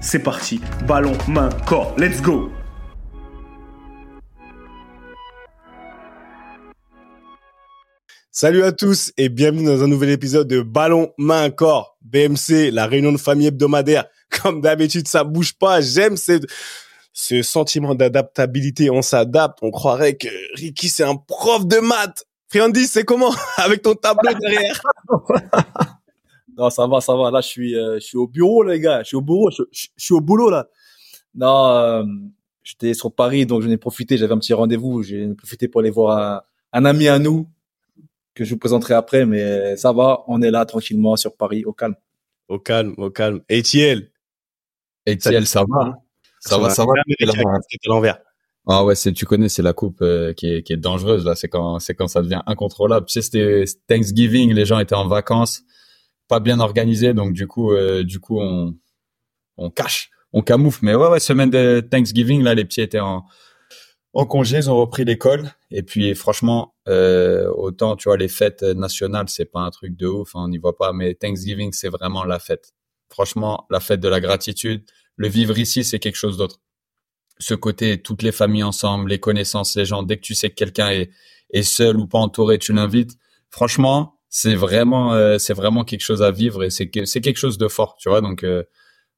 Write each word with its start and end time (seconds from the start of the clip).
c'est 0.00 0.18
parti. 0.18 0.60
Ballon, 0.86 1.12
main, 1.28 1.50
corps. 1.66 1.94
Let's 1.98 2.20
go 2.20 2.50
Salut 8.32 8.62
à 8.62 8.72
tous 8.72 9.12
et 9.18 9.28
bienvenue 9.28 9.66
dans 9.66 9.82
un 9.82 9.86
nouvel 9.86 10.10
épisode 10.10 10.48
de 10.48 10.62
Ballon, 10.62 11.12
main, 11.18 11.50
corps. 11.50 11.98
BMC, 12.02 12.70
la 12.70 12.86
réunion 12.86 13.12
de 13.12 13.18
famille 13.18 13.48
hebdomadaire. 13.48 14.06
Comme 14.42 14.60
d'habitude, 14.60 15.08
ça 15.08 15.24
bouge 15.24 15.52
pas. 15.52 15.80
J'aime 15.80 16.16
ce, 16.16 16.40
ce 17.12 17.42
sentiment 17.42 17.94
d'adaptabilité. 17.94 18.88
On 18.88 19.02
s'adapte. 19.02 19.58
On 19.62 19.70
croirait 19.70 20.14
que 20.14 20.28
Ricky, 20.54 20.88
c'est 20.88 21.04
un 21.04 21.16
prof 21.16 21.66
de 21.66 21.78
maths. 21.80 22.24
Friandi, 22.48 22.86
c'est 22.86 23.04
comment 23.04 23.34
Avec 23.58 23.82
ton 23.82 23.94
tableau 23.94 24.32
derrière? 24.40 24.80
Non, 26.60 26.68
ça 26.68 26.86
va, 26.86 27.00
ça 27.00 27.16
va. 27.16 27.30
Là, 27.30 27.40
je 27.40 27.48
suis, 27.48 27.74
euh, 27.74 27.94
je 27.94 28.00
suis 28.00 28.18
au 28.18 28.26
bureau, 28.26 28.62
les 28.62 28.78
gars. 28.80 29.02
Je 29.02 29.08
suis 29.08 29.16
au 29.16 29.22
bureau. 29.22 29.50
Je, 29.50 29.62
suis 29.96 30.12
au 30.12 30.20
boulot, 30.20 30.50
là. 30.50 30.68
Non, 31.34 31.68
euh, 31.68 32.04
j'étais 32.62 32.92
sur 32.92 33.14
Paris, 33.14 33.46
donc 33.46 33.62
j'en 33.62 33.70
ai 33.70 33.78
profité. 33.78 34.18
J'avais 34.18 34.34
un 34.34 34.38
petit 34.38 34.52
rendez-vous. 34.52 35.02
J'ai 35.02 35.26
profité 35.34 35.68
pour 35.68 35.80
aller 35.80 35.88
voir 35.88 36.42
un, 36.74 36.84
ami 36.84 37.08
à 37.08 37.18
nous 37.18 37.48
que 38.34 38.44
je 38.44 38.50
vous 38.50 38.58
présenterai 38.58 38.92
après. 38.92 39.24
Mais 39.24 39.74
ça 39.78 39.92
va. 39.92 40.22
On 40.28 40.42
est 40.42 40.50
là 40.50 40.66
tranquillement 40.66 41.16
sur 41.16 41.34
Paris, 41.34 41.64
au 41.64 41.72
calme. 41.72 41.94
Au 42.48 42.58
calme, 42.58 42.92
au 42.98 43.08
calme. 43.08 43.40
Etiel. 43.50 44.10
Etiel, 45.06 45.46
ça 45.46 45.64
va. 45.66 45.94
Ça, 46.40 46.58
va, 46.58 46.68
ça 46.68 46.84
va. 46.84 46.92
à 46.92 47.34
l'envers. 47.86 48.18
Ah 48.66 48.84
ouais, 48.84 48.94
c'est 48.94 49.14
tu 49.14 49.24
connais, 49.24 49.48
c'est 49.48 49.62
la 49.62 49.72
coupe 49.72 50.02
euh, 50.02 50.34
qui, 50.34 50.46
est, 50.46 50.62
qui 50.62 50.74
est 50.74 50.76
dangereuse 50.76 51.24
là. 51.24 51.34
C'est 51.34 51.48
quand 51.48 51.78
c'est 51.78 51.94
quand 51.94 52.08
ça 52.08 52.20
devient 52.20 52.42
incontrôlable. 52.46 53.06
Tu 53.06 53.14
sais, 53.14 53.22
c'était 53.22 53.64
Thanksgiving, 53.88 54.52
les 54.52 54.66
gens 54.66 54.78
étaient 54.78 54.94
en 54.94 55.08
vacances 55.08 55.62
pas 56.30 56.40
bien 56.40 56.60
organisé, 56.60 57.12
donc 57.12 57.32
du 57.32 57.46
coup, 57.48 57.72
euh, 57.72 58.04
du 58.04 58.20
coup, 58.20 58.40
on, 58.40 59.70
cache, 59.70 60.10
on 60.32 60.42
camoufle. 60.42 60.78
Mais 60.84 60.94
ouais, 60.94 61.08
ouais, 61.08 61.20
semaine 61.20 61.50
de 61.50 61.80
Thanksgiving, 61.80 62.42
là, 62.42 62.54
les 62.54 62.64
petits 62.64 62.80
étaient 62.80 63.00
en, 63.00 63.24
en 64.14 64.26
congé, 64.26 64.58
ils 64.58 64.70
ont 64.70 64.78
repris 64.78 65.04
l'école. 65.04 65.50
Et 65.72 65.82
puis, 65.82 66.14
franchement, 66.14 66.74
euh, 66.88 67.50
autant, 67.56 67.96
tu 67.96 68.08
vois, 68.08 68.16
les 68.16 68.28
fêtes 68.28 68.62
nationales, 68.62 69.28
c'est 69.28 69.44
pas 69.44 69.60
un 69.60 69.70
truc 69.70 69.96
de 69.96 70.06
ouf, 70.06 70.36
hein, 70.36 70.42
on 70.44 70.48
n'y 70.48 70.58
voit 70.58 70.76
pas, 70.76 70.92
mais 70.92 71.14
Thanksgiving, 71.14 71.72
c'est 71.72 71.88
vraiment 71.88 72.24
la 72.24 72.38
fête. 72.38 72.72
Franchement, 73.10 73.66
la 73.68 73.80
fête 73.80 74.00
de 74.00 74.08
la 74.08 74.20
gratitude. 74.20 74.84
Le 75.16 75.26
vivre 75.26 75.58
ici, 75.58 75.82
c'est 75.82 75.98
quelque 75.98 76.16
chose 76.16 76.38
d'autre. 76.38 76.60
Ce 77.40 77.54
côté, 77.54 78.00
toutes 78.00 78.22
les 78.22 78.32
familles 78.32 78.62
ensemble, 78.62 79.10
les 79.10 79.18
connaissances, 79.18 79.74
les 79.74 79.84
gens, 79.84 80.04
dès 80.04 80.16
que 80.16 80.22
tu 80.22 80.36
sais 80.36 80.48
que 80.48 80.54
quelqu'un 80.54 80.90
est 80.90 81.62
seul 81.62 81.96
ou 81.96 82.06
pas 82.06 82.18
entouré, 82.18 82.58
tu 82.58 82.72
l'invites. 82.72 83.16
Franchement, 83.50 84.19
c'est 84.30 84.54
vraiment 84.54 85.12
euh, 85.14 85.38
c'est 85.38 85.54
vraiment 85.54 85.84
quelque 85.84 86.02
chose 86.02 86.22
à 86.22 86.30
vivre 86.30 86.62
et 86.64 86.70
c'est 86.70 86.88
c'est 87.04 87.20
quelque 87.20 87.36
chose 87.36 87.58
de 87.58 87.68
fort 87.68 87.96
tu 87.98 88.08
vois. 88.08 88.20
Donc 88.20 88.44
euh, 88.44 88.62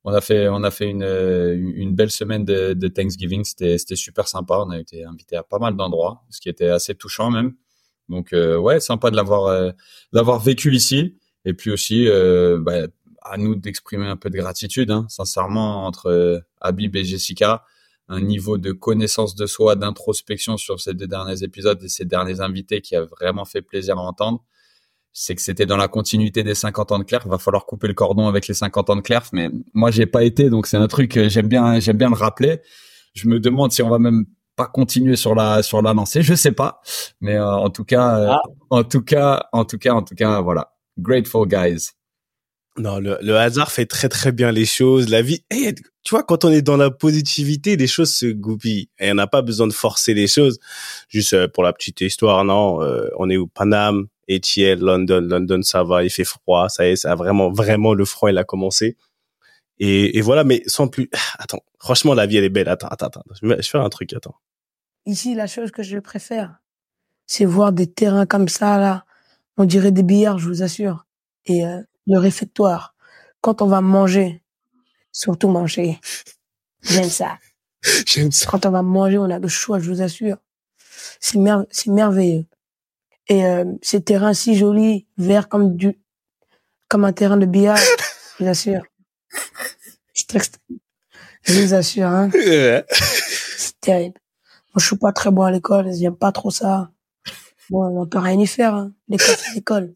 on 0.04 0.12
a 0.12 0.20
fait 0.22 0.48
on 0.48 0.64
a 0.64 0.70
fait 0.70 0.88
une 0.88 1.02
euh, 1.04 1.54
une 1.54 1.94
belle 1.94 2.10
semaine 2.10 2.44
de, 2.44 2.72
de 2.72 2.88
Thanksgiving. 2.88 3.44
C'était 3.44 3.78
c'était 3.78 3.96
super 3.96 4.26
sympa. 4.26 4.56
On 4.66 4.70
a 4.70 4.80
été 4.80 5.04
invité 5.04 5.36
à 5.36 5.42
pas 5.42 5.58
mal 5.58 5.76
d'endroits 5.76 6.22
ce 6.30 6.40
qui 6.40 6.48
était 6.48 6.68
assez 6.68 6.94
touchant 6.94 7.30
même. 7.30 7.54
Donc 8.08 8.30
ouais 8.32 8.80
sympa 8.80 9.10
de 9.10 9.16
l'avoir 9.16 9.72
d'avoir 10.12 10.40
vécu 10.40 10.74
ici. 10.74 11.18
Et 11.44 11.54
puis 11.54 11.70
aussi 11.70 12.06
bah, 12.60 12.86
à 13.22 13.36
nous 13.36 13.54
d'exprimer 13.54 14.06
un 14.06 14.16
peu 14.16 14.30
de 14.30 14.36
gratitude 14.36 14.90
hein, 14.90 15.06
sincèrement 15.08 15.86
entre 15.86 16.42
Habib 16.60 16.96
et 16.96 17.04
Jessica 17.04 17.64
un 18.08 18.20
niveau 18.20 18.58
de 18.58 18.72
connaissance 18.72 19.34
de 19.34 19.46
soi 19.46 19.76
d'introspection 19.76 20.56
sur 20.56 20.80
ces 20.80 20.94
deux 20.94 21.06
derniers 21.06 21.42
épisodes 21.44 21.82
et 21.82 21.88
ces 21.88 22.04
derniers 22.04 22.40
invités 22.40 22.80
qui 22.80 22.96
a 22.96 23.04
vraiment 23.04 23.44
fait 23.44 23.62
plaisir 23.62 23.98
à 23.98 24.02
entendre 24.02 24.44
c'est 25.12 25.34
que 25.34 25.42
c'était 25.42 25.66
dans 25.66 25.76
la 25.76 25.88
continuité 25.88 26.42
des 26.42 26.54
50 26.54 26.92
ans 26.92 26.98
de 26.98 27.04
Clerf. 27.04 27.26
Va 27.26 27.38
falloir 27.38 27.66
couper 27.66 27.88
le 27.88 27.94
cordon 27.94 28.28
avec 28.28 28.48
les 28.48 28.54
50 28.54 28.90
ans 28.90 28.96
de 28.96 29.00
Clerf, 29.02 29.28
mais 29.32 29.50
moi 29.74 29.90
j'ai 29.90 30.06
pas 30.06 30.24
été, 30.24 30.50
donc 30.50 30.66
c'est 30.66 30.76
un 30.76 30.88
truc 30.88 31.18
j'aime 31.28 31.48
bien, 31.48 31.80
j'aime 31.80 31.98
bien 31.98 32.08
le 32.08 32.16
rappeler. 32.16 32.60
Je 33.14 33.28
me 33.28 33.40
demande 33.40 33.72
si 33.72 33.82
on 33.82 33.90
va 33.90 33.98
même 33.98 34.24
pas 34.56 34.66
continuer 34.66 35.16
sur 35.16 35.34
la 35.34 35.62
sur 35.62 35.82
la 35.82 35.94
lancée, 35.94 36.22
je 36.22 36.34
sais 36.34 36.52
pas, 36.52 36.80
mais 37.20 37.36
euh, 37.36 37.46
en 37.46 37.70
tout 37.70 37.84
cas, 37.84 38.18
euh, 38.18 38.28
ah. 38.30 38.40
en 38.70 38.84
tout 38.84 39.02
cas, 39.02 39.48
en 39.52 39.64
tout 39.64 39.78
cas, 39.78 39.92
en 39.94 40.02
tout 40.02 40.14
cas, 40.14 40.40
voilà, 40.40 40.72
grateful 40.98 41.46
guys. 41.46 41.90
Non, 42.78 42.98
le, 42.98 43.18
le, 43.20 43.36
hasard 43.36 43.70
fait 43.70 43.84
très 43.84 44.08
très 44.08 44.32
bien 44.32 44.50
les 44.50 44.64
choses. 44.64 45.10
La 45.10 45.20
vie, 45.20 45.44
tu 45.50 46.10
vois, 46.10 46.22
quand 46.22 46.46
on 46.46 46.50
est 46.50 46.62
dans 46.62 46.78
la 46.78 46.90
positivité, 46.90 47.76
les 47.76 47.86
choses 47.86 48.14
se 48.14 48.24
goupillent. 48.24 48.88
Et 48.98 49.12
on 49.12 49.14
n'a 49.14 49.26
pas 49.26 49.42
besoin 49.42 49.66
de 49.66 49.74
forcer 49.74 50.14
les 50.14 50.26
choses. 50.26 50.58
Juste 51.08 51.34
euh, 51.34 51.48
pour 51.48 51.64
la 51.64 51.74
petite 51.74 52.00
histoire, 52.00 52.42
non, 52.46 52.78
on 53.18 53.28
est 53.28 53.36
au 53.36 53.46
Paname, 53.46 54.06
Etienne, 54.30 54.80
London, 54.80 55.20
London, 55.20 55.62
ça 55.62 55.82
va, 55.82 56.04
il 56.04 56.10
fait 56.10 56.24
froid, 56.24 56.68
ça 56.68 56.86
y 56.86 56.90
est, 56.90 56.96
ça 56.96 57.12
a 57.12 57.14
vraiment, 57.14 57.50
vraiment 57.50 57.94
le 57.94 58.04
froid, 58.04 58.30
il 58.30 58.38
a 58.38 58.44
commencé. 58.44 58.96
Et, 59.78 60.20
voilà, 60.20 60.44
mais 60.44 60.62
sans 60.66 60.86
plus. 60.86 61.10
Attends, 61.38 61.62
franchement, 61.80 62.14
la 62.14 62.26
vie, 62.26 62.36
elle 62.36 62.44
est 62.44 62.50
belle. 62.50 62.68
Attends, 62.68 62.86
attends, 62.88 63.06
attends. 63.06 63.24
Je 63.40 63.46
vais 63.46 63.62
faire 63.62 63.80
un 63.80 63.88
truc, 63.88 64.12
attends. 64.12 64.36
Ici, 65.06 65.34
la 65.34 65.48
chose 65.48 65.72
que 65.72 65.82
je 65.82 65.98
préfère, 65.98 66.60
c'est 67.26 67.44
voir 67.44 67.72
des 67.72 67.88
terrains 67.88 68.26
comme 68.26 68.48
ça, 68.48 68.78
là. 68.78 69.04
On 69.56 69.64
dirait 69.64 69.90
des 69.90 70.04
billards, 70.04 70.38
je 70.38 70.46
vous 70.48 70.62
assure. 70.62 71.06
Et 71.46 71.66
euh, 71.66 71.80
le 72.06 72.18
réfectoire, 72.18 72.94
quand 73.40 73.60
on 73.60 73.66
va 73.66 73.80
manger, 73.80 74.42
surtout 75.10 75.48
manger, 75.48 75.98
j'aime 76.82 77.10
ça. 77.10 77.38
j'aime 78.06 78.30
ça. 78.30 78.48
Quand 78.48 78.64
on 78.66 78.70
va 78.70 78.82
manger, 78.82 79.18
on 79.18 79.30
a 79.30 79.40
le 79.40 79.48
choix, 79.48 79.80
je 79.80 79.90
vous 79.90 80.00
assure. 80.00 80.36
C'est 81.18 81.38
merveilleux. 81.88 82.46
Et 83.28 83.44
euh, 83.46 83.64
ces 83.82 84.02
terrains 84.02 84.34
si 84.34 84.56
jolis, 84.56 85.06
verts 85.16 85.48
comme 85.48 85.76
du, 85.76 85.98
comme 86.88 87.04
un 87.04 87.12
terrain 87.12 87.36
de 87.36 87.46
billard, 87.46 87.76
je 88.38 88.44
vous 88.44 88.50
assure. 88.50 88.82
Je 91.44 91.60
vous 91.60 91.74
assure, 91.74 92.06
hein. 92.06 92.30
C'est 92.32 93.80
terrible. 93.80 94.20
Moi, 94.74 94.80
je 94.80 94.86
suis 94.86 94.96
pas 94.96 95.12
très 95.12 95.30
bon 95.30 95.42
à 95.42 95.50
l'école, 95.50 95.92
j'aime 95.92 96.16
pas 96.16 96.32
trop 96.32 96.50
ça. 96.50 96.90
Bon, 97.70 97.84
on 98.00 98.06
peut 98.06 98.18
rien 98.18 98.38
y 98.38 98.46
faire, 98.46 98.74
hein. 98.74 98.92
L'école, 99.08 99.36
c'est 99.38 99.54
l'école. 99.54 99.94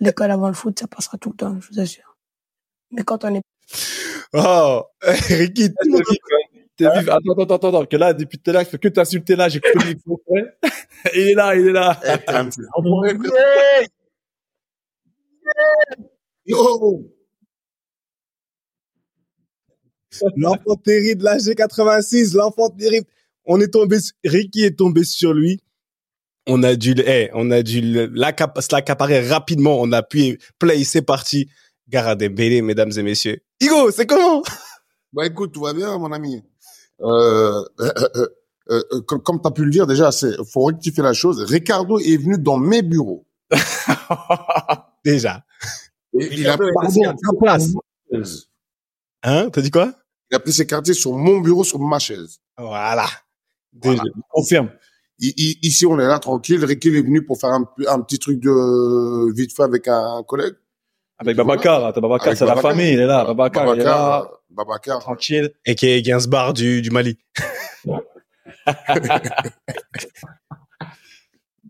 L'école 0.00 0.30
avant 0.30 0.48
le 0.48 0.54
foot, 0.54 0.78
ça 0.78 0.86
passera 0.86 1.18
tout 1.18 1.30
le 1.30 1.36
temps, 1.36 1.58
je 1.60 1.68
vous 1.68 1.80
assure. 1.80 2.16
Mais 2.90 3.02
quand 3.02 3.24
on 3.24 3.34
est... 3.34 3.42
Oh, 4.34 4.84
Ricky, 5.02 5.70
Attends, 6.80 7.12
attends, 7.12 7.42
attends, 7.42 7.68
attends, 7.68 7.86
que 7.86 7.96
là, 7.96 8.12
depuis 8.12 8.38
tout 8.38 8.50
à 8.50 8.54
l'heure, 8.54 8.64
je 8.64 8.68
fais 8.68 8.78
que 8.78 8.88
t'insulter 8.88 9.34
là, 9.36 9.48
j'ai 9.48 9.60
connu 9.60 9.98
Il 11.14 11.28
est 11.30 11.34
là, 11.34 11.56
il 11.56 11.68
est 11.68 11.72
là. 11.72 12.00
L'enfant 20.36 20.76
terrible 20.84 21.20
de 21.20 21.24
la 21.24 21.36
G86, 21.38 22.36
l'enfant 22.36 22.70
terrible. 22.70 23.06
On 23.44 23.60
est 23.60 23.68
tombé, 23.68 23.98
Ricky 24.24 24.64
est 24.64 24.78
tombé 24.78 25.04
sur 25.04 25.32
lui. 25.32 25.60
On 26.46 26.62
a 26.62 26.76
dû, 26.76 26.94
hey, 26.98 27.30
on 27.34 27.50
a 27.50 27.62
dû 27.62 27.80
l'accaparer 28.14 29.20
rapidement. 29.28 29.80
On 29.80 29.92
a 29.92 30.02
pu 30.02 30.38
play, 30.58 30.84
c'est 30.84 31.02
parti. 31.02 31.48
Garde 31.88 32.22
Bélé, 32.24 32.62
mesdames 32.62 32.92
et 32.96 33.02
messieurs. 33.02 33.40
Igo, 33.60 33.90
c'est 33.90 34.06
comment? 34.06 34.42
Bah 35.12 35.26
écoute, 35.26 35.52
tout 35.52 35.62
va 35.62 35.72
bien, 35.72 35.96
mon 35.98 36.12
ami. 36.12 36.42
Euh, 37.00 37.62
euh, 37.80 38.26
euh, 38.70 39.00
comme, 39.06 39.22
comme 39.22 39.40
tu 39.40 39.48
as 39.48 39.50
pu 39.50 39.64
le 39.64 39.70
dire 39.70 39.86
déjà, 39.86 40.12
c'est 40.12 40.34
faut 40.52 40.64
rectifier 40.64 41.02
la 41.02 41.12
chose. 41.14 41.42
Ricardo 41.42 41.98
est 41.98 42.16
venu 42.16 42.36
dans 42.38 42.58
mes 42.58 42.82
bureaux. 42.82 43.26
Déjà. 45.04 45.44
Et 46.18 46.28
il 46.34 46.48
a, 46.48 46.58
pardon, 46.58 46.80
assis 46.80 47.04
à 47.04 47.12
ta 47.12 47.36
place. 47.40 47.68
Hein? 49.22 49.48
T'as 49.50 49.60
dit 49.62 49.70
quoi? 49.70 49.92
Il 50.30 50.36
a 50.36 50.40
pris 50.40 50.52
ses 50.52 50.66
quartiers 50.66 50.94
sur 50.94 51.12
mon 51.12 51.40
bureau, 51.40 51.64
sur 51.64 51.78
ma 51.78 51.98
chaise. 51.98 52.38
Voilà. 52.58 53.06
Voilà. 53.06 53.06
Déjà. 53.72 54.02
Confirme. 54.30 54.70
I- 55.20 55.34
i- 55.36 55.58
Ici, 55.66 55.86
on 55.86 55.98
est 55.98 56.06
là 56.06 56.18
tranquille. 56.18 56.62
Ricky 56.64 56.88
il 56.88 56.96
est 56.96 57.02
venu 57.02 57.24
pour 57.24 57.40
faire 57.40 57.50
un, 57.50 57.68
un 57.88 58.00
petit 58.00 58.18
truc 58.18 58.38
de 58.40 59.32
vite 59.34 59.54
fait 59.54 59.62
avec 59.62 59.88
un 59.88 60.22
collègue. 60.26 60.54
Avec 61.18 61.36
Babacar, 61.36 61.92
Babacar, 61.94 62.36
c'est 62.36 62.44
la 62.44 62.56
famille, 62.56 62.92
il 62.92 63.00
est 63.00 63.06
là. 63.06 63.24
Babacar, 63.24 63.74
il 63.74 63.80
est 63.80 63.84
là. 63.84 64.30
Babacar. 64.50 65.00
Tranquille. 65.00 65.50
Et 65.66 65.74
qui 65.74 65.86
est 65.86 66.02
Gainsbar 66.02 66.52
du, 66.54 66.82
du 66.82 66.90
Mali. 66.90 67.18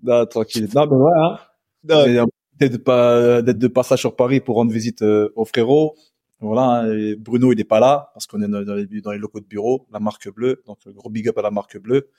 Non, 0.02 0.26
tranquille. 0.26 0.68
Non, 0.74 0.86
mais 0.86 0.96
ouais, 0.96 2.16
hein. 2.16 2.26
D'être 2.58 2.72
de, 2.72 2.76
pas- 2.76 3.42
d'être 3.42 3.58
de 3.58 3.68
passage 3.68 4.00
sur 4.00 4.16
Paris 4.16 4.40
pour 4.40 4.56
rendre 4.56 4.72
visite 4.72 5.02
euh, 5.02 5.30
aux 5.36 5.44
frérots. 5.44 5.94
Voilà, 6.40 6.62
hein, 6.82 6.92
et 6.96 7.16
Bruno, 7.16 7.52
il 7.52 7.56
n'est 7.56 7.64
pas 7.64 7.80
là 7.80 8.10
parce 8.14 8.26
qu'on 8.26 8.40
est 8.42 8.48
dans 8.48 8.74
les, 8.74 9.00
dans 9.00 9.10
les 9.12 9.18
locaux 9.18 9.40
de 9.40 9.46
bureau, 9.46 9.86
la 9.92 9.98
marque 10.00 10.32
bleue. 10.32 10.62
Donc, 10.66 10.78
euh, 10.86 10.92
gros 10.92 11.10
big 11.10 11.28
up 11.28 11.38
à 11.38 11.42
la 11.42 11.50
marque 11.50 11.78
bleue. 11.78 12.10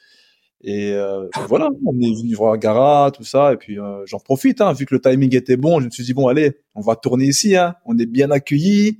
Et 0.61 0.91
euh, 0.91 1.27
voilà, 1.47 1.69
on 1.85 1.93
est 2.01 2.13
venu 2.21 2.33
voir 2.35 2.57
Gara, 2.57 3.11
tout 3.11 3.23
ça. 3.23 3.53
Et 3.53 3.57
puis, 3.57 3.79
euh, 3.79 4.05
j'en 4.05 4.19
profite, 4.19 4.59
hein, 4.59 4.73
vu 4.73 4.85
que 4.85 4.93
le 4.93 4.99
timing 5.01 5.33
était 5.35 5.55
bon. 5.55 5.79
Je 5.79 5.85
me 5.85 5.89
suis 5.89 6.03
dit, 6.03 6.13
bon, 6.13 6.27
allez, 6.27 6.57
on 6.75 6.81
va 6.81 6.97
tourner 6.97 7.25
ici. 7.25 7.55
Hein. 7.55 7.75
On 7.85 7.97
est 7.97 8.05
bien 8.05 8.29
accueillis. 8.29 8.99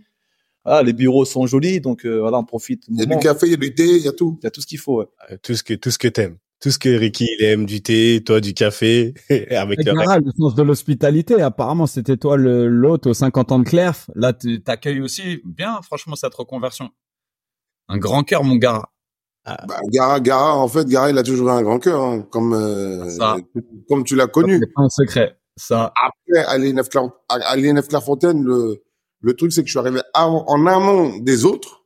Ah, 0.65 0.83
les 0.83 0.94
bureaux 0.94 1.25
sont 1.25 1.47
jolis. 1.47 1.79
Donc, 1.81 2.06
euh, 2.06 2.19
voilà, 2.19 2.38
on 2.39 2.44
profite. 2.44 2.83
Il 2.89 2.97
y 3.00 3.01
a 3.01 3.06
du 3.06 3.17
café, 3.17 3.47
il 3.47 3.51
y 3.51 3.53
a 3.53 3.57
du 3.57 3.73
thé, 3.73 3.85
il 3.85 4.03
y 4.03 4.07
a 4.07 4.11
tout. 4.11 4.38
Il 4.41 4.45
y 4.45 4.47
a 4.47 4.51
tout 4.51 4.61
ce 4.61 4.67
qu'il 4.67 4.77
faut. 4.79 5.00
Ouais. 5.00 5.06
Euh, 5.31 5.38
Tout 5.41 5.56
ce 5.56 5.63
que, 5.63 5.73
tout 5.73 5.89
ce 5.91 5.97
que 5.97 6.07
t'aimes. 6.07 6.38
Tout 6.61 6.71
ce 6.71 6.77
que 6.77 6.89
Ricky, 6.89 7.25
il 7.39 7.45
aime 7.45 7.65
du 7.65 7.81
thé, 7.81 8.21
toi 8.25 8.41
du 8.41 8.53
café, 8.53 9.13
et 9.29 9.56
avec 9.56 9.79
le 9.85 9.91
reste. 9.94 10.01
Gara, 10.06 10.19
le 10.19 10.31
sens 10.38 10.56
de 10.56 10.61
l'hospitalité, 10.63 11.41
apparemment, 11.41 11.88
c'était 11.88 12.17
toi 12.17 12.35
le- 12.35 12.67
l'hôte 12.67 13.07
aux 13.07 13.13
50 13.13 13.53
ans 13.53 13.59
de 13.59 13.63
Clerf. 13.63 14.09
Là, 14.15 14.33
tu 14.33 14.61
T'accueilles 14.61 15.00
aussi 15.00 15.41
bien, 15.45 15.79
franchement, 15.81 16.15
cette 16.17 16.35
reconversion. 16.35 16.89
Un 17.88 17.97
grand 17.97 18.23
cœur, 18.23 18.44
mon 18.44 18.56
gars. 18.57 18.83
Bah, 19.45 19.79
Gara, 19.91 20.19
Gara, 20.19 20.56
en 20.57 20.67
fait, 20.67 20.85
Gara, 20.88 21.09
il 21.09 21.17
a 21.17 21.23
toujours 21.23 21.47
eu 21.47 21.51
un 21.51 21.63
grand 21.63 21.79
cœur, 21.79 22.01
hein, 22.03 22.21
comme, 22.29 22.53
euh, 22.53 23.09
Ça. 23.09 23.38
comme 23.88 24.03
tu 24.03 24.15
l'as 24.15 24.27
connu. 24.27 24.59
C'est 24.59 24.73
pas 24.75 24.81
un 24.83 24.89
secret. 24.89 25.38
Ça, 25.56 25.91
Après, 25.95 26.44
à 26.45 26.57
l'INF 26.57 26.89
Claire- 26.89 27.09
à 27.29 27.56
l'INF 27.56 27.88
Clairefontaine, 27.88 28.44
le, 28.44 28.83
le 29.21 29.33
truc, 29.36 29.51
c'est 29.51 29.62
que 29.62 29.68
je 29.68 29.71
suis 29.71 29.80
arrivé 29.80 30.00
avant- 30.13 30.45
en 30.48 30.66
amont 30.66 31.18
des 31.19 31.45
autres. 31.45 31.83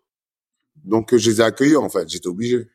Donc, 0.86 1.14
euh, 1.14 1.18
je 1.18 1.30
les 1.32 1.42
ai 1.42 1.44
accueillis, 1.44 1.76
en 1.78 1.90
fait. 1.90 2.10
J'étais 2.10 2.28
obligé. 2.28 2.68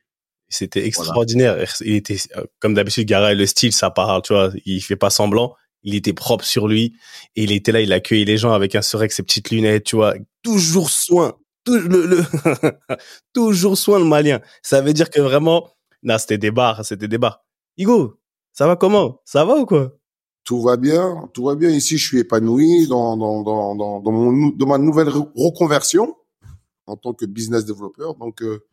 C'était 0.49 0.87
extraordinaire. 0.87 1.63
Il 1.83 1.95
était, 1.95 2.17
comme 2.59 2.73
d'habitude, 2.75 3.07
Gara, 3.07 3.35
le 3.35 3.47
style, 3.47 3.73
ça 3.73 3.91
parle, 3.91 4.23
tu 4.23 4.33
vois. 4.33 4.51
Il 4.65 4.81
fait 4.81 4.97
pas 4.97 5.11
semblant. 5.11 5.55
Il 5.83 5.95
était 5.95 6.15
propre 6.15 6.45
sur 6.45 6.69
lui. 6.69 6.95
Et 7.37 7.45
il 7.45 7.53
était 7.53 7.71
là, 7.71 7.81
il 7.83 7.93
accueillait 7.93 8.25
les 8.25 8.39
gens 8.39 8.53
avec 8.53 8.75
un 8.75 8.81
avec 8.95 9.13
ses 9.13 9.23
petites 9.23 9.51
lunettes, 9.51 9.85
tu 9.85 9.97
vois. 9.97 10.15
Toujours 10.43 10.89
soin. 10.91 11.35
Tou- 11.65 11.75
le, 11.79 12.07
le 12.07 12.23
toujours 13.35 13.77
soin, 13.77 13.99
le 13.99 14.05
malien. 14.07 14.41
Ça 14.63 14.81
veut 14.81 14.93
dire 14.95 15.11
que 15.11 15.21
vraiment, 15.21 15.69
non, 16.03 16.17
c'était 16.19 16.39
des 16.39 16.51
bars, 16.51 16.85
c'était 16.85 17.09
des 17.09 17.19
bars. 17.19 17.45
Igo, 17.77 18.19
ça 18.53 18.67
va 18.67 18.77
comment? 18.77 19.21
Ça 19.25 19.45
va 19.45 19.55
ou 19.57 19.67
quoi? 19.67 19.98
Tout 20.49 20.63
va 20.63 20.79
bien, 20.79 21.29
tout 21.35 21.45
va 21.45 21.55
bien. 21.57 21.69
Ici, 21.69 21.99
je 21.99 22.07
suis 22.09 22.19
épanoui 22.21 22.87
dans, 22.89 23.19
dans, 23.19 23.43
dans, 23.43 23.75
dans, 23.75 24.01
dans, 24.01 24.13
mon, 24.13 24.49
dans 24.49 24.67
ma 24.67 24.79
nouvelle 24.79 25.09
re- 25.09 25.29
reconversion 25.37 26.17
en 26.87 26.97
tant 26.97 27.13
que 27.13 27.27
business 27.27 27.67
développeur. 27.67 28.15
Donc, 28.15 28.41
euh, 28.43 28.65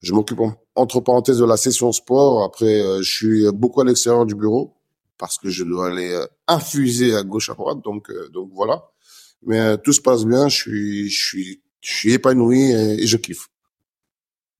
je 0.00 0.12
m'occupe 0.14 0.38
en- 0.38 0.54
entre 0.76 1.00
parenthèses 1.00 1.38
de 1.38 1.44
la 1.44 1.56
session 1.56 1.90
sport. 1.90 2.44
Après, 2.44 2.80
euh, 2.80 3.02
je 3.02 3.10
suis 3.10 3.50
beaucoup 3.52 3.80
à 3.80 3.84
l'extérieur 3.84 4.26
du 4.26 4.36
bureau 4.36 4.76
parce 5.18 5.38
que 5.38 5.50
je 5.50 5.64
dois 5.64 5.88
aller 5.88 6.12
euh, 6.12 6.24
infuser 6.46 7.16
à 7.16 7.24
gauche 7.24 7.50
à 7.50 7.54
droite. 7.54 7.78
Donc, 7.82 8.08
euh, 8.08 8.28
donc 8.28 8.50
voilà. 8.54 8.84
Mais 9.44 9.58
euh, 9.58 9.76
tout 9.76 9.92
se 9.92 10.00
passe 10.00 10.24
bien. 10.24 10.48
Je 10.48 10.56
suis, 10.56 11.10
je 11.10 11.24
suis, 11.26 11.62
je 11.80 11.90
suis 11.96 12.12
épanoui 12.12 12.60
et 12.70 13.08
je 13.08 13.16
kiffe. 13.16 13.48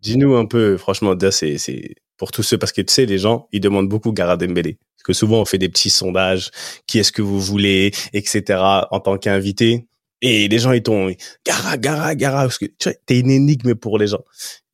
Dis-nous 0.02 0.34
un 0.34 0.46
peu, 0.46 0.76
franchement, 0.76 1.14
c'est, 1.30 1.58
c'est 1.58 1.94
pour 2.16 2.32
tous 2.32 2.42
ceux, 2.42 2.58
parce 2.58 2.72
que 2.72 2.82
tu 2.82 2.92
sais, 2.92 3.06
les 3.06 3.18
gens, 3.18 3.48
ils 3.52 3.60
demandent 3.60 3.88
beaucoup 3.88 4.12
Gara 4.12 4.36
Dembélé. 4.36 4.78
Parce 4.96 5.04
que 5.04 5.12
souvent, 5.12 5.40
on 5.40 5.44
fait 5.44 5.58
des 5.58 5.68
petits 5.68 5.90
sondages, 5.90 6.50
qui 6.86 6.98
est-ce 6.98 7.12
que 7.12 7.22
vous 7.22 7.40
voulez, 7.40 7.92
etc., 8.12 8.60
en 8.90 9.00
tant 9.00 9.16
qu'invité. 9.16 9.86
Et 10.20 10.46
les 10.48 10.58
gens, 10.58 10.72
ils 10.72 10.82
t'ont, 10.82 11.10
Gara, 11.46 11.76
Gara, 11.78 12.14
Gara, 12.14 12.42
parce 12.42 12.58
que 12.58 12.66
tu 12.66 12.88
vois, 12.88 12.92
t'es 13.06 13.18
une 13.20 13.30
énigme 13.30 13.74
pour 13.74 13.98
les 13.98 14.08
gens. 14.08 14.22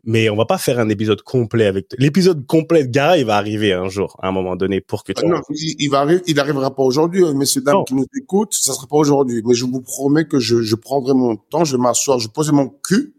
Mais 0.05 0.31
on 0.31 0.37
va 0.37 0.47
pas 0.47 0.57
faire 0.59 0.79
un 0.79 0.89
épisode 0.89 1.21
complet 1.23 1.67
avec 1.67 1.89
toi. 1.89 1.97
L'épisode 2.01 2.47
complet 2.47 2.85
de 2.85 2.91
Gara, 2.91 3.19
il 3.19 3.27
va 3.27 3.37
arriver 3.37 3.73
un 3.73 3.89
jour, 3.89 4.17
à 4.23 4.29
un 4.29 4.33
moment 4.33 4.57
donné, 4.57 4.81
pour 4.81 5.05
que 5.05 5.13
tu... 5.13 5.23
Ah 5.25 5.29
non, 5.29 5.41
il, 5.51 5.77
il 5.79 5.89
va 5.91 6.01
arriver, 6.01 6.23
il 6.27 6.41
arrivera 6.41 6.75
pas 6.75 6.83
aujourd'hui, 6.83 7.25
hein, 7.25 7.35
messieurs 7.35 7.61
dames 7.63 7.77
Non. 7.77 7.85
qui 7.85 7.95
nous 7.95 8.07
écoutent, 8.19 8.55
ça 8.55 8.73
sera 8.73 8.87
pas 8.87 8.97
aujourd'hui. 8.97 9.43
Mais 9.45 9.55
je 9.55 9.65
vous 9.65 9.83
promets 9.83 10.25
que 10.27 10.39
je, 10.39 10.63
je 10.63 10.75
prendrai 10.75 11.13
mon 11.15 11.37
temps, 11.37 11.65
je 11.65 11.77
vais 11.77 11.83
m'asseoir, 11.83 12.19
je 12.19 12.29
vais 12.29 12.33
poser 12.33 12.53
mon 12.53 12.69
cul, 12.69 13.15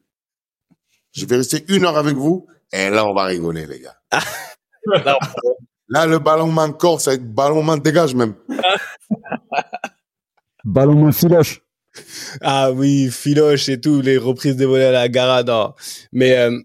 je 1.19 1.25
vais 1.25 1.38
rester 1.38 1.66
une 1.68 1.86
heure 1.86 1.98
avec 1.98 2.16
vous, 2.16 2.48
et 2.71 2.89
là 2.89 3.06
on 3.06 3.13
va 3.13 3.25
rigoler 3.25 3.66
les 3.66 3.81
gars. 3.81 3.98
là 5.89 6.06
le 6.06 6.19
ballon 6.19 6.51
main 6.51 6.71
corps, 6.71 7.01
ça 7.01 7.12
va 7.12 7.16
être 7.16 7.33
ballon 7.33 7.63
main 7.63 7.77
dégage 7.77 8.16
même. 8.16 8.36
ballon 10.63 10.95
main 10.95 11.12
filoche. 11.12 11.62
Ah 12.42 12.71
oui, 12.71 13.10
Philoche 13.12 13.69
et 13.69 13.81
tout, 13.81 14.01
les 14.01 14.18
reprises 14.18 14.56
des 14.56 14.66
volets 14.66 14.86
à 14.86 14.92
la 14.92 15.10
Gara, 15.10 15.44
non. 15.44 15.74
Mais 16.12 16.38
euh, 16.38 16.60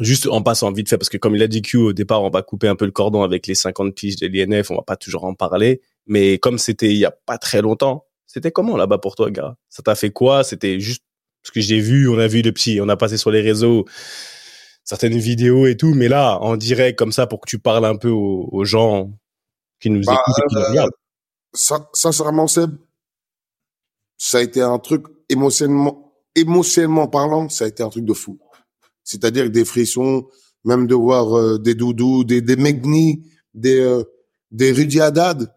juste 0.00 0.26
en 0.26 0.42
passant 0.42 0.72
vite 0.72 0.88
fait, 0.88 0.98
parce 0.98 1.08
que 1.08 1.16
comme 1.16 1.34
il 1.34 1.42
a 1.42 1.48
dit 1.48 1.62
Q 1.62 1.78
au 1.78 1.92
départ, 1.92 2.22
on 2.22 2.30
va 2.30 2.42
couper 2.42 2.68
un 2.68 2.76
peu 2.76 2.84
le 2.84 2.92
cordon 2.92 3.22
avec 3.22 3.46
les 3.46 3.54
50 3.54 3.94
piges 3.94 4.16
de 4.16 4.26
l'INF, 4.26 4.70
on 4.70 4.76
va 4.76 4.82
pas 4.82 4.96
toujours 4.96 5.24
en 5.24 5.34
parler. 5.34 5.80
Mais 6.06 6.38
comme 6.38 6.58
c'était 6.58 6.90
il 6.90 6.98
y 6.98 7.04
a 7.04 7.10
pas 7.10 7.38
très 7.38 7.62
longtemps, 7.62 8.06
c'était 8.26 8.52
comment 8.52 8.76
là-bas 8.76 8.98
pour 8.98 9.16
toi, 9.16 9.30
Gara? 9.30 9.56
Ça 9.68 9.82
t'a 9.82 9.94
fait 9.94 10.10
quoi? 10.10 10.44
C'était 10.44 10.80
juste 10.80 11.04
ce 11.46 11.52
que 11.52 11.60
j'ai 11.60 11.78
vu, 11.78 12.08
on 12.08 12.18
a 12.18 12.26
vu 12.26 12.42
le 12.42 12.50
petit, 12.50 12.80
on 12.80 12.88
a 12.88 12.96
passé 12.96 13.16
sur 13.16 13.30
les 13.30 13.40
réseaux 13.40 13.84
certaines 14.82 15.16
vidéos 15.16 15.66
et 15.66 15.76
tout, 15.76 15.94
mais 15.94 16.08
là, 16.08 16.38
en 16.40 16.56
direct 16.56 16.98
comme 16.98 17.12
ça, 17.12 17.26
pour 17.26 17.40
que 17.40 17.48
tu 17.48 17.60
parles 17.60 17.84
un 17.84 17.96
peu 17.96 18.10
aux, 18.10 18.48
aux 18.50 18.64
gens 18.64 19.12
qui 19.80 19.90
nous 19.90 20.00
Bah, 20.04 20.14
écoutent 20.14 20.38
et 20.38 20.48
qui 20.48 20.54
nous 20.56 20.60
euh, 20.60 20.68
regardent. 20.70 20.90
Ça, 21.52 21.88
sincèrement 21.92 22.48
Seb, 22.48 22.76
ça 24.18 24.38
a 24.38 24.42
été 24.42 24.60
un 24.60 24.78
truc 24.80 25.06
émotionnellement, 25.28 26.14
émotionnellement 26.34 27.06
parlant, 27.06 27.48
ça 27.48 27.64
a 27.64 27.68
été 27.68 27.82
un 27.82 27.90
truc 27.90 28.04
de 28.04 28.12
fou. 28.12 28.38
C'est-à-dire 29.04 29.48
des 29.48 29.64
frissons, 29.64 30.26
même 30.64 30.88
de 30.88 30.96
voir 30.96 31.36
euh, 31.36 31.58
des 31.58 31.74
doudous, 31.74 32.24
des, 32.24 32.40
des 32.40 32.56
Megni, 32.56 33.22
des, 33.54 33.80
euh, 33.80 34.02
des 34.50 34.72
Rudy 34.72 35.00
Haddad, 35.00 35.52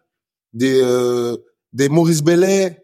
des, 0.53 0.81
euh, 0.83 1.35
des 1.73 1.89
Maurice 1.89 2.21
Bellet, 2.21 2.79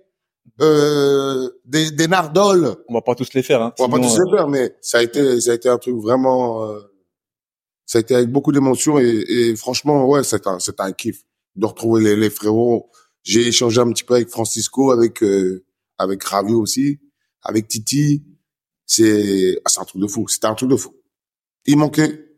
euh, 0.61 1.49
des, 1.65 1.91
des 1.91 2.07
Nardol. 2.07 2.75
On 2.87 2.93
va 2.93 3.01
pas 3.01 3.15
tous 3.15 3.33
les 3.33 3.43
faire. 3.43 3.61
Hein. 3.61 3.73
On 3.79 3.87
va 3.87 3.97
pas 3.97 4.03
tous 4.03 4.17
euh, 4.17 4.23
les 4.25 4.37
faire, 4.37 4.47
mais 4.47 4.75
ça 4.81 4.99
a 4.99 5.03
été, 5.03 5.41
ça 5.41 5.51
a 5.51 5.53
été 5.55 5.69
un 5.69 5.77
truc 5.77 5.95
vraiment, 5.95 6.63
euh, 6.69 6.79
ça 7.85 7.97
a 7.97 8.01
été 8.01 8.15
avec 8.15 8.31
beaucoup 8.31 8.51
d'émotions 8.51 8.99
et, 8.99 9.23
et 9.27 9.55
franchement, 9.55 10.07
ouais, 10.07 10.23
c'est 10.23 10.47
un, 10.47 10.59
c'est 10.59 10.79
un 10.79 10.91
kiff 10.91 11.23
de 11.55 11.65
retrouver 11.65 12.03
les, 12.03 12.15
les 12.15 12.29
frérots. 12.29 12.89
J'ai 13.23 13.47
échangé 13.47 13.81
un 13.81 13.91
petit 13.91 14.03
peu 14.03 14.15
avec 14.15 14.29
Francisco, 14.29 14.91
avec, 14.91 15.23
euh, 15.23 15.65
avec 15.97 16.23
Ravi 16.23 16.53
aussi, 16.53 16.99
avec 17.41 17.67
Titi. 17.67 18.23
C'est, 18.85 19.59
ah, 19.65 19.69
c'est 19.69 19.79
un 19.79 19.85
truc 19.85 20.01
de 20.01 20.07
fou. 20.07 20.27
C'était 20.27 20.45
un 20.47 20.53
truc 20.53 20.69
de 20.69 20.75
fou. 20.75 20.95
Il 21.65 21.77
manquait 21.77 22.37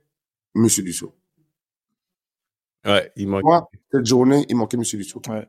Monsieur 0.55 0.81
Dussault. 0.81 1.13
Ouais, 2.85 3.11
il 3.17 3.27
manque. 3.27 3.43
Moi, 3.43 3.69
cette 3.91 4.05
journée, 4.05 4.45
il 4.47 4.55
manquait 4.55 4.77
Monsieur 4.77 4.97
Dussault. 4.97 5.21
Ouais. 5.27 5.45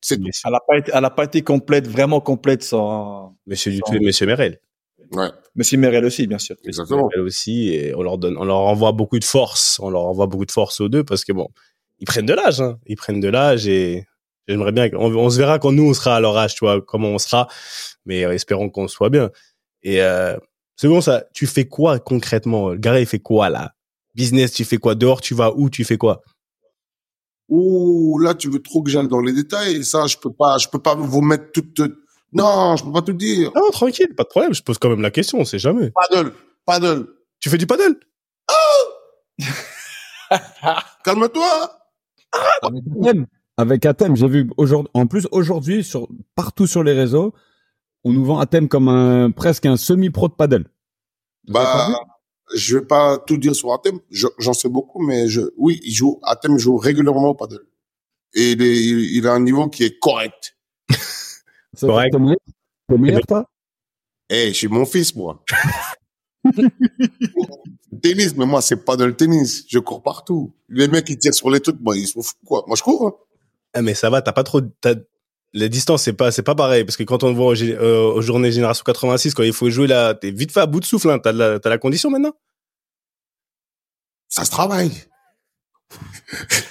C'est 0.00 0.16
tout. 0.18 0.28
Elle 0.44 0.54
a 0.54 0.60
pas 0.66 0.78
été, 0.78 0.90
elle 0.94 1.04
a 1.04 1.10
pas 1.10 1.24
été 1.24 1.42
complète, 1.42 1.86
vraiment 1.86 2.20
complète 2.20 2.62
sans 2.62 3.36
Monsieur 3.46 3.72
Dutou 3.72 3.94
et 3.94 4.00
Monsieur 4.00 4.26
Merel. 4.26 4.60
Ouais, 5.12 5.28
Monsieur 5.56 5.76
Merel 5.78 6.04
aussi, 6.04 6.26
bien 6.26 6.38
sûr. 6.38 6.56
exactement. 6.64 7.08
Elle 7.14 7.20
aussi, 7.20 7.68
et 7.74 7.94
on 7.94 8.02
leur 8.02 8.16
donne, 8.18 8.36
on 8.38 8.44
leur 8.44 8.58
envoie 8.58 8.92
beaucoup 8.92 9.18
de 9.18 9.24
force, 9.24 9.78
on 9.80 9.90
leur 9.90 10.04
envoie 10.04 10.26
beaucoup 10.26 10.46
de 10.46 10.52
force 10.52 10.80
aux 10.80 10.88
deux 10.88 11.04
parce 11.04 11.24
que 11.24 11.32
bon, 11.32 11.48
ils 11.98 12.06
prennent 12.06 12.26
de 12.26 12.34
l'âge, 12.34 12.60
hein. 12.60 12.78
Ils 12.86 12.96
prennent 12.96 13.20
de 13.20 13.28
l'âge 13.28 13.66
et 13.66 14.06
j'aimerais 14.46 14.72
bien, 14.72 14.88
on, 14.94 15.12
on 15.14 15.28
se 15.30 15.36
verra 15.38 15.58
quand 15.58 15.72
nous 15.72 15.88
on 15.90 15.94
sera 15.94 16.16
à 16.16 16.20
leur 16.20 16.36
âge, 16.36 16.54
tu 16.54 16.64
vois, 16.64 16.80
comment 16.80 17.08
on 17.08 17.18
sera, 17.18 17.48
mais 18.06 18.24
euh, 18.24 18.32
espérons 18.32 18.70
qu'on 18.70 18.88
soit 18.88 19.10
bien. 19.10 19.30
Et 19.82 20.00
euh, 20.02 20.36
second 20.76 21.00
ça, 21.00 21.24
tu 21.34 21.46
fais 21.46 21.66
quoi 21.66 21.98
concrètement? 21.98 22.74
Garé, 22.74 23.00
il 23.00 23.06
fait 23.06 23.18
quoi 23.18 23.48
là? 23.50 23.74
Business, 24.14 24.52
tu 24.52 24.64
fais 24.64 24.76
quoi? 24.76 24.94
Dehors, 24.94 25.20
tu 25.20 25.34
vas 25.34 25.52
où? 25.54 25.70
Tu 25.70 25.84
fais 25.84 25.96
quoi? 25.96 26.22
Ouh, 27.50 28.18
là, 28.18 28.34
tu 28.34 28.48
veux 28.48 28.62
trop 28.62 28.82
que 28.82 28.90
j'aille 28.90 29.08
dans 29.08 29.20
les 29.20 29.32
détails. 29.32 29.84
Ça, 29.84 30.06
je 30.06 30.16
peux 30.16 30.32
pas, 30.32 30.56
je 30.58 30.68
peux 30.68 30.78
pas 30.78 30.94
vous 30.94 31.20
mettre 31.20 31.52
toute, 31.52 31.80
non, 32.32 32.76
je 32.76 32.84
peux 32.84 32.92
pas 32.92 33.02
tout 33.02 33.12
dire. 33.12 33.50
Non, 33.54 33.70
tranquille, 33.70 34.14
pas 34.16 34.22
de 34.22 34.28
problème. 34.28 34.54
Je 34.54 34.62
pose 34.62 34.78
quand 34.78 34.88
même 34.88 35.00
la 35.00 35.10
question, 35.10 35.40
on 35.40 35.44
sait 35.44 35.58
jamais. 35.58 35.90
Paddle, 35.90 36.32
paddle. 36.64 37.06
Tu 37.40 37.50
fais 37.50 37.58
du 37.58 37.66
paddle? 37.66 37.96
Calme-toi. 41.04 41.76
Avec 43.56 43.84
Athème, 43.84 44.16
j'ai 44.16 44.28
vu 44.28 44.50
aujourd'hui, 44.56 44.90
en 44.94 45.06
plus 45.06 45.26
aujourd'hui 45.32 45.82
sur 45.82 46.08
partout 46.34 46.66
sur 46.66 46.82
les 46.82 46.92
réseaux, 46.92 47.34
on 48.04 48.12
nous 48.12 48.24
vend 48.24 48.38
Athème 48.38 48.68
comme 48.68 48.88
un 48.88 49.30
presque 49.30 49.66
un 49.66 49.76
semi-pro 49.76 50.28
de 50.28 50.34
paddle. 50.34 50.66
Bah, 51.48 51.88
je 52.54 52.78
vais 52.78 52.84
pas 52.84 53.18
tout 53.18 53.36
dire 53.36 53.54
sur 53.54 53.72
Atem. 53.72 53.98
Je- 54.10 54.26
J'en 54.38 54.52
sais 54.52 54.68
beaucoup, 54.68 55.00
mais 55.02 55.28
je, 55.28 55.42
oui, 55.56 55.80
il 55.84 55.92
joue, 55.92 56.18
Atem 56.22 56.58
joue 56.58 56.76
régulièrement 56.76 57.30
au 57.30 57.34
paddle. 57.34 57.64
Et 58.34 58.52
il, 58.52 58.62
est, 58.62 58.76
il, 58.76 59.16
il 59.16 59.26
a 59.26 59.32
un 59.32 59.40
niveau 59.40 59.68
qui 59.68 59.84
est 59.84 59.98
correct. 59.98 60.56
Ça 61.74 61.86
Correct. 61.86 62.12
T'es 62.12 62.18
meilleur, 62.18 62.36
t'es 62.88 62.98
meilleur, 62.98 63.26
toi? 63.26 63.50
Eh, 64.28 64.48
je 64.48 64.52
suis 64.52 64.68
mon 64.68 64.84
fils, 64.86 65.14
moi. 65.16 65.42
tennis, 68.02 68.34
mais 68.36 68.46
moi, 68.46 68.62
c'est 68.62 68.84
pas 68.84 68.96
de 68.96 69.04
le 69.04 69.16
tennis. 69.16 69.64
Je 69.68 69.78
cours 69.78 70.02
partout. 70.02 70.52
Les 70.68 70.88
mecs, 70.88 71.04
qui 71.06 71.18
tirent 71.18 71.34
sur 71.34 71.50
les 71.50 71.60
trucs, 71.60 71.80
moi, 71.80 71.96
ils 71.96 72.06
se 72.06 72.12
foutent 72.20 72.36
quoi. 72.44 72.64
Moi, 72.66 72.76
je 72.76 72.82
cours, 72.82 73.06
hein. 73.06 73.14
Ah, 73.72 73.82
mais 73.82 73.94
ça 73.94 74.10
va, 74.10 74.20
t'as 74.22 74.32
pas 74.32 74.42
trop, 74.42 74.60
t'as, 74.60 74.94
la 75.52 75.68
distance, 75.68 76.02
c'est 76.04 76.12
pas, 76.12 76.30
c'est 76.30 76.42
pas 76.42 76.54
pareil. 76.54 76.84
Parce 76.84 76.96
que 76.96 77.02
quand 77.02 77.22
on 77.24 77.32
voit 77.34 77.46
aux, 77.52 77.62
euh, 77.62 78.12
aux 78.14 78.22
journées 78.22 78.52
Génération 78.52 78.82
86, 78.84 79.34
quand 79.34 79.42
il 79.42 79.52
faut 79.52 79.70
jouer 79.70 79.86
là, 79.86 80.14
t'es 80.14 80.30
vite 80.30 80.52
fait 80.52 80.60
à 80.60 80.66
bout 80.66 80.80
de 80.80 80.84
souffle, 80.84 81.10
hein. 81.10 81.18
T'as 81.18 81.32
la, 81.32 81.58
t'as 81.60 81.70
la 81.70 81.78
condition 81.78 82.10
maintenant? 82.10 82.32
Ça 84.28 84.44
se 84.44 84.50
travaille. 84.50 84.90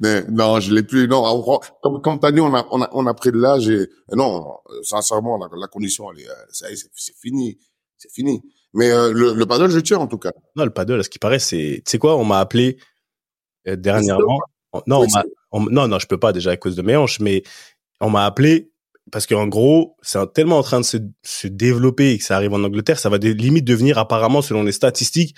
mais 0.00 0.22
non, 0.28 0.60
je 0.60 0.74
l'ai 0.74 0.82
plus. 0.82 1.08
Non, 1.08 1.22
on 1.24 1.60
comme, 1.82 2.02
comme 2.02 2.20
t'as 2.20 2.32
dit, 2.32 2.40
on 2.40 2.54
a, 2.54 2.66
on 2.70 2.82
a, 2.82 2.88
on 2.92 3.06
a 3.06 3.14
pris 3.14 3.32
de 3.32 3.38
l'âge 3.38 3.68
et, 3.68 3.88
non, 4.12 4.58
sincèrement, 4.82 5.38
la, 5.38 5.48
la 5.56 5.66
condition, 5.68 6.10
elle 6.12 6.20
est, 6.20 6.28
euh, 6.28 6.34
ça 6.50 6.70
y 6.70 6.74
est, 6.74 6.88
c'est 6.94 7.16
fini. 7.16 7.58
C'est 7.98 8.12
fini. 8.12 8.42
Mais 8.74 8.90
euh, 8.90 9.12
le, 9.12 9.32
le 9.34 9.46
paddle, 9.46 9.70
je 9.70 9.78
tiens, 9.78 9.98
en 9.98 10.06
tout 10.06 10.18
cas. 10.18 10.32
Non, 10.56 10.64
le 10.64 10.70
paddle, 10.70 11.00
à 11.00 11.02
ce 11.02 11.08
qui 11.08 11.18
paraît, 11.18 11.38
c'est, 11.38 11.82
tu 11.84 11.90
sais 11.90 11.98
quoi, 11.98 12.16
on 12.16 12.24
m'a 12.24 12.40
appelé, 12.40 12.78
euh, 13.68 13.76
dernièrement. 13.76 14.38
On- 14.72 14.82
Non, 14.86 14.98
on 14.98 15.02
Oui, 15.02 15.08
m'a, 15.14 15.24
on- 15.52 15.60
non, 15.70 15.88
non, 15.88 15.98
je 15.98 16.06
peux 16.06 16.18
pas 16.18 16.32
déjà 16.32 16.50
à 16.52 16.56
cause 16.56 16.76
de 16.76 16.82
mes 16.82 16.96
hanches, 16.96 17.20
mais 17.20 17.42
on 18.00 18.10
m'a 18.10 18.24
appelé 18.26 18.70
parce 19.12 19.26
qu'en 19.26 19.46
gros, 19.46 19.96
c'est 20.02 20.18
tellement 20.32 20.58
en 20.58 20.62
train 20.62 20.80
de 20.80 20.84
se, 20.84 20.96
se 21.22 21.46
développer 21.46 22.10
et 22.12 22.18
que 22.18 22.24
ça 22.24 22.34
arrive 22.36 22.52
en 22.54 22.64
Angleterre, 22.64 22.98
ça 22.98 23.08
va 23.08 23.18
des, 23.18 23.34
limite 23.34 23.64
devenir 23.64 23.98
apparemment, 23.98 24.42
selon 24.42 24.64
les 24.64 24.72
statistiques, 24.72 25.36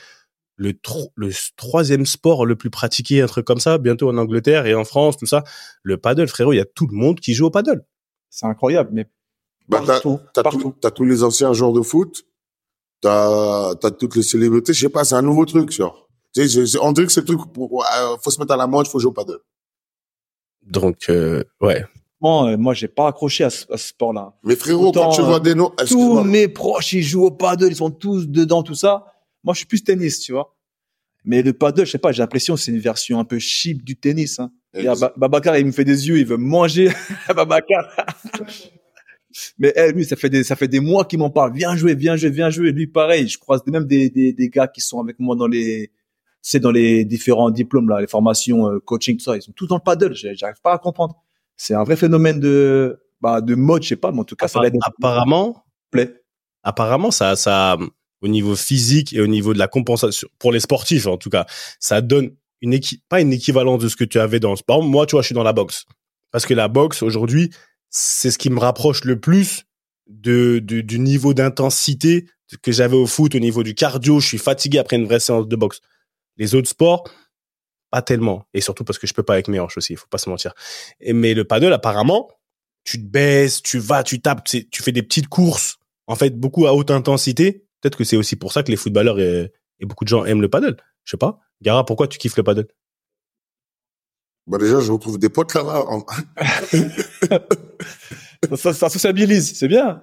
le, 0.56 0.72
tro- 0.72 1.12
le 1.16 1.28
s- 1.28 1.50
troisième 1.56 2.06
sport 2.06 2.46
le 2.46 2.56
plus 2.56 2.70
pratiqué, 2.70 3.20
un 3.20 3.26
truc 3.26 3.46
comme 3.46 3.60
ça, 3.60 3.76
bientôt 3.78 4.08
en 4.08 4.16
Angleterre 4.16 4.66
et 4.66 4.74
en 4.74 4.84
France, 4.84 5.18
tout 5.18 5.26
ça. 5.26 5.44
Le 5.82 5.98
paddle, 5.98 6.26
frérot, 6.28 6.52
il 6.52 6.56
y 6.56 6.60
a 6.60 6.64
tout 6.64 6.86
le 6.86 6.96
monde 6.96 7.20
qui 7.20 7.34
joue 7.34 7.46
au 7.46 7.50
paddle. 7.50 7.84
C'est 8.30 8.46
incroyable, 8.46 8.90
mais 8.92 9.04
Bah, 9.68 9.80
t'as, 9.80 9.86
partout, 9.86 10.20
t'as, 10.32 10.42
partout. 10.42 10.60
tout- 10.60 10.74
t'as 10.80 10.90
tous 10.90 11.04
les 11.04 11.22
anciens 11.22 11.52
joueurs 11.52 11.72
de 11.74 11.82
foot. 11.82 12.24
T'as, 13.00 13.74
t'as 13.76 13.90
toutes 13.92 14.16
les 14.16 14.22
célébrités. 14.22 14.72
Je 14.72 14.80
sais 14.80 14.88
pas, 14.88 15.04
c'est 15.04 15.14
un 15.14 15.22
nouveau 15.22 15.44
truc, 15.44 15.70
genre. 15.70 16.08
On 16.80 16.92
dirait 16.92 17.06
que 17.06 17.12
c'est 17.12 17.20
le 17.20 17.26
truc 17.26 17.52
pour, 17.52 17.84
euh, 17.84 18.16
faut 18.22 18.30
se 18.30 18.40
mettre 18.40 18.52
à 18.52 18.56
la 18.56 18.66
mode, 18.66 18.86
faut 18.88 18.98
jouer 18.98 19.10
au 19.10 19.12
paddle. 19.12 19.38
Donc, 20.70 21.06
euh, 21.08 21.42
ouais. 21.60 21.84
Bon, 22.20 22.46
euh, 22.48 22.56
moi, 22.56 22.74
j'ai 22.74 22.88
pas 22.88 23.08
accroché 23.08 23.44
à 23.44 23.50
ce, 23.50 23.64
à 23.72 23.76
ce 23.76 23.88
sport-là. 23.88 24.34
Mais 24.42 24.56
frérot, 24.56 24.88
Autant, 24.88 25.04
quand 25.08 25.14
tu 25.16 25.20
euh, 25.20 25.24
vois 25.24 25.40
des 25.40 25.54
noms, 25.54 25.70
Tous 25.76 25.82
excuse-moi. 25.84 26.24
mes 26.24 26.48
proches, 26.48 26.92
ils 26.92 27.02
jouent 27.02 27.26
au 27.26 27.30
paddle, 27.30 27.68
ils 27.68 27.76
sont 27.76 27.90
tous 27.90 28.28
dedans, 28.28 28.62
tout 28.62 28.74
ça. 28.74 29.06
Moi, 29.44 29.54
je 29.54 29.58
suis 29.58 29.66
plus 29.66 29.82
tennis, 29.84 30.20
tu 30.20 30.32
vois. 30.32 30.56
Mais 31.24 31.42
le 31.42 31.52
paddle, 31.52 31.84
je 31.86 31.92
sais 31.92 31.98
pas, 31.98 32.10
j'ai 32.12 32.22
l'impression 32.22 32.54
que 32.54 32.60
c'est 32.60 32.72
une 32.72 32.78
version 32.80 33.18
un 33.20 33.24
peu 33.24 33.38
cheap 33.38 33.84
du 33.84 33.96
tennis. 33.96 34.38
Hein. 34.40 34.50
Il 34.74 34.82
y 34.84 34.88
a 34.88 34.94
Ba- 34.94 35.12
Babacar, 35.16 35.56
il 35.58 35.66
me 35.66 35.72
fait 35.72 35.84
des 35.84 36.08
yeux, 36.08 36.18
il 36.18 36.26
veut 36.26 36.36
manger. 36.36 36.90
Babacar. 37.34 37.88
Mais 39.58 39.72
eh, 39.76 39.92
lui, 39.92 40.04
ça 40.04 40.16
fait 40.16 40.30
des, 40.30 40.42
ça 40.42 40.56
fait 40.56 40.68
des 40.68 40.80
mois 40.80 41.04
qu'il 41.04 41.18
m'en 41.18 41.30
parle. 41.30 41.52
Viens 41.54 41.76
jouer, 41.76 41.94
viens 41.94 42.16
jouer, 42.16 42.30
viens 42.30 42.50
jouer. 42.50 42.72
Lui, 42.72 42.86
pareil, 42.86 43.28
je 43.28 43.38
croise 43.38 43.60
même 43.66 43.84
des, 43.84 44.10
des, 44.10 44.32
des 44.32 44.48
gars 44.48 44.66
qui 44.66 44.80
sont 44.80 45.00
avec 45.00 45.18
moi 45.20 45.36
dans 45.36 45.46
les, 45.46 45.90
c'est 46.42 46.60
dans 46.60 46.70
les 46.70 47.04
différents 47.04 47.50
diplômes 47.50 47.88
là, 47.88 48.00
les 48.00 48.06
formations 48.06 48.68
euh, 48.68 48.78
coaching, 48.80 49.16
tout 49.16 49.24
ça. 49.24 49.36
Ils 49.36 49.42
sont 49.42 49.52
tous 49.52 49.66
dans 49.66 49.76
le 49.76 49.82
paddle. 49.82 50.14
J'arrive 50.14 50.60
pas 50.62 50.72
à 50.74 50.78
comprendre. 50.78 51.16
C'est 51.56 51.74
un 51.74 51.84
vrai 51.84 51.96
phénomène 51.96 52.38
de, 52.40 53.00
bah, 53.20 53.40
de 53.40 53.54
mode, 53.54 53.82
je 53.82 53.88
sais 53.88 53.96
pas, 53.96 54.12
mais 54.12 54.20
en 54.20 54.24
tout 54.24 54.36
cas, 54.36 54.48
ça 54.48 54.60
va 54.60 54.68
être 54.68 54.76
Apparemment, 54.84 55.64
plaît. 55.90 56.22
apparemment, 56.62 57.10
ça, 57.10 57.34
ça, 57.36 57.76
au 58.22 58.28
niveau 58.28 58.54
physique 58.56 59.12
et 59.12 59.20
au 59.20 59.26
niveau 59.26 59.52
de 59.54 59.58
la 59.58 59.68
compensation, 59.68 60.28
pour 60.38 60.52
les 60.52 60.60
sportifs 60.60 61.06
en 61.06 61.16
tout 61.16 61.30
cas, 61.30 61.46
ça 61.80 62.00
donne 62.00 62.30
une 62.60 62.78
pas 63.08 63.20
une 63.20 63.32
équivalence 63.32 63.80
de 63.82 63.88
ce 63.88 63.96
que 63.96 64.04
tu 64.04 64.18
avais 64.18 64.40
dans 64.40 64.50
le 64.50 64.56
sport. 64.56 64.82
Moi, 64.82 65.06
tu 65.06 65.12
vois, 65.12 65.22
je 65.22 65.26
suis 65.26 65.34
dans 65.34 65.42
la 65.44 65.52
boxe. 65.52 65.84
Parce 66.32 66.44
que 66.46 66.54
la 66.54 66.68
boxe, 66.68 67.02
aujourd'hui, 67.02 67.50
c'est 67.90 68.30
ce 68.30 68.38
qui 68.38 68.50
me 68.50 68.58
rapproche 68.58 69.04
le 69.04 69.18
plus 69.18 69.64
de, 70.08 70.58
de- 70.58 70.80
du 70.80 70.98
niveau 70.98 71.34
d'intensité 71.34 72.26
que 72.62 72.72
j'avais 72.72 72.96
au 72.96 73.06
foot, 73.06 73.34
au 73.34 73.38
niveau 73.38 73.62
du 73.62 73.74
cardio. 73.74 74.20
Je 74.20 74.26
suis 74.26 74.38
fatigué 74.38 74.78
après 74.78 74.96
une 74.96 75.04
vraie 75.06 75.20
séance 75.20 75.46
de 75.48 75.56
boxe. 75.56 75.80
Les 76.38 76.54
autres 76.54 76.68
sports, 76.68 77.04
pas 77.90 78.00
tellement. 78.02 78.46
Et 78.54 78.60
surtout 78.60 78.84
parce 78.84 78.98
que 78.98 79.06
je 79.06 79.12
peux 79.14 79.22
pas 79.22 79.34
avec 79.34 79.48
mes 79.48 79.60
hanches 79.60 79.76
aussi, 79.76 79.92
il 79.92 79.96
faut 79.96 80.06
pas 80.08 80.18
se 80.18 80.30
mentir. 80.30 80.54
Et, 81.00 81.12
mais 81.12 81.34
le 81.34 81.44
paddle, 81.44 81.72
apparemment, 81.72 82.30
tu 82.84 82.98
te 82.98 83.04
baisses, 83.06 83.60
tu 83.62 83.78
vas, 83.78 84.02
tu 84.02 84.20
tapes, 84.22 84.44
tu 84.44 84.82
fais 84.82 84.92
des 84.92 85.02
petites 85.02 85.28
courses, 85.28 85.76
en 86.06 86.14
fait, 86.16 86.30
beaucoup 86.38 86.66
à 86.66 86.74
haute 86.74 86.90
intensité. 86.90 87.66
Peut-être 87.80 87.96
que 87.98 88.04
c'est 88.04 88.16
aussi 88.16 88.36
pour 88.36 88.52
ça 88.52 88.62
que 88.62 88.70
les 88.70 88.76
footballeurs 88.76 89.20
et, 89.20 89.52
et 89.80 89.86
beaucoup 89.86 90.04
de 90.04 90.08
gens 90.08 90.24
aiment 90.24 90.40
le 90.42 90.48
paddle. 90.48 90.76
Je 91.04 91.10
sais 91.12 91.16
pas. 91.16 91.38
Gara, 91.60 91.84
pourquoi 91.84 92.08
tu 92.08 92.18
kiffes 92.18 92.36
le 92.36 92.42
paddle? 92.44 92.66
Bah, 94.46 94.56
déjà, 94.58 94.80
je 94.80 94.90
retrouve 94.92 95.18
des 95.18 95.28
potes 95.28 95.52
là-bas. 95.54 95.84
En- 95.88 96.04
Ça, 98.50 98.56
ça, 98.56 98.72
ça 98.74 98.88
sociabilise, 98.88 99.58
c'est 99.58 99.68
bien. 99.68 100.02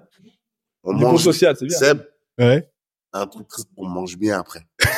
On 0.83 0.93
Niveau 0.93 1.11
mange. 1.11 1.23
social, 1.23 1.55
c'est 1.57 1.65
bien. 1.65 1.77
Seb, 1.77 2.01
Ouais. 2.37 2.69
un 3.13 3.25
truc, 3.27 3.47
on 3.77 3.87
mange 3.87 4.17
bien 4.17 4.39
après. 4.39 4.65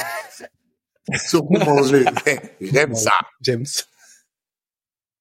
Surtout 1.28 1.54
manger. 1.54 2.06
J'aime 2.62 2.96
ça. 2.96 3.14
James. 3.42 3.66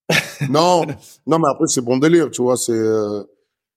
Non, 0.50 0.84
non, 1.26 1.38
mais 1.38 1.48
après, 1.50 1.66
c'est 1.66 1.80
bon 1.80 1.96
délire, 1.96 2.30
tu 2.30 2.42
vois, 2.42 2.56
c'est, 2.56 2.70
euh, 2.72 3.22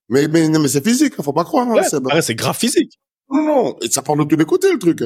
mais, 0.10 0.28
mais, 0.28 0.48
non, 0.48 0.60
mais 0.60 0.68
c'est 0.68 0.84
physique, 0.84 1.14
hein, 1.18 1.24
faut 1.24 1.34
pas 1.34 1.44
croire, 1.44 1.68
hein, 1.68 1.82
Ouais, 2.04 2.22
c'est 2.22 2.36
grave 2.36 2.56
physique. 2.56 3.00
Non, 3.32 3.44
non, 3.44 3.78
et 3.82 3.90
ça 3.90 4.02
part 4.02 4.16
de 4.16 4.24
tous 4.24 4.36
les 4.36 4.46
côtés, 4.46 4.72
le 4.72 4.80
truc. 4.80 5.04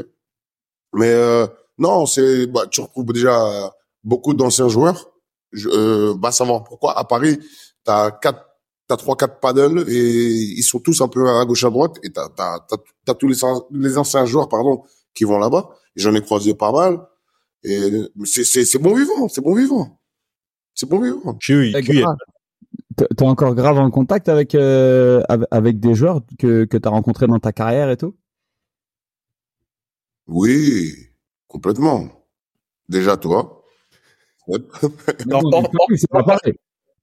Mais, 0.93 1.10
euh, 1.10 1.48
non, 1.77 2.05
c'est, 2.05 2.48
bah, 2.48 2.67
tu 2.69 2.81
retrouves 2.81 3.13
déjà 3.13 3.72
beaucoup 4.03 4.33
d'anciens 4.33 4.69
joueurs. 4.69 5.12
Je, 5.51 5.69
euh, 5.69 6.13
va 6.22 6.31
savoir 6.31 6.63
pourquoi. 6.63 6.98
À 6.98 7.03
Paris, 7.03 7.39
t'as 7.83 8.12
quatre, 8.12 8.45
t'as 8.88 8.98
trois, 8.98 9.15
quatre 9.15 9.39
paddles 9.39 9.86
et 9.88 10.31
ils 10.57 10.63
sont 10.63 10.79
tous 10.79 11.01
un 11.01 11.07
peu 11.07 11.27
à 11.29 11.45
gauche, 11.45 11.63
à 11.63 11.69
droite 11.69 11.98
et 12.03 12.12
t'as, 12.12 12.29
t'as, 12.29 12.60
t'as, 13.05 13.13
tous 13.13 13.27
les, 13.27 13.38
les 13.72 13.98
anciens 13.98 14.25
joueurs, 14.25 14.50
pardon, 14.50 14.83
qui 15.13 15.24
vont 15.25 15.38
là-bas. 15.39 15.69
J'en 15.96 16.14
ai 16.16 16.22
croisé 16.22 16.54
pas 16.56 16.72
mal. 16.72 17.00
Et 17.64 17.80
c'est, 18.26 18.44
c'est, 18.44 18.66
c'est 18.66 18.80
bon 18.80 18.94
vivant, 18.96 19.28
c'est 19.30 19.42
bon 19.42 19.56
vivant. 19.56 20.00
C'est 20.76 20.90
bon 20.90 21.00
vivant. 21.00 21.38
T'es 22.98 23.24
encore 23.24 23.56
grave 23.56 23.78
en 23.80 23.90
contact 23.90 24.30
avec 24.30 24.54
euh, 24.56 25.22
av- 25.30 25.48
avec 25.52 25.80
des 25.80 25.96
joueurs 25.96 26.22
que 26.38 26.66
que 26.66 26.78
t'as 26.78 26.90
rencontrés 26.90 27.28
dans 27.28 27.40
ta 27.40 27.52
carrière 27.52 27.90
et 27.90 27.98
tout? 27.98 28.16
Oui, 30.28 30.94
complètement. 31.48 32.08
Déjà, 32.90 33.18
toi. 33.18 33.64
Non, 34.48 34.58
Non, 35.26 35.42
non, 35.52 35.70
c'est 35.96 36.10
pas 36.10 36.24
pareil. 36.24 36.54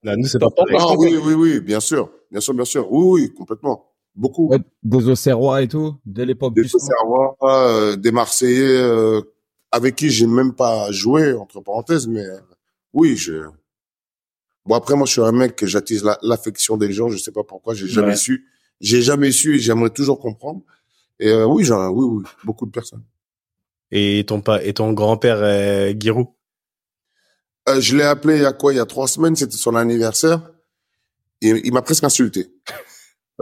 Là, 0.03 0.17
nous, 0.17 0.25
c'est 0.25 0.39
pas 0.39 0.47
Non, 0.47 0.53
pareil. 0.53 0.77
Ah 0.81 0.95
oui, 0.99 1.17
oui, 1.17 1.35
oui, 1.35 1.61
bien 1.61 1.81
sûr. 1.81 2.11
Bien 2.31 2.41
sûr, 2.41 2.55
bien 2.55 2.65
sûr. 2.65 2.91
Oui, 2.93 3.23
oui, 3.23 3.35
complètement. 3.35 3.90
Beaucoup. 4.14 4.49
Ouais, 4.49 4.59
des 4.83 5.09
Auxerrois 5.09 5.62
et 5.62 5.69
tout, 5.69 5.97
dès 6.05 6.26
l'époque 6.26 6.55
Des 6.55 6.62
du. 6.62 6.71
Auxerrois, 6.75 7.37
euh, 7.43 7.97
des 7.97 8.11
Marseillais, 8.12 8.76
euh, 8.81 9.21
avec 9.71 9.97
qui 9.97 10.11
j'ai 10.11 10.26
même 10.26 10.52
pas 10.55 10.90
joué, 10.90 11.33
entre 11.33 11.61
parenthèses, 11.61 12.07
mais 12.07 12.25
euh, 12.25 12.38
oui, 12.93 13.17
je... 13.17 13.45
Bon, 14.67 14.75
après, 14.75 14.95
moi, 14.95 15.07
je 15.07 15.12
suis 15.12 15.21
un 15.23 15.33
mec 15.33 15.57
que 15.57 15.67
j'attise 15.67 16.05
la- 16.05 16.19
l'affection 16.23 16.76
des 16.76 16.93
gens, 16.93 17.09
je 17.09 17.17
sais 17.17 17.33
pas 17.33 17.45
pourquoi, 17.45 17.75
j'ai 17.75 17.87
jamais 17.87 18.09
Ouais. 18.09 18.17
su. 18.17 18.47
J'ai 18.81 19.00
jamais 19.02 19.31
su 19.33 19.57
et 19.57 19.59
j'aimerais 19.59 19.90
toujours 19.90 20.19
comprendre. 20.19 20.62
Et 21.19 21.29
euh, 21.29 21.47
oui, 21.47 21.64
j'ai, 21.64 21.75
oui, 21.75 22.05
oui, 22.05 22.25
beaucoup 22.45 22.67
de 22.67 22.71
personnes. 22.71 23.02
Et 23.90 24.25
ton, 24.26 24.40
pa- 24.40 24.62
et 24.62 24.73
ton 24.75 24.93
grand-père, 24.93 25.38
euh, 25.40 25.93
Giroud? 25.99 26.29
Euh, 27.69 27.81
je 27.81 27.97
l'ai 27.97 28.05
appelé 28.05 28.37
il 28.37 28.43
y 28.43 28.47
a 28.47 28.52
quoi? 28.52 28.73
Il 28.73 28.76
y 28.76 28.81
a 28.81 28.87
trois 28.87 29.07
semaines, 29.09 29.37
c'était 29.37 29.57
son 29.57 29.75
anniversaire. 29.76 30.50
Et 31.43 31.50
il 31.64 31.73
m'a 31.73 31.83
presque 31.83 32.05
insulté. 32.05 32.49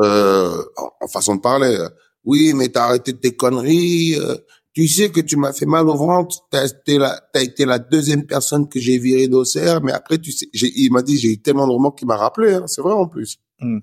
Euh, 0.01 0.63
en, 1.01 1.09
façon 1.09 1.37
de 1.37 1.41
parler. 1.41 1.77
euh, 1.77 1.89
Oui, 2.25 2.53
mais 2.55 2.69
t'as 2.69 2.85
arrêté 2.85 3.17
tes 3.19 3.35
conneries. 3.37 4.15
euh, 4.17 4.37
tu 4.73 4.87
sais 4.87 5.11
que 5.11 5.21
tu 5.21 5.37
m'as 5.37 5.53
fait 5.53 5.67
mal 5.67 5.89
au 5.89 5.97
ventre. 5.97 6.37
T'as 6.51 6.67
été 6.67 6.99
la, 6.99 7.21
t'as 7.33 7.43
été 7.43 7.65
la 7.65 7.79
deuxième 7.81 8.27
personne 8.27 8.69
que 8.69 8.79
j'ai 8.79 8.99
virée 8.99 9.27
d'Auxerre. 9.27 9.83
Mais 9.83 9.91
après, 9.93 10.19
tu 10.19 10.31
sais, 10.31 10.47
il 10.53 10.93
m'a 10.93 11.03
dit, 11.03 11.19
j'ai 11.19 11.33
eu 11.33 11.43
tellement 11.43 11.67
de 11.67 11.73
remarques 11.73 11.99
qu'il 11.99 12.07
m'a 12.07 12.17
rappelé. 12.17 12.55
Hein, 12.55 12.65
c'est 12.67 12.81
vrai 12.83 12.93
en 12.93 13.09
plus. 13.09 13.39
Hmm. 13.61 13.79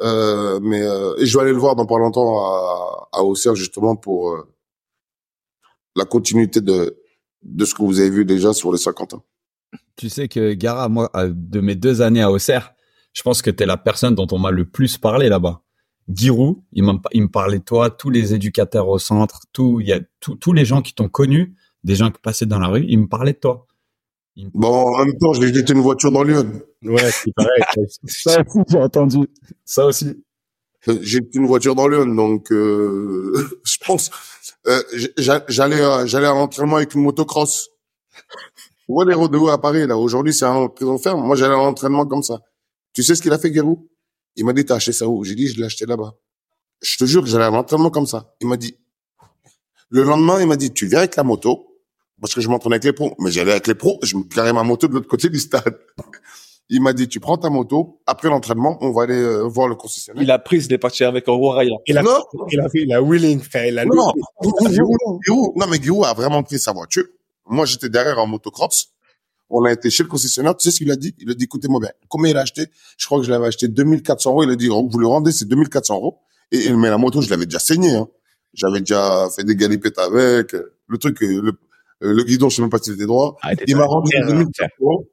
Euh, 0.00 0.60
mais 0.62 0.82
euh, 0.82 1.16
et 1.18 1.26
je 1.26 1.36
vais 1.36 1.42
aller 1.42 1.52
le 1.52 1.58
voir 1.58 1.74
dans 1.74 1.86
pas 1.86 1.98
longtemps 1.98 2.38
à, 2.38 3.08
à 3.14 3.22
Auxerre 3.24 3.56
justement 3.56 3.96
pour 3.96 4.30
euh, 4.30 4.48
la 5.96 6.04
continuité 6.04 6.60
de 6.60 6.96
de 7.42 7.64
ce 7.64 7.74
que 7.74 7.82
vous 7.82 7.98
avez 7.98 8.10
vu 8.10 8.24
déjà 8.24 8.52
sur 8.52 8.70
les 8.70 8.78
50 8.78 9.14
ans. 9.14 9.24
Tu 9.96 10.08
sais 10.08 10.28
que 10.28 10.52
Gara, 10.54 10.88
moi, 10.88 11.10
de 11.28 11.60
mes 11.60 11.74
deux 11.74 12.00
années 12.00 12.22
à 12.22 12.30
Auxerre, 12.30 12.74
je 13.18 13.22
pense 13.24 13.42
que 13.42 13.50
t'es 13.50 13.66
la 13.66 13.76
personne 13.76 14.14
dont 14.14 14.28
on 14.30 14.38
m'a 14.38 14.52
le 14.52 14.64
plus 14.64 14.96
parlé 14.96 15.28
là-bas. 15.28 15.62
Giroud, 16.08 16.58
il, 16.72 16.84
me 16.84 17.26
parlait 17.26 17.58
de 17.58 17.64
toi, 17.64 17.90
tous 17.90 18.10
les 18.10 18.32
éducateurs 18.32 18.86
au 18.88 19.00
centre, 19.00 19.40
tout, 19.52 19.80
il 19.80 19.88
y 19.88 19.92
a 19.92 19.98
tout- 20.20 20.36
tous 20.36 20.52
les 20.52 20.64
gens 20.64 20.82
qui 20.82 20.94
t'ont 20.94 21.08
connu, 21.08 21.56
des 21.82 21.96
gens 21.96 22.12
qui 22.12 22.20
passaient 22.22 22.46
dans 22.46 22.60
la 22.60 22.68
rue, 22.68 22.84
ils 22.88 22.96
me 22.98 23.08
parlaient 23.08 23.32
de 23.32 23.38
toi. 23.38 23.66
Me- 24.36 24.48
Bon, 24.54 24.94
en 24.94 25.04
même 25.04 25.18
temps, 25.18 25.32
j'ai 25.32 25.52
jeté 25.52 25.72
une 25.72 25.80
voiture 25.80 26.12
dans 26.12 26.22
Lyon. 26.22 26.48
Ouais, 26.84 27.10
c'est 27.10 27.32
pareil. 27.34 27.62
Ça 28.06 28.40
aussi, 28.40 28.58
j'ai 28.70 28.78
entendu. 28.78 29.18
Ça 29.64 29.84
aussi. 29.84 30.24
J'ai 31.02 31.18
une 31.34 31.46
voiture 31.46 31.74
dans 31.74 31.88
Lyon, 31.88 32.06
donc 32.06 32.52
euh, 32.52 33.32
je 33.64 33.76
pense 33.84 34.10
euh, 34.68 34.80
j'a- 35.16 35.44
j'allais 35.48 35.82
à- 35.82 36.06
j'allais 36.06 36.28
à 36.28 36.34
l'entraînement 36.34 36.76
avec 36.76 36.94
une 36.94 37.02
motocross. 37.02 37.68
Tu 38.86 38.92
vois 38.94 39.04
les 39.04 39.14
rodéos 39.14 39.48
à 39.48 39.60
Paris 39.60 39.86
là. 39.86 39.98
Aujourd'hui 39.98 40.32
c'est 40.32 40.46
un 40.46 40.68
prison 40.68 40.96
ferme. 40.98 41.20
Moi 41.26 41.36
j'allais 41.36 41.52
à 41.54 41.58
l'entraînement 41.58 42.06
comme 42.06 42.22
ça. 42.22 42.38
Tu 42.92 43.02
sais 43.02 43.14
ce 43.14 43.22
qu'il 43.22 43.32
a 43.32 43.38
fait 43.38 43.50
Guérou 43.50 43.88
Il 44.36 44.44
m'a 44.44 44.52
dit 44.52 44.64
t'as 44.64 44.76
acheté 44.76 44.92
ça 44.92 45.08
où? 45.08 45.24
J'ai 45.24 45.34
dit 45.34 45.48
je 45.48 45.56
l'ai 45.56 45.64
acheté 45.64 45.86
là-bas. 45.86 46.14
Je 46.82 46.96
te 46.96 47.04
jure 47.04 47.22
que 47.22 47.28
j'allais 47.28 47.44
à 47.44 47.50
l'entraînement 47.50 47.90
comme 47.90 48.06
ça. 48.06 48.34
Il 48.40 48.48
m'a 48.48 48.56
dit 48.56 48.76
le 49.90 50.02
lendemain 50.02 50.40
il 50.40 50.46
m'a 50.46 50.56
dit 50.56 50.72
tu 50.72 50.86
viens 50.86 50.98
avec 51.00 51.16
la 51.16 51.22
moto 51.24 51.66
parce 52.20 52.34
que 52.34 52.40
je 52.40 52.48
m'entraînais 52.48 52.74
avec 52.76 52.84
les 52.84 52.92
pros. 52.92 53.14
Mais 53.18 53.30
j'allais 53.30 53.52
avec 53.52 53.66
les 53.66 53.74
pros. 53.74 53.98
Je 54.02 54.16
me 54.16 54.24
garais 54.24 54.52
ma 54.52 54.62
moto 54.62 54.88
de 54.88 54.94
l'autre 54.94 55.08
côté 55.08 55.28
du 55.28 55.38
stade. 55.38 55.78
Il 56.70 56.82
m'a 56.82 56.92
dit 56.92 57.08
tu 57.08 57.18
prends 57.18 57.38
ta 57.38 57.48
moto 57.48 58.02
après 58.06 58.28
l'entraînement 58.28 58.76
on 58.82 58.92
va 58.92 59.04
aller 59.04 59.14
euh, 59.14 59.40
voir 59.44 59.68
le 59.68 59.74
concessionnaire. 59.74 60.22
Il 60.22 60.30
a 60.30 60.38
pris, 60.38 60.58
il 60.58 60.70
est 60.72 60.76
parti 60.76 61.02
avec 61.02 61.26
un 61.26 61.32
là. 61.32 61.64
Il 61.86 61.96
a, 61.96 62.02
Non. 62.02 62.22
il 62.52 62.60
a 62.60 62.68
fait 62.68 62.84
wheeling. 62.98 63.40
Il 63.54 63.78
a 63.78 63.86
Non, 63.86 64.12
Giroud, 64.70 64.98
Giroud- 65.24 65.52
non, 65.56 65.66
mais 65.66 65.80
Giroud 65.80 66.04
a 66.04 66.12
vraiment 66.12 66.42
pris 66.42 66.58
sa 66.58 66.72
voiture. 66.72 67.04
Moi, 67.46 67.64
j'étais 67.64 67.88
derrière 67.88 68.18
en 68.18 68.26
motocross. 68.26 68.90
On 69.50 69.64
a 69.64 69.72
été 69.72 69.90
chez 69.90 70.02
le 70.02 70.08
concessionnaire. 70.08 70.56
Tu 70.56 70.64
sais 70.64 70.70
ce 70.70 70.78
qu'il 70.78 70.90
a 70.90 70.96
dit? 70.96 71.14
Il 71.18 71.30
a 71.30 71.34
dit, 71.34 71.44
écoutez-moi 71.44 71.80
bien. 71.80 71.90
Combien 72.08 72.30
il 72.30 72.36
a 72.36 72.40
acheté? 72.42 72.66
Je 72.96 73.06
crois 73.06 73.18
que 73.18 73.24
je 73.24 73.30
l'avais 73.30 73.46
acheté 73.46 73.68
2400 73.68 74.30
euros. 74.30 74.42
Il 74.44 74.50
a 74.50 74.56
dit, 74.56 74.68
oh, 74.70 74.86
vous 74.90 74.98
le 74.98 75.06
rendez, 75.06 75.32
c'est 75.32 75.46
2400 75.48 75.94
euros. 75.96 76.18
Et, 76.52 76.70
mais 76.72 76.90
la 76.90 76.98
moto, 76.98 77.20
je 77.22 77.30
l'avais 77.30 77.46
déjà 77.46 77.58
saignée, 77.58 77.94
hein. 77.94 78.08
J'avais 78.54 78.80
déjà 78.80 79.28
fait 79.34 79.44
des 79.44 79.56
galipettes 79.56 79.98
avec. 79.98 80.54
Le 80.86 80.98
truc, 80.98 81.22
euh, 81.22 81.40
le, 81.42 81.52
euh, 82.02 82.14
le 82.14 82.24
guidon, 82.24 82.48
je 82.48 82.56
sais 82.56 82.62
même 82.62 82.70
pas 82.70 82.78
s'il 82.78 82.94
était 82.94 83.06
droit. 83.06 83.36
Ah, 83.42 83.52
Il 83.66 83.76
m'a 83.76 83.84
rendu 83.84 84.10
2400 84.26 84.66
euros. 84.80 85.06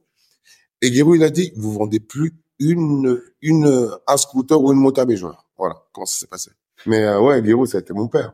Et 0.81 0.91
Giroud, 0.91 1.17
il 1.17 1.23
a 1.23 1.29
dit, 1.29 1.51
vous 1.55 1.73
vendez 1.73 1.99
plus 1.99 2.33
une, 2.59 3.21
une, 3.41 3.89
un 4.07 4.17
scooter 4.17 4.61
ou 4.61 4.71
une 4.71 4.79
moto 4.79 5.01
à 5.01 5.05
mes 5.05 5.17
joueurs. 5.17 5.45
Voilà. 5.57 5.75
Comment 5.93 6.05
ça 6.05 6.19
s'est 6.19 6.27
passé. 6.27 6.51
Mais, 6.85 7.03
euh, 7.03 7.19
ouais, 7.19 7.43
Giroud, 7.43 7.67
ça 7.67 7.77
a 7.77 7.81
été 7.81 7.93
mon 7.93 8.07
père. 8.07 8.33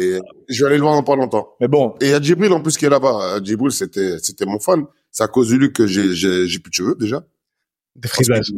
Et 0.00 0.18
je 0.48 0.62
vais 0.62 0.68
aller 0.68 0.76
le 0.76 0.82
voir 0.82 0.94
dans 0.94 1.02
pas 1.02 1.16
longtemps. 1.16 1.54
Mais 1.60 1.68
bon, 1.68 1.94
Et 2.00 2.06
il 2.06 2.10
y 2.10 2.14
a 2.14 2.20
Djibril 2.20 2.52
en 2.52 2.60
plus 2.60 2.76
qui 2.76 2.86
est 2.86 2.90
là-bas. 2.90 3.40
Djibril, 3.42 3.72
c'était 3.72 4.18
c'était 4.18 4.46
mon 4.46 4.58
fan. 4.58 4.84
C'est 5.10 5.22
à 5.22 5.28
cause 5.28 5.50
de 5.50 5.56
lui 5.56 5.72
que 5.72 5.86
j'ai 5.86 6.14
j'ai 6.14 6.46
j'ai 6.46 6.58
plus 6.58 6.70
de 6.70 6.74
cheveux 6.74 6.96
déjà. 6.98 7.24
Des 7.94 8.08
frisages. 8.08 8.52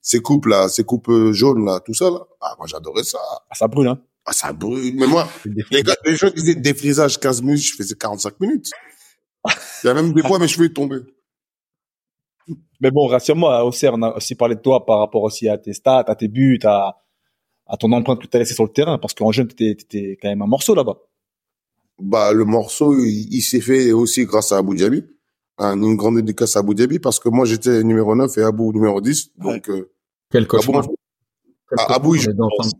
Ces 0.00 0.20
coupes 0.20 0.46
là, 0.46 0.68
ces 0.68 0.84
coupes 0.84 1.10
jaunes 1.32 1.64
là, 1.64 1.80
tout 1.80 1.94
ça 1.94 2.10
là. 2.10 2.20
Ah 2.40 2.54
moi 2.58 2.66
j'adorais 2.66 3.04
ça. 3.04 3.18
ça 3.52 3.68
brûle, 3.68 3.88
hein. 3.88 4.00
Ah 4.24 4.32
ça 4.32 4.52
brûle. 4.52 4.94
Mais 4.96 5.06
moi, 5.06 5.28
les 5.70 5.82
gars, 5.82 5.96
les 6.04 6.16
gens 6.16 6.30
disaient 6.30 6.54
défrisage 6.54 7.18
15 7.18 7.42
minutes, 7.42 7.62
je 7.62 7.74
faisais 7.74 7.94
45 7.94 8.40
minutes. 8.40 8.70
Il 9.82 9.86
y 9.86 9.90
a 9.90 9.94
même 9.94 10.12
des 10.12 10.22
fois 10.22 10.38
mes 10.38 10.48
cheveux 10.48 10.66
ils 10.66 10.72
tombaient. 10.72 11.02
Mais 12.80 12.90
bon, 12.90 13.06
rassure-moi, 13.06 13.64
Auxerre, 13.64 13.94
on 13.94 14.02
a 14.02 14.16
aussi 14.16 14.34
parlé 14.34 14.54
de 14.54 14.60
toi 14.60 14.84
par 14.86 14.98
rapport 14.98 15.22
aussi 15.22 15.48
à 15.48 15.58
tes 15.58 15.72
stats, 15.72 16.04
à 16.06 16.14
tes 16.14 16.28
buts, 16.28 16.58
à, 16.64 16.96
à 17.72 17.76
ton 17.76 17.90
empreinte 17.92 18.20
que 18.20 18.26
tu 18.26 18.36
as 18.36 18.40
laissée 18.40 18.54
sur 18.54 18.64
le 18.64 18.70
terrain, 18.72 18.98
parce 18.98 19.14
qu'en 19.14 19.32
jeune, 19.32 19.48
tu 19.48 19.64
étais 19.68 20.18
quand 20.20 20.28
même 20.28 20.42
un 20.42 20.46
morceau 20.46 20.74
là-bas. 20.74 20.98
Bah 21.98 22.32
le 22.32 22.44
morceau, 22.44 22.94
il, 22.98 23.28
il 23.30 23.42
s'est 23.42 23.60
fait 23.60 23.92
aussi 23.92 24.24
grâce 24.24 24.52
à 24.52 24.58
Abu 24.58 24.76
Dhabi. 24.76 25.04
Un- 25.58 25.80
une 25.82 25.96
grande 25.96 26.16
dédicace 26.16 26.56
à 26.56 26.60
Abu 26.60 26.74
Dhabi 26.74 26.98
parce 26.98 27.18
que 27.20 27.28
moi 27.28 27.44
j'étais 27.44 27.82
numéro 27.82 28.14
9 28.16 28.36
et 28.38 28.42
Abu 28.42 28.62
numéro 28.70 29.00
10. 29.00 29.32
Donc 29.38 29.68
euh, 29.68 29.90
Quel 30.30 30.42
Abu, 30.44 30.48
cauchemar. 30.48 30.84
Quel 31.68 31.78
Ah, 31.78 31.94
Abou, 31.96 32.14
il 32.16 32.26
enfants. 32.30 32.70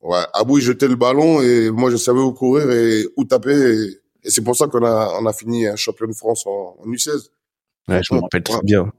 Ouais, 0.00 0.22
Abou, 0.32 0.58
il 0.58 0.62
jetait 0.64 0.88
le 0.88 0.96
ballon 0.96 1.42
et 1.42 1.70
moi, 1.70 1.90
je 1.90 1.96
savais 1.96 2.20
où 2.20 2.32
courir 2.32 2.70
et 2.70 3.06
où 3.16 3.24
taper. 3.24 3.52
Et, 3.52 4.00
et 4.24 4.30
c'est 4.30 4.42
pour 4.42 4.56
ça 4.56 4.66
qu'on 4.66 4.84
a, 4.84 5.18
on 5.20 5.26
a 5.26 5.32
fini 5.32 5.66
un 5.66 5.76
champion 5.76 6.06
de 6.08 6.12
France 6.14 6.44
en, 6.46 6.76
en 6.80 6.86
U16. 6.86 7.28
Ouais, 7.88 8.00
je 8.02 8.14
me 8.14 8.20
rappelle 8.20 8.42
très 8.42 8.62
bien. 8.62 8.90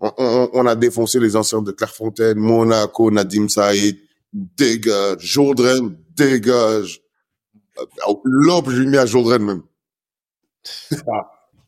On, 0.00 0.10
on, 0.18 0.50
on 0.52 0.66
a 0.66 0.74
défoncé 0.76 1.18
les 1.18 1.34
anciens 1.36 1.62
de 1.62 1.72
Clairefontaine, 1.72 2.38
Monaco, 2.38 3.10
Nadim 3.10 3.48
Saïd, 3.48 3.98
dégage, 4.32 5.20
Jourdain, 5.20 5.92
dégage. 6.16 7.00
L'op, 8.24 8.70
je 8.70 8.76
lui 8.76 8.86
ai 8.86 8.90
mis 8.90 8.96
à 8.98 9.06
Jourdain 9.06 9.38
même. 9.38 9.62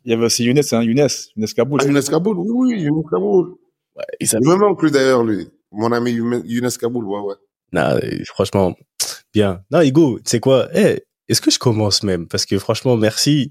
Il 0.04 0.10
y 0.10 0.12
avait 0.12 0.26
aussi 0.26 0.44
Younes, 0.44 0.60
hein, 0.72 0.82
Younes, 0.82 1.08
Younes 1.36 1.48
Kaboul. 1.54 1.80
Ah, 1.82 1.86
Younes 1.86 2.02
Kaboul, 2.02 2.36
oui, 2.38 2.50
oui, 2.74 2.80
Younes 2.82 3.04
Kaboul. 3.10 3.54
Ça- 4.22 4.38
Il 4.40 4.48
me 4.48 4.56
manque 4.56 4.82
lui 4.82 4.90
d'ailleurs, 4.90 5.24
lui. 5.24 5.48
Mon 5.72 5.90
ami 5.92 6.12
Younes 6.12 6.70
Kaboul, 6.78 7.04
ouais, 7.04 7.20
ouais. 7.20 7.34
Non, 7.72 7.98
franchement, 8.26 8.76
bien. 9.32 9.64
Non, 9.70 9.80
Hugo, 9.82 10.18
tu 10.18 10.30
sais 10.30 10.40
quoi? 10.40 10.68
Eh, 10.74 11.02
Est-ce 11.28 11.40
que 11.40 11.50
je 11.50 11.58
commence 11.58 12.02
même? 12.02 12.28
Parce 12.28 12.44
que 12.44 12.58
franchement, 12.58 12.96
merci. 12.96 13.50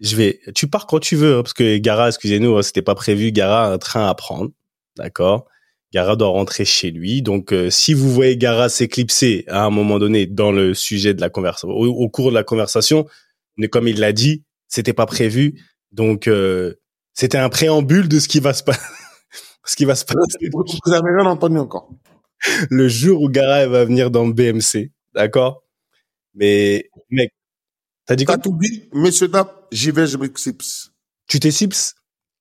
Je 0.00 0.16
vais. 0.16 0.40
Tu 0.54 0.66
pars 0.66 0.86
quand 0.86 0.98
tu 0.98 1.14
veux, 1.14 1.36
hein, 1.36 1.42
parce 1.42 1.54
que 1.54 1.78
Gara, 1.78 2.08
excusez-nous, 2.08 2.56
hein, 2.56 2.62
c'était 2.62 2.82
pas 2.82 2.96
prévu. 2.96 3.30
Gara 3.30 3.66
a 3.66 3.72
un 3.72 3.78
train 3.78 4.08
à 4.08 4.14
prendre, 4.14 4.50
d'accord? 4.96 5.46
Gara 5.92 6.16
doit 6.16 6.28
rentrer 6.28 6.64
chez 6.64 6.90
lui. 6.90 7.22
Donc, 7.22 7.52
euh, 7.52 7.70
si 7.70 7.92
vous 7.94 8.10
voyez 8.10 8.36
Gara 8.36 8.68
s'éclipser 8.68 9.44
à 9.48 9.64
un 9.64 9.70
moment 9.70 9.98
donné 9.98 10.26
dans 10.26 10.50
le 10.52 10.74
sujet 10.74 11.14
de 11.14 11.20
la 11.20 11.28
conversation, 11.28 11.68
au, 11.68 11.86
au 11.86 12.08
cours 12.08 12.30
de 12.30 12.34
la 12.34 12.44
conversation, 12.44 13.06
mais 13.56 13.68
comme 13.68 13.86
il 13.88 14.00
l'a 14.00 14.12
dit, 14.12 14.44
c'était 14.68 14.94
pas 14.94 15.06
prévu. 15.06 15.60
Donc, 15.92 16.28
euh, 16.28 16.74
c'était 17.12 17.38
un 17.38 17.50
préambule 17.50 18.08
de 18.08 18.18
ce 18.18 18.28
qui 18.28 18.40
va 18.40 18.54
se 18.54 18.62
passer. 18.62 18.80
ce 19.64 19.76
qui 19.76 19.84
va 19.84 19.94
se 19.94 20.04
passer 20.04 20.48
Vous 20.52 20.90
n'avez 20.90 21.10
rien 21.14 21.26
entendu 21.26 21.58
encore. 21.58 21.90
le 22.70 22.88
jour 22.88 23.20
où 23.22 23.28
Gara 23.28 23.66
va 23.66 23.84
venir 23.84 24.10
dans 24.10 24.26
le 24.26 24.32
BMC, 24.32 24.90
d'accord? 25.14 25.62
Mais 26.34 26.88
mec, 27.10 27.30
t'as 28.06 28.16
dit 28.16 28.24
quoi? 28.24 28.36
T'as 28.36 28.42
tout 28.42 28.56
dit, 28.58 28.88
messieurs, 28.94 29.28
dames, 29.28 29.48
j'y 29.70 29.90
vais, 29.90 30.06
je. 30.06 30.16
Tu 31.26 31.38
t'es 31.38 31.50
sips 31.50 31.94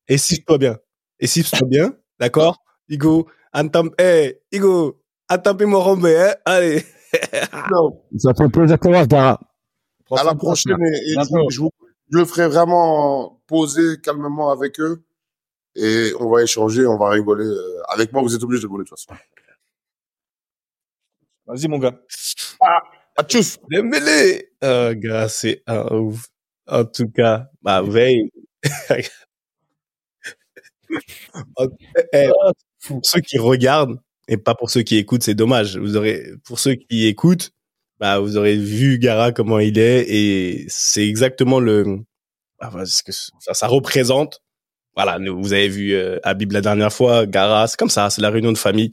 et 0.07 0.17
sips-toi 0.17 0.57
bien? 0.57 0.77
Et 1.19 1.27
sips-toi 1.27 1.67
bien, 1.67 1.93
d'accord? 2.19 2.57
Igo, 2.89 3.27
antam, 3.53 3.91
eh, 3.99 4.41
Igo, 4.51 5.01
antampe 5.29 5.63
morombe, 5.65 6.05
hein 6.05 6.33
Allez. 6.45 6.83
Non. 7.71 8.03
Ça 8.17 8.33
fait 8.37 8.49
plaisir 8.49 8.77
de 8.77 8.81
te 8.81 8.87
voir, 8.87 9.07
Gara. 9.07 9.39
à 10.11 10.23
la 10.23 10.35
prochaine 10.35 10.77
et, 10.81 11.13
je, 11.49 11.59
vous- 11.61 11.71
je 12.11 12.17
le 12.17 12.25
ferai 12.25 12.47
vraiment 12.47 13.41
poser 13.47 13.99
calmement 14.01 14.49
avec 14.51 14.79
eux 14.79 15.03
et 15.75 16.11
on 16.19 16.29
va 16.29 16.43
échanger, 16.43 16.85
on 16.85 16.97
va 16.97 17.09
rigoler. 17.09 17.45
euh, 17.45 17.81
Avec 17.89 18.11
moi, 18.13 18.21
vous 18.21 18.35
êtes 18.35 18.43
obligés 18.43 18.61
de 18.61 18.67
rigoler 18.67 18.83
de 18.85 18.89
toute 18.89 18.99
façon. 18.99 19.19
Vas-y, 21.45 21.67
mon 21.67 21.79
gars. 21.79 21.99
À 23.17 23.23
tchuss 23.23 23.57
Dembélé 23.69 24.49
Oh, 24.63 24.91
gars, 24.95 25.27
c'est 25.27 25.63
un 25.67 25.85
ouf. 25.95 26.27
En 26.67 26.85
tout 26.85 27.09
cas, 27.09 27.49
bah, 27.61 27.81
veille. 27.81 28.29
En- 31.55 31.67
eh, 32.13 32.29
pour 32.85 33.01
ceux 33.05 33.21
qui 33.21 33.37
regardent 33.37 33.99
et 34.27 34.37
pas 34.37 34.55
pour 34.55 34.69
ceux 34.69 34.81
qui 34.81 34.97
écoutent, 34.97 35.23
c'est 35.23 35.33
dommage. 35.33 35.77
Vous 35.77 35.97
aurez, 35.97 36.25
pour 36.43 36.59
ceux 36.59 36.75
qui 36.75 37.05
écoutent, 37.07 37.51
bah, 37.99 38.19
vous 38.19 38.37
aurez 38.37 38.57
vu 38.57 38.97
Gara 38.97 39.31
comment 39.31 39.59
il 39.59 39.77
est 39.77 40.05
et 40.09 40.65
c'est 40.69 41.07
exactement 41.07 41.59
le, 41.59 41.99
ah, 42.59 42.69
bah, 42.71 42.85
ce 42.85 43.03
que 43.03 43.11
ça, 43.11 43.67
représente. 43.67 44.41
Voilà, 44.95 45.19
vous 45.19 45.53
avez 45.53 45.67
vu 45.67 45.93
euh, 45.93 46.19
Habib 46.23 46.51
la 46.51 46.61
dernière 46.61 46.91
fois, 46.93 47.25
Gara, 47.25 47.67
c'est 47.67 47.77
comme 47.77 47.89
ça, 47.89 48.09
c'est 48.09 48.21
la 48.21 48.29
réunion 48.29 48.51
de 48.51 48.57
famille, 48.57 48.91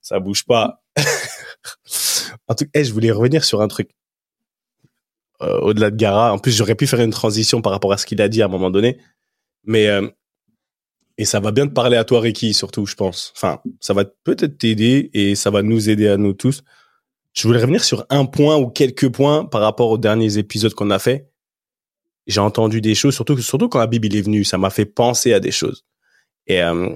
ça 0.00 0.18
bouge 0.20 0.44
pas. 0.44 0.82
en 2.48 2.54
tout 2.54 2.64
cas, 2.64 2.70
eh, 2.74 2.84
je 2.84 2.92
voulais 2.92 3.10
revenir 3.10 3.44
sur 3.44 3.60
un 3.62 3.68
truc. 3.68 3.90
Euh, 5.40 5.60
au-delà 5.60 5.90
de 5.90 5.96
Gara, 5.96 6.32
en 6.32 6.38
plus 6.38 6.56
j'aurais 6.56 6.74
pu 6.74 6.86
faire 6.86 7.00
une 7.00 7.12
transition 7.12 7.62
par 7.62 7.72
rapport 7.72 7.92
à 7.92 7.98
ce 7.98 8.06
qu'il 8.06 8.20
a 8.20 8.28
dit 8.28 8.42
à 8.42 8.46
un 8.46 8.48
moment 8.48 8.70
donné, 8.70 8.98
mais 9.64 9.86
euh, 9.86 10.08
et 11.18 11.24
ça 11.24 11.40
va 11.40 11.50
bien 11.52 11.66
te 11.66 11.72
parler 11.72 11.96
à 11.96 12.04
toi, 12.04 12.20
Ricky, 12.20 12.54
surtout, 12.54 12.86
je 12.86 12.94
pense. 12.94 13.32
Enfin, 13.36 13.60
ça 13.80 13.92
va 13.92 14.04
peut-être 14.04 14.56
t'aider 14.56 15.10
et 15.12 15.34
ça 15.34 15.50
va 15.50 15.62
nous 15.62 15.90
aider 15.90 16.08
à 16.08 16.16
nous 16.16 16.32
tous. 16.32 16.62
Je 17.34 17.46
voulais 17.46 17.60
revenir 17.60 17.84
sur 17.84 18.06
un 18.08 18.24
point 18.24 18.56
ou 18.56 18.68
quelques 18.68 19.10
points 19.10 19.44
par 19.44 19.60
rapport 19.60 19.90
aux 19.90 19.98
derniers 19.98 20.38
épisodes 20.38 20.72
qu'on 20.74 20.90
a 20.90 20.98
fait. 20.98 21.28
J'ai 22.26 22.40
entendu 22.40 22.80
des 22.80 22.94
choses, 22.94 23.14
surtout, 23.14 23.36
surtout 23.38 23.68
quand 23.68 23.80
Habib 23.80 24.04
il 24.04 24.16
est 24.16 24.20
venu, 24.22 24.44
ça 24.44 24.58
m'a 24.58 24.70
fait 24.70 24.86
penser 24.86 25.32
à 25.32 25.40
des 25.40 25.50
choses. 25.50 25.84
Et 26.46 26.62
euh, 26.62 26.88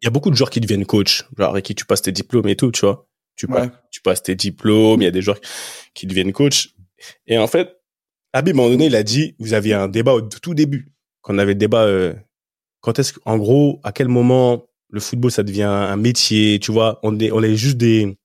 il 0.00 0.04
y 0.04 0.08
a 0.08 0.10
beaucoup 0.10 0.30
de 0.30 0.34
joueurs 0.36 0.50
qui 0.50 0.60
deviennent 0.60 0.84
coach. 0.86 1.24
Genre, 1.38 1.54
Ricky, 1.54 1.74
tu 1.74 1.86
passes 1.86 2.02
tes 2.02 2.12
diplômes 2.12 2.48
et 2.48 2.56
tout, 2.56 2.72
tu 2.72 2.84
vois. 2.84 3.08
Tu, 3.36 3.46
Ouais. 3.46 3.68
passes, 3.68 3.70
tu 3.90 4.00
passes 4.02 4.22
tes 4.22 4.34
diplômes, 4.34 5.00
il 5.00 5.04
y 5.04 5.08
a 5.08 5.12
des 5.12 5.22
joueurs 5.22 5.40
qui 5.94 6.06
deviennent 6.06 6.32
coach. 6.32 6.74
Et 7.26 7.38
en 7.38 7.46
fait, 7.46 7.80
Habib, 8.32 8.56
à 8.56 8.60
un 8.60 8.62
moment 8.62 8.70
donné, 8.70 8.86
il 8.86 8.96
a 8.96 9.02
dit, 9.02 9.36
vous 9.38 9.54
aviez 9.54 9.74
un 9.74 9.88
débat 9.88 10.12
au 10.14 10.22
tout 10.22 10.54
début, 10.54 10.92
qu'on 11.20 11.38
avait 11.38 11.52
le 11.52 11.58
débat, 11.58 11.84
euh, 11.84 12.14
quand 12.82 12.98
est-ce 12.98 13.14
qu'en 13.14 13.38
gros, 13.38 13.80
à 13.84 13.92
quel 13.92 14.08
moment 14.08 14.66
le 14.90 15.00
football, 15.00 15.30
ça 15.30 15.42
devient 15.42 15.62
un 15.62 15.96
métier, 15.96 16.58
tu 16.60 16.70
vois, 16.70 17.00
on 17.02 17.18
est, 17.18 17.30
on 17.30 17.42
est 17.42 17.56
juste 17.56 17.78
des... 17.78 18.18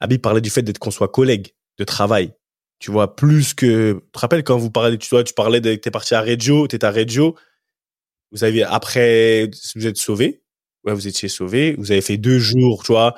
Habib 0.00 0.20
parlait 0.22 0.40
du 0.40 0.48
fait 0.48 0.62
d'être 0.62 0.78
qu'on 0.78 0.90
soit 0.90 1.08
collègues 1.08 1.54
de 1.78 1.84
travail, 1.84 2.32
tu 2.78 2.90
vois, 2.90 3.14
plus 3.14 3.52
que... 3.52 3.92
Tu 3.92 4.10
te 4.12 4.18
rappelles 4.18 4.44
quand 4.44 4.56
vous 4.56 4.70
parlez, 4.70 4.96
tu 4.96 5.08
vois, 5.10 5.24
tu 5.24 5.34
parlais 5.34 5.60
de, 5.60 5.74
t'es 5.74 5.90
parti 5.90 6.14
à 6.14 6.22
Reggio, 6.22 6.66
t'étais 6.66 6.86
à 6.86 6.90
Reggio, 6.90 7.36
vous 8.32 8.44
avez, 8.44 8.62
après, 8.62 9.50
vous 9.74 9.86
êtes 9.86 9.98
sauvé, 9.98 10.42
ouais, 10.84 10.94
vous 10.94 11.06
étiez 11.06 11.28
sauvé, 11.28 11.74
vous 11.78 11.92
avez 11.92 12.00
fait 12.00 12.16
deux 12.16 12.38
jours, 12.38 12.82
tu 12.82 12.92
vois, 12.92 13.14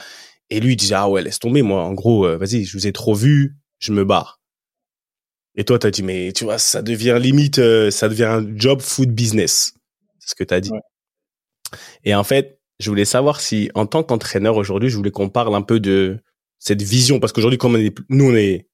et 0.50 0.58
lui, 0.60 0.72
il 0.72 0.76
disait, 0.76 0.94
ah 0.96 1.08
ouais, 1.08 1.22
laisse 1.22 1.38
tomber, 1.38 1.62
moi, 1.62 1.84
en 1.84 1.92
gros, 1.92 2.26
euh, 2.26 2.36
vas-y, 2.36 2.64
je 2.64 2.76
vous 2.76 2.86
ai 2.86 2.92
trop 2.92 3.14
vu, 3.14 3.56
je 3.78 3.92
me 3.92 4.04
barre. 4.04 4.40
Et 5.54 5.64
toi, 5.64 5.78
t'as 5.78 5.90
dit, 5.90 6.02
mais 6.02 6.32
tu 6.32 6.44
vois, 6.44 6.58
ça 6.58 6.82
devient 6.82 7.18
limite, 7.20 7.58
euh, 7.58 7.90
ça 7.90 8.08
devient 8.08 8.24
un 8.24 8.46
job 8.56 8.80
food 8.80 9.10
business. 9.10 9.74
Ce 10.28 10.34
que 10.34 10.44
t'as 10.44 10.60
dit. 10.60 10.70
Ouais. 10.70 10.80
Et 12.04 12.14
en 12.14 12.22
fait, 12.22 12.60
je 12.78 12.90
voulais 12.90 13.06
savoir 13.06 13.40
si, 13.40 13.70
en 13.74 13.86
tant 13.86 14.02
qu'entraîneur 14.02 14.56
aujourd'hui, 14.56 14.90
je 14.90 14.96
voulais 14.96 15.10
qu'on 15.10 15.30
parle 15.30 15.54
un 15.54 15.62
peu 15.62 15.80
de 15.80 16.22
cette 16.58 16.82
vision, 16.82 17.18
parce 17.18 17.32
qu'aujourd'hui, 17.32 17.56
comme 17.56 17.76
on 17.76 17.78
est, 17.78 17.96
nous, 18.10 18.30
on 18.30 18.34
est 18.34 18.68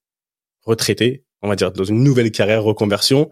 retraités, 0.63 1.25
on 1.43 1.49
va 1.49 1.55
dire, 1.55 1.71
dans 1.71 1.85
une 1.85 2.03
nouvelle 2.03 2.33
carrière, 2.33 2.65
reconversion, 2.65 3.31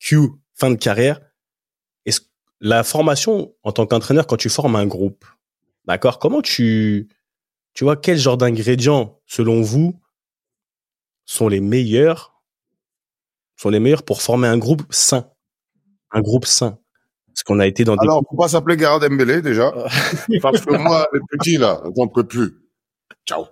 Q, 0.00 0.30
fin 0.54 0.70
de 0.70 0.74
carrière. 0.74 1.20
Est-ce 2.06 2.22
la 2.60 2.82
formation 2.82 3.54
en 3.62 3.70
tant 3.70 3.86
qu'entraîneur, 3.86 4.26
quand 4.26 4.36
tu 4.36 4.48
formes 4.48 4.74
un 4.74 4.86
groupe, 4.86 5.24
d'accord, 5.84 6.18
comment 6.18 6.42
tu, 6.42 7.08
tu 7.74 7.84
vois, 7.84 7.96
quel 7.96 8.18
genre 8.18 8.36
d'ingrédients, 8.36 9.20
selon 9.26 9.62
vous, 9.62 10.00
sont 11.24 11.46
les 11.46 11.60
meilleurs, 11.60 12.42
sont 13.54 13.68
les 13.68 13.78
meilleurs 13.78 14.02
pour 14.02 14.22
former 14.22 14.48
un 14.48 14.58
groupe 14.58 14.82
sain, 14.90 15.30
un 16.10 16.20
groupe 16.20 16.46
sain. 16.46 16.80
Parce 17.34 17.42
qu'on 17.44 17.60
a 17.60 17.66
été 17.66 17.84
dans 17.84 17.96
des... 17.96 18.02
Alors, 18.02 18.22
faut 18.28 18.36
pas 18.36 18.48
s'appeler 18.48 18.76
Garard 18.76 19.00
Dembélé, 19.00 19.40
déjà. 19.40 19.72
parce 20.42 20.60
que 20.60 20.76
moi, 20.76 21.08
les 21.12 21.20
petits, 21.30 21.56
là, 21.56 21.82
j'en 21.96 22.08
peux 22.08 22.26
plus. 22.26 22.54
Ciao. 23.26 23.46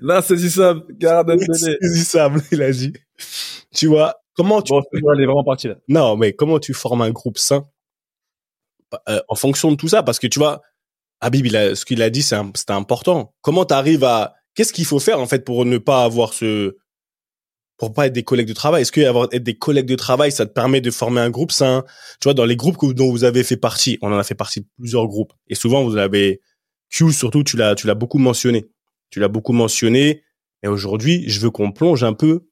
Là, 0.00 0.22
c'est 0.22 0.36
Zissam, 0.36 0.82
Garard 0.90 1.24
Dembélé. 1.24 1.46
Saisissable, 1.52 2.42
il 2.50 2.62
a 2.62 2.70
dit. 2.70 2.92
Tu 3.74 3.86
vois, 3.86 4.14
comment 4.34 4.62
tu... 4.62 4.72
Bon, 4.72 4.82
est 4.92 5.26
vraiment 5.26 5.44
partie 5.44 5.68
là. 5.68 5.76
Non, 5.88 6.16
mais 6.16 6.32
comment 6.32 6.58
tu 6.58 6.74
formes 6.74 7.02
un 7.02 7.10
groupe 7.10 7.38
sain 7.38 7.64
euh, 9.08 9.20
en 9.28 9.34
fonction 9.34 9.70
de 9.70 9.76
tout 9.76 9.88
ça? 9.88 10.02
Parce 10.02 10.18
que 10.18 10.26
tu 10.26 10.38
vois, 10.38 10.62
Habib, 11.20 11.46
il 11.46 11.56
a, 11.56 11.74
ce 11.74 11.84
qu'il 11.84 12.02
a 12.02 12.10
dit, 12.10 12.22
c'est 12.22 12.70
important. 12.70 13.34
Comment 13.42 13.64
tu 13.64 13.74
arrives 13.74 14.04
à... 14.04 14.34
Qu'est-ce 14.54 14.72
qu'il 14.72 14.86
faut 14.86 14.98
faire, 14.98 15.20
en 15.20 15.26
fait, 15.26 15.44
pour 15.44 15.64
ne 15.64 15.78
pas 15.78 16.04
avoir 16.04 16.32
ce... 16.32 16.76
Pour 17.78 17.94
pas 17.94 18.06
être 18.08 18.12
des 18.12 18.24
collègues 18.24 18.48
de 18.48 18.52
travail 18.54 18.82
Est-ce 18.82 18.90
que 18.92 19.00
avoir 19.00 19.28
être 19.32 19.42
des 19.44 19.56
collègues 19.56 19.86
de 19.86 19.94
travail, 19.94 20.32
ça 20.32 20.44
te 20.46 20.52
permet 20.52 20.80
de 20.80 20.90
former 20.90 21.20
un 21.20 21.30
groupe 21.30 21.52
sain? 21.52 21.84
Tu 22.20 22.24
vois, 22.24 22.34
dans 22.34 22.44
les 22.44 22.56
groupes 22.56 22.76
que- 22.76 22.92
dont 22.92 23.10
vous 23.10 23.24
avez 23.24 23.44
fait 23.44 23.56
partie, 23.56 23.98
on 24.02 24.12
en 24.12 24.18
a 24.18 24.24
fait 24.24 24.34
partie 24.34 24.60
de 24.60 24.66
plusieurs 24.76 25.06
groupes. 25.06 25.32
Et 25.48 25.54
souvent, 25.54 25.84
vous 25.84 25.96
avez... 25.96 26.40
Q, 26.90 27.12
surtout, 27.12 27.44
tu 27.44 27.56
l'as, 27.56 27.74
tu 27.74 27.86
l'as 27.86 27.94
beaucoup 27.94 28.18
mentionné. 28.18 28.66
Tu 29.10 29.20
l'as 29.20 29.28
beaucoup 29.28 29.52
mentionné. 29.52 30.22
Et 30.62 30.68
aujourd'hui, 30.68 31.28
je 31.28 31.38
veux 31.40 31.50
qu'on 31.50 31.70
plonge 31.70 32.02
un 32.02 32.14
peu 32.14 32.48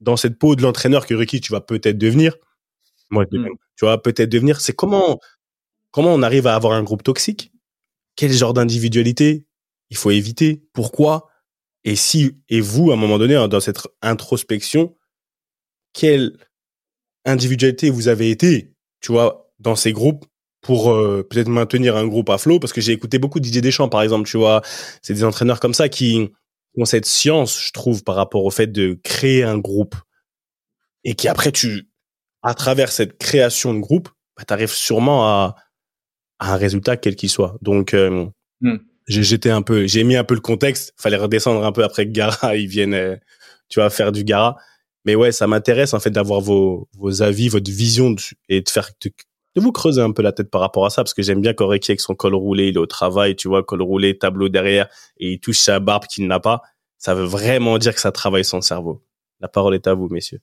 dans 0.00 0.16
cette 0.16 0.38
peau 0.38 0.56
de 0.56 0.62
l'entraîneur 0.62 1.06
que 1.06 1.14
Ricky, 1.14 1.40
tu 1.40 1.52
vas 1.52 1.60
peut-être 1.60 1.98
devenir. 1.98 2.36
Moi, 3.10 3.24
Mm. 3.30 3.48
tu 3.76 3.84
vas 3.84 3.98
peut-être 3.98 4.30
devenir. 4.30 4.60
C'est 4.60 4.72
comment, 4.72 5.18
comment 5.90 6.14
on 6.14 6.22
arrive 6.22 6.46
à 6.46 6.54
avoir 6.54 6.72
un 6.72 6.82
groupe 6.82 7.02
toxique? 7.02 7.52
Quel 8.16 8.32
genre 8.32 8.54
d'individualité 8.54 9.46
il 9.90 9.96
faut 9.98 10.10
éviter? 10.10 10.64
Pourquoi? 10.72 11.28
Et 11.84 11.96
si, 11.96 12.38
et 12.48 12.60
vous, 12.60 12.90
à 12.90 12.94
un 12.94 12.96
moment 12.96 13.18
donné, 13.18 13.34
hein, 13.34 13.48
dans 13.48 13.60
cette 13.60 13.80
introspection, 14.02 14.96
quelle 15.92 16.36
individualité 17.24 17.90
vous 17.90 18.08
avez 18.08 18.30
été, 18.30 18.74
tu 19.00 19.12
vois, 19.12 19.52
dans 19.58 19.76
ces 19.76 19.92
groupes 19.92 20.24
pour 20.60 20.92
euh, 20.92 21.26
peut-être 21.28 21.48
maintenir 21.48 21.96
un 21.96 22.06
groupe 22.06 22.30
à 22.30 22.38
flot? 22.38 22.60
Parce 22.60 22.72
que 22.72 22.80
j'ai 22.80 22.92
écouté 22.92 23.18
beaucoup 23.18 23.40
Didier 23.40 23.60
Deschamps, 23.60 23.88
par 23.88 24.02
exemple, 24.02 24.28
tu 24.28 24.36
vois. 24.36 24.62
C'est 25.02 25.14
des 25.14 25.24
entraîneurs 25.24 25.60
comme 25.60 25.74
ça 25.74 25.88
qui 25.88 26.30
ont 26.76 26.84
cette 26.84 27.06
science, 27.06 27.60
je 27.60 27.72
trouve, 27.72 28.04
par 28.04 28.14
rapport 28.14 28.44
au 28.44 28.50
fait 28.50 28.68
de 28.68 28.98
créer 29.02 29.42
un 29.42 29.58
groupe. 29.58 29.96
Et 31.04 31.14
qui 31.14 31.28
après, 31.28 31.52
tu, 31.52 31.90
à 32.42 32.54
travers 32.54 32.92
cette 32.92 33.18
création 33.18 33.74
de 33.74 33.80
groupe, 33.80 34.08
bah, 34.36 34.44
tu 34.46 34.52
arrives 34.54 34.70
sûrement 34.70 35.26
à, 35.26 35.56
à 36.38 36.54
un 36.54 36.56
résultat 36.56 36.96
quel 36.96 37.16
qu'il 37.16 37.28
soit. 37.28 37.56
Donc, 37.60 37.92
euh, 37.92 38.26
Hmm. 38.62 38.76
J'ai 39.08 39.22
j'étais 39.22 39.50
un 39.50 39.62
peu, 39.62 39.86
j'ai 39.86 40.04
mis 40.04 40.16
un 40.16 40.24
peu 40.24 40.34
le 40.34 40.40
contexte. 40.40 40.94
Fallait 40.96 41.16
redescendre 41.16 41.64
un 41.64 41.72
peu 41.72 41.84
après 41.84 42.06
que 42.06 42.12
Gara, 42.12 42.56
ils 42.56 42.68
viennent, 42.68 42.94
euh, 42.94 43.16
tu 43.68 43.80
vois, 43.80 43.90
faire 43.90 44.12
du 44.12 44.24
Gara. 44.24 44.56
Mais 45.04 45.14
ouais, 45.14 45.32
ça 45.32 45.46
m'intéresse 45.46 45.94
en 45.94 46.00
fait 46.00 46.10
d'avoir 46.10 46.40
vos, 46.40 46.88
vos 46.96 47.22
avis, 47.22 47.48
votre 47.48 47.70
vision 47.70 48.14
et 48.48 48.60
de 48.60 48.68
faire 48.68 48.88
de, 49.04 49.10
vous 49.56 49.72
creuser 49.72 50.00
un 50.00 50.12
peu 50.12 50.22
la 50.22 50.32
tête 50.32 50.50
par 50.50 50.60
rapport 50.60 50.86
à 50.86 50.90
ça 50.90 51.02
parce 51.02 51.14
que 51.14 51.22
j'aime 51.22 51.40
bien 51.40 51.54
Ricky 51.58 51.90
avec 51.90 52.00
son 52.00 52.14
col 52.14 52.34
roulé, 52.34 52.68
il 52.68 52.76
est 52.76 52.78
au 52.78 52.86
travail, 52.86 53.36
tu 53.36 53.48
vois, 53.48 53.62
col 53.64 53.82
roulé, 53.82 54.16
tableau 54.16 54.48
derrière 54.48 54.88
et 55.18 55.32
il 55.32 55.40
touche 55.40 55.58
sa 55.58 55.80
barbe 55.80 56.06
qu'il 56.06 56.26
n'a 56.26 56.40
pas. 56.40 56.62
Ça 56.98 57.14
veut 57.14 57.24
vraiment 57.24 57.78
dire 57.78 57.94
que 57.94 58.00
ça 58.00 58.12
travaille 58.12 58.44
son 58.44 58.60
cerveau. 58.60 59.02
La 59.40 59.48
parole 59.48 59.74
est 59.74 59.86
à 59.88 59.94
vous, 59.94 60.08
messieurs. 60.08 60.40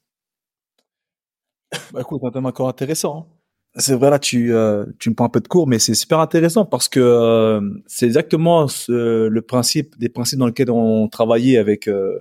Bah 1.93 2.01
écoute, 2.01 2.21
un 2.23 2.31
thème 2.31 2.45
encore 2.45 2.67
intéressant. 2.67 3.27
hein. 3.31 3.38
C'est 3.79 3.95
vrai 3.95 4.09
là, 4.09 4.19
tu 4.19 4.53
euh, 4.53 4.85
tu 4.99 5.09
me 5.09 5.15
prends 5.15 5.25
un 5.25 5.29
peu 5.29 5.39
de 5.39 5.47
cours, 5.47 5.67
mais 5.67 5.79
c'est 5.79 5.93
super 5.93 6.19
intéressant 6.19 6.65
parce 6.65 6.89
que 6.89 6.99
euh, 6.99 7.61
c'est 7.87 8.05
exactement 8.05 8.67
ce- 8.67 9.27
le 9.27 9.41
principe 9.41 9.97
des 9.97 10.09
principes 10.09 10.39
dans 10.39 10.47
lesquels 10.47 10.69
on 10.71 11.07
travaillait 11.07 11.57
avec 11.57 11.87
euh, 11.87 12.19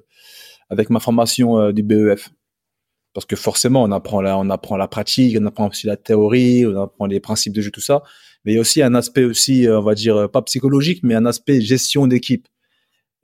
avec 0.71 0.91
ma 0.91 1.01
formation 1.01 1.73
du 1.73 1.83
BEF. 1.83 2.31
Parce 3.15 3.27
que 3.27 3.37
forcément, 3.37 3.83
on 3.85 3.93
apprend 3.93 4.21
la, 4.23 4.39
on 4.39 4.51
apprend 4.51 4.77
la 4.77 4.89
pratique, 4.89 5.37
on 5.41 5.47
apprend 5.47 5.69
aussi 5.69 5.87
la 5.89 5.97
théorie, 5.97 6.67
on 6.67 6.83
apprend 6.83 7.07
les 7.07 7.21
principes 7.21 7.55
de 7.55 7.61
jeu, 7.63 7.71
tout 7.73 7.81
ça. 7.81 8.03
Mais 8.45 8.53
il 8.53 8.55
y 8.57 8.59
a 8.59 8.61
aussi 8.61 8.83
un 8.83 8.95
aspect 8.95 9.25
aussi, 9.25 9.67
on 9.69 9.83
va 9.83 9.95
dire, 9.95 10.31
pas 10.31 10.43
psychologique, 10.43 11.01
mais 11.03 11.15
un 11.17 11.27
aspect 11.27 11.61
gestion 11.61 12.07
d'équipe. 12.07 12.47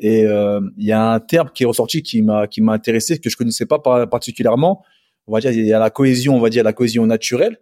Et 0.01 0.23
il 0.23 0.85
y 0.87 0.92
a 0.92 1.12
un 1.12 1.20
terme 1.20 1.51
qui 1.55 1.64
est 1.64 1.66
ressorti 1.66 2.03
qui 2.03 2.23
m'a 2.23 2.47
qui 2.49 2.61
m'a 2.62 2.73
intéressé, 2.75 3.18
que 3.20 3.31
je 3.31 3.37
connaissais 3.37 3.66
pas 3.66 3.79
par- 3.79 4.09
particulièrement. 4.11 4.85
On 5.29 5.33
va 5.35 5.40
dire, 5.40 5.53
il 5.53 5.66
y 5.66 5.73
a 5.73 5.79
la 5.79 5.90
cohésion, 5.90 6.37
on 6.37 6.40
va 6.40 6.51
dire 6.51 6.64
la 6.64 6.73
cohésion 6.73 7.07
naturelle 7.07 7.59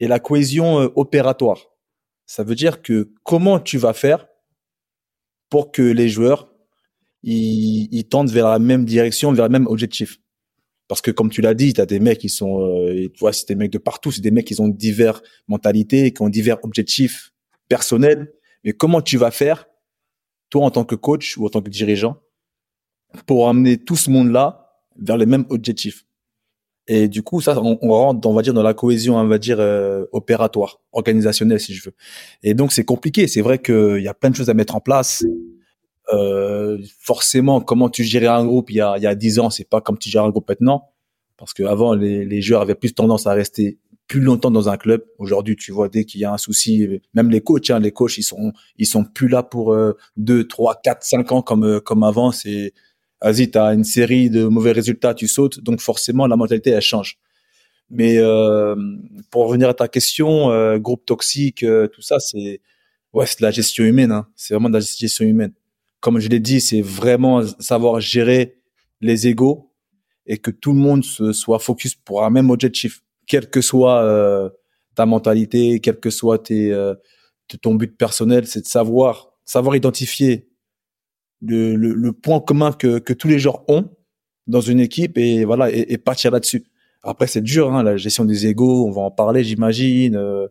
et 0.00 0.08
la 0.08 0.20
cohésion 0.20 0.80
euh, 0.80 0.88
opératoire. 0.96 1.66
Ça 2.26 2.44
veut 2.44 2.54
dire 2.54 2.82
que 2.82 3.12
comment 3.24 3.58
tu 3.58 3.78
vas 3.78 3.92
faire 3.92 4.26
pour 5.48 5.72
que 5.72 5.82
les 5.82 6.08
joueurs 6.08 6.52
ils, 7.22 7.88
ils 7.90 8.08
tendent 8.08 8.30
vers 8.30 8.48
la 8.48 8.58
même 8.58 8.84
direction, 8.84 9.32
vers 9.32 9.46
le 9.46 9.52
même 9.52 9.66
objectif? 9.66 10.20
Parce 10.88 11.02
que 11.02 11.10
comme 11.10 11.28
tu 11.28 11.42
l'as 11.42 11.54
dit, 11.54 11.74
tu 11.74 11.80
as 11.80 11.86
des 11.86 12.00
mecs 12.00 12.18
qui 12.18 12.30
sont, 12.30 12.62
euh, 12.62 13.08
tu 13.12 13.18
vois, 13.20 13.32
c'est 13.34 13.46
des 13.48 13.54
mecs 13.54 13.72
de 13.72 13.78
partout, 13.78 14.10
c'est 14.10 14.22
des 14.22 14.30
mecs 14.30 14.46
qui 14.46 14.58
ont 14.58 14.68
divers 14.68 15.22
mentalités, 15.46 16.12
qui 16.12 16.22
ont 16.22 16.30
divers 16.30 16.58
objectifs 16.64 17.32
personnels. 17.68 18.32
Mais 18.64 18.72
comment 18.72 19.02
tu 19.02 19.18
vas 19.18 19.30
faire, 19.30 19.66
toi 20.48 20.64
en 20.64 20.70
tant 20.70 20.84
que 20.84 20.94
coach 20.94 21.36
ou 21.36 21.44
en 21.44 21.50
tant 21.50 21.60
que 21.60 21.68
dirigeant, 21.68 22.16
pour 23.26 23.48
amener 23.48 23.76
tout 23.76 23.96
ce 23.96 24.10
monde-là 24.10 24.82
vers 24.96 25.18
les 25.18 25.26
mêmes 25.26 25.44
objectifs? 25.50 26.06
Et 26.88 27.06
du 27.06 27.22
coup, 27.22 27.42
ça, 27.42 27.60
on, 27.62 27.78
on 27.82 27.90
rentre, 27.90 28.26
on 28.26 28.32
va 28.32 28.40
dire, 28.40 28.54
dans 28.54 28.62
la 28.62 28.72
cohésion, 28.72 29.16
on 29.16 29.26
va 29.26 29.38
dire, 29.38 29.58
euh, 29.60 30.06
opératoire, 30.12 30.80
organisationnelle, 30.92 31.60
si 31.60 31.74
je 31.74 31.84
veux. 31.84 31.94
Et 32.42 32.54
donc, 32.54 32.72
c'est 32.72 32.84
compliqué. 32.84 33.28
C'est 33.28 33.42
vrai 33.42 33.58
qu'il 33.58 34.00
y 34.02 34.08
a 34.08 34.14
plein 34.14 34.30
de 34.30 34.34
choses 34.34 34.48
à 34.48 34.54
mettre 34.54 34.74
en 34.74 34.80
place. 34.80 35.22
Euh, 36.14 36.78
forcément, 36.98 37.60
comment 37.60 37.90
tu 37.90 38.04
gérais 38.04 38.26
un 38.26 38.46
groupe 38.46 38.70
il 38.70 38.76
y 38.76 38.80
a, 38.80 38.96
il 38.96 39.02
y 39.02 39.06
a 39.06 39.14
10 39.14 39.38
ans, 39.38 39.50
c'est 39.50 39.68
pas 39.68 39.82
comme 39.82 39.98
tu 39.98 40.08
gères 40.08 40.24
un 40.24 40.30
groupe 40.30 40.48
maintenant. 40.48 40.88
Parce 41.36 41.52
qu'avant, 41.52 41.92
les, 41.92 42.24
les 42.24 42.40
joueurs 42.40 42.62
avaient 42.62 42.74
plus 42.74 42.94
tendance 42.94 43.26
à 43.26 43.34
rester 43.34 43.78
plus 44.08 44.20
longtemps 44.20 44.50
dans 44.50 44.70
un 44.70 44.78
club. 44.78 45.04
Aujourd'hui, 45.18 45.54
tu 45.54 45.70
vois, 45.70 45.90
dès 45.90 46.06
qu'il 46.06 46.22
y 46.22 46.24
a 46.24 46.32
un 46.32 46.38
souci, 46.38 46.88
même 47.12 47.30
les 47.30 47.42
coachs, 47.42 47.68
hein, 47.68 47.78
les 47.78 47.92
coachs, 47.92 48.16
ils 48.16 48.22
sont, 48.22 48.52
ils 48.78 48.86
sont 48.86 49.04
plus 49.04 49.28
là 49.28 49.42
pour 49.42 49.74
euh, 49.74 49.92
2, 50.16 50.48
3, 50.48 50.80
4, 50.82 51.04
5 51.04 51.32
ans 51.32 51.42
comme, 51.42 51.64
euh, 51.64 51.80
comme 51.80 52.02
avant. 52.02 52.32
C'est, 52.32 52.72
vas-y, 53.22 53.50
t'as 53.50 53.74
une 53.74 53.84
série 53.84 54.30
de 54.30 54.44
mauvais 54.44 54.72
résultats, 54.72 55.14
tu 55.14 55.28
sautes. 55.28 55.60
Donc, 55.60 55.80
forcément, 55.80 56.26
la 56.26 56.36
mentalité, 56.36 56.70
elle 56.70 56.82
change. 56.82 57.18
Mais 57.90 58.18
euh, 58.18 58.76
pour 59.30 59.46
revenir 59.46 59.68
à 59.68 59.74
ta 59.74 59.88
question, 59.88 60.50
euh, 60.50 60.78
groupe 60.78 61.04
toxique, 61.06 61.62
euh, 61.62 61.88
tout 61.88 62.02
ça, 62.02 62.18
c'est 62.20 62.60
ouais, 63.12 63.26
c'est 63.26 63.40
de 63.40 63.44
la 63.44 63.50
gestion 63.50 63.84
humaine. 63.84 64.12
Hein. 64.12 64.28
C'est 64.36 64.54
vraiment 64.54 64.68
de 64.68 64.74
la 64.74 64.80
gestion 64.80 65.24
humaine. 65.24 65.52
Comme 66.00 66.20
je 66.20 66.28
l'ai 66.28 66.40
dit, 66.40 66.60
c'est 66.60 66.82
vraiment 66.82 67.42
savoir 67.58 68.00
gérer 68.00 68.58
les 69.00 69.26
égaux 69.26 69.72
et 70.26 70.38
que 70.38 70.50
tout 70.50 70.72
le 70.72 70.78
monde 70.78 71.04
se, 71.04 71.32
soit 71.32 71.58
focus 71.58 71.94
pour 71.94 72.24
un 72.24 72.30
même 72.30 72.50
objectif, 72.50 73.02
quelle 73.26 73.48
que 73.48 73.60
soit 73.60 74.02
euh, 74.02 74.50
ta 74.94 75.06
mentalité, 75.06 75.80
quel 75.80 75.98
que 75.98 76.10
soit 76.10 76.38
tes, 76.38 76.72
euh, 76.72 76.94
ton 77.62 77.74
but 77.74 77.96
personnel, 77.96 78.46
c'est 78.46 78.60
de 78.60 78.66
savoir 78.66 79.30
savoir 79.44 79.74
identifier 79.76 80.47
le, 81.40 81.76
le, 81.76 81.92
le 81.94 82.12
point 82.12 82.40
commun 82.40 82.72
que, 82.72 82.98
que 82.98 83.12
tous 83.12 83.28
les 83.28 83.38
joueurs 83.38 83.68
ont 83.68 83.90
dans 84.46 84.60
une 84.60 84.80
équipe 84.80 85.18
et 85.18 85.44
voilà 85.44 85.70
et, 85.70 85.92
et 85.92 85.98
partir 85.98 86.30
là-dessus. 86.30 86.64
Après, 87.02 87.28
c'est 87.28 87.42
dur, 87.42 87.72
hein, 87.72 87.82
la 87.84 87.96
gestion 87.96 88.24
des 88.24 88.46
égaux, 88.46 88.86
on 88.86 88.90
va 88.90 89.02
en 89.02 89.10
parler, 89.10 89.44
j'imagine. 89.44 90.16
Euh, 90.16 90.48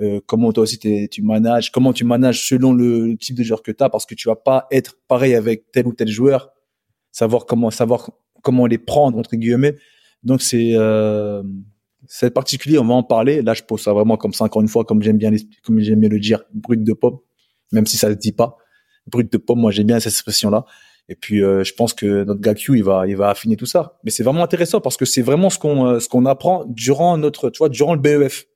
euh, 0.00 0.20
comment 0.26 0.52
toi 0.52 0.62
aussi 0.62 0.78
tu 0.78 1.22
manages, 1.22 1.72
comment 1.72 1.92
tu 1.92 2.04
manages 2.04 2.46
selon 2.46 2.72
le 2.72 3.16
type 3.16 3.36
de 3.36 3.42
joueur 3.42 3.62
que 3.62 3.72
tu 3.72 3.82
as, 3.82 3.88
parce 3.88 4.06
que 4.06 4.14
tu 4.14 4.28
vas 4.28 4.36
pas 4.36 4.66
être 4.70 4.96
pareil 5.08 5.34
avec 5.34 5.72
tel 5.72 5.88
ou 5.88 5.92
tel 5.92 6.08
joueur, 6.08 6.50
savoir 7.10 7.46
comment 7.46 7.70
savoir 7.70 8.10
comment 8.42 8.66
les 8.66 8.78
prendre 8.78 9.18
entre 9.18 9.34
guillemets. 9.34 9.76
Donc 10.22 10.42
c'est 10.42 10.72
euh, 10.74 11.42
c'est 12.06 12.30
particulier, 12.32 12.78
on 12.78 12.84
va 12.84 12.94
en 12.94 13.02
parler. 13.02 13.42
Là, 13.42 13.54
je 13.54 13.62
pose 13.64 13.80
ça 13.80 13.92
vraiment 13.92 14.16
comme 14.16 14.34
ça 14.34 14.44
encore 14.44 14.62
une 14.62 14.68
fois, 14.68 14.84
comme 14.84 15.02
j'aime 15.02 15.18
bien 15.18 15.32
comme 15.64 15.80
j'aime 15.80 16.00
bien 16.00 16.10
le 16.10 16.20
dire, 16.20 16.44
brut 16.54 16.84
de 16.84 16.92
pomme, 16.92 17.18
même 17.72 17.86
si 17.86 17.96
ça 17.96 18.08
se 18.10 18.14
dit 18.16 18.32
pas. 18.32 18.57
Brut 19.08 19.32
de 19.32 19.38
pomme, 19.38 19.60
moi 19.60 19.70
j'aime 19.70 19.86
bien 19.86 20.00
cette 20.00 20.12
expression-là. 20.12 20.64
Et 21.08 21.14
puis 21.14 21.42
euh, 21.42 21.64
je 21.64 21.72
pense 21.72 21.94
que 21.94 22.24
notre 22.24 22.40
gars 22.40 22.54
Q, 22.54 22.76
il 22.76 22.84
va 22.84 23.06
il 23.06 23.16
va 23.16 23.30
affiner 23.30 23.56
tout 23.56 23.66
ça. 23.66 23.98
Mais 24.04 24.10
c'est 24.10 24.22
vraiment 24.22 24.42
intéressant 24.42 24.80
parce 24.80 24.96
que 24.96 25.04
c'est 25.04 25.22
vraiment 25.22 25.50
ce 25.50 25.58
qu'on 25.58 25.86
euh, 25.86 26.00
ce 26.00 26.08
qu'on 26.08 26.26
apprend 26.26 26.64
durant 26.68 27.16
notre 27.16 27.50
tu 27.50 27.62
durant 27.70 27.94
le 27.94 28.00
BEF, 28.00 28.46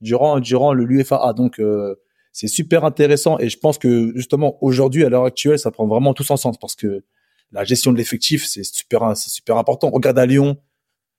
durant 0.00 0.38
durant 0.38 0.74
le 0.74 0.84
l'UFAA. 0.84 1.32
Donc 1.32 1.58
euh, 1.58 1.94
c'est 2.32 2.48
super 2.48 2.84
intéressant 2.84 3.38
et 3.38 3.48
je 3.48 3.58
pense 3.58 3.78
que 3.78 4.12
justement 4.14 4.58
aujourd'hui 4.62 5.04
à 5.04 5.08
l'heure 5.08 5.24
actuelle, 5.24 5.58
ça 5.58 5.70
prend 5.70 5.86
vraiment 5.86 6.12
tout 6.12 6.24
son 6.24 6.36
sens 6.36 6.58
parce 6.58 6.76
que 6.76 7.02
la 7.50 7.64
gestion 7.64 7.92
de 7.92 7.98
l'effectif, 7.98 8.46
c'est 8.46 8.64
super 8.64 9.16
c'est 9.16 9.30
super 9.30 9.56
important. 9.56 9.90
Regarde 9.90 10.18
à 10.18 10.26
Lyon, 10.26 10.58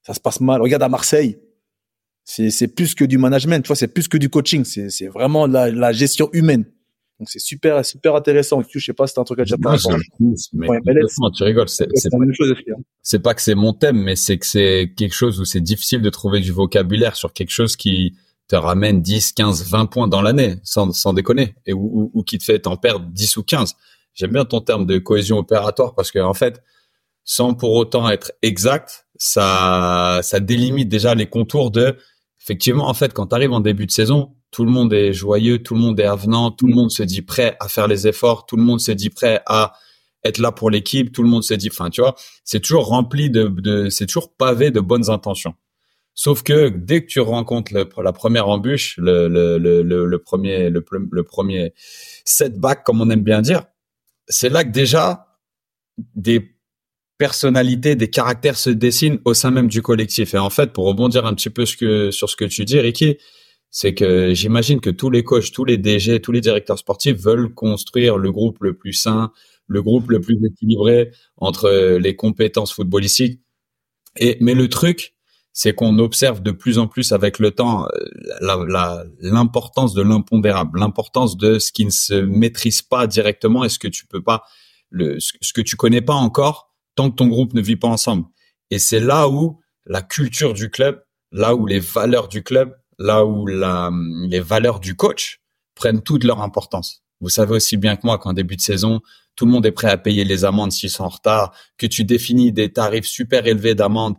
ça 0.03 0.13
se 0.13 0.19
passe 0.19 0.41
mal. 0.41 0.61
Regarde 0.61 0.83
à 0.83 0.89
Marseille. 0.89 1.39
C'est 2.23 2.51
c'est 2.51 2.67
plus 2.67 2.93
que 2.93 3.03
du 3.03 3.17
management, 3.17 3.63
tu 3.63 3.67
vois, 3.67 3.75
c'est 3.75 3.87
plus 3.87 4.07
que 4.07 4.17
du 4.17 4.29
coaching, 4.29 4.63
c'est 4.63 4.89
c'est 4.89 5.07
vraiment 5.07 5.45
la, 5.47 5.71
la 5.71 5.91
gestion 5.91 6.29
humaine. 6.33 6.65
Donc 7.23 7.29
c'est 7.29 7.39
super 7.39 7.85
super 7.85 8.15
intéressant. 8.15 8.61
Je 8.69 8.79
sais 8.79 8.91
pas 8.91 9.07
si 9.07 9.13
t'as 9.13 9.21
un 9.21 9.23
truc 9.23 9.39
à 9.39 9.45
dire 9.45 9.57
plus, 9.57 10.49
mais 10.51 10.67
Ouais, 10.67 10.79
tu 11.33 11.43
rigoles. 11.43 11.69
C'est, 11.69 11.85
hein. 11.85 12.81
c'est 13.01 13.19
pas 13.19 13.33
que 13.33 13.41
c'est 13.41 13.55
mon 13.55 13.71
thème, 13.71 14.03
mais 14.03 14.17
c'est 14.17 14.37
que 14.37 14.45
c'est 14.45 14.91
quelque 14.97 15.15
chose 15.15 15.39
où 15.39 15.45
c'est 15.45 15.61
difficile 15.61 16.01
de 16.01 16.09
trouver 16.09 16.41
du 16.41 16.51
vocabulaire 16.51 17.15
sur 17.15 17.31
quelque 17.31 17.51
chose 17.51 17.77
qui 17.77 18.17
te 18.49 18.57
ramène 18.57 19.01
10, 19.01 19.31
15, 19.31 19.69
20 19.69 19.85
points 19.85 20.09
dans 20.09 20.21
l'année, 20.21 20.57
sans, 20.63 20.91
sans 20.91 21.13
déconner, 21.13 21.55
et 21.65 21.71
ou, 21.71 21.89
ou, 21.93 22.11
ou 22.13 22.23
qui 22.23 22.37
te 22.39 22.43
fait 22.43 22.59
t'en 22.59 22.75
perdre 22.75 23.05
10 23.09 23.37
ou 23.37 23.43
15. 23.43 23.75
J'aime 24.15 24.31
bien 24.31 24.43
ton 24.43 24.59
terme 24.59 24.85
de 24.85 24.97
cohésion 24.97 25.37
opératoire 25.37 25.95
parce 25.95 26.11
que, 26.11 26.19
en 26.19 26.33
fait, 26.33 26.61
sans 27.23 27.53
pour 27.53 27.71
autant 27.71 28.09
être 28.09 28.33
exact, 28.41 29.07
ça, 29.15 30.19
ça 30.23 30.41
délimite 30.41 30.89
déjà 30.89 31.15
les 31.15 31.27
contours 31.27 31.71
de, 31.71 31.95
effectivement, 32.41 32.89
en 32.89 32.93
fait, 32.93 33.13
quand 33.13 33.27
tu 33.27 33.35
arrives 33.35 33.53
en 33.53 33.61
début 33.61 33.85
de 33.85 33.91
saison, 33.91 34.35
tout 34.53 34.63
le 34.63 34.71
monde 34.71 34.93
est 34.93 35.11
joyeux, 35.11 35.61
tout 35.61 35.73
le 35.73 35.81
monde 35.81 35.99
est 35.99 36.05
avenant, 36.05 36.51
tout 36.51 36.67
le 36.67 36.75
monde 36.75 36.91
se 36.91 37.03
dit 37.03 37.23
prêt 37.23 37.57
à 37.59 37.67
faire 37.67 37.87
les 37.87 38.07
efforts, 38.07 38.45
tout 38.45 38.55
le 38.55 38.63
monde 38.63 38.79
se 38.79 38.91
dit 38.91 39.09
prêt 39.09 39.41
à 39.47 39.73
être 40.23 40.37
là 40.37 40.51
pour 40.53 40.69
l'équipe, 40.69 41.11
tout 41.11 41.23
le 41.23 41.27
monde 41.29 41.43
se 41.43 41.53
dit, 41.55 41.69
enfin, 41.69 41.89
tu 41.89 42.01
vois, 42.01 42.15
c'est 42.45 42.61
toujours 42.61 42.85
rempli 42.87 43.29
de, 43.29 43.47
de 43.47 43.89
c'est 43.89 44.05
toujours 44.05 44.33
pavé 44.33 44.71
de 44.71 44.79
bonnes 44.79 45.09
intentions. 45.09 45.55
Sauf 46.13 46.43
que 46.43 46.69
dès 46.69 47.01
que 47.01 47.07
tu 47.07 47.19
rencontres 47.19 47.73
le- 47.73 47.89
la 48.01 48.13
première 48.13 48.47
embûche, 48.47 48.95
le, 48.97 49.27
le, 49.27 49.57
le, 49.57 50.17
premier, 50.19 50.69
le, 50.69 50.81
pre- 50.81 51.09
le 51.11 51.23
premier 51.23 51.73
setback, 52.23 52.83
comme 52.83 53.01
on 53.01 53.09
aime 53.09 53.23
bien 53.23 53.41
dire, 53.41 53.65
c'est 54.27 54.49
là 54.49 54.63
que 54.63 54.69
déjà 54.69 55.39
des 56.15 56.55
personnalités, 57.17 57.95
des 57.95 58.09
caractères 58.09 58.57
se 58.57 58.69
dessinent 58.69 59.19
au 59.25 59.33
sein 59.33 59.51
même 59.51 59.67
du 59.67 59.81
collectif. 59.81 60.33
Et 60.35 60.37
en 60.37 60.49
fait, 60.49 60.71
pour 60.71 60.85
rebondir 60.85 61.25
un 61.25 61.33
petit 61.33 61.49
peu 61.49 61.65
ce 61.65 61.75
que, 61.75 62.11
sur 62.11 62.29
ce 62.29 62.35
que 62.35 62.45
tu 62.45 62.63
dis, 62.63 62.79
Ricky, 62.79 63.17
c'est 63.75 63.95
que 63.95 64.35
j'imagine 64.35 64.79
que 64.79 64.91
tous 64.91 65.09
les 65.09 65.23
coachs, 65.23 65.51
tous 65.51 65.65
les 65.65 65.79
DG, 65.79 66.21
tous 66.21 66.31
les 66.31 66.41
directeurs 66.41 66.77
sportifs 66.77 67.17
veulent 67.17 67.51
construire 67.55 68.19
le 68.19 68.31
groupe 68.31 68.59
le 68.61 68.77
plus 68.77 68.93
sain, 68.93 69.31
le 69.65 69.81
groupe 69.81 70.11
le 70.11 70.21
plus 70.21 70.37
équilibré 70.45 71.11
entre 71.37 71.97
les 71.97 72.15
compétences 72.15 72.71
footballistiques. 72.71 73.41
Et, 74.15 74.37
mais 74.41 74.53
le 74.53 74.69
truc, 74.69 75.15
c'est 75.53 75.73
qu'on 75.73 75.97
observe 75.97 76.43
de 76.43 76.51
plus 76.51 76.77
en 76.77 76.87
plus 76.87 77.13
avec 77.13 77.39
le 77.39 77.49
temps 77.49 77.87
euh, 77.87 79.07
l'importance 79.21 79.95
de 79.95 80.03
l'impondérable, 80.03 80.79
l'importance 80.79 81.35
de 81.35 81.57
ce 81.57 81.71
qui 81.71 81.85
ne 81.85 81.89
se 81.91 82.13
maîtrise 82.13 82.83
pas 82.83 83.07
directement 83.07 83.63
et 83.63 83.69
ce 83.69 83.79
que 83.79 83.87
tu 83.87 84.05
peux 84.05 84.21
pas, 84.21 84.43
le, 84.91 85.17
ce 85.19 85.51
que 85.51 85.61
tu 85.61 85.75
connais 85.77 86.01
pas 86.01 86.13
encore 86.13 86.69
tant 86.93 87.09
que 87.09 87.15
ton 87.15 87.27
groupe 87.27 87.55
ne 87.55 87.61
vit 87.61 87.75
pas 87.75 87.87
ensemble. 87.87 88.25
Et 88.69 88.77
c'est 88.77 88.99
là 88.99 89.27
où 89.29 89.59
la 89.87 90.03
culture 90.03 90.53
du 90.53 90.69
club, 90.69 91.03
là 91.31 91.55
où 91.55 91.65
les 91.65 91.79
valeurs 91.79 92.27
du 92.27 92.43
club, 92.43 92.75
là 92.99 93.25
où 93.25 93.45
les 93.47 94.39
valeurs 94.39 94.79
du 94.79 94.95
coach 94.95 95.41
prennent 95.75 96.01
toute 96.01 96.23
leur 96.23 96.41
importance. 96.41 97.03
Vous 97.21 97.29
savez 97.29 97.55
aussi 97.55 97.77
bien 97.77 97.95
que 97.95 98.05
moi 98.05 98.17
qu'en 98.17 98.33
début 98.33 98.55
de 98.55 98.61
saison, 98.61 99.01
tout 99.35 99.45
le 99.45 99.51
monde 99.51 99.65
est 99.65 99.71
prêt 99.71 99.89
à 99.89 99.97
payer 99.97 100.23
les 100.25 100.45
amendes 100.45 100.71
s'ils 100.71 100.89
sont 100.89 101.05
en 101.05 101.09
retard, 101.09 101.55
que 101.77 101.87
tu 101.87 102.03
définis 102.03 102.51
des 102.51 102.71
tarifs 102.71 103.05
super 103.05 103.47
élevés 103.47 103.75
d'amende, 103.75 104.15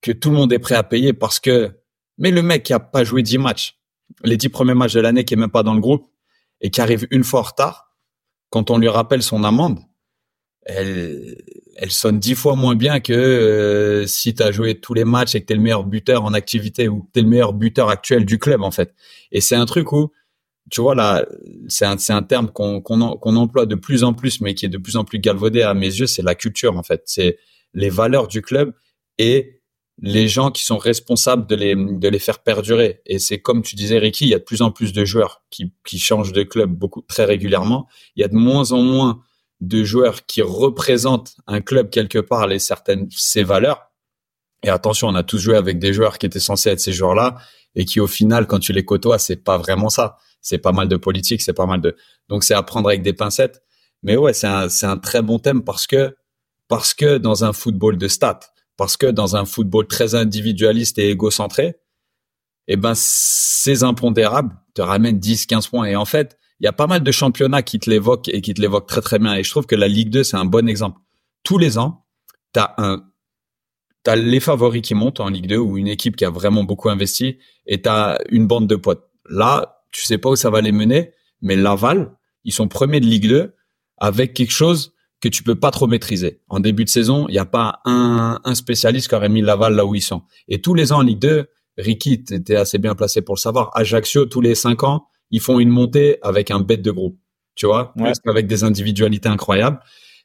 que 0.00 0.12
tout 0.12 0.30
le 0.30 0.36
monde 0.36 0.52
est 0.52 0.58
prêt 0.58 0.76
à 0.76 0.82
payer 0.82 1.12
parce 1.12 1.40
que, 1.40 1.76
mais 2.18 2.30
le 2.30 2.42
mec 2.42 2.62
qui 2.62 2.72
a 2.72 2.80
pas 2.80 3.04
joué 3.04 3.22
10 3.22 3.38
matchs, 3.38 3.78
les 4.22 4.36
10 4.36 4.48
premiers 4.50 4.74
matchs 4.74 4.94
de 4.94 5.00
l'année, 5.00 5.24
qui 5.24 5.34
est 5.34 5.36
même 5.36 5.50
pas 5.50 5.62
dans 5.62 5.74
le 5.74 5.80
groupe, 5.80 6.06
et 6.60 6.70
qui 6.70 6.80
arrive 6.80 7.06
une 7.10 7.24
fois 7.24 7.40
en 7.40 7.44
retard, 7.44 7.92
quand 8.50 8.70
on 8.70 8.78
lui 8.78 8.88
rappelle 8.88 9.22
son 9.22 9.44
amende, 9.44 9.80
elle, 10.68 11.36
elle 11.76 11.90
sonne 11.90 12.18
dix 12.18 12.34
fois 12.34 12.56
moins 12.56 12.74
bien 12.74 13.00
que 13.00 13.12
euh, 13.12 14.06
si 14.06 14.34
tu 14.34 14.42
as 14.42 14.50
joué 14.50 14.80
tous 14.80 14.94
les 14.94 15.04
matchs 15.04 15.34
et 15.34 15.40
que 15.40 15.46
tu 15.46 15.52
es 15.52 15.56
le 15.56 15.62
meilleur 15.62 15.84
buteur 15.84 16.24
en 16.24 16.34
activité 16.34 16.88
ou 16.88 17.02
que 17.02 17.08
tu 17.14 17.20
es 17.20 17.22
le 17.22 17.28
meilleur 17.28 17.52
buteur 17.52 17.88
actuel 17.88 18.24
du 18.24 18.38
club, 18.38 18.62
en 18.62 18.72
fait. 18.72 18.94
Et 19.30 19.40
c'est 19.40 19.54
un 19.54 19.66
truc 19.66 19.92
où, 19.92 20.12
tu 20.70 20.80
vois, 20.80 20.96
là, 20.96 21.24
c'est 21.68 21.86
un, 21.86 21.96
un 22.08 22.22
terme 22.22 22.50
qu'on 22.50 22.80
qu'on 22.80 23.16
qu'on 23.16 23.36
emploie 23.36 23.66
de 23.66 23.76
plus 23.76 24.02
en 24.02 24.12
plus, 24.12 24.40
mais 24.40 24.54
qui 24.54 24.66
est 24.66 24.70
de 24.70 24.78
plus 24.78 24.96
en 24.96 25.04
plus 25.04 25.20
galvaudé 25.20 25.62
à 25.62 25.72
mes 25.74 25.86
yeux, 25.86 26.06
c'est 26.06 26.22
la 26.22 26.34
culture, 26.34 26.76
en 26.76 26.82
fait. 26.82 27.02
C'est 27.06 27.38
les 27.72 27.90
valeurs 27.90 28.26
du 28.26 28.42
club 28.42 28.72
et 29.18 29.60
les 30.02 30.28
gens 30.28 30.50
qui 30.50 30.64
sont 30.64 30.78
responsables 30.78 31.46
de 31.46 31.54
les, 31.54 31.74
de 31.74 32.08
les 32.08 32.18
faire 32.18 32.40
perdurer. 32.40 33.00
Et 33.06 33.18
c'est 33.18 33.38
comme 33.38 33.62
tu 33.62 33.76
disais, 33.76 33.98
Ricky, 33.98 34.26
il 34.26 34.30
y 34.30 34.34
a 34.34 34.38
de 34.38 34.44
plus 34.44 34.62
en 34.62 34.70
plus 34.70 34.92
de 34.92 35.04
joueurs 35.04 35.42
qui, 35.50 35.72
qui 35.86 35.98
changent 35.98 36.32
de 36.32 36.42
club 36.42 36.70
beaucoup, 36.70 37.02
très 37.02 37.24
régulièrement. 37.24 37.86
Il 38.16 38.20
y 38.20 38.24
a 38.24 38.28
de 38.28 38.34
moins 38.34 38.72
en 38.72 38.82
moins 38.82 39.22
de 39.60 39.84
joueurs 39.84 40.26
qui 40.26 40.42
représentent 40.42 41.36
un 41.46 41.60
club 41.60 41.90
quelque 41.90 42.18
part, 42.18 42.46
les 42.46 42.58
certaines, 42.58 43.08
ses 43.10 43.42
valeurs. 43.42 43.90
Et 44.62 44.68
attention, 44.68 45.08
on 45.08 45.14
a 45.14 45.22
tous 45.22 45.38
joué 45.38 45.56
avec 45.56 45.78
des 45.78 45.92
joueurs 45.92 46.18
qui 46.18 46.26
étaient 46.26 46.40
censés 46.40 46.70
être 46.70 46.80
ces 46.80 46.92
joueurs-là 46.92 47.38
et 47.74 47.84
qui, 47.84 48.00
au 48.00 48.06
final, 48.06 48.46
quand 48.46 48.58
tu 48.58 48.72
les 48.72 48.84
côtoies, 48.84 49.18
c'est 49.18 49.36
pas 49.36 49.58
vraiment 49.58 49.88
ça. 49.88 50.16
C'est 50.40 50.58
pas 50.58 50.72
mal 50.72 50.88
de 50.88 50.96
politique, 50.96 51.42
c'est 51.42 51.52
pas 51.52 51.66
mal 51.66 51.80
de, 51.80 51.96
donc 52.28 52.44
c'est 52.44 52.54
à 52.54 52.62
prendre 52.62 52.88
avec 52.88 53.02
des 53.02 53.12
pincettes. 53.12 53.62
Mais 54.02 54.16
ouais, 54.16 54.32
c'est 54.32 54.46
un, 54.46 54.68
c'est 54.68 54.86
un 54.86 54.98
très 54.98 55.22
bon 55.22 55.38
thème 55.38 55.64
parce 55.64 55.86
que, 55.86 56.16
parce 56.68 56.94
que 56.94 57.18
dans 57.18 57.44
un 57.44 57.52
football 57.52 57.98
de 57.98 58.08
stats, 58.08 58.40
parce 58.76 58.96
que 58.96 59.06
dans 59.06 59.36
un 59.36 59.44
football 59.44 59.86
très 59.86 60.14
individualiste 60.14 60.98
et 60.98 61.10
égocentré, 61.10 61.76
eh 62.68 62.76
ben, 62.76 62.92
ces 62.94 63.84
impondérables 63.84 64.54
te 64.74 64.82
ramènent 64.82 65.18
10, 65.18 65.46
15 65.46 65.68
points. 65.68 65.86
Et 65.86 65.96
en 65.96 66.04
fait, 66.04 66.38
il 66.60 66.64
y 66.64 66.66
a 66.66 66.72
pas 66.72 66.86
mal 66.86 67.02
de 67.02 67.10
championnats 67.10 67.62
qui 67.62 67.78
te 67.78 67.90
l'évoquent 67.90 68.28
et 68.28 68.40
qui 68.40 68.54
te 68.54 68.60
l'évoquent 68.60 68.88
très, 68.88 69.00
très 69.00 69.18
bien. 69.18 69.34
Et 69.34 69.42
je 69.42 69.50
trouve 69.50 69.66
que 69.66 69.76
la 69.76 69.88
Ligue 69.88 70.10
2, 70.10 70.24
c'est 70.24 70.36
un 70.36 70.44
bon 70.44 70.68
exemple. 70.68 71.00
Tous 71.42 71.58
les 71.58 71.78
ans, 71.78 72.04
t'as 72.52 72.74
un, 72.78 73.04
t'as 74.02 74.16
les 74.16 74.40
favoris 74.40 74.82
qui 74.82 74.94
montent 74.94 75.20
en 75.20 75.28
Ligue 75.28 75.48
2 75.48 75.56
ou 75.56 75.76
une 75.78 75.88
équipe 75.88 76.16
qui 76.16 76.24
a 76.24 76.30
vraiment 76.30 76.64
beaucoup 76.64 76.88
investi 76.88 77.38
et 77.66 77.82
t'as 77.82 78.18
une 78.30 78.46
bande 78.46 78.66
de 78.66 78.76
potes. 78.76 79.04
Là, 79.28 79.82
tu 79.92 80.04
sais 80.04 80.18
pas 80.18 80.30
où 80.30 80.36
ça 80.36 80.50
va 80.50 80.60
les 80.60 80.72
mener, 80.72 81.12
mais 81.42 81.56
Laval, 81.56 82.16
ils 82.44 82.52
sont 82.52 82.68
premiers 82.68 83.00
de 83.00 83.06
Ligue 83.06 83.28
2 83.28 83.54
avec 83.98 84.34
quelque 84.34 84.52
chose 84.52 84.94
que 85.20 85.28
tu 85.28 85.42
peux 85.42 85.54
pas 85.54 85.70
trop 85.70 85.86
maîtriser. 85.86 86.42
En 86.48 86.60
début 86.60 86.84
de 86.84 86.90
saison, 86.90 87.26
il 87.28 87.32
n'y 87.32 87.38
a 87.38 87.46
pas 87.46 87.80
un, 87.84 88.38
un 88.44 88.54
spécialiste 88.54 89.08
qui 89.08 89.14
aurait 89.14 89.28
mis 89.28 89.42
Laval 89.42 89.74
là 89.74 89.84
où 89.84 89.94
ils 89.94 90.02
sont. 90.02 90.22
Et 90.48 90.60
tous 90.60 90.74
les 90.74 90.92
ans 90.92 90.98
en 90.98 91.02
Ligue 91.02 91.18
2, 91.18 91.46
Ricky, 91.78 92.24
t'étais 92.24 92.56
assez 92.56 92.78
bien 92.78 92.94
placé 92.94 93.22
pour 93.22 93.34
le 93.34 93.40
savoir. 93.40 93.70
Ajaccio, 93.74 94.26
tous 94.26 94.40
les 94.40 94.54
cinq 94.54 94.84
ans, 94.84 95.08
ils 95.30 95.40
font 95.40 95.58
une 95.60 95.68
montée 95.70 96.18
avec 96.22 96.50
un 96.50 96.60
bête 96.60 96.82
de 96.82 96.90
groupe. 96.90 97.18
Tu 97.54 97.66
vois, 97.66 97.92
Ouais. 97.96 98.12
Plus 98.12 98.30
avec 98.30 98.46
des 98.46 98.64
individualités 98.64 99.28
incroyables. 99.28 99.80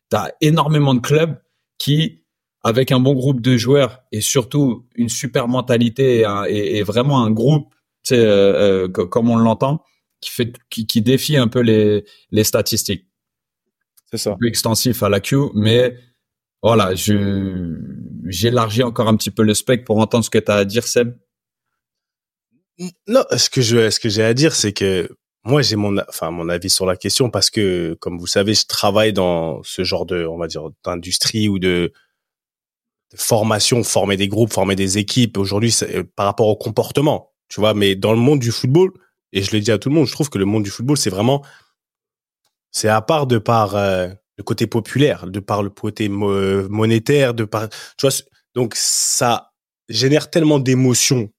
T'as 0.10 0.32
énormément 0.42 0.94
de 0.94 1.00
clubs 1.00 1.38
qui, 1.78 2.24
avec 2.64 2.92
un 2.92 3.00
bon 3.00 3.14
groupe 3.14 3.40
de 3.42 3.56
joueurs 3.58 4.02
et 4.12 4.20
surtout 4.22 4.86
une 4.96 5.10
super 5.10 5.48
mentalité 5.48 6.20
et, 6.20 6.26
un- 6.26 6.44
et- 6.46 6.78
et 6.78 6.84
vraiment 6.84 7.24
un 7.24 7.32
groupe, 7.32 7.74
tu 8.04 8.16
sais, 8.16 8.20
euh, 8.20 8.84
euh, 8.86 8.88
co- 8.90 9.08
comme 9.08 9.30
on 9.30 9.38
l'entend, 9.38 9.82
qui 10.20 10.30
fait, 10.32 10.54
qui, 10.70 10.86
qui 10.86 11.02
défie 11.02 11.38
un 11.38 11.48
peu 11.48 11.62
les, 11.62 12.04
les 12.32 12.44
statistiques 12.44 13.08
C'est 14.12 14.18
ça. 14.18 14.36
peu 14.40 14.48
extensif 14.48 15.02
à 15.02 15.10
la 15.10 15.20
Q, 15.22 15.38
mais 15.56 15.96
voilà, 16.62 16.94
je 16.94 17.78
j'élargis 18.28 18.84
encore 18.84 19.08
un 19.08 19.16
petit 19.16 19.32
peu 19.32 19.44
le 19.44 19.54
spectre 19.54 19.86
pour 19.86 19.98
entendre 20.00 20.24
ce 20.26 20.30
que 20.30 20.38
tu 20.38 20.52
as 20.52 20.56
à 20.56 20.66
dire, 20.66 20.86
Seb. 20.86 21.16
Non, 23.08 23.24
ce 23.36 23.50
que 23.50 23.62
je, 23.62 23.90
ce 23.90 24.00
que 24.00 24.10
j'ai 24.10 24.24
à 24.24 24.34
dire, 24.34 24.56
c'est 24.56 24.74
que 24.74 25.10
moi, 25.44 25.62
j'ai 25.62 25.76
mon, 25.76 25.98
enfin, 26.10 26.32
mon 26.32 26.50
avis 26.50 26.70
sur 26.70 26.86
la 26.86 26.96
question 26.96 27.30
parce 27.30 27.50
que, 27.50 27.96
comme 28.00 28.18
vous 28.18 28.28
savez, 28.28 28.54
je 28.54 28.66
travaille 28.66 29.14
dans 29.14 29.62
ce 29.64 29.84
genre 29.84 30.06
de, 30.06 30.26
on 30.26 30.38
va 30.38 30.48
dire, 30.48 30.70
d'industrie 30.84 31.48
ou 31.50 31.60
de, 31.60 31.92
formation, 33.16 33.84
former 33.84 34.18
des 34.18 34.28
groupes, 34.28 34.54
former 34.54 34.76
des 34.76 34.98
équipes. 34.98 35.38
Aujourd'hui, 35.38 35.76
euh, 35.84 36.04
par 36.16 36.26
rapport 36.26 36.48
au 36.48 36.56
comportement, 36.56 37.32
tu 37.50 37.60
vois. 37.60 37.74
Mais 37.74 37.96
dans 37.96 38.14
le 38.14 38.20
monde 38.20 38.40
du 38.40 38.52
football, 38.52 38.92
et 39.34 39.42
je 39.42 39.52
le 39.52 39.62
dis 39.62 39.72
à 39.72 39.78
tout 39.78 39.90
le 39.90 39.96
monde, 39.96 40.08
je 40.08 40.14
trouve 40.14 40.30
que 40.30 40.38
le 40.38 40.46
monde 40.46 40.64
du 40.64 40.70
football, 40.70 40.98
c'est 40.98 41.10
vraiment, 41.10 41.44
c'est 42.72 42.88
à 42.90 43.02
part 43.02 43.28
de 43.28 43.38
par 43.38 43.76
euh, 43.76 44.10
le 44.38 44.44
côté 44.44 44.68
populaire, 44.68 45.28
de 45.28 45.40
par 45.40 45.64
le 45.64 45.70
côté 45.70 46.10
mo- 46.10 46.68
monétaire, 46.70 47.34
de 47.34 47.44
par, 47.44 47.70
tu 47.70 48.08
vois. 48.08 48.12
Donc 48.56 48.74
ça 48.76 49.52
génère 49.90 50.30
tellement 50.30 50.60
d'émotions 50.60 51.32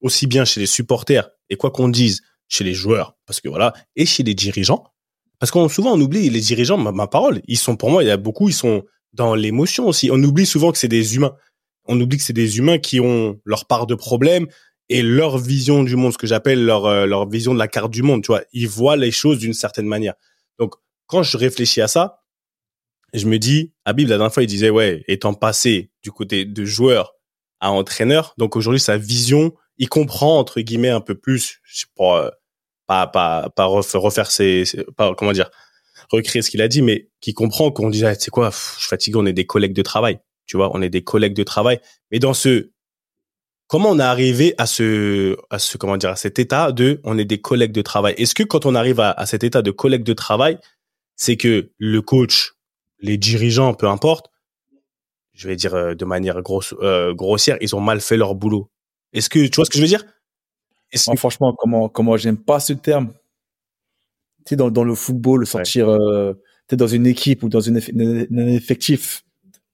aussi 0.00 0.26
bien 0.26 0.44
chez 0.44 0.60
les 0.60 0.66
supporters 0.66 1.30
et 1.50 1.56
quoi 1.56 1.70
qu'on 1.70 1.88
dise 1.88 2.22
chez 2.48 2.64
les 2.64 2.74
joueurs, 2.74 3.16
parce 3.26 3.40
que 3.40 3.48
voilà, 3.48 3.74
et 3.94 4.06
chez 4.06 4.22
les 4.22 4.34
dirigeants, 4.34 4.84
parce 5.38 5.52
qu'on 5.52 5.68
souvent 5.68 5.92
on 5.92 6.00
oublie 6.00 6.30
les 6.30 6.40
dirigeants, 6.40 6.78
ma, 6.78 7.06
parole, 7.06 7.42
ils 7.46 7.58
sont 7.58 7.76
pour 7.76 7.90
moi, 7.90 8.02
il 8.02 8.06
y 8.06 8.10
a 8.10 8.16
beaucoup, 8.16 8.48
ils 8.48 8.54
sont 8.54 8.84
dans 9.12 9.34
l'émotion 9.34 9.86
aussi. 9.86 10.10
On 10.10 10.22
oublie 10.22 10.46
souvent 10.46 10.72
que 10.72 10.78
c'est 10.78 10.88
des 10.88 11.16
humains. 11.16 11.34
On 11.84 11.98
oublie 12.00 12.18
que 12.18 12.22
c'est 12.22 12.32
des 12.32 12.58
humains 12.58 12.78
qui 12.78 13.00
ont 13.00 13.40
leur 13.44 13.66
part 13.66 13.86
de 13.86 13.94
problème 13.94 14.46
et 14.88 15.02
leur 15.02 15.38
vision 15.38 15.84
du 15.84 15.96
monde, 15.96 16.12
ce 16.12 16.18
que 16.18 16.26
j'appelle 16.26 16.64
leur 16.64 16.86
euh, 16.86 17.06
leur 17.06 17.28
vision 17.28 17.54
de 17.54 17.58
la 17.58 17.68
carte 17.68 17.90
du 17.90 18.02
monde. 18.02 18.22
Tu 18.22 18.28
vois, 18.28 18.42
ils 18.52 18.68
voient 18.68 18.96
les 18.96 19.10
choses 19.10 19.38
d'une 19.38 19.54
certaine 19.54 19.86
manière. 19.86 20.14
Donc 20.58 20.74
quand 21.06 21.22
je 21.22 21.36
réfléchis 21.36 21.80
à 21.80 21.88
ça, 21.88 22.22
je 23.14 23.26
me 23.26 23.38
dis, 23.38 23.72
Habib 23.84 24.08
la 24.08 24.16
dernière 24.16 24.34
fois 24.34 24.42
il 24.42 24.46
disait 24.46 24.70
ouais, 24.70 25.04
étant 25.08 25.34
passé 25.34 25.90
du 26.02 26.10
côté 26.10 26.44
de 26.44 26.64
joueur 26.64 27.14
à 27.60 27.70
entraîneur, 27.70 28.34
donc 28.38 28.56
aujourd'hui 28.56 28.80
sa 28.80 28.98
vision 28.98 29.54
il 29.78 29.88
comprend 29.88 30.38
entre 30.38 30.60
guillemets 30.60 30.90
un 30.90 31.00
peu 31.00 31.14
plus 31.14 31.60
pas 31.96 32.24
euh, 32.26 32.30
pas 32.86 33.06
pas 33.06 33.50
pas 33.50 33.66
ref- 33.66 33.96
refaire 33.96 34.30
ses, 34.30 34.64
pas 34.96 35.14
comment 35.14 35.32
dire 35.32 35.50
recréer 36.10 36.42
ce 36.42 36.50
qu'il 36.50 36.62
a 36.62 36.68
dit 36.68 36.82
mais 36.82 37.08
qui 37.20 37.34
comprend 37.34 37.70
qu'on 37.70 37.90
disait 37.90 38.14
c'est 38.18 38.30
quoi 38.30 38.50
je 38.50 38.80
suis 38.80 38.88
fatigué 38.88 39.16
on 39.18 39.26
est 39.26 39.32
des 39.32 39.46
collègues 39.46 39.74
de 39.74 39.82
travail 39.82 40.20
tu 40.46 40.56
vois 40.56 40.70
on 40.74 40.82
est 40.82 40.90
des 40.90 41.02
collègues 41.04 41.34
de 41.34 41.44
travail 41.44 41.80
mais 42.10 42.18
dans 42.18 42.34
ce 42.34 42.70
comment 43.68 43.90
on 43.90 43.98
est 43.98 44.02
arrivé 44.02 44.54
à 44.58 44.66
ce, 44.66 45.36
à 45.50 45.58
ce, 45.58 45.76
comment 45.76 45.96
dire, 45.96 46.10
à 46.10 46.16
cet 46.16 46.38
état 46.38 46.72
de, 46.72 47.00
on 47.04 47.18
est 47.18 47.24
des 47.26 47.40
collègues 47.40 47.72
de 47.72 47.82
travail? 47.82 48.14
Est-ce 48.16 48.34
que 48.34 48.42
quand 48.42 48.66
on 48.66 48.74
arrive 48.74 48.98
à, 48.98 49.10
à 49.12 49.26
cet 49.26 49.44
état 49.44 49.62
de 49.62 49.70
collègues 49.70 50.04
de 50.04 50.14
travail, 50.14 50.58
c'est 51.16 51.36
que 51.36 51.70
le 51.76 52.02
coach, 52.02 52.54
les 53.00 53.18
dirigeants, 53.18 53.74
peu 53.74 53.86
importe, 53.86 54.30
je 55.34 55.46
vais 55.46 55.54
dire 55.54 55.74
euh, 55.74 55.94
de 55.94 56.04
manière 56.04 56.40
grosse, 56.42 56.74
euh, 56.80 57.14
grossière, 57.14 57.58
ils 57.60 57.76
ont 57.76 57.80
mal 57.80 58.00
fait 58.00 58.16
leur 58.16 58.34
boulot? 58.34 58.70
Est-ce 59.12 59.28
que 59.30 59.46
tu 59.46 59.56
vois 59.56 59.64
ce 59.64 59.70
que 59.70 59.76
je 59.78 59.82
veux 59.82 59.88
dire? 59.88 60.04
Que- 60.92 61.16
Franchement, 61.16 61.54
comment, 61.58 61.88
comment 61.88 62.16
j'aime 62.16 62.38
pas 62.38 62.60
ce 62.60 62.72
terme. 62.74 63.12
Tu 64.44 64.50
sais, 64.50 64.56
dans, 64.56 64.70
dans 64.70 64.84
le 64.84 64.94
football, 64.94 65.46
sortir, 65.46 65.88
euh, 65.88 66.32
tu 66.68 66.70
sais, 66.70 66.76
dans 66.76 66.86
une 66.86 67.06
équipe 67.06 67.42
ou 67.42 67.48
dans 67.48 67.60
une, 67.60 67.80
une- 67.92 68.26
un 68.30 68.46
effectif, 68.46 69.24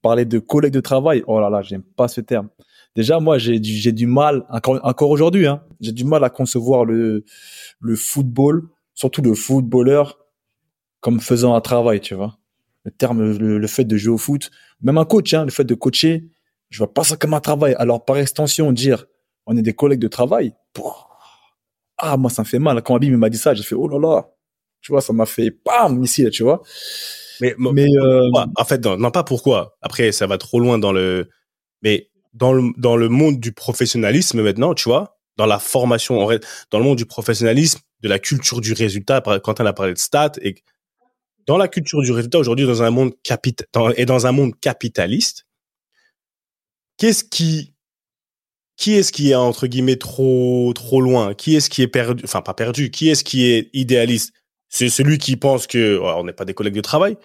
parler 0.03 0.25
de 0.25 0.39
collègues 0.39 0.73
de 0.73 0.81
travail, 0.81 1.23
oh 1.27 1.41
là 1.41 1.51
là, 1.51 1.63
j'aime 1.63 1.83
pas 1.83 2.09
ce 2.09 2.21
terme. 2.21 2.49
Déjà, 2.97 3.21
moi, 3.21 3.39
j'ai 3.39 3.59
du, 3.61 3.73
j'ai 3.73 3.93
du 3.93 4.07
mal, 4.07 4.45
encore, 4.51 4.81
encore 4.85 5.11
aujourd'hui, 5.11 5.47
hein, 5.47 5.63
j'ai 5.81 5.93
du 5.93 6.05
mal 6.05 6.25
à 6.25 6.31
concevoir 6.31 6.85
le, 6.85 7.25
le 7.81 7.97
football, 7.97 8.69
surtout 8.95 9.23
le 9.23 9.35
footballeur, 9.35 10.19
comme 11.01 11.21
faisant 11.21 11.55
un 11.55 11.61
travail, 11.61 12.01
tu 12.01 12.15
vois. 12.15 12.39
Le 12.85 12.91
terme, 12.91 13.23
le, 13.39 13.59
le 13.59 13.67
fait 13.67 13.85
de 13.85 13.97
jouer 13.97 14.15
au 14.15 14.19
foot, 14.19 14.51
même 14.83 14.99
un 14.99 15.05
coach, 15.05 15.35
hein, 15.35 15.45
le 15.45 15.51
fait 15.51 15.65
de 15.65 15.75
coacher, 15.75 16.27
je 16.71 16.79
vois 16.79 16.93
pas 16.93 17.05
ça 17.05 17.17
comme 17.17 17.35
un 17.35 17.41
travail. 17.41 17.75
Alors, 17.79 18.05
par 18.05 18.19
extension, 18.19 18.73
dire, 18.73 19.07
on 19.47 19.57
est 19.57 19.63
des 19.63 19.75
collègues 19.75 20.01
de 20.01 20.09
travail, 20.09 20.55
ah, 21.99 22.17
moi, 22.17 22.31
ça 22.31 22.43
me 22.43 22.47
fait 22.47 22.59
mal. 22.59 22.83
Quand 22.83 22.97
Abim 22.97 23.17
m'a 23.17 23.31
dit 23.31 23.39
ça, 23.39 23.55
j'ai 23.55 23.63
fait, 23.63 23.75
oh 23.75 23.89
là 23.89 23.99
là, 23.99 24.29
tu 24.81 24.93
vois, 24.93 25.01
ça 25.01 25.13
m'a 25.13 25.27
fait, 25.27 25.57
bam, 25.65 26.03
ici, 26.03 26.23
là, 26.23 26.31
tu 26.31 26.43
vois. 26.43 26.63
Mais, 27.41 27.55
Mais, 27.59 27.87
euh, 27.97 28.31
en 28.57 28.65
fait, 28.65 28.85
non, 28.85 28.97
non, 28.97 29.11
pas 29.11 29.25
pourquoi. 29.25 29.77
Après, 29.81 30.13
ça 30.13 30.27
va 30.27 30.39
trop 30.39 30.61
loin 30.61 30.79
dans 30.79 30.93
le, 30.93 31.29
mais 31.83 32.11
dans 32.33 32.53
le, 32.53 32.73
dans 32.77 32.97
le 32.97 33.09
monde 33.09 33.41
du 33.41 33.53
professionnalisme 33.53 34.43
maintenant, 34.43 34.75
tu 34.75 34.89
vois, 34.89 35.19
dans 35.37 35.47
la 35.47 35.59
formation, 35.59 36.21
en 36.21 36.29
dans 36.71 36.79
le 36.79 36.85
monde 36.85 36.99
du 36.99 37.07
professionnalisme, 37.07 37.81
de 38.01 38.09
la 38.09 38.19
culture 38.19 38.61
du 38.61 38.73
résultat, 38.73 39.23
quand 39.43 39.61
on 39.61 39.67
a 39.67 39.73
parlé 39.73 39.95
de 39.95 39.99
stats, 39.99 40.33
et 40.43 40.57
dans 41.47 41.57
la 41.57 41.69
culture 41.69 42.03
du 42.03 42.13
résultat 42.13 42.39
aujourd'hui, 42.39 42.67
dans 42.67 42.83
un 42.83 42.91
monde 42.91 43.13
et 43.97 44.07
dans 44.07 44.27
un 44.27 44.33
monde 44.33 44.53
capitaliste, 44.61 45.47
qu'est-ce 46.99 47.25
qui, 47.25 47.74
qui 48.77 48.95
est-ce 48.95 49.13
qui 49.13 49.31
est 49.31 49.35
entre 49.35 49.67
guillemets 49.67 49.97
trop, 49.97 50.73
trop 50.75 51.01
loin? 51.01 51.35
Qui 51.35 51.57
est-ce 51.57 51.71
qui 51.71 51.83
est 51.83 51.89
perdu, 51.89 52.23
enfin, 52.25 52.43
pas 52.43 52.55
perdu, 52.55 52.91
qui 52.91 53.09
est-ce 53.09 53.25
qui 53.25 53.45
est 53.47 53.71
idéaliste? 53.73 54.33
C'est 54.69 54.89
celui 54.89 55.19
qui 55.19 55.37
pense 55.37 55.67
que, 55.67 55.99
ouais, 55.99 56.13
on 56.17 56.25
n'est 56.25 56.33
pas 56.33 56.45
des 56.45 56.55
collègues 56.55 56.75
de 56.75 56.81
travail? 56.81 57.17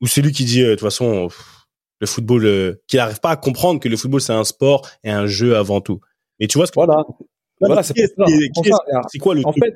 Ou 0.00 0.06
celui 0.06 0.32
qui 0.32 0.44
dit, 0.44 0.62
euh, 0.62 0.70
de 0.70 0.74
toute 0.74 0.80
façon, 0.80 1.28
pff, 1.28 1.44
le 2.00 2.06
football, 2.06 2.46
euh, 2.46 2.74
qui 2.88 2.96
n'arrive 2.96 3.20
pas 3.20 3.30
à 3.30 3.36
comprendre 3.36 3.80
que 3.80 3.88
le 3.88 3.96
football, 3.96 4.20
c'est 4.20 4.32
un 4.32 4.44
sport 4.44 4.88
et 5.04 5.10
un 5.10 5.26
jeu 5.26 5.56
avant 5.56 5.80
tout. 5.80 6.00
Mais 6.40 6.46
tu 6.46 6.58
vois 6.58 6.66
ce 6.66 6.72
que 6.72 6.76
Voilà. 6.76 7.02
Voilà, 7.60 7.82
c'est 7.82 7.94
quoi 9.20 9.34
le 9.34 9.42
En 9.46 9.52
truc? 9.52 9.64
fait, 9.64 9.74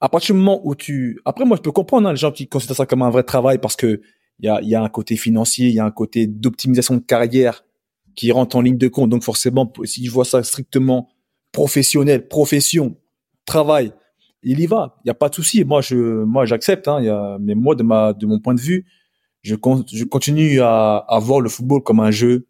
à 0.00 0.08
partir 0.08 0.34
du 0.34 0.38
moment 0.38 0.60
où 0.64 0.74
tu, 0.74 1.20
après, 1.24 1.44
moi, 1.44 1.56
je 1.56 1.62
peux 1.62 1.72
comprendre, 1.72 2.08
hein, 2.08 2.12
les 2.12 2.18
gens 2.18 2.32
qui 2.32 2.48
considèrent 2.48 2.76
ça 2.76 2.86
comme 2.86 3.02
un 3.02 3.10
vrai 3.10 3.24
travail 3.24 3.58
parce 3.58 3.76
que 3.76 4.00
il 4.38 4.46
y 4.46 4.48
a, 4.48 4.60
il 4.62 4.68
y 4.68 4.74
a 4.74 4.82
un 4.82 4.88
côté 4.88 5.16
financier, 5.16 5.68
il 5.68 5.74
y 5.74 5.80
a 5.80 5.84
un 5.84 5.90
côté 5.90 6.26
d'optimisation 6.26 6.94
de 6.94 7.00
carrière 7.00 7.64
qui 8.14 8.32
rentre 8.32 8.56
en 8.56 8.60
ligne 8.60 8.78
de 8.78 8.88
compte. 8.88 9.10
Donc, 9.10 9.22
forcément, 9.22 9.72
si 9.84 10.06
je 10.06 10.10
vois 10.10 10.24
ça 10.24 10.42
strictement 10.42 11.08
professionnel, 11.52 12.28
profession, 12.28 12.96
travail, 13.44 13.92
il 14.42 14.60
y 14.60 14.66
va. 14.66 14.96
Il 15.04 15.08
n'y 15.08 15.10
a 15.10 15.14
pas 15.14 15.28
de 15.28 15.34
souci. 15.34 15.64
Moi, 15.64 15.80
je, 15.82 15.96
moi, 16.24 16.46
j'accepte, 16.46 16.88
hein, 16.88 17.38
mais 17.40 17.54
moi, 17.54 17.74
de 17.74 17.82
ma, 17.82 18.12
de 18.12 18.26
mon 18.26 18.38
point 18.38 18.54
de 18.54 18.60
vue, 18.60 18.86
je, 19.42 19.54
je 19.92 20.04
continue 20.04 20.60
à, 20.60 21.18
voir 21.20 21.40
le 21.40 21.48
football 21.48 21.82
comme 21.82 22.00
un 22.00 22.10
jeu, 22.10 22.46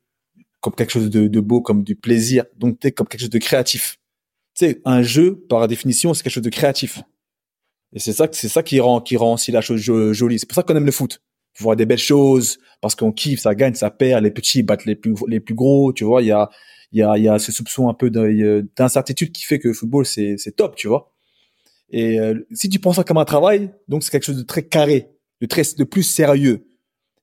comme 0.60 0.74
quelque 0.74 0.90
chose 0.90 1.10
de, 1.10 1.40
beau, 1.40 1.60
comme 1.60 1.82
du 1.82 1.96
plaisir. 1.96 2.44
Donc, 2.56 2.78
sais, 2.82 2.92
comme 2.92 3.06
quelque 3.06 3.20
chose 3.20 3.30
de 3.30 3.38
créatif 3.38 4.00
tu 4.58 4.66
sais, 4.66 4.80
un 4.84 5.02
jeu, 5.02 5.36
par 5.48 5.66
définition, 5.68 6.12
c'est 6.14 6.22
quelque 6.22 6.32
chose 6.32 6.42
de 6.42 6.50
créatif. 6.50 7.02
Et 7.92 7.98
c'est 7.98 8.12
ça, 8.12 8.28
c'est 8.30 8.48
ça 8.48 8.62
qui 8.62 8.80
rend, 8.80 9.00
qui 9.00 9.16
rend 9.16 9.34
aussi 9.34 9.52
la 9.52 9.60
chose 9.60 9.80
jo- 9.80 10.12
jolie. 10.12 10.38
C'est 10.38 10.46
pour 10.46 10.54
ça 10.54 10.62
qu'on 10.62 10.76
aime 10.76 10.86
le 10.86 10.92
foot. 10.92 11.22
Voir 11.58 11.76
des 11.76 11.86
belles 11.86 11.98
choses, 11.98 12.58
parce 12.80 12.94
qu'on 12.94 13.12
kiffe, 13.12 13.40
ça 13.40 13.54
gagne, 13.54 13.74
ça 13.74 13.90
perd, 13.90 14.22
les 14.22 14.30
petits 14.30 14.62
battent 14.62 14.84
les 14.86 14.96
plus, 14.96 15.14
les 15.28 15.40
plus 15.40 15.54
gros, 15.54 15.92
tu 15.92 16.04
vois, 16.04 16.22
il 16.22 16.28
y 16.28 16.32
a, 16.32 16.48
il 16.92 16.98
y 16.98 17.02
a, 17.02 17.16
il 17.18 17.24
y 17.24 17.28
a 17.28 17.38
ce 17.38 17.52
soupçon 17.52 17.88
un 17.88 17.94
peu 17.94 18.10
de- 18.10 18.66
d'incertitude 18.76 19.32
qui 19.32 19.44
fait 19.44 19.58
que 19.58 19.68
le 19.68 19.74
football, 19.74 20.06
c'est, 20.06 20.36
top, 20.56 20.76
tu 20.76 20.88
vois. 20.88 21.12
Et 21.90 22.20
euh, 22.20 22.34
si 22.52 22.68
tu 22.68 22.78
prends 22.78 22.92
ça 22.92 23.04
comme 23.04 23.18
un 23.18 23.24
travail, 23.24 23.70
donc 23.88 24.02
c'est 24.02 24.10
quelque 24.10 24.24
chose 24.24 24.38
de 24.38 24.42
très 24.42 24.62
carré, 24.62 25.10
de 25.40 25.46
très, 25.46 25.62
de 25.76 25.84
plus 25.84 26.02
sérieux. 26.02 26.66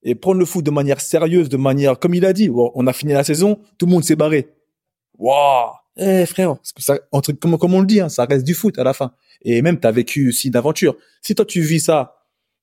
Et 0.04 0.16
prendre 0.16 0.40
le 0.40 0.46
foot 0.46 0.64
de 0.64 0.72
manière 0.72 1.02
sérieuse, 1.02 1.50
de 1.50 1.58
manière, 1.58 2.00
comme 2.00 2.14
il 2.14 2.26
a 2.26 2.34
dit, 2.34 2.50
on 2.52 2.88
a 2.88 2.94
fini 2.94 3.14
la 3.14 3.24
saison, 3.24 3.60
tout 3.78 3.86
le 3.88 3.92
monde 3.92 4.04
s'est 4.04 4.16
barré. 4.16 4.48
Waouh! 5.18 5.72
Eh, 5.98 6.26
frère, 6.28 6.56
parce 6.56 6.72
que 6.74 6.84
ça, 6.84 7.00
entre, 7.12 7.32
comme, 7.34 7.58
comme 7.58 7.74
on 7.74 7.82
le 7.82 7.88
dit, 7.88 8.00
hein, 8.00 8.08
ça 8.10 8.26
reste 8.26 8.46
du 8.46 8.54
foot 8.54 8.78
à 8.78 8.84
la 8.84 8.94
fin. 8.94 9.14
Et 9.42 9.62
même, 9.62 9.80
tu 9.80 9.88
as 9.88 9.92
vécu 9.92 10.30
aussi 10.30 10.52
d'aventure. 10.52 10.96
Si 11.22 11.34
toi, 11.34 11.44
tu 11.44 11.62
vis 11.62 11.80
ça 11.80 12.17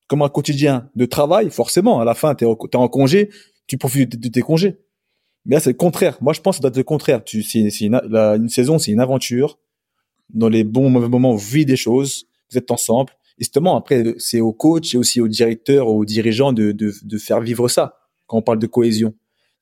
comme 0.07 0.21
un 0.21 0.29
quotidien 0.29 0.89
de 0.95 1.05
travail, 1.05 1.49
forcément, 1.49 1.99
à 1.99 2.05
la 2.05 2.13
fin, 2.13 2.35
tu 2.35 2.45
es, 2.45 2.75
en 2.75 2.87
congé, 2.87 3.29
tu 3.67 3.77
profites 3.77 4.19
de, 4.19 4.27
tes 4.29 4.41
congés. 4.41 4.77
Mais 5.45 5.55
là, 5.55 5.59
c'est 5.59 5.71
le 5.71 5.77
contraire. 5.77 6.17
Moi, 6.21 6.33
je 6.33 6.41
pense 6.41 6.55
que 6.55 6.57
ça 6.57 6.61
doit 6.61 6.69
être 6.69 6.77
le 6.77 6.83
contraire. 6.83 7.21
C'est, 7.25 7.69
une, 7.81 7.95
une 7.95 8.49
saison, 8.49 8.79
c'est 8.79 8.91
une 8.91 8.99
aventure. 8.99 9.59
Dans 10.33 10.49
les 10.49 10.63
bons 10.63 10.89
mauvais 10.89 11.07
moments, 11.07 11.31
vous 11.31 11.37
vivez 11.37 11.65
des 11.65 11.75
choses. 11.75 12.25
Vous 12.51 12.57
êtes 12.57 12.71
ensemble. 12.71 13.13
Et 13.37 13.43
justement, 13.43 13.75
après, 13.75 14.15
c'est 14.17 14.41
au 14.41 14.53
coach 14.53 14.93
et 14.95 14.97
aussi 14.97 15.21
au 15.21 15.27
directeur, 15.27 15.87
aux 15.87 16.05
dirigeants 16.05 16.53
de, 16.53 16.71
de, 16.71 17.17
faire 17.17 17.41
vivre 17.41 17.67
ça. 17.67 17.97
Quand 18.27 18.37
on 18.37 18.41
parle 18.41 18.59
de 18.59 18.67
cohésion. 18.67 19.13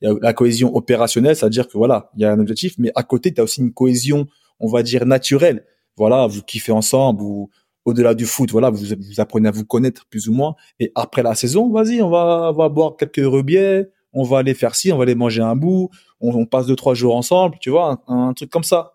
La 0.02 0.34
cohésion 0.34 0.76
opérationnelle, 0.76 1.36
c'est-à-dire 1.36 1.66
que 1.66 1.78
voilà, 1.78 2.12
il 2.16 2.22
y 2.22 2.26
a 2.26 2.32
un 2.34 2.40
objectif, 2.40 2.76
mais 2.78 2.92
à 2.94 3.04
côté, 3.04 3.34
tu 3.34 3.40
as 3.40 3.44
aussi 3.46 3.62
une 3.62 3.72
cohésion, 3.72 4.28
on 4.60 4.68
va 4.68 4.84
dire, 4.84 5.06
naturelle. 5.06 5.66
Voilà, 5.96 6.28
vous 6.28 6.42
kiffez 6.42 6.74
ensemble, 6.74 7.24
au-delà 7.86 8.14
du 8.14 8.26
foot, 8.26 8.50
voilà, 8.52 8.70
vous, 8.70 8.86
vous 8.86 9.20
apprenez 9.20 9.50
à 9.50 9.52
vous 9.52 9.66
connaître 9.66 10.06
plus 10.10 10.30
ou 10.30 10.34
moins. 10.34 10.56
Et 10.80 10.92
après 10.96 11.24
la 11.24 11.36
saison, 11.36 11.70
vas-y, 11.70 12.02
on 12.02 12.10
va, 12.10 12.52
on 12.52 12.58
va 12.58 12.70
boire 12.70 12.96
quelques 12.98 13.26
rebiers, 13.26 13.88
on 14.14 14.24
va 14.24 14.40
aller 14.40 14.54
faire 14.54 14.76
ci, 14.76 14.92
on 14.92 14.98
va 14.98 15.04
aller 15.04 15.16
manger 15.16 15.42
un 15.42 15.56
bout, 15.56 15.90
on, 16.22 16.46
passe 16.46 16.68
deux, 16.68 16.76
trois 16.76 16.94
jours 16.94 17.16
ensemble, 17.16 17.58
tu 17.60 17.70
vois, 17.70 18.02
un, 18.08 18.34
truc 18.34 18.50
comme 18.50 18.64
ça. 18.64 18.94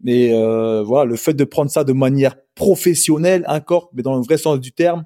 Mais 0.00 0.32
euh, 0.32 0.82
voilà, 0.82 1.04
le 1.04 1.16
fait 1.16 1.34
de 1.34 1.44
prendre 1.44 1.70
ça 1.70 1.84
de 1.84 1.92
manière 1.92 2.34
professionnelle, 2.54 3.44
encore, 3.48 3.90
mais 3.94 4.02
dans 4.02 4.16
le 4.16 4.22
vrai 4.22 4.38
sens 4.38 4.60
du 4.60 4.72
terme, 4.72 5.04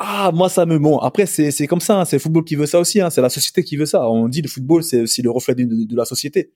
ah, 0.00 0.30
moi, 0.32 0.48
ça 0.48 0.64
me 0.64 0.78
bon. 0.78 0.98
Après, 0.98 1.26
c'est 1.26 1.50
c'est 1.50 1.66
comme 1.66 1.80
ça. 1.80 2.00
hein, 2.00 2.04
c'est 2.04 2.16
le 2.16 2.20
football 2.20 2.44
qui 2.44 2.54
veut 2.54 2.66
ça 2.66 2.78
aussi. 2.78 3.00
hein, 3.00 3.10
c'est 3.10 3.20
la 3.20 3.30
société 3.30 3.64
qui 3.64 3.76
veut 3.76 3.86
ça. 3.86 4.08
On 4.08 4.28
dit 4.28 4.42
le 4.42 4.48
football, 4.48 4.84
c'est 4.84 5.00
aussi 5.00 5.22
le 5.22 5.30
reflet 5.30 5.56
de 5.56 5.96
la 5.96 6.04
société. 6.04 6.52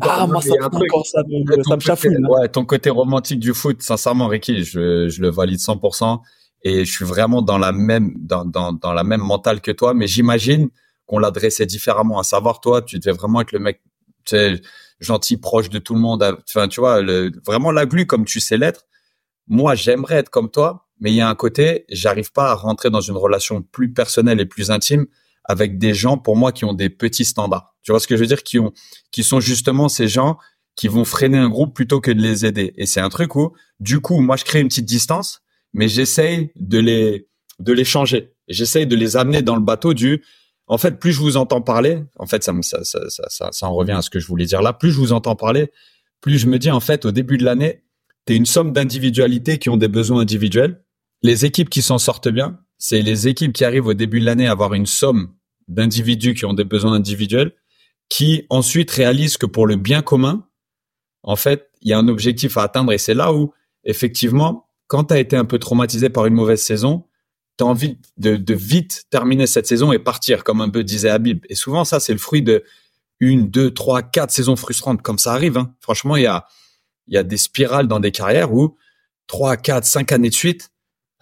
Ah, 0.00 0.26
moi, 0.26 0.40
ça, 0.40 0.54
encore, 0.62 1.06
ça, 1.06 1.22
me- 1.28 1.44
ça 1.62 1.76
ton 1.76 1.76
me 1.76 2.26
hein. 2.26 2.28
Ouais, 2.28 2.48
ton 2.48 2.64
côté 2.64 2.88
romantique 2.90 3.40
du 3.40 3.52
foot, 3.52 3.82
sincèrement, 3.82 4.28
Ricky, 4.28 4.64
je, 4.64 5.08
je 5.08 5.20
le 5.22 5.28
valide 5.30 5.58
100%. 5.58 6.20
Et 6.64 6.84
je 6.84 6.92
suis 6.92 7.04
vraiment 7.04 7.42
dans 7.42 7.58
la 7.58 7.72
même, 7.72 8.14
dans, 8.16 8.44
dans, 8.44 8.72
dans 8.72 8.92
la 8.92 9.02
même 9.04 9.20
mentale 9.20 9.60
que 9.60 9.72
toi. 9.72 9.94
Mais 9.94 10.06
j'imagine 10.06 10.68
qu'on 11.06 11.18
l'adressait 11.18 11.66
différemment. 11.66 12.20
À 12.20 12.22
savoir, 12.22 12.60
toi, 12.60 12.80
tu 12.82 12.98
devais 13.00 13.16
vraiment 13.16 13.40
être 13.40 13.52
le 13.52 13.58
mec, 13.58 13.82
tu 14.24 14.36
sais, 14.36 14.60
gentil, 15.00 15.36
proche 15.36 15.68
de 15.70 15.78
tout 15.80 15.94
le 15.94 16.00
monde. 16.00 16.22
Enfin, 16.48 16.68
tu 16.68 16.78
vois, 16.80 17.02
le, 17.02 17.32
vraiment 17.44 17.72
la 17.72 17.84
glu 17.86 18.06
comme 18.06 18.24
tu 18.24 18.38
sais 18.38 18.56
l'être. 18.56 18.86
Moi, 19.48 19.74
j'aimerais 19.74 20.16
être 20.16 20.30
comme 20.30 20.50
toi, 20.50 20.86
mais 21.00 21.10
il 21.12 21.16
y 21.16 21.20
a 21.20 21.28
un 21.28 21.34
côté, 21.34 21.84
j'arrive 21.90 22.32
pas 22.32 22.50
à 22.52 22.54
rentrer 22.54 22.90
dans 22.90 23.00
une 23.00 23.16
relation 23.16 23.62
plus 23.62 23.92
personnelle 23.92 24.40
et 24.40 24.46
plus 24.46 24.70
intime 24.70 25.06
avec 25.44 25.78
des 25.78 25.94
gens, 25.94 26.18
pour 26.18 26.36
moi, 26.36 26.52
qui 26.52 26.64
ont 26.64 26.74
des 26.74 26.90
petits 26.90 27.24
standards. 27.24 27.74
Tu 27.82 27.92
vois 27.92 28.00
ce 28.00 28.06
que 28.06 28.16
je 28.16 28.20
veux 28.20 28.26
dire? 28.26 28.42
Qui 28.42 28.58
ont, 28.58 28.72
qui 29.10 29.22
sont 29.22 29.40
justement 29.40 29.88
ces 29.88 30.08
gens 30.08 30.38
qui 30.76 30.88
vont 30.88 31.04
freiner 31.04 31.38
un 31.38 31.48
groupe 31.48 31.74
plutôt 31.74 32.00
que 32.00 32.10
de 32.10 32.20
les 32.20 32.46
aider. 32.46 32.72
Et 32.76 32.86
c'est 32.86 33.00
un 33.00 33.08
truc 33.08 33.36
où, 33.36 33.52
du 33.80 34.00
coup, 34.00 34.20
moi, 34.20 34.36
je 34.36 34.44
crée 34.44 34.60
une 34.60 34.68
petite 34.68 34.86
distance, 34.86 35.42
mais 35.74 35.88
j'essaye 35.88 36.50
de 36.56 36.78
les, 36.78 37.28
de 37.58 37.72
les 37.72 37.84
changer. 37.84 38.32
J'essaye 38.48 38.86
de 38.86 38.96
les 38.96 39.16
amener 39.16 39.42
dans 39.42 39.56
le 39.56 39.62
bateau 39.62 39.92
du, 39.94 40.22
en 40.66 40.78
fait, 40.78 40.98
plus 40.98 41.12
je 41.12 41.20
vous 41.20 41.36
entends 41.36 41.60
parler, 41.60 42.02
en 42.18 42.26
fait, 42.26 42.42
ça, 42.42 42.52
ça, 42.62 42.84
ça, 42.84 43.00
ça, 43.08 43.48
ça 43.52 43.66
en 43.66 43.74
revient 43.74 43.92
à 43.92 44.02
ce 44.02 44.10
que 44.10 44.18
je 44.18 44.26
voulais 44.26 44.46
dire 44.46 44.62
là, 44.62 44.72
plus 44.72 44.90
je 44.90 44.98
vous 44.98 45.12
entends 45.12 45.36
parler, 45.36 45.70
plus 46.20 46.38
je 46.38 46.46
me 46.46 46.58
dis, 46.58 46.70
en 46.70 46.80
fait, 46.80 47.04
au 47.04 47.10
début 47.10 47.36
de 47.36 47.44
l'année, 47.44 47.82
t'es 48.24 48.36
une 48.36 48.46
somme 48.46 48.72
d'individualités 48.72 49.58
qui 49.58 49.68
ont 49.68 49.76
des 49.76 49.88
besoins 49.88 50.20
individuels. 50.20 50.82
Les 51.22 51.44
équipes 51.44 51.68
qui 51.68 51.82
s'en 51.82 51.98
sortent 51.98 52.28
bien, 52.28 52.58
c'est 52.84 53.00
les 53.00 53.28
équipes 53.28 53.52
qui 53.52 53.64
arrivent 53.64 53.86
au 53.86 53.94
début 53.94 54.18
de 54.18 54.24
l'année 54.24 54.48
à 54.48 54.50
avoir 54.50 54.74
une 54.74 54.86
somme 54.86 55.32
d'individus 55.68 56.34
qui 56.34 56.46
ont 56.46 56.52
des 56.52 56.64
besoins 56.64 56.94
individuels, 56.94 57.52
qui 58.08 58.44
ensuite 58.50 58.90
réalisent 58.90 59.36
que 59.36 59.46
pour 59.46 59.68
le 59.68 59.76
bien 59.76 60.02
commun, 60.02 60.48
en 61.22 61.36
fait, 61.36 61.70
il 61.80 61.90
y 61.90 61.92
a 61.92 61.98
un 61.98 62.08
objectif 62.08 62.56
à 62.56 62.64
atteindre 62.64 62.92
et 62.92 62.98
c'est 62.98 63.14
là 63.14 63.32
où, 63.32 63.54
effectivement, 63.84 64.66
quand 64.88 65.04
tu 65.04 65.14
as 65.14 65.20
été 65.20 65.36
un 65.36 65.44
peu 65.44 65.60
traumatisé 65.60 66.10
par 66.10 66.26
une 66.26 66.34
mauvaise 66.34 66.60
saison, 66.60 67.04
tu 67.56 67.62
as 67.62 67.68
envie 67.68 67.98
de, 68.16 68.52
vite 68.52 69.04
terminer 69.10 69.46
cette 69.46 69.68
saison 69.68 69.92
et 69.92 70.00
partir, 70.00 70.42
comme 70.42 70.60
un 70.60 70.68
peu 70.68 70.82
disait 70.82 71.08
Habib. 71.08 71.44
Et 71.48 71.54
souvent, 71.54 71.84
ça, 71.84 72.00
c'est 72.00 72.12
le 72.12 72.18
fruit 72.18 72.42
de 72.42 72.64
une, 73.20 73.48
deux, 73.48 73.70
trois, 73.70 74.02
quatre 74.02 74.32
saisons 74.32 74.56
frustrantes, 74.56 75.02
comme 75.02 75.20
ça 75.20 75.34
arrive. 75.34 75.56
Hein. 75.56 75.72
Franchement, 75.78 76.16
il 76.16 76.24
y 76.24 76.26
a, 76.26 76.48
il 77.06 77.14
y 77.14 77.16
a 77.16 77.22
des 77.22 77.36
spirales 77.36 77.86
dans 77.86 78.00
des 78.00 78.10
carrières 78.10 78.52
où 78.52 78.76
trois, 79.28 79.56
quatre, 79.56 79.84
cinq 79.84 80.10
années 80.10 80.30
de 80.30 80.34
suite, 80.34 80.72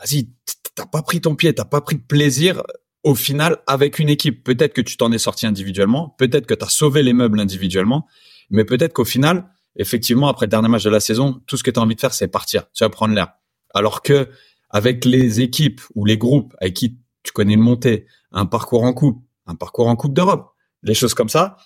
vas-y, 0.01 0.29
t'as 0.75 0.87
pas 0.87 1.03
pris 1.03 1.21
ton 1.21 1.35
pied, 1.35 1.55
t'as 1.55 1.65
pas 1.65 1.81
pris 1.81 1.97
de 1.97 2.03
plaisir 2.03 2.63
au 3.03 3.15
final 3.15 3.59
avec 3.67 3.99
une 3.99 4.09
équipe. 4.09 4.45
Peut-être 4.45 4.73
que 4.73 4.81
tu 4.81 4.97
t'en 4.97 5.13
es 5.13 5.19
sorti 5.19 5.47
individuellement, 5.47 6.15
peut-être 6.19 6.47
que 6.47 6.55
tu 6.55 6.65
as 6.65 6.69
sauvé 6.69 7.03
les 7.03 7.13
meubles 7.13 7.41
individuellement. 7.41 8.07
Mais 8.51 8.65
peut-être 8.65 8.93
qu'au 8.93 9.05
final, 9.05 9.49
effectivement, 9.77 10.29
après 10.29 10.47
le 10.47 10.51
dernier 10.51 10.69
match 10.69 10.85
de 10.85 10.91
la 10.91 11.01
saison, 11.01 11.41
tout 11.47 11.57
ce 11.57 11.63
que 11.63 11.71
tu 11.71 11.79
as 11.79 11.83
envie 11.83 11.95
de 11.95 12.01
faire, 12.01 12.13
c'est 12.13 12.29
partir. 12.29 12.65
Tu 12.73 12.85
vas 12.85 12.91
prendre 12.91 13.15
l'air. 13.15 13.29
Alors 13.75 14.03
que 14.03 14.29
avec 14.71 15.05
les 15.05 15.41
équipes 15.41 15.81
ou 15.95 16.05
les 16.05 16.19
groupes 16.19 16.55
avec 16.61 16.75
qui 16.75 16.99
tu 17.23 17.33
connais 17.33 17.55
une 17.55 17.61
montée, 17.61 18.07
un 18.33 18.47
parcours 18.47 18.85
en 18.85 18.93
coupe, 18.93 19.25
un 19.47 19.55
parcours 19.55 19.89
en 19.89 19.97
coupe 19.97 20.15
d'Europe, 20.15 20.55
les 20.83 20.95
choses 20.95 21.15
comme 21.15 21.29
ça, 21.29 21.57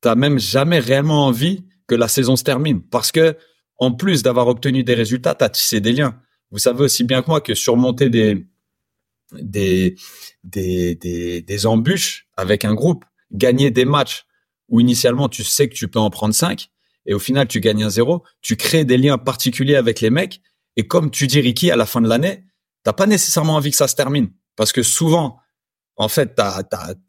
t'as 0.00 0.14
même 0.14 0.38
jamais 0.38 0.78
réellement 0.78 1.26
envie 1.26 1.64
que 1.86 1.94
la 1.94 2.08
saison 2.08 2.36
se 2.36 2.44
termine 2.44 2.82
parce 2.82 3.12
que 3.12 3.36
en 3.78 3.92
plus 3.92 4.22
d'avoir 4.22 4.48
obtenu 4.48 4.82
des 4.82 4.94
résultats, 4.94 5.34
t'as 5.34 5.48
tissé 5.48 5.80
des 5.80 5.92
liens. 5.92 6.20
Vous 6.50 6.58
savez 6.58 6.84
aussi 6.84 7.04
bien 7.04 7.22
que 7.22 7.28
moi 7.28 7.40
que 7.40 7.54
surmonter 7.54 8.08
des 8.08 8.46
des 9.32 9.96
des 10.42 10.94
des, 11.42 11.66
embûches 11.66 12.28
avec 12.36 12.64
un 12.64 12.74
groupe, 12.74 13.04
gagner 13.32 13.70
des 13.70 13.84
matchs 13.84 14.24
où 14.68 14.80
initialement 14.80 15.28
tu 15.28 15.44
sais 15.44 15.68
que 15.68 15.74
tu 15.74 15.88
peux 15.88 15.98
en 15.98 16.10
prendre 16.10 16.34
cinq 16.34 16.70
et 17.04 17.14
au 17.14 17.18
final 17.18 17.46
tu 17.46 17.60
gagnes 17.60 17.84
un 17.84 17.90
zéro, 17.90 18.24
tu 18.40 18.56
crées 18.56 18.84
des 18.84 18.96
liens 18.96 19.18
particuliers 19.18 19.76
avec 19.76 20.00
les 20.00 20.10
mecs 20.10 20.40
et 20.76 20.86
comme 20.86 21.10
tu 21.10 21.26
dis 21.26 21.40
Ricky 21.40 21.70
à 21.70 21.76
la 21.76 21.84
fin 21.84 22.00
de 22.00 22.08
l'année, 22.08 22.44
t'as 22.84 22.94
pas 22.94 23.06
nécessairement 23.06 23.56
envie 23.56 23.70
que 23.70 23.76
ça 23.76 23.88
se 23.88 23.96
termine 23.96 24.30
parce 24.56 24.72
que 24.72 24.82
souvent 24.82 25.38
en 25.98 26.08
fait, 26.08 26.36
tu 26.36 26.42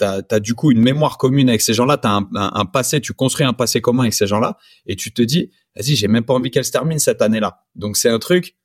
as, 0.04 0.40
du 0.40 0.56
coup 0.56 0.72
une 0.72 0.82
mémoire 0.82 1.20
commune 1.20 1.48
avec 1.48 1.62
ces 1.62 1.76
gens-là, 1.76 1.98
tu 1.98 2.08
un, 2.08 2.66
passé, 2.66 3.00
tu 3.00 3.14
construis 3.14 3.46
un 3.46 3.54
passé 3.54 3.82
commun 3.82 4.02
avec 4.02 4.16
ces 4.16 4.26
gens-là, 4.26 4.58
et 4.88 4.96
tu 4.96 5.14
te 5.14 5.22
dis, 5.22 5.52
vas-y, 5.76 5.96
j'ai 5.96 6.08
même 6.08 6.26
pas 6.26 6.34
envie 6.34 6.50
qu'elle 6.50 6.66
se 6.66 6.72
termine 6.72 6.98
cette 6.98 7.22
année-là. 7.22 7.62
Donc 7.76 7.98
c'est 7.98 8.10
un 8.10 8.18
truc, 8.18 8.56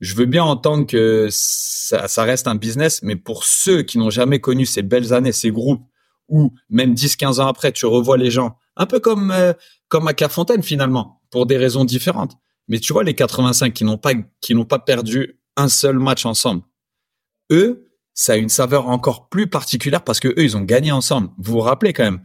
je 0.00 0.14
veux 0.14 0.26
bien 0.26 0.44
entendre 0.44 0.86
que 0.86 1.28
ça, 1.30 2.08
ça 2.08 2.24
reste 2.24 2.46
un 2.46 2.54
business, 2.54 3.00
mais 3.02 3.16
pour 3.16 3.44
ceux 3.44 3.82
qui 3.82 3.98
n'ont 3.98 4.10
jamais 4.10 4.40
connu 4.40 4.66
ces 4.66 4.82
belles 4.82 5.12
années, 5.12 5.32
ces 5.32 5.50
groupes, 5.50 5.82
où 6.28 6.52
même 6.68 6.94
10-15 6.94 7.40
ans 7.40 7.48
après, 7.48 7.72
tu 7.72 7.86
revois 7.86 8.16
les 8.16 8.30
gens, 8.30 8.56
un 8.76 8.86
peu 8.86 9.00
comme, 9.00 9.30
euh, 9.30 9.52
comme 9.88 10.06
à 10.06 10.14
Clairefontaine 10.14 10.62
finalement, 10.62 11.22
pour 11.30 11.46
des 11.46 11.56
raisons 11.56 11.84
différentes. 11.84 12.36
Mais 12.68 12.78
tu 12.78 12.92
vois, 12.92 13.02
les 13.02 13.14
85 13.14 13.72
qui 13.72 13.84
n'ont 13.84 13.98
pas, 13.98 14.12
qui 14.40 14.54
n'ont 14.54 14.66
pas 14.66 14.78
perdu 14.78 15.40
un 15.56 15.68
seul 15.68 15.98
match 15.98 16.26
ensemble, 16.26 16.62
eux, 17.50 17.86
ça 18.14 18.34
a 18.34 18.36
une 18.36 18.48
saveur 18.48 18.88
encore 18.88 19.28
plus 19.28 19.46
particulière 19.46 20.04
parce 20.04 20.20
que 20.20 20.28
eux, 20.28 20.44
ils 20.44 20.56
ont 20.56 20.62
gagné 20.62 20.92
ensemble. 20.92 21.30
Vous 21.38 21.52
vous 21.52 21.60
rappelez 21.60 21.92
quand 21.92 22.04
même 22.04 22.20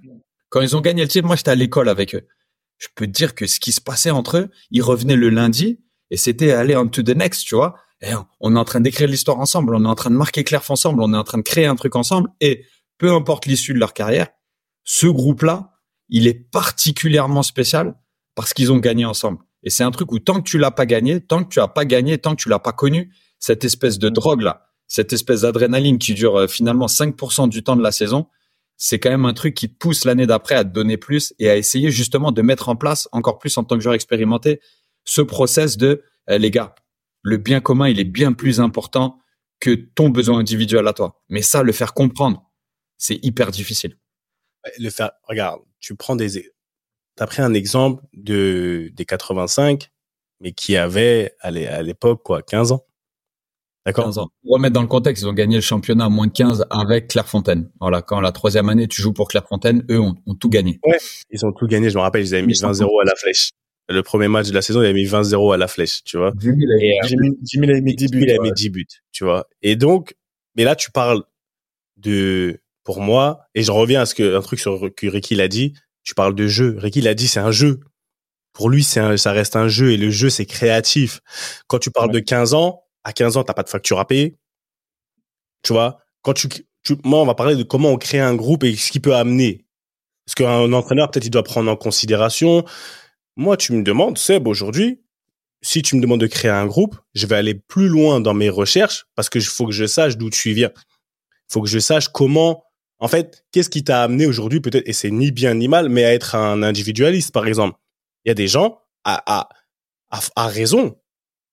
Quand 0.50 0.62
ils 0.62 0.76
ont 0.76 0.82
gagné 0.82 1.04
le 1.04 1.08
titre, 1.08 1.26
moi, 1.26 1.36
j'étais 1.36 1.52
à 1.52 1.56
l'école 1.56 1.88
avec 1.88 2.14
eux. 2.16 2.28
Je 2.78 2.88
peux 2.96 3.06
te 3.06 3.12
dire 3.12 3.36
que 3.36 3.48
ce 3.48 3.60
qui 3.60 3.72
se 3.72 3.80
passait 3.80 4.10
entre 4.10 4.38
eux, 4.38 4.50
ils 4.72 4.82
revenaient 4.82 5.16
le 5.16 5.30
lundi 5.30 5.80
et 6.10 6.18
c'était 6.18 6.52
aller 6.52 6.76
on 6.76 6.88
to 6.88 7.02
the 7.02 7.16
next, 7.16 7.46
tu 7.46 7.56
vois. 7.56 7.76
Et 8.02 8.12
on 8.40 8.56
est 8.56 8.60
en 8.60 8.66
train 8.66 8.82
d'écrire 8.82 9.08
l'histoire 9.08 9.40
ensemble, 9.40 9.76
on 9.76 9.86
est 9.86 9.88
en 9.88 9.96
train 9.96 10.10
de 10.10 10.16
marquer 10.16 10.44
Claire 10.44 10.64
ensemble, 10.70 11.02
on 11.02 11.14
est 11.14 11.18
en 11.18 11.24
train 11.24 11.38
de 11.38 11.44
créer 11.44 11.66
un 11.66 11.76
truc 11.76 11.96
ensemble 11.96 12.30
et 12.42 12.66
peu 12.98 13.12
importe 13.12 13.46
l'issue 13.46 13.74
de 13.74 13.80
leur 13.80 13.94
carrière, 13.94 14.28
ce 14.84 15.08
groupe-là, 15.08 15.72
il 16.10 16.28
est 16.28 16.34
particulièrement 16.34 17.44
spécial 17.44 17.96
parce 18.36 18.54
qu'ils 18.54 18.72
ont 18.72 18.78
gagné 18.78 19.06
ensemble. 19.06 19.40
Et 19.64 19.70
c'est 19.70 19.84
un 19.84 19.92
truc 19.92 20.12
où 20.12 20.20
tant 20.20 20.42
que 20.42 20.50
tu 20.50 20.58
l'as 20.58 20.72
pas 20.72 20.86
gagné, 20.86 21.22
tant 21.22 21.44
que 21.44 21.50
tu 21.50 21.60
as 21.60 21.70
pas 21.70 21.86
gagné, 21.86 22.18
tant 22.18 22.36
que 22.36 22.42
tu 22.42 22.50
l'as 22.50 22.60
pas 22.60 22.74
connu, 22.74 23.14
cette 23.40 23.64
espèce 23.64 24.00
de 24.00 24.10
drogue 24.10 24.42
là, 24.42 24.66
cette 24.88 25.14
espèce 25.14 25.42
d'adrénaline 25.42 25.98
qui 25.98 26.14
dure 26.14 26.36
euh, 26.38 26.48
finalement 26.48 26.88
5% 26.88 27.50
du 27.50 27.64
temps 27.64 27.76
de 27.76 27.82
la 27.82 27.92
saison, 27.92 28.28
c'est 28.78 29.00
quand 29.00 29.10
même 29.10 29.26
un 29.26 29.34
truc 29.34 29.54
qui 29.54 29.70
te 29.70 29.78
pousse 29.78 30.04
l'année 30.04 30.28
d'après 30.28 30.56
à 30.56 30.66
te 30.66 30.70
donner 30.70 30.98
plus 30.98 31.34
et 31.40 31.50
à 31.50 31.56
essayer 31.56 31.92
justement 31.92 32.32
de 32.32 32.42
mettre 32.42 32.70
en 32.70 32.76
place 32.76 33.08
encore 33.12 33.40
plus 33.40 33.58
en 33.58 33.64
tant 33.64 33.76
que 33.76 33.82
joueur 33.82 33.96
expérimenté 33.96 34.60
ce 35.06 35.22
process 35.22 35.78
de 35.78 36.04
eh, 36.28 36.38
les 36.38 36.52
gars, 36.52 36.76
le 37.22 37.38
bien 37.38 37.60
commun, 37.60 37.88
il 37.88 38.00
est 38.00 38.06
bien 38.06 38.34
plus 38.34 38.60
important 38.60 39.20
que 39.60 39.72
ton 39.74 40.10
besoin 40.10 40.40
individuel 40.40 40.88
à 40.88 40.94
toi. 40.94 41.22
Mais 41.30 41.42
ça, 41.42 41.64
le 41.64 41.72
faire 41.72 41.94
comprendre, 41.94 42.52
c'est 42.98 43.20
hyper 43.24 43.52
difficile. 43.52 43.98
Le 44.80 44.90
faire, 44.90 45.12
regarde, 45.24 45.62
tu 45.80 45.96
prends 45.96 46.16
des, 46.16 46.52
t'as 47.16 47.28
pris 47.28 47.42
un 47.42 47.54
exemple 47.54 48.04
de 48.14 48.92
des 48.94 49.06
85, 49.06 49.90
mais 50.40 50.52
qui 50.52 50.76
avait 50.76 51.36
à 51.40 51.52
l'époque 51.52 52.24
quoi, 52.24 52.42
15 52.42 52.74
ans. 52.74 52.86
D'accord? 53.86 54.14
Pour 54.14 54.54
remettre 54.54 54.74
dans 54.74 54.82
le 54.82 54.88
contexte, 54.88 55.24
ils 55.24 55.28
ont 55.28 55.34
gagné 55.34 55.56
le 55.56 55.62
championnat 55.62 56.06
à 56.06 56.10
moins 56.10 56.28
de 56.28 56.32
15 56.32 56.66
avec 56.70 57.10
Clairefontaine. 57.10 57.70
Voilà, 57.82 58.02
quand 58.02 58.22
la 58.22 58.32
troisième 58.32 58.70
année, 58.70 58.88
tu 58.88 59.02
joues 59.02 59.12
pour 59.12 59.28
Clairefontaine, 59.28 59.86
eux 59.90 60.00
ont, 60.00 60.16
tout 60.40 60.50
gagné. 60.50 60.80
Ouais, 60.86 60.98
ils 61.32 61.46
ont 61.46 61.52
tout 61.52 61.68
gagné. 61.68 61.90
Je 61.90 61.98
me 61.98 62.02
rappelle, 62.02 62.26
ils 62.26 62.34
avaient 62.34 62.46
mis 62.46 62.54
20-0 62.54 63.02
à 63.02 63.06
la 63.06 63.16
flèche. 63.16 63.50
Le 63.90 64.02
premier 64.02 64.28
match 64.28 64.48
de 64.48 64.54
la 64.54 64.62
saison, 64.62 64.82
ils 64.82 64.86
avaient 64.86 64.94
mis 64.94 65.06
20-0 65.06 65.54
à 65.54 65.58
la 65.58 65.68
flèche, 65.68 66.04
tu 66.04 66.18
vois. 66.18 66.34
Jimmy, 66.40 67.68
il 67.68 67.72
avait 67.72 67.82
mis 67.82 67.96
10 67.96 68.08
buts. 68.08 68.24
Il 68.24 68.30
avait 68.30 68.40
mis 68.40 68.52
10 68.52 68.70
buts, 68.70 68.88
tu 69.12 69.24
vois. 69.24 69.48
Et 69.62 69.76
donc, 69.76 70.16
mais 70.56 70.64
là, 70.64 70.76
tu 70.76 70.92
parles 70.92 71.24
de, 71.98 72.62
pour 72.84 73.02
moi, 73.02 73.42
et 73.56 73.64
je 73.64 73.72
reviens 73.72 74.02
à 74.02 74.06
ce 74.06 74.16
que, 74.16 74.36
un 74.36 74.42
truc 74.42 74.60
sur, 74.60 74.90
que 74.96 75.08
Ricky 75.08 75.36
l'a 75.36 75.48
dit, 75.48 75.74
tu 76.04 76.16
parles 76.16 76.36
de 76.36 76.48
jeu. 76.48 76.76
Ricky 76.78 77.02
l'a 77.02 77.14
dit, 77.14 77.28
c'est 77.28 77.40
un 77.40 77.52
jeu. 77.52 77.80
Pour 78.54 78.70
lui, 78.70 78.84
c'est 78.84 79.18
ça 79.18 79.32
reste 79.32 79.56
un 79.56 79.68
jeu 79.68 79.92
et 79.92 79.98
le 79.98 80.12
jeu, 80.12 80.30
c'est 80.30 80.46
créatif. 80.46 81.22
Quand 81.68 81.80
tu 81.80 81.92
parles 81.92 82.12
de 82.12 82.20
15 82.20 82.54
ans, 82.54 82.84
à 83.04 83.12
15 83.12 83.38
ans, 83.38 83.44
t'as 83.44 83.54
pas 83.54 83.64
de 83.64 83.70
facture 83.70 84.00
à 84.00 84.08
payer. 84.08 84.38
Tu 85.64 85.74
vois, 85.74 86.00
quand 86.22 86.34
tu, 86.34 86.48
tu, 86.84 86.96
moi, 87.04 87.22
on 87.22 87.26
va 87.26 87.36
parler 87.36 87.56
de 87.56 87.64
comment 87.64 87.90
on 87.90 87.98
crée 87.98 88.20
un 88.20 88.36
groupe 88.36 88.64
et 88.64 88.76
ce 88.76 88.92
qui 88.92 89.00
peut 89.00 89.16
amener. 89.16 89.66
Parce 90.26 90.36
qu'un 90.36 90.72
entraîneur, 90.72 91.10
peut-être, 91.10 91.26
il 91.26 91.32
doit 91.32 91.44
prendre 91.44 91.70
en 91.70 91.76
considération. 91.76 92.64
Moi, 93.36 93.58
tu 93.58 93.74
me 93.74 93.84
demandes, 93.84 94.18
Seb, 94.18 94.48
aujourd'hui, 94.48 95.02
si 95.62 95.82
tu 95.82 95.96
me 95.96 96.02
demandes 96.02 96.22
de 96.22 96.28
créer 96.28 96.52
un 96.52 96.66
groupe, 96.66 96.98
je 97.14 97.26
vais 97.26 97.36
aller 97.36 97.56
plus 97.56 97.88
loin 97.88 98.20
dans 98.20 98.34
mes 98.34 98.50
recherches 98.50 99.06
parce 99.16 99.30
que 99.30 99.40
faut 99.40 99.66
que 99.66 99.72
je 99.72 99.86
sache 99.86 100.18
d'où 100.18 100.30
tu 100.30 100.54
viens. 100.54 100.72
Faut 101.50 101.62
que 101.62 101.70
je 101.70 101.80
sache 101.80 102.10
comment, 102.10 102.64
en 103.00 103.08
fait, 103.08 103.46
qu'est-ce 103.52 103.70
qui 103.70 103.84
t'a 103.84 104.04
amené 104.04 104.26
aujourd'hui, 104.26 104.60
peut-être, 104.60 104.88
et 104.88 104.94
c'est 104.94 105.12
ni 105.12 105.32
bien 105.32 105.54
ni 105.54 105.68
mal, 105.68 105.90
mais 105.90 106.04
à 106.04 106.14
être 106.14 106.36
un 106.36 106.64
individualiste, 106.64 107.32
par 107.32 107.48
exemple. 107.48 107.78
Il 108.26 108.30
y 108.30 108.32
a 108.32 108.36
des 108.36 108.48
gens, 108.48 108.80
à, 109.04 109.24
à, 109.26 109.50
à, 110.10 110.20
à 110.36 110.48
raison, 110.48 110.98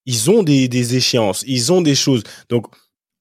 ils 0.06 0.30
ont 0.30 0.42
des, 0.42 0.68
des 0.68 0.96
échéances, 0.96 1.44
ils 1.46 1.72
ont 1.72 1.82
des 1.82 1.94
choses. 1.94 2.22
Donc, 2.48 2.66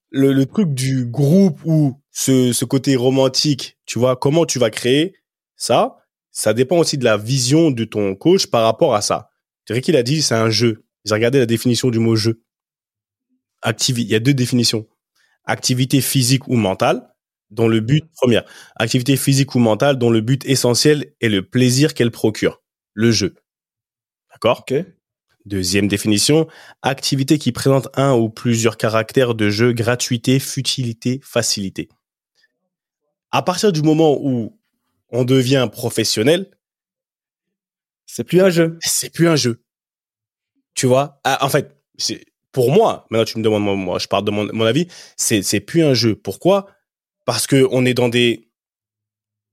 le, 0.10 0.34
le 0.34 0.46
truc 0.46 0.74
du 0.74 1.06
groupe 1.06 1.60
ou 1.66 2.02
ce, 2.12 2.52
ce 2.52 2.66
côté 2.66 2.96
romantique, 2.96 3.78
tu 3.86 4.00
vois, 4.00 4.16
comment 4.16 4.46
tu 4.46 4.60
vas 4.60 4.70
créer 4.70 5.16
ça, 5.56 5.98
ça 6.40 6.54
dépend 6.54 6.78
aussi 6.78 6.98
de 6.98 7.04
la 7.04 7.18
vision 7.18 7.70
de 7.70 7.84
ton 7.84 8.16
coach 8.16 8.48
par 8.48 8.64
rapport 8.64 8.96
à 8.96 9.02
ça. 9.02 9.30
C'est 9.68 9.82
qu'il 9.82 9.98
a 9.98 10.04
dit, 10.04 10.22
c'est 10.22 10.36
un 10.36 10.50
jeu. 10.50 10.86
J'ai 11.04 11.14
regardé 11.14 11.38
la 11.38 11.46
définition 11.46 11.90
du 11.90 12.00
mot 12.00 12.16
jeu. 12.16 12.42
Activité, 13.62 14.08
il 14.08 14.12
y 14.14 14.16
a 14.16 14.22
deux 14.22 14.34
définitions. 14.34 14.88
Activité 15.44 16.00
physique 16.00 16.48
ou 16.48 16.56
mentale, 16.56 17.14
dont 17.52 17.68
le 17.68 17.82
but, 17.82 18.06
première, 18.14 18.46
activité 18.78 19.18
physique 19.18 19.54
ou 19.54 19.60
mentale 19.60 19.98
dont 19.98 20.10
le 20.10 20.22
but 20.22 20.46
essentiel 20.46 21.14
est 21.20 21.28
le 21.28 21.46
plaisir 21.46 21.94
qu'elle 21.94 22.10
procure. 22.10 22.64
Le 22.94 23.12
jeu. 23.12 23.36
D'accord? 24.32 24.64
Deuxième 25.44 25.90
définition, 25.90 26.48
activité 26.84 27.38
qui 27.38 27.52
présente 27.52 27.90
un 27.96 28.14
ou 28.14 28.30
plusieurs 28.30 28.78
caractères 28.78 29.36
de 29.36 29.50
jeu, 29.50 29.74
gratuité, 29.74 30.40
futilité, 30.40 31.20
facilité. 31.22 31.90
À 33.32 33.42
partir 33.42 33.74
du 33.74 33.82
moment 33.82 34.18
où 34.22 34.59
on 35.12 35.24
devient 35.24 35.68
professionnel, 35.72 36.50
c'est 38.06 38.24
plus 38.24 38.42
un 38.42 38.50
jeu. 38.50 38.78
C'est 38.82 39.12
plus 39.14 39.28
un 39.28 39.36
jeu. 39.36 39.62
Tu 40.74 40.88
vois? 40.88 41.20
Ah, 41.24 41.44
En 41.46 41.50
fait, 41.50 41.76
c'est 41.98 42.26
pour 42.52 42.72
moi, 42.72 43.06
maintenant 43.10 43.26
tu 43.26 43.38
me 43.38 43.44
demandes 43.44 43.64
moi, 43.78 44.00
je 44.00 44.08
parle 44.08 44.26
de 44.26 44.32
mon, 44.32 44.48
mon 44.54 44.66
avis, 44.66 44.88
c'est 45.18 45.44
c'est 45.44 45.60
plus 45.60 45.84
un 45.84 45.94
jeu. 45.94 46.16
Pourquoi? 46.16 46.68
Parce 47.26 47.46
que 47.46 47.68
on 47.72 47.86
est 47.86 47.94
dans 47.94 48.10
des 48.10 48.50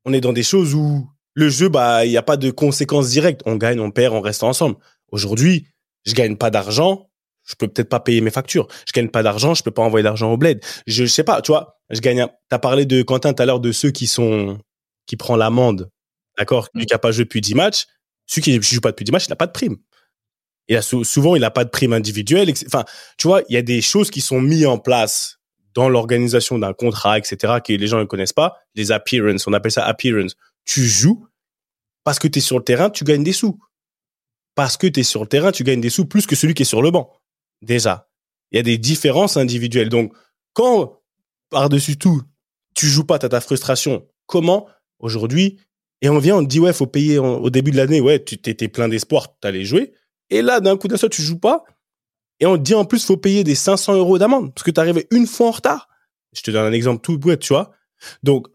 on 0.05 0.13
est 0.13 0.21
dans 0.21 0.33
des 0.33 0.43
choses 0.43 0.75
où 0.75 1.09
le 1.35 1.49
jeu 1.51 1.69
bah 1.69 2.07
il 2.07 2.11
n'y 2.11 2.17
a 2.17 2.23
pas 2.23 2.37
de 2.39 2.51
conséquences 2.51 3.11
directes, 3.11 3.43
on 3.45 3.57
gagne, 3.57 3.81
on 3.81 3.91
perd, 3.91 4.15
on 4.15 4.21
reste 4.21 4.43
ensemble. 4.43 4.77
Aujourd'hui, 5.13 5.69
je 6.07 6.15
gagne 6.15 6.37
pas 6.37 6.51
d'argent, 6.51 7.11
je 7.47 7.55
peux 7.55 7.69
peut-être 7.69 7.89
pas 7.89 8.01
payer 8.01 8.21
mes 8.21 8.31
factures. 8.31 8.67
Je 8.87 8.93
gagne 8.93 9.09
pas 9.09 9.23
d'argent, 9.23 9.55
je 9.55 9.63
peux 9.63 9.71
pas 9.71 9.83
envoyer 9.83 10.03
d'argent 10.03 10.33
au 10.33 10.37
bled. 10.37 10.61
Je, 10.87 11.05
sais 11.07 11.25
pas, 11.25 11.41
tu 11.43 11.53
vois, 11.53 11.79
je 11.91 12.01
gagne. 12.01 12.27
T'as 12.49 12.59
parlé 12.59 12.87
de 12.87 13.03
Quentin 13.03 13.33
tout 13.33 13.43
à 13.43 13.47
l'heure 13.47 13.61
de 13.61 13.73
ceux 13.73 13.91
qui 13.91 14.07
sont 14.07 14.59
qui 15.07 15.17
prend 15.17 15.37
l'amende, 15.37 15.91
d'accord, 16.39 16.69
lui 16.75 16.87
qui 16.87 16.95
a 16.95 16.99
pas 16.99 17.13
joué 17.13 17.25
depuis 17.25 17.41
10 17.41 17.55
matchs. 17.55 17.87
Celui 18.27 18.43
qui 18.43 18.63
joue 18.63 18.81
pas 18.81 18.91
depuis 18.91 19.05
10 19.05 19.13
matchs, 19.13 19.27
il 19.27 19.33
a 19.33 19.37
pas 19.37 19.47
de 19.47 19.53
prime. 19.53 19.77
Il 20.69 20.77
a 20.77 20.83
souvent 20.83 21.37
il 21.37 21.45
a 21.45 21.51
pas 21.51 21.65
de 21.65 21.71
prime 21.71 21.93
individuelle. 21.93 22.53
Enfin, 22.67 22.85
tu 23.19 23.29
vois, 23.29 23.43
il 23.49 23.55
y 23.55 23.57
a 23.57 23.63
des 23.63 23.81
choses 23.81 24.11
qui 24.11 24.21
sont 24.21 24.41
mises 24.41 24.67
en 24.67 24.79
place 24.79 25.39
dans 25.75 25.89
l'organisation 25.89 26.59
d'un 26.59 26.73
contrat, 26.73 27.19
etc., 27.19 27.59
que 27.65 27.73
les 27.73 27.87
gens 27.87 27.99
ne 27.99 28.05
connaissent 28.05 28.33
pas. 28.33 28.57
Les 28.75 28.91
appearances, 28.91 29.47
on 29.47 29.53
appelle 29.53 29.73
ça 29.73 29.85
appearance. 29.85 30.35
Tu 30.65 30.85
joues 30.85 31.29
parce 32.03 32.19
que 32.19 32.27
tu 32.27 32.39
es 32.39 32.43
sur 32.43 32.59
le 32.59 32.65
terrain, 32.65 32.91
tu 32.91 33.05
gagnes 33.05 33.23
des 33.23 33.33
sous 33.33 33.59
parce 34.57 34.77
que 34.77 34.89
tu 34.89 35.01
es 35.01 35.03
sur 35.05 35.21
le 35.21 35.29
terrain, 35.29 35.53
tu 35.53 35.63
gagnes 35.63 35.83
des 35.83 35.91
sous 35.91 36.07
plus 36.07 36.27
que 36.27 36.35
celui 36.35 36.55
qui 36.55 36.63
est 36.63 36.67
sur 36.67 36.83
le 36.83 36.91
banc. 36.91 37.13
Déjà. 37.63 38.09
Il 38.51 38.57
y 38.57 38.59
a 38.59 38.63
des 38.63 38.79
différences 38.79 39.37
individuelles. 39.37 39.91
Donc, 39.91 40.13
quand, 40.55 41.01
par-dessus 41.51 41.99
tout, 41.99 42.23
tu 42.75 42.87
joues 42.87 43.05
pas, 43.05 43.19
tu 43.19 43.27
as 43.27 43.29
ta 43.29 43.41
frustration, 43.41 44.09
comment, 44.25 44.67
aujourd'hui, 44.99 45.59
et 46.03 46.09
on 46.09 46.19
vient, 46.19 46.37
on 46.37 46.43
te 46.43 46.49
dit, 46.49 46.61
ouais, 46.61 46.73
faut 46.73 46.87
payer 46.87 47.19
au 47.19 47.51
début 47.51 47.71
de 47.71 47.77
l'année, 47.77 48.01
ouais, 48.01 48.23
tu 48.23 48.35
étais 48.35 48.69
plein 48.69 48.89
d'espoir, 48.89 49.39
tu 49.41 49.49
allais 49.49 49.65
jouer. 49.65 49.93
Et 50.31 50.43
là, 50.43 50.61
d'un 50.61 50.77
coup 50.77 50.89
d'un 50.89 50.97
seul, 50.97 51.11
tu 51.11 51.23
joues 51.23 51.39
pas. 51.39 51.65
Et 52.41 52.47
on 52.47 52.57
te 52.57 52.63
dit, 52.63 52.75
en 52.75 52.85
plus, 52.85 53.05
faut 53.05 53.17
payer 53.17 53.45
des 53.45 53.55
500 53.55 53.95
euros 53.95 54.19
d'amende 54.19 54.53
parce 54.55 54.63
que 54.63 54.71
tu 54.71 54.81
arrivé 54.81 55.07
une 55.11 55.27
fois 55.27 55.49
en 55.49 55.53
retard. 55.53 55.89
Je 56.35 56.43
te 56.43 56.51
donne 56.51 56.67
un 56.67 56.73
exemple 56.73 57.01
tout 57.01 57.19
bête, 57.19 57.41
tu 57.41 57.55
vois. 57.55 57.71
Donc, 58.23 58.49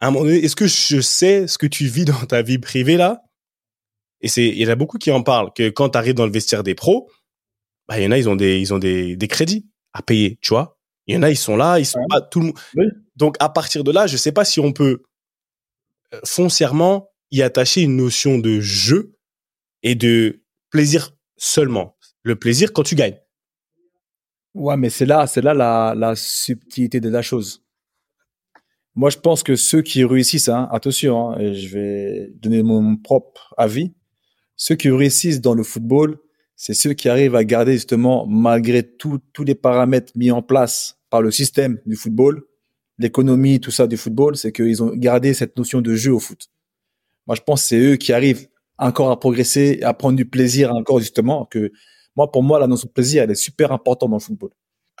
à 0.00 0.08
un 0.08 0.10
moment 0.10 0.26
donné, 0.26 0.44
est-ce 0.44 0.56
que 0.56 0.66
je 0.66 1.00
sais 1.00 1.46
ce 1.46 1.56
que 1.56 1.66
tu 1.66 1.86
vis 1.86 2.04
dans 2.04 2.26
ta 2.26 2.42
vie 2.42 2.58
privée 2.58 2.98
là? 2.98 3.22
Et 4.20 4.28
c'est 4.28 4.46
il 4.46 4.58
y 4.58 4.66
en 4.66 4.70
a 4.70 4.74
beaucoup 4.74 4.98
qui 4.98 5.10
en 5.10 5.22
parlent 5.22 5.52
que 5.54 5.70
quand 5.70 5.90
tu 5.90 5.98
arrives 5.98 6.14
dans 6.14 6.26
le 6.26 6.32
vestiaire 6.32 6.62
des 6.62 6.74
pros, 6.74 7.10
bah 7.88 7.98
il 7.98 8.04
y 8.04 8.06
en 8.06 8.10
a 8.10 8.18
ils 8.18 8.28
ont 8.28 8.36
des 8.36 8.58
ils 8.58 8.74
ont 8.74 8.78
des 8.78 9.16
des 9.16 9.28
crédits 9.28 9.66
à 9.92 10.02
payer, 10.02 10.38
tu 10.42 10.50
vois. 10.50 10.78
Il 11.06 11.14
y 11.14 11.18
en 11.18 11.22
a 11.22 11.30
ils 11.30 11.36
sont 11.36 11.56
là, 11.56 11.78
ils 11.78 11.86
sont 11.86 12.04
pas 12.08 12.20
tout 12.20 12.40
le 12.40 12.46
monde. 12.46 12.58
Oui. 12.74 12.86
Donc 13.16 13.36
à 13.40 13.48
partir 13.48 13.84
de 13.84 13.92
là, 13.92 14.06
je 14.06 14.16
sais 14.16 14.32
pas 14.32 14.44
si 14.44 14.60
on 14.60 14.72
peut 14.72 15.02
foncièrement 16.24 17.10
y 17.30 17.42
attacher 17.42 17.82
une 17.82 17.96
notion 17.96 18.38
de 18.38 18.60
jeu 18.60 19.16
et 19.82 19.94
de 19.94 20.44
plaisir 20.70 21.16
seulement. 21.36 21.96
Le 22.22 22.36
plaisir 22.36 22.72
quand 22.72 22.82
tu 22.82 22.94
gagnes. 22.94 23.18
Ouais, 24.54 24.76
mais 24.76 24.88
c'est 24.88 25.06
là, 25.06 25.26
c'est 25.26 25.42
là 25.42 25.52
la, 25.52 26.14
subtilité 26.14 27.00
de 27.00 27.08
la 27.08 27.22
chose. 27.22 27.64
Moi, 28.94 29.10
je 29.10 29.18
pense 29.18 29.42
que 29.42 29.56
ceux 29.56 29.82
qui 29.82 30.04
réussissent, 30.04 30.48
hein, 30.48 30.68
attention, 30.70 31.32
hein, 31.32 31.52
je 31.52 31.68
vais 31.68 32.30
donner 32.36 32.62
mon 32.62 32.96
propre 32.96 33.52
avis, 33.58 33.92
ceux 34.54 34.76
qui 34.76 34.88
réussissent 34.90 35.40
dans 35.40 35.54
le 35.54 35.64
football, 35.64 36.18
c'est 36.54 36.74
ceux 36.74 36.92
qui 36.92 37.08
arrivent 37.08 37.34
à 37.34 37.42
garder 37.42 37.72
justement, 37.72 38.26
malgré 38.28 38.84
tous 38.84 39.20
les 39.40 39.56
paramètres 39.56 40.12
mis 40.14 40.30
en 40.30 40.42
place 40.42 41.00
par 41.10 41.20
le 41.20 41.32
système 41.32 41.80
du 41.84 41.96
football, 41.96 42.44
l'économie, 42.98 43.60
tout 43.60 43.70
ça 43.70 43.86
du 43.86 43.96
football, 43.96 44.36
c'est 44.36 44.52
qu'ils 44.52 44.82
ont 44.82 44.94
gardé 44.94 45.34
cette 45.34 45.56
notion 45.56 45.80
de 45.80 45.94
jeu 45.94 46.12
au 46.12 46.20
foot. 46.20 46.48
Moi, 47.26 47.36
je 47.36 47.42
pense 47.42 47.62
que 47.62 47.68
c'est 47.68 47.78
eux 47.78 47.96
qui 47.96 48.12
arrivent 48.12 48.48
encore 48.78 49.10
à 49.10 49.18
progresser, 49.18 49.80
à 49.82 49.94
prendre 49.94 50.16
du 50.16 50.26
plaisir 50.26 50.72
encore 50.74 50.98
justement. 51.00 51.46
Que 51.46 51.72
moi, 52.16 52.30
pour 52.30 52.42
moi, 52.42 52.58
la 52.58 52.66
notion 52.66 52.86
de 52.86 52.92
plaisir, 52.92 53.22
elle 53.22 53.30
est 53.30 53.34
super 53.34 53.72
importante 53.72 54.10
dans 54.10 54.16
le 54.16 54.22
football. 54.22 54.50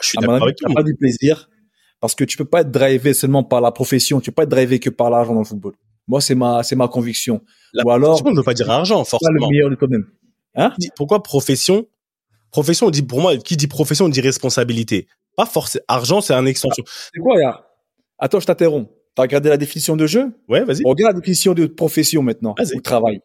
Je 0.00 0.08
suis 0.08 0.18
d'accord 0.18 0.42
avec 0.42 0.56
toi. 0.56 0.70
as 0.70 0.74
pas 0.74 0.82
du 0.82 0.94
plaisir 0.94 1.48
parce 2.00 2.14
que 2.14 2.24
tu 2.24 2.36
peux 2.36 2.44
pas 2.44 2.62
être 2.62 2.70
drivé 2.70 3.14
seulement 3.14 3.44
par 3.44 3.60
la 3.60 3.72
profession, 3.72 4.20
tu 4.20 4.30
peux 4.30 4.36
pas 4.36 4.42
être 4.42 4.48
drivé 4.50 4.78
que 4.78 4.90
par 4.90 5.10
l'argent 5.10 5.32
dans 5.32 5.40
le 5.40 5.46
football. 5.46 5.74
Moi, 6.06 6.20
c'est 6.20 6.34
ma, 6.34 6.62
c'est 6.62 6.76
ma 6.76 6.88
conviction. 6.88 7.42
La 7.72 7.84
Ou 7.84 7.90
alors, 7.90 8.10
profession 8.10 8.32
ne 8.32 8.36
veut 8.36 8.42
pas 8.44 8.54
dire 8.54 8.70
argent, 8.70 8.98
pas 8.98 9.04
forcément. 9.04 9.46
le 9.46 9.48
meilleur 9.48 9.70
de 9.70 9.74
toi-même. 9.74 10.06
Hein? 10.54 10.72
Pourquoi 10.96 11.22
profession? 11.22 11.86
Profession, 12.50 12.88
on 12.88 12.90
dit 12.90 13.02
pour 13.02 13.20
moi, 13.20 13.36
qui 13.38 13.56
dit 13.56 13.66
profession, 13.66 14.04
on 14.04 14.08
dit 14.08 14.20
responsabilité. 14.20 15.08
Pas 15.36 15.46
forcément. 15.46 15.84
Argent, 15.88 16.20
c'est 16.20 16.34
un 16.34 16.46
extension. 16.46 16.84
C'est 16.86 17.20
quoi, 17.20 17.34
regarde? 17.34 17.62
Attends, 18.18 18.40
je 18.40 18.46
t'interromps. 18.46 18.90
T'as 19.14 19.22
regardé 19.22 19.48
la 19.48 19.56
définition 19.56 19.96
de 19.96 20.06
jeu? 20.06 20.32
Ouais, 20.48 20.64
vas-y. 20.64 20.82
Regarde 20.84 21.14
la 21.14 21.20
définition 21.20 21.54
de 21.54 21.66
profession 21.66 22.22
maintenant, 22.22 22.54
Vas-y. 22.58 22.76
ou 22.76 22.80
travail. 22.80 23.20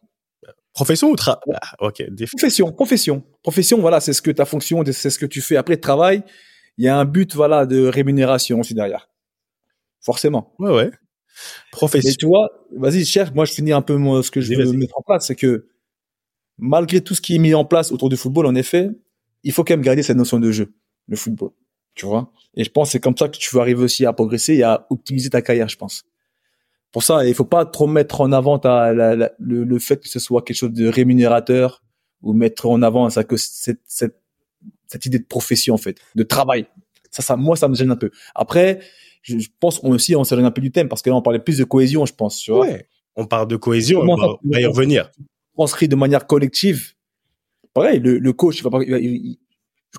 Profession 0.72 1.10
ou 1.10 1.16
tra... 1.16 1.40
Ah, 1.52 1.74
ok. 1.80 2.04
Profession, 2.30 2.72
profession. 2.72 3.24
Profession, 3.42 3.80
voilà, 3.80 4.00
c'est 4.00 4.12
ce 4.12 4.22
que 4.22 4.30
ta 4.30 4.44
fonction, 4.44 4.84
c'est 4.92 5.10
ce 5.10 5.18
que 5.18 5.26
tu 5.26 5.40
fais. 5.40 5.56
Après, 5.56 5.76
travail, 5.76 6.22
il 6.78 6.84
y 6.84 6.88
a 6.88 6.96
un 6.96 7.04
but, 7.04 7.34
voilà, 7.34 7.66
de 7.66 7.86
rémunération 7.86 8.60
aussi 8.60 8.74
derrière. 8.74 9.08
Forcément. 10.00 10.54
Ouais, 10.58 10.70
ouais. 10.70 10.90
Profession. 11.72 12.12
tu 12.18 12.26
vois, 12.26 12.48
vas-y, 12.76 13.04
cherche, 13.04 13.32
moi 13.34 13.44
je 13.44 13.52
finis 13.52 13.72
un 13.72 13.82
peu 13.82 13.96
moi, 13.96 14.22
ce 14.22 14.30
que 14.30 14.40
je 14.40 14.54
veux 14.54 14.72
mettre 14.72 14.98
en 14.98 15.02
place, 15.02 15.26
c'est 15.26 15.36
que 15.36 15.68
malgré 16.58 17.00
tout 17.00 17.14
ce 17.14 17.20
qui 17.20 17.36
est 17.36 17.38
mis 17.38 17.54
en 17.54 17.64
place 17.64 17.92
autour 17.92 18.08
du 18.08 18.16
football, 18.16 18.46
en 18.46 18.54
effet, 18.54 18.90
il 19.42 19.52
faut 19.52 19.64
quand 19.64 19.74
même 19.74 19.82
garder 19.82 20.02
cette 20.02 20.16
notion 20.16 20.38
de 20.38 20.50
jeu, 20.50 20.74
le 21.06 21.16
football. 21.16 21.50
Tu 22.00 22.06
vois 22.06 22.32
Et 22.54 22.64
je 22.64 22.70
pense 22.70 22.88
que 22.88 22.92
c'est 22.92 23.00
comme 23.00 23.16
ça 23.16 23.28
que 23.28 23.36
tu 23.36 23.54
vas 23.54 23.60
arriver 23.60 23.82
aussi 23.82 24.06
à 24.06 24.12
progresser 24.14 24.54
et 24.54 24.62
à 24.62 24.86
optimiser 24.88 25.28
ta 25.28 25.42
carrière, 25.42 25.68
je 25.68 25.76
pense. 25.76 26.04
Pour 26.92 27.02
ça, 27.02 27.26
il 27.26 27.34
faut 27.34 27.44
pas 27.44 27.66
trop 27.66 27.86
mettre 27.86 28.22
en 28.22 28.32
avant 28.32 28.58
ta, 28.58 28.92
la- 28.94 29.14
la- 29.14 29.32
le, 29.38 29.64
le 29.64 29.78
fait 29.78 30.00
que 30.02 30.08
ce 30.08 30.18
soit 30.18 30.40
quelque 30.42 30.56
chose 30.56 30.72
de 30.72 30.88
rémunérateur 30.88 31.82
ou 32.22 32.32
mettre 32.32 32.66
en 32.66 32.80
avant 32.82 33.08
ça 33.10 33.22
que 33.22 33.36
cette, 33.36 33.80
cette, 33.84 34.16
cette 34.86 35.04
idée 35.06 35.18
de 35.18 35.24
profession 35.26 35.74
en 35.74 35.78
fait, 35.78 35.98
de 36.14 36.22
travail. 36.22 36.66
Ça, 37.10 37.22
ça, 37.22 37.36
moi, 37.36 37.54
ça 37.56 37.68
me 37.68 37.74
gêne 37.74 37.90
un 37.90 37.96
peu. 37.96 38.10
Après, 38.34 38.80
je, 39.22 39.38
je 39.38 39.48
pense 39.60 39.78
aussi 39.84 40.16
on 40.16 40.24
s'éloigne 40.24 40.46
un 40.46 40.50
peu 40.50 40.62
du 40.62 40.72
thème 40.72 40.88
parce 40.88 41.02
que 41.02 41.10
là, 41.10 41.16
on 41.16 41.22
parlait 41.22 41.38
plus 41.38 41.58
de 41.58 41.64
cohésion, 41.64 42.06
je 42.06 42.14
pense. 42.14 42.38
Tu 42.40 42.50
vois 42.50 42.60
Ouais. 42.62 42.86
On 43.16 43.26
parle 43.26 43.46
de 43.48 43.56
cohésion, 43.56 44.00
on 44.00 44.16
va, 44.16 44.28
on 44.44 44.48
va 44.50 44.60
y 44.60 44.64
revenir. 44.66 45.10
transcrit 45.54 45.86
de 45.88 45.96
manière 45.96 46.26
collective. 46.26 46.94
Pareil, 47.74 48.00
le, 48.00 48.18
le 48.18 48.32
coach, 48.32 48.58
il 48.58 48.62
va 48.64 48.70
pas, 48.70 48.82
il 48.82 48.90
va- 48.90 48.98
il- 48.98 49.10
il- 49.26 49.38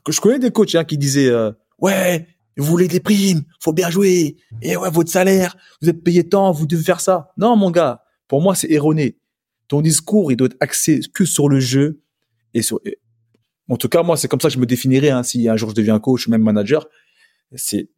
je, 0.08 0.12
je 0.12 0.20
connais 0.22 0.40
des 0.40 0.50
coachs 0.52 0.74
hein, 0.76 0.84
qui 0.86 0.98
disaient 0.98 1.30
euh, 1.30 1.52
ouais, 1.82 2.28
vous 2.58 2.66
voulez 2.66 2.88
des 2.88 3.00
primes, 3.00 3.44
faut 3.60 3.74
bien 3.74 3.90
jouer. 3.90 4.38
Et 4.62 4.78
ouais, 4.78 4.90
votre 4.90 5.10
salaire, 5.10 5.56
vous 5.82 5.90
êtes 5.90 6.04
payé 6.04 6.28
tant, 6.28 6.52
vous 6.52 6.68
devez 6.68 6.84
faire 6.84 7.02
ça. 7.02 7.32
Non, 7.38 7.56
mon 7.56 7.72
gars, 7.72 8.04
pour 8.28 8.42
moi, 8.42 8.56
c'est 8.56 8.70
erroné. 8.72 9.18
Ton 9.68 9.82
discours, 9.82 10.32
il 10.32 10.36
doit 10.36 10.48
être 10.48 10.58
axé 10.60 11.00
que 11.14 11.26
sur 11.26 11.50
le 11.50 11.60
jeu 11.60 12.02
et 12.54 12.62
sur. 12.62 12.80
en 13.70 13.78
tout 13.78 13.90
cas, 13.90 14.04
moi, 14.04 14.18
c'est 14.18 14.28
comme 14.28 14.42
ça 14.42 14.50
que 14.50 14.54
je 14.54 14.60
me 14.60 14.66
définirais. 14.66 15.10
Hein, 15.10 15.24
si 15.24 15.48
un 15.48 15.56
jour 15.56 15.70
je 15.70 15.76
deviens 15.76 16.00
coach 16.00 16.28
ou 16.28 16.32
même 16.32 16.44
manager, 16.44 16.88
c'est 17.56 17.90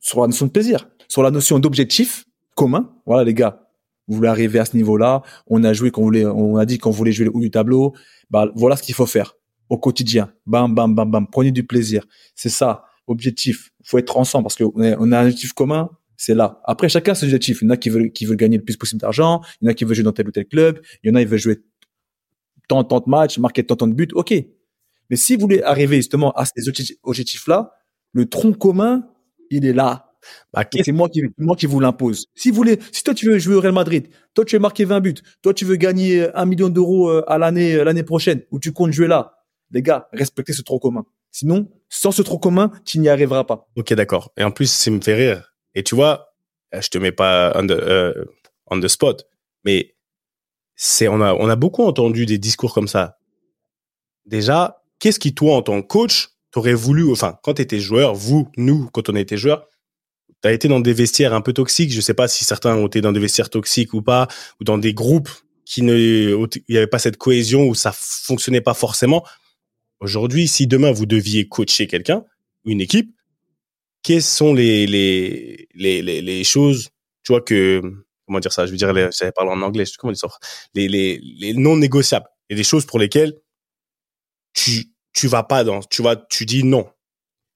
sur 0.00 0.20
la 0.20 0.28
notion 0.28 0.46
de 0.46 0.52
plaisir, 0.52 0.88
sur 1.08 1.22
la 1.22 1.30
notion 1.30 1.58
d'objectif 1.58 2.26
commun. 2.54 2.94
Voilà, 3.06 3.24
les 3.24 3.34
gars, 3.34 3.68
vous 4.06 4.16
voulez 4.16 4.28
arriver 4.28 4.60
à 4.60 4.64
ce 4.64 4.76
niveau-là. 4.76 5.22
On 5.48 5.64
a 5.64 5.72
joué 5.72 5.90
qu'on 5.90 6.02
voulait, 6.02 6.24
on 6.24 6.56
a 6.56 6.64
dit 6.64 6.78
qu'on 6.78 6.90
voulait 6.90 7.12
jouer 7.12 7.26
le 7.26 7.32
haut 7.34 7.40
du 7.40 7.50
tableau. 7.50 7.92
Bah, 8.30 8.48
voilà 8.54 8.76
ce 8.76 8.82
qu'il 8.82 8.94
faut 8.94 9.06
faire 9.06 9.36
au 9.68 9.78
quotidien. 9.78 10.32
Bam, 10.46 10.74
bam, 10.74 10.94
bam, 10.94 11.10
bam. 11.10 11.26
Prenez 11.28 11.50
du 11.50 11.64
plaisir. 11.64 12.04
C'est 12.34 12.48
ça. 12.48 12.84
Objectif. 13.06 13.70
Faut 13.84 13.98
être 13.98 14.16
ensemble 14.16 14.44
parce 14.44 14.56
qu'on 14.56 14.80
a, 14.82 14.96
on 14.98 15.12
a 15.12 15.20
un 15.20 15.24
objectif 15.24 15.52
commun. 15.52 15.90
C'est 16.16 16.34
là. 16.34 16.60
Après, 16.64 16.88
chacun 16.88 17.14
ses 17.14 17.26
objectifs. 17.26 17.60
Il 17.62 17.66
y 17.66 17.68
en 17.68 17.70
a 17.70 17.76
qui 17.76 17.90
veulent, 17.90 18.10
qui 18.10 18.24
veulent 18.24 18.36
gagner 18.36 18.56
le 18.56 18.64
plus 18.64 18.76
possible 18.76 19.00
d'argent. 19.00 19.42
Il 19.60 19.66
y 19.66 19.68
en 19.68 19.70
a 19.70 19.74
qui 19.74 19.84
veulent 19.84 19.94
jouer 19.94 20.04
dans 20.04 20.12
tel 20.12 20.26
ou 20.28 20.32
tel 20.32 20.46
club. 20.46 20.80
Il 21.02 21.08
y 21.08 21.12
en 21.12 21.14
a 21.14 21.20
qui 21.20 21.26
veulent 21.26 21.38
jouer 21.38 21.58
tant, 22.68 22.82
tant 22.84 23.00
de 23.00 23.08
matchs, 23.08 23.38
marquer 23.38 23.64
tant, 23.64 23.76
tant 23.76 23.86
de 23.86 23.94
buts. 23.94 24.08
OK. 24.14 24.32
Mais 25.10 25.16
si 25.16 25.34
vous 25.34 25.42
voulez 25.42 25.62
arriver 25.62 25.96
justement 25.96 26.32
à 26.32 26.44
ces 26.44 26.68
objectifs- 26.68 26.96
objectifs-là, 27.02 27.72
le 28.12 28.26
tronc 28.26 28.54
commun, 28.54 29.06
il 29.50 29.64
est 29.66 29.72
là. 29.72 30.02
Bah, 30.52 30.64
c'est 30.84 30.90
moi 30.90 31.08
qui, 31.08 31.22
moi 31.38 31.54
qui 31.54 31.66
vous 31.66 31.78
l'impose. 31.78 32.26
Si 32.34 32.50
vous 32.50 32.56
voulez, 32.56 32.78
si 32.90 33.04
toi 33.04 33.14
tu 33.14 33.26
veux 33.26 33.38
jouer 33.38 33.54
au 33.54 33.60
Real 33.60 33.72
Madrid, 33.74 34.08
toi 34.34 34.44
tu 34.44 34.56
veux 34.56 34.60
marquer 34.60 34.84
20 34.84 35.00
buts, 35.00 35.14
toi 35.42 35.54
tu 35.54 35.64
veux 35.64 35.76
gagner 35.76 36.28
un 36.34 36.46
million 36.46 36.68
d'euros 36.68 37.08
euh, 37.10 37.22
à 37.30 37.38
l'année, 37.38 37.74
euh, 37.74 37.84
l'année 37.84 38.02
prochaine, 38.02 38.42
ou 38.50 38.58
tu 38.58 38.72
comptes 38.72 38.90
jouer 38.92 39.06
là, 39.06 39.44
les 39.70 39.82
gars, 39.82 40.08
respectez 40.12 40.52
ce 40.52 40.62
tronc 40.62 40.80
commun. 40.80 41.04
Sinon, 41.38 41.68
sans 41.90 42.12
ce 42.12 42.22
tronc 42.22 42.38
commun, 42.38 42.72
tu 42.86 42.98
n'y 42.98 43.10
arriveras 43.10 43.44
pas. 43.44 43.68
Ok, 43.76 43.92
d'accord. 43.92 44.32
Et 44.38 44.42
en 44.42 44.50
plus, 44.50 44.72
ça 44.72 44.90
me 44.90 45.02
fait 45.02 45.12
rire. 45.12 45.52
Et 45.74 45.82
tu 45.82 45.94
vois, 45.94 46.32
euh, 46.74 46.80
je 46.80 46.88
te 46.88 46.96
mets 46.96 47.12
pas 47.12 47.52
on 47.54 47.66
the, 47.66 47.72
euh, 47.72 48.24
on 48.68 48.80
the 48.80 48.88
spot, 48.88 49.26
mais 49.62 49.96
c'est 50.76 51.08
on 51.08 51.20
a 51.20 51.34
on 51.34 51.50
a 51.50 51.56
beaucoup 51.56 51.84
entendu 51.84 52.24
des 52.24 52.38
discours 52.38 52.72
comme 52.72 52.88
ça. 52.88 53.18
Déjà, 54.24 54.82
qu'est-ce 54.98 55.18
qui 55.18 55.34
toi 55.34 55.56
en 55.56 55.60
tant 55.60 55.82
que 55.82 55.86
coach 55.86 56.30
t'aurais 56.52 56.72
voulu, 56.72 57.12
enfin 57.12 57.38
quand 57.42 57.52
t'étais 57.52 57.80
joueur, 57.80 58.14
vous, 58.14 58.50
nous, 58.56 58.88
quand 58.94 59.10
on 59.10 59.14
était 59.14 59.36
joueurs, 59.36 59.68
t'as 60.40 60.54
été 60.54 60.68
dans 60.68 60.80
des 60.80 60.94
vestiaires 60.94 61.34
un 61.34 61.42
peu 61.42 61.52
toxiques? 61.52 61.92
Je 61.92 62.00
sais 62.00 62.14
pas 62.14 62.28
si 62.28 62.46
certains 62.46 62.76
ont 62.76 62.86
été 62.86 63.02
dans 63.02 63.12
des 63.12 63.20
vestiaires 63.20 63.50
toxiques 63.50 63.92
ou 63.92 64.00
pas, 64.00 64.26
ou 64.58 64.64
dans 64.64 64.78
des 64.78 64.94
groupes 64.94 65.28
qui 65.66 65.82
ne, 65.82 66.48
il 66.68 66.74
y 66.74 66.78
avait 66.78 66.86
pas 66.86 66.98
cette 66.98 67.18
cohésion 67.18 67.64
où 67.64 67.74
ça 67.74 67.92
fonctionnait 67.92 68.62
pas 68.62 68.72
forcément. 68.72 69.22
Aujourd'hui, 70.00 70.48
si 70.48 70.66
demain 70.66 70.92
vous 70.92 71.06
deviez 71.06 71.48
coacher 71.48 71.86
quelqu'un, 71.86 72.24
une 72.64 72.80
équipe, 72.80 73.14
quelles 74.02 74.22
sont 74.22 74.54
les, 74.54 74.86
les, 74.86 75.68
les, 75.74 76.02
les, 76.02 76.44
choses, 76.44 76.90
tu 77.22 77.32
vois, 77.32 77.40
que, 77.40 77.80
comment 78.26 78.38
dire 78.38 78.52
ça, 78.52 78.66
je 78.66 78.70
veux 78.70 78.76
dire, 78.76 78.92
les, 78.92 79.08
j'allais 79.10 79.32
parler 79.32 79.50
en 79.50 79.62
anglais, 79.62 79.84
comment 79.98 80.12
dire 80.12 80.20
ça, 80.20 80.28
les, 80.74 80.88
les, 80.88 81.18
les 81.22 81.54
non 81.54 81.76
négociables, 81.76 82.28
et 82.48 82.54
des 82.54 82.64
choses 82.64 82.86
pour 82.86 82.98
lesquelles 82.98 83.34
tu, 84.52 84.92
tu 85.12 85.28
vas 85.28 85.42
pas 85.42 85.64
dans, 85.64 85.80
tu 85.80 86.02
vas, 86.02 86.16
tu 86.16 86.44
dis 86.46 86.62
non. 86.62 86.88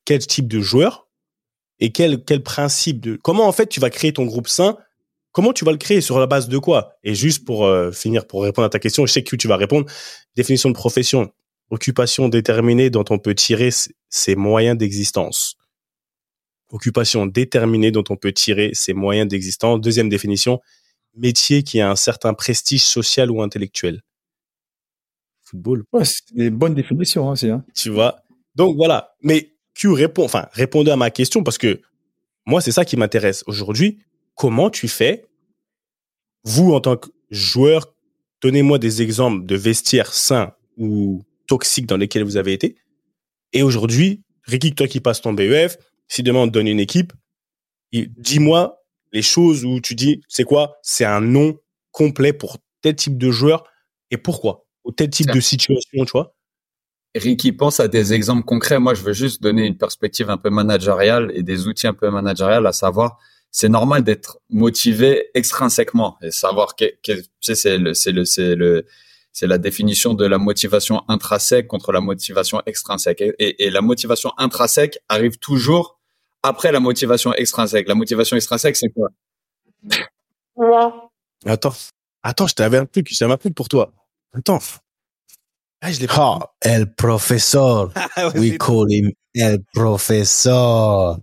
Quel 0.05 0.27
type 0.27 0.49
de 0.49 0.61
joueur 0.61 1.09
et 1.79 1.93
quel, 1.93 2.25
quel 2.25 2.43
principe 2.43 3.01
de, 3.01 3.17
comment 3.17 3.47
en 3.47 3.53
fait 3.53 3.67
tu 3.67 3.81
vas 3.81 3.91
créer 3.91 4.13
ton 4.13 4.25
groupe 4.25 4.49
sain, 4.49 4.77
comment 5.33 5.53
tu 5.53 5.65
vas 5.65 5.73
le 5.73 5.79
créer, 5.79 6.01
sur 6.01 6.19
la 6.19 6.27
base 6.27 6.49
de 6.49 6.59
quoi? 6.59 6.97
Et 7.05 7.15
juste 7.15 7.45
pour 7.45 7.65
euh, 7.65 7.93
finir, 7.93 8.27
pour 8.27 8.43
répondre 8.43 8.67
à 8.67 8.71
ta 8.71 8.79
question, 8.79 9.07
je 9.07 9.13
sais 9.13 9.23
que 9.23 9.37
tu 9.37 9.49
vas 9.49 9.57
répondre, 9.57 9.91
définition 10.37 10.69
de 10.69 10.75
profession, 10.75 11.33
occupation 11.71 12.29
déterminée 12.29 12.91
dont 12.91 13.05
on 13.11 13.19
peut 13.19 13.35
tirer 13.35 13.71
ses 14.09 14.35
moyens 14.37 14.77
d'existence 14.77 15.57
occupation 16.73 17.27
déterminée 17.27 17.91
dont 17.91 18.05
on 18.09 18.17
peut 18.17 18.33
tirer 18.33 18.71
ses 18.75 18.93
moyens 18.93 19.29
d'existence. 19.29 19.81
Deuxième 19.81 20.09
définition, 20.09 20.61
métier 21.15 21.63
qui 21.63 21.81
a 21.81 21.91
un 21.91 21.97
certain 21.97 22.35
prestige 22.35 22.83
social 22.83 23.31
ou 23.31 23.43
intellectuel. 23.43 24.03
Football, 25.43 25.85
Ouais, 25.93 26.05
c'est 26.05 26.33
des 26.35 26.51
bonnes 26.51 26.75
définitions, 26.75 27.31
hein, 27.31 27.37
c'est, 27.37 27.51
hein. 27.51 27.65
tu 27.75 27.91
vois? 27.91 28.23
Donc 28.55 28.77
voilà. 28.77 29.15
Mais 29.23 29.53
Q 29.75 29.89
répond, 29.89 30.25
enfin, 30.25 30.49
répondez 30.53 30.91
à 30.91 30.97
ma 30.97 31.11
question 31.11 31.43
parce 31.43 31.59
que 31.59 31.81
moi, 32.47 32.61
c'est 32.61 32.73
ça 32.73 32.85
qui 32.85 32.97
m'intéresse 32.97 33.43
aujourd'hui. 33.47 33.99
Comment 34.35 34.71
tu 34.71 34.89
fais, 34.89 35.27
vous, 36.45 36.73
en 36.73 36.81
tant 36.81 36.97
que 36.97 37.09
joueur, 37.31 37.93
donnez-moi 38.41 38.79
des 38.79 39.03
exemples 39.03 39.45
de 39.45 39.57
vestiaires 39.57 40.13
sains 40.13 40.55
ou 40.77 41.23
toxiques 41.51 41.87
dans 41.87 41.97
lesquels 41.97 42.23
vous 42.23 42.37
avez 42.37 42.53
été. 42.53 42.77
Et 43.53 43.65
aujourd'hui, 43.65 44.23
Ricky, 44.45 44.73
toi 44.73 44.87
qui 44.87 45.01
passes 45.01 45.21
ton 45.21 45.33
BEF, 45.33 45.79
si 46.07 46.23
demain 46.23 46.41
on 46.41 46.47
te 46.47 46.53
donne 46.53 46.69
une 46.69 46.79
équipe, 46.79 47.13
dis-moi 47.93 48.81
les 49.13 49.23
choses 49.23 49.65
où 49.65 49.81
tu 49.81 49.97
dis, 49.97 50.23
c'est 50.29 50.45
quoi? 50.45 50.79
C'est 50.83 51.05
un 51.05 51.21
nom 51.21 51.59
complet 51.91 52.33
pour 52.33 52.59
tel 52.83 52.95
type 52.95 53.19
de 53.19 53.33
joueur 53.33 53.65
et 54.13 54.17
pourquoi? 54.17 54.65
Ou 54.85 54.93
tel 54.93 55.11
type 55.11 55.33
de 55.33 55.41
situation, 55.41 56.05
tu 56.05 56.13
vois? 56.13 56.37
Ricky 57.17 57.51
pense 57.51 57.81
à 57.81 57.89
des 57.89 58.13
exemples 58.13 58.45
concrets. 58.45 58.79
Moi, 58.79 58.95
je 58.95 59.03
veux 59.03 59.13
juste 59.13 59.43
donner 59.43 59.67
une 59.67 59.77
perspective 59.77 60.31
un 60.31 60.39
peu 60.39 60.51
managériale 60.51 61.33
et 61.35 61.43
des 61.43 61.67
outils 61.67 61.89
un 61.89 61.95
peu 61.95 62.09
managériales, 62.11 62.69
à 62.69 62.73
savoir, 62.73 63.19
c'est 63.51 63.69
normal 63.69 64.05
d'être 64.05 64.39
motivé 64.49 65.27
extrinsèquement 65.35 66.17
et 66.23 66.31
savoir 66.31 66.77
que, 66.77 66.85
que 67.03 67.21
tu 67.21 67.27
sais, 67.41 67.57
c'est 67.57 67.79
le, 67.79 67.95
c'est 67.95 68.13
le, 68.13 68.25
c'est 68.25 68.55
le, 68.55 68.87
c'est 69.33 69.47
la 69.47 69.59
définition 69.59 70.15
de 70.15 70.27
la 70.27 70.39
motivation 70.39 71.03
intrinsèque 71.09 71.67
contre 71.67 71.93
la 71.93 72.01
motivation 72.01 72.63
extrinsèque. 72.67 73.21
Et, 73.21 73.65
et 73.67 73.71
la 73.71 73.81
motivation 73.81 74.33
intrinsèque 74.39 74.99
arrive 75.09 75.39
toujours 75.39 75.99
après 76.43 76.73
la 76.73 76.81
motivation 76.81 77.33
extrinsèque. 77.35 77.89
La 77.89 77.95
motivation 77.95 78.37
extrinsèque, 78.37 78.77
c'est 78.77 78.91
quoi? 78.91 79.09
Attends, 81.47 81.75
attends, 82.23 82.47
je 82.47 82.55
t'avais 82.55 82.79
un 82.79 82.87
truc, 82.87 83.09
j'avais 83.11 83.33
un 83.33 83.37
truc 83.37 83.55
pour 83.55 83.69
toi. 83.69 83.93
Attends. 84.37 84.59
Ah, 85.81 85.91
je 85.93 86.01
l'ai. 86.01 86.07
Ah, 86.11 86.39
El 86.61 86.93
Professor. 86.95 87.91
Ah, 87.95 88.29
We 88.35 88.59
call 88.59 88.87
him 88.91 89.13
El 89.35 89.61
Professor. 89.73 91.19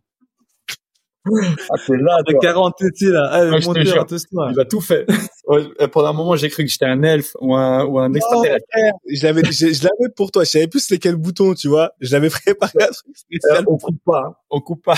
Ah, 1.30 1.76
c'est 1.86 1.98
là, 1.98 2.18
De 2.26 2.34
40, 2.40 2.74
tu 2.78 2.90
sais, 2.96 3.12
là. 3.12 3.26
Allez, 3.32 3.52
monteur, 3.66 4.02
attention. 4.02 4.50
Il 4.50 4.60
a 4.60 4.66
tout 4.66 4.82
fait. 4.82 5.06
Ouais, 5.48 5.64
pendant 5.92 6.10
un 6.10 6.14
moment, 6.14 6.36
j'ai 6.36 6.50
cru 6.50 6.64
que 6.66 6.70
j'étais 6.70 6.86
un 6.86 7.02
elfe 7.04 7.36
ou 7.40 7.56
un, 7.56 7.86
ou 7.86 8.00
un 8.00 8.10
Non, 8.10 8.16
extraterrestre. 8.16 8.66
je 9.10 9.24
l'avais, 9.26 9.44
je, 9.46 9.68
je 9.74 9.84
l'avais 9.84 10.14
pour 10.16 10.30
toi. 10.32 10.44
Je 10.44 10.50
savais 10.50 10.68
plus 10.68 10.82
c'est 10.82 10.98
quel 11.00 11.16
bouton, 11.16 11.54
tu 11.54 11.70
vois. 11.70 11.92
Je 12.02 12.12
l'avais 12.12 12.30
préparé 12.30 12.74
un 12.82 12.88
truc 12.88 13.08
Euh, 13.08 13.14
spécial. 13.16 13.64
on 13.68 13.78
coupe 13.78 14.00
pas, 14.06 14.24
hein. 14.28 14.36
on 14.50 14.60
coupe 14.62 14.84
pas. 14.86 14.96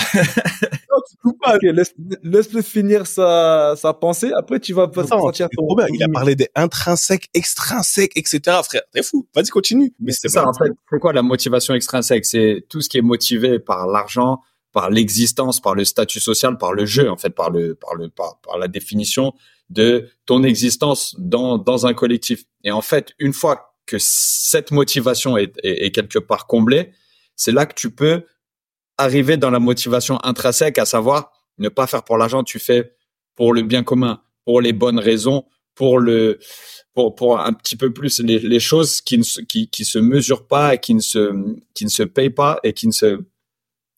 Ok, 1.24 1.62
laisse, 1.62 1.94
laisse-le 2.22 2.62
finir 2.62 3.06
sa, 3.06 3.74
sa 3.76 3.92
pensée. 3.94 4.32
Après, 4.36 4.58
tu 4.60 4.72
vas 4.72 4.88
pas 4.88 5.06
sentir 5.06 5.48
c'est 5.50 5.56
trop 5.56 5.76
bien. 5.76 5.86
Il 5.92 6.02
a 6.02 6.08
parlé 6.08 6.34
des 6.34 6.48
intrinsèques, 6.54 7.28
extrinsèques, 7.34 8.12
etc. 8.16 8.40
Frère, 8.64 8.82
t'es 8.92 9.02
fou. 9.02 9.26
Vas-y, 9.34 9.48
continue. 9.48 9.92
Mais 10.00 10.12
C'est 10.12 10.28
ça, 10.28 10.46
en 10.46 10.52
fait. 10.52 10.70
C'est 10.90 10.98
quoi 10.98 11.12
la 11.12 11.22
motivation 11.22 11.74
extrinsèque? 11.74 12.24
C'est 12.24 12.64
tout 12.68 12.80
ce 12.80 12.88
qui 12.88 12.98
est 12.98 13.02
motivé 13.02 13.58
par 13.58 13.86
l'argent, 13.86 14.40
par 14.72 14.90
l'existence, 14.90 15.60
par 15.60 15.74
le 15.74 15.84
statut 15.84 16.20
social, 16.20 16.58
par 16.58 16.72
le 16.72 16.86
jeu, 16.86 17.10
en 17.10 17.16
fait, 17.16 17.30
par 17.30 17.50
le, 17.50 17.74
par 17.74 17.94
le, 17.94 18.08
par, 18.08 18.40
par 18.40 18.58
la 18.58 18.68
définition 18.68 19.32
de 19.70 20.10
ton 20.26 20.42
existence 20.42 21.14
dans, 21.18 21.56
dans 21.56 21.86
un 21.86 21.94
collectif. 21.94 22.44
Et 22.64 22.72
en 22.72 22.82
fait, 22.82 23.14
une 23.18 23.32
fois 23.32 23.76
que 23.86 23.96
cette 23.98 24.72
motivation 24.72 25.36
est, 25.36 25.52
est, 25.62 25.92
quelque 25.92 26.18
part 26.18 26.46
comblée, 26.46 26.92
c'est 27.36 27.52
là 27.52 27.66
que 27.66 27.74
tu 27.74 27.90
peux 27.90 28.24
arriver 28.98 29.36
dans 29.36 29.50
la 29.50 29.60
motivation 29.60 30.22
intrinsèque, 30.24 30.78
à 30.78 30.84
savoir 30.84 31.32
ne 31.58 31.68
pas 31.68 31.86
faire 31.86 32.04
pour 32.04 32.18
l'argent, 32.18 32.44
tu 32.44 32.58
fais 32.58 32.94
pour 33.34 33.54
le 33.54 33.62
bien 33.62 33.82
commun, 33.82 34.22
pour 34.44 34.60
les 34.60 34.72
bonnes 34.72 34.98
raisons, 34.98 35.44
pour 35.74 35.98
le, 35.98 36.38
pour, 36.92 37.14
pour 37.14 37.40
un 37.40 37.52
petit 37.52 37.76
peu 37.76 37.92
plus 37.92 38.20
les, 38.20 38.38
les 38.40 38.60
choses 38.60 39.00
qui 39.00 39.18
ne 39.18 39.22
se, 39.22 39.40
qui, 39.40 39.70
qui 39.70 39.84
se 39.84 39.98
mesurent 39.98 40.46
pas 40.46 40.74
et 40.74 40.78
qui 40.78 40.94
ne 40.94 41.00
se, 41.00 41.32
qui 41.74 41.84
ne 41.84 41.90
se 41.90 42.02
payent 42.02 42.30
pas 42.30 42.58
et 42.64 42.72
qui 42.72 42.86
ne 42.86 42.92
se, 42.92 43.20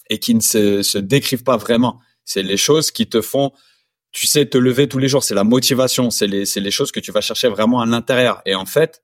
et 0.08 0.18
qui 0.18 0.34
ne 0.34 0.40
se 0.40 0.98
décrivent 0.98 1.44
pas 1.44 1.56
vraiment. 1.56 1.98
C'est 2.24 2.42
les 2.42 2.56
choses 2.56 2.90
qui 2.90 3.08
te 3.08 3.20
font, 3.20 3.52
tu 4.12 4.26
sais, 4.26 4.46
te 4.46 4.58
lever 4.58 4.88
tous 4.88 4.98
les 4.98 5.08
jours. 5.08 5.24
C'est 5.24 5.34
la 5.34 5.44
motivation. 5.44 6.10
C'est 6.10 6.26
les, 6.26 6.44
c'est 6.46 6.60
les 6.60 6.70
choses 6.70 6.92
que 6.92 7.00
tu 7.00 7.10
vas 7.12 7.20
chercher 7.20 7.48
vraiment 7.48 7.80
à 7.80 7.86
l'intérieur. 7.86 8.42
Et 8.46 8.54
en 8.54 8.66
fait, 8.66 9.02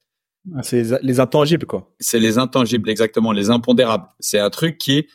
C'est 0.62 0.82
les, 0.82 0.98
les 1.02 1.20
intangibles, 1.20 1.66
quoi. 1.66 1.90
c'est 1.98 2.18
les 2.18 2.38
intangibles, 2.38 2.88
exactement, 2.90 3.32
les 3.32 3.50
impondérables. 3.50 4.06
C'est 4.20 4.38
un 4.38 4.50
truc 4.50 4.78
qui, 4.78 5.08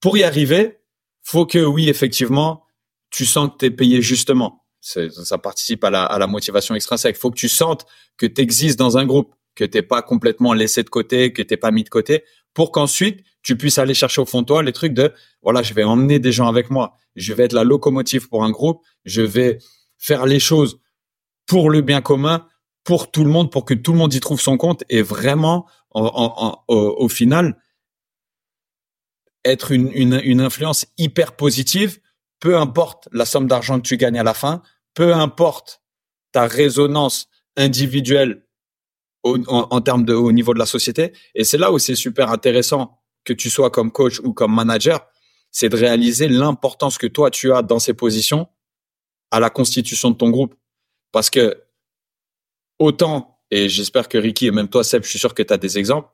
pour 0.00 0.16
y 0.16 0.22
arriver, 0.22 0.78
faut 1.22 1.46
que, 1.46 1.58
oui, 1.58 1.88
effectivement, 1.88 2.64
tu 3.10 3.24
sens 3.26 3.50
que 3.50 3.56
tu 3.58 3.66
es 3.66 3.70
payé 3.70 4.00
justement. 4.02 4.64
C'est- 4.80 5.10
Ça 5.10 5.38
participe 5.38 5.82
à 5.84 5.90
la, 5.90 6.04
à 6.04 6.18
la 6.18 6.26
motivation 6.26 6.74
extrinsèque. 6.74 7.16
faut 7.16 7.30
que 7.30 7.38
tu 7.38 7.48
sentes 7.48 7.86
que 8.16 8.26
tu 8.26 8.40
existes 8.40 8.78
dans 8.78 8.96
un 8.98 9.06
groupe, 9.06 9.34
que 9.54 9.64
t'es 9.64 9.82
pas 9.82 10.02
complètement 10.02 10.52
laissé 10.54 10.82
de 10.82 10.88
côté, 10.90 11.32
que 11.32 11.42
t'es 11.42 11.56
pas 11.58 11.70
mis 11.70 11.84
de 11.84 11.88
côté, 11.90 12.24
pour 12.54 12.72
qu'ensuite, 12.72 13.24
tu 13.42 13.56
puisses 13.56 13.78
aller 13.78 13.94
chercher 13.94 14.20
au 14.20 14.26
fond 14.26 14.42
de 14.42 14.46
toi 14.46 14.62
les 14.62 14.72
trucs 14.72 14.94
de, 14.94 15.12
voilà, 15.42 15.62
je 15.62 15.74
vais 15.74 15.84
emmener 15.84 16.18
des 16.18 16.32
gens 16.32 16.48
avec 16.48 16.70
moi. 16.70 16.96
Je 17.16 17.32
vais 17.32 17.44
être 17.44 17.52
la 17.52 17.64
locomotive 17.64 18.28
pour 18.28 18.44
un 18.44 18.50
groupe. 18.50 18.82
Je 19.04 19.22
vais 19.22 19.58
faire 19.98 20.26
les 20.26 20.40
choses 20.40 20.78
pour 21.46 21.70
le 21.70 21.80
bien 21.80 22.00
commun, 22.00 22.46
pour 22.84 23.10
tout 23.10 23.24
le 23.24 23.30
monde, 23.30 23.50
pour 23.50 23.64
que 23.64 23.74
tout 23.74 23.92
le 23.92 23.98
monde 23.98 24.14
y 24.14 24.20
trouve 24.20 24.40
son 24.40 24.56
compte 24.56 24.84
et 24.88 25.02
vraiment, 25.02 25.66
en, 25.90 26.64
au, 26.68 27.08
final, 27.08 27.60
être 29.44 29.72
une, 29.72 29.90
une 29.92 30.40
influence 30.40 30.86
hyper 30.98 31.36
positive, 31.36 32.00
peu 32.40 32.56
importe 32.56 33.08
la 33.12 33.24
somme 33.24 33.46
d'argent 33.46 33.76
que 33.80 33.86
tu 33.86 33.96
gagnes 33.96 34.18
à 34.18 34.24
la 34.24 34.34
fin, 34.34 34.62
peu 34.94 35.14
importe 35.14 35.82
ta 36.32 36.46
résonance 36.46 37.28
individuelle 37.56 38.46
en 39.24 39.80
termes 39.80 40.04
de 40.04 40.14
au 40.14 40.32
niveau 40.32 40.52
de 40.54 40.58
la 40.58 40.66
société. 40.66 41.12
Et 41.34 41.44
c'est 41.44 41.58
là 41.58 41.72
où 41.72 41.78
c'est 41.78 41.94
super 41.94 42.30
intéressant 42.30 42.98
que 43.24 43.32
tu 43.32 43.50
sois 43.50 43.70
comme 43.70 43.92
coach 43.92 44.20
ou 44.20 44.32
comme 44.32 44.54
manager, 44.54 45.06
c'est 45.50 45.68
de 45.68 45.76
réaliser 45.76 46.28
l'importance 46.28 46.98
que 46.98 47.06
toi 47.06 47.30
tu 47.30 47.52
as 47.52 47.62
dans 47.62 47.78
ces 47.78 47.94
positions 47.94 48.48
à 49.30 49.38
la 49.38 49.50
constitution 49.50 50.10
de 50.10 50.16
ton 50.16 50.30
groupe. 50.30 50.54
Parce 51.12 51.30
que 51.30 51.62
autant, 52.78 53.38
et 53.50 53.68
j'espère 53.68 54.08
que 54.08 54.18
Ricky 54.18 54.46
et 54.46 54.50
même 54.50 54.68
toi 54.68 54.82
Seb, 54.82 55.04
je 55.04 55.10
suis 55.10 55.18
sûr 55.18 55.34
que 55.34 55.42
tu 55.42 55.52
as 55.52 55.58
des 55.58 55.78
exemples, 55.78 56.08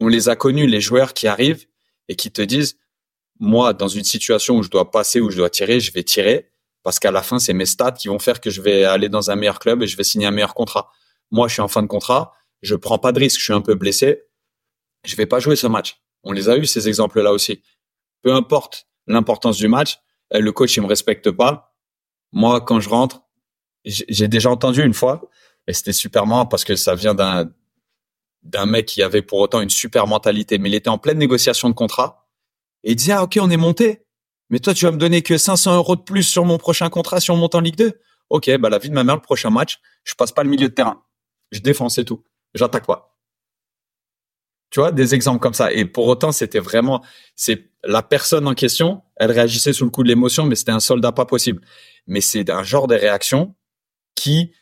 on 0.00 0.08
les 0.08 0.28
a 0.28 0.36
connus, 0.36 0.66
les 0.66 0.80
joueurs 0.80 1.14
qui 1.14 1.26
arrivent 1.26 1.66
et 2.08 2.14
qui 2.14 2.30
te 2.30 2.42
disent, 2.42 2.78
moi, 3.40 3.72
dans 3.72 3.88
une 3.88 4.04
situation 4.04 4.56
où 4.56 4.62
je 4.62 4.70
dois 4.70 4.90
passer, 4.90 5.20
où 5.20 5.30
je 5.30 5.36
dois 5.36 5.50
tirer, 5.50 5.80
je 5.80 5.92
vais 5.92 6.04
tirer 6.04 6.50
parce 6.82 6.98
qu'à 6.98 7.10
la 7.10 7.22
fin, 7.22 7.38
c'est 7.38 7.54
mes 7.54 7.66
stats 7.66 7.92
qui 7.92 8.08
vont 8.08 8.18
faire 8.18 8.40
que 8.40 8.50
je 8.50 8.60
vais 8.60 8.84
aller 8.84 9.08
dans 9.08 9.30
un 9.30 9.36
meilleur 9.36 9.58
club 9.58 9.82
et 9.82 9.86
je 9.86 9.96
vais 9.96 10.04
signer 10.04 10.26
un 10.26 10.30
meilleur 10.30 10.54
contrat. 10.54 10.90
Moi, 11.30 11.48
je 11.48 11.54
suis 11.54 11.62
en 11.62 11.68
fin 11.68 11.82
de 11.82 11.86
contrat, 11.88 12.32
je 12.64 12.74
prends 12.74 12.98
pas 12.98 13.12
de 13.12 13.20
risque, 13.20 13.38
je 13.38 13.44
suis 13.44 13.52
un 13.52 13.60
peu 13.60 13.74
blessé, 13.74 14.24
je 15.04 15.14
vais 15.16 15.26
pas 15.26 15.38
jouer 15.38 15.54
ce 15.54 15.66
match. 15.66 16.00
On 16.22 16.32
les 16.32 16.48
a 16.48 16.56
eu 16.56 16.64
ces 16.64 16.88
exemples-là 16.88 17.32
aussi. 17.32 17.62
Peu 18.22 18.32
importe 18.32 18.88
l'importance 19.06 19.58
du 19.58 19.68
match, 19.68 19.98
eh, 20.32 20.40
le 20.40 20.50
coach 20.52 20.76
il 20.76 20.82
me 20.82 20.86
respecte 20.86 21.30
pas. 21.30 21.76
Moi, 22.32 22.62
quand 22.62 22.80
je 22.80 22.88
rentre, 22.88 23.22
j'ai 23.84 24.06
j'ai 24.08 24.28
déjà 24.28 24.50
entendu 24.50 24.82
une 24.82 24.94
fois 24.94 25.30
et 25.66 25.74
c'était 25.74 25.92
super 25.92 26.26
marrant 26.26 26.46
parce 26.46 26.64
que 26.64 26.74
ça 26.74 26.94
vient 26.94 27.14
d'un 27.14 27.50
d'un 28.42 28.66
mec 28.66 28.86
qui 28.86 29.02
avait 29.02 29.22
pour 29.22 29.38
autant 29.38 29.60
une 29.60 29.70
super 29.70 30.06
mentalité, 30.06 30.58
mais 30.58 30.70
il 30.70 30.74
était 30.74 30.88
en 30.88 30.98
pleine 30.98 31.18
négociation 31.18 31.68
de 31.68 31.74
contrat 31.74 32.28
et 32.82 32.92
il 32.92 32.96
disait 32.96 33.12
ah 33.12 33.22
ok 33.22 33.38
on 33.40 33.50
est 33.50 33.58
monté, 33.58 34.06
mais 34.48 34.58
toi 34.58 34.72
tu 34.72 34.86
vas 34.86 34.90
me 34.90 34.96
donner 34.96 35.20
que 35.22 35.36
500 35.36 35.76
euros 35.76 35.96
de 35.96 36.02
plus 36.02 36.22
sur 36.22 36.44
mon 36.46 36.56
prochain 36.56 36.88
contrat 36.88 37.20
si 37.20 37.30
on 37.30 37.36
monte 37.36 37.54
en 37.54 37.60
Ligue 37.60 37.76
2. 37.76 37.92
Ok, 38.30 38.50
bah 38.58 38.70
la 38.70 38.78
vie 38.78 38.88
de 38.88 38.94
ma 38.94 39.04
mère 39.04 39.16
le 39.16 39.22
prochain 39.22 39.50
match, 39.50 39.80
je 40.02 40.14
passe 40.14 40.32
pas 40.32 40.42
le 40.42 40.48
milieu 40.48 40.68
de 40.68 40.74
terrain, 40.74 41.02
je 41.52 41.60
défends 41.60 41.90
c'est 41.90 42.04
tout, 42.04 42.24
j'attaque 42.54 42.86
pas. 42.86 43.16
Tu 44.70 44.80
vois, 44.80 44.90
des 44.90 45.14
exemples 45.14 45.40
comme 45.40 45.54
ça. 45.54 45.72
Et 45.72 45.84
pour 45.84 46.08
autant, 46.08 46.32
c'était 46.32 46.58
vraiment, 46.58 47.04
c'est 47.36 47.70
la 47.84 48.02
personne 48.02 48.48
en 48.48 48.54
question, 48.54 49.02
elle 49.16 49.30
réagissait 49.30 49.72
sous 49.72 49.84
le 49.84 49.90
coup 49.90 50.02
de 50.02 50.08
l'émotion, 50.08 50.46
mais 50.46 50.56
c'était 50.56 50.72
un 50.72 50.80
soldat 50.80 51.12
pas 51.12 51.26
possible. 51.26 51.62
Mais 52.06 52.20
c'est 52.20 52.50
un 52.50 52.62
genre 52.62 52.88
de 52.88 52.96
réaction 52.96 53.54
qui, 54.14 54.52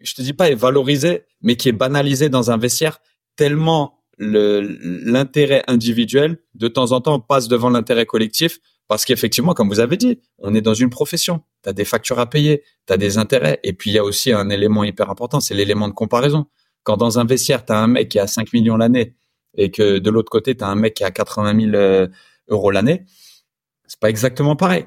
je 0.00 0.14
te 0.14 0.22
dis 0.22 0.32
pas 0.32 0.50
est 0.50 0.54
valorisé, 0.54 1.24
mais 1.42 1.56
qui 1.56 1.68
est 1.68 1.72
banalisé 1.72 2.28
dans 2.28 2.50
un 2.50 2.56
vestiaire 2.56 3.00
tellement 3.36 4.00
le, 4.16 4.60
l'intérêt 4.60 5.62
individuel, 5.66 6.38
de 6.54 6.68
temps 6.68 6.92
en 6.92 7.00
temps, 7.00 7.20
passe 7.20 7.48
devant 7.48 7.70
l'intérêt 7.70 8.06
collectif, 8.06 8.60
parce 8.86 9.04
qu'effectivement, 9.04 9.54
comme 9.54 9.68
vous 9.68 9.80
avez 9.80 9.96
dit, 9.96 10.20
on 10.38 10.54
est 10.54 10.60
dans 10.60 10.74
une 10.74 10.90
profession. 10.90 11.42
Tu 11.62 11.68
as 11.68 11.72
des 11.72 11.84
factures 11.84 12.18
à 12.18 12.28
payer, 12.28 12.64
tu 12.86 12.92
as 12.92 12.96
des 12.96 13.18
intérêts. 13.18 13.60
Et 13.62 13.72
puis, 13.72 13.90
il 13.90 13.94
y 13.94 13.98
a 13.98 14.04
aussi 14.04 14.32
un 14.32 14.50
élément 14.50 14.84
hyper 14.84 15.10
important, 15.10 15.40
c'est 15.40 15.54
l'élément 15.54 15.88
de 15.88 15.92
comparaison. 15.92 16.46
Quand 16.82 16.96
dans 16.96 17.18
un 17.18 17.24
vestiaire, 17.24 17.64
tu 17.64 17.72
as 17.72 17.78
un 17.78 17.86
mec 17.86 18.08
qui 18.08 18.18
a 18.18 18.26
5 18.26 18.52
millions 18.52 18.76
l'année 18.76 19.14
et 19.54 19.70
que 19.70 19.98
de 19.98 20.10
l'autre 20.10 20.30
côté, 20.30 20.56
tu 20.56 20.64
as 20.64 20.68
un 20.68 20.74
mec 20.74 20.94
qui 20.94 21.04
a 21.04 21.10
80 21.10 21.60
000 21.60 21.74
euh, 21.74 22.08
euros 22.48 22.70
l'année, 22.70 23.04
c'est 23.86 23.98
pas 24.00 24.10
exactement 24.10 24.56
pareil. 24.56 24.86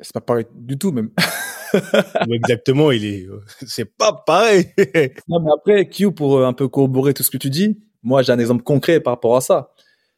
C'est 0.00 0.12
pas 0.12 0.20
pareil 0.20 0.46
du 0.54 0.76
tout, 0.78 0.90
même. 0.90 1.10
Exactement, 2.32 2.90
il 2.90 3.04
est, 3.04 3.28
c'est 3.64 3.84
pas 3.84 4.12
pareil. 4.12 4.66
Non, 5.28 5.38
mais 5.40 5.50
après, 5.56 5.88
Q, 5.88 6.10
pour 6.12 6.38
euh, 6.38 6.46
un 6.46 6.52
peu 6.52 6.66
corroborer 6.66 7.14
tout 7.14 7.22
ce 7.22 7.30
que 7.30 7.36
tu 7.38 7.48
dis, 7.48 7.78
moi, 8.02 8.22
j'ai 8.22 8.32
un 8.32 8.38
exemple 8.40 8.64
concret 8.64 8.98
par 8.98 9.12
rapport 9.12 9.36
à 9.36 9.40
ça. 9.40 9.72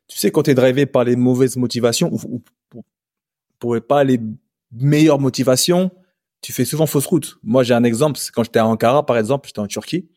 Tu 0.09 0.19
sais, 0.19 0.31
quand 0.31 0.45
tu 0.45 0.51
es 0.51 0.55
drivé 0.55 0.87
par 0.87 1.05
les 1.05 1.17
mauvaises 1.17 1.57
motivations, 1.57 2.11
ou, 2.11 2.19
ou 2.27 2.43
pour, 2.71 2.85
pour 3.59 3.77
pas 3.87 4.05
les 4.05 4.19
meilleures 4.71 5.21
motivations, 5.21 5.91
tu 6.43 6.53
fais 6.53 6.65
souvent 6.65 6.87
fausse 6.87 7.07
route. 7.07 7.39
Moi, 7.43 7.63
j'ai 7.63 7.73
un 7.73 7.85
exemple, 7.85 8.19
c'est 8.19 8.33
quand 8.33 8.43
j'étais 8.43 8.59
à 8.59 8.67
Ankara, 8.67 9.07
par 9.07 9.17
exemple, 9.17 9.49
j'étais 9.49 9.61
en 9.61 9.69
Turquie. 9.69 10.09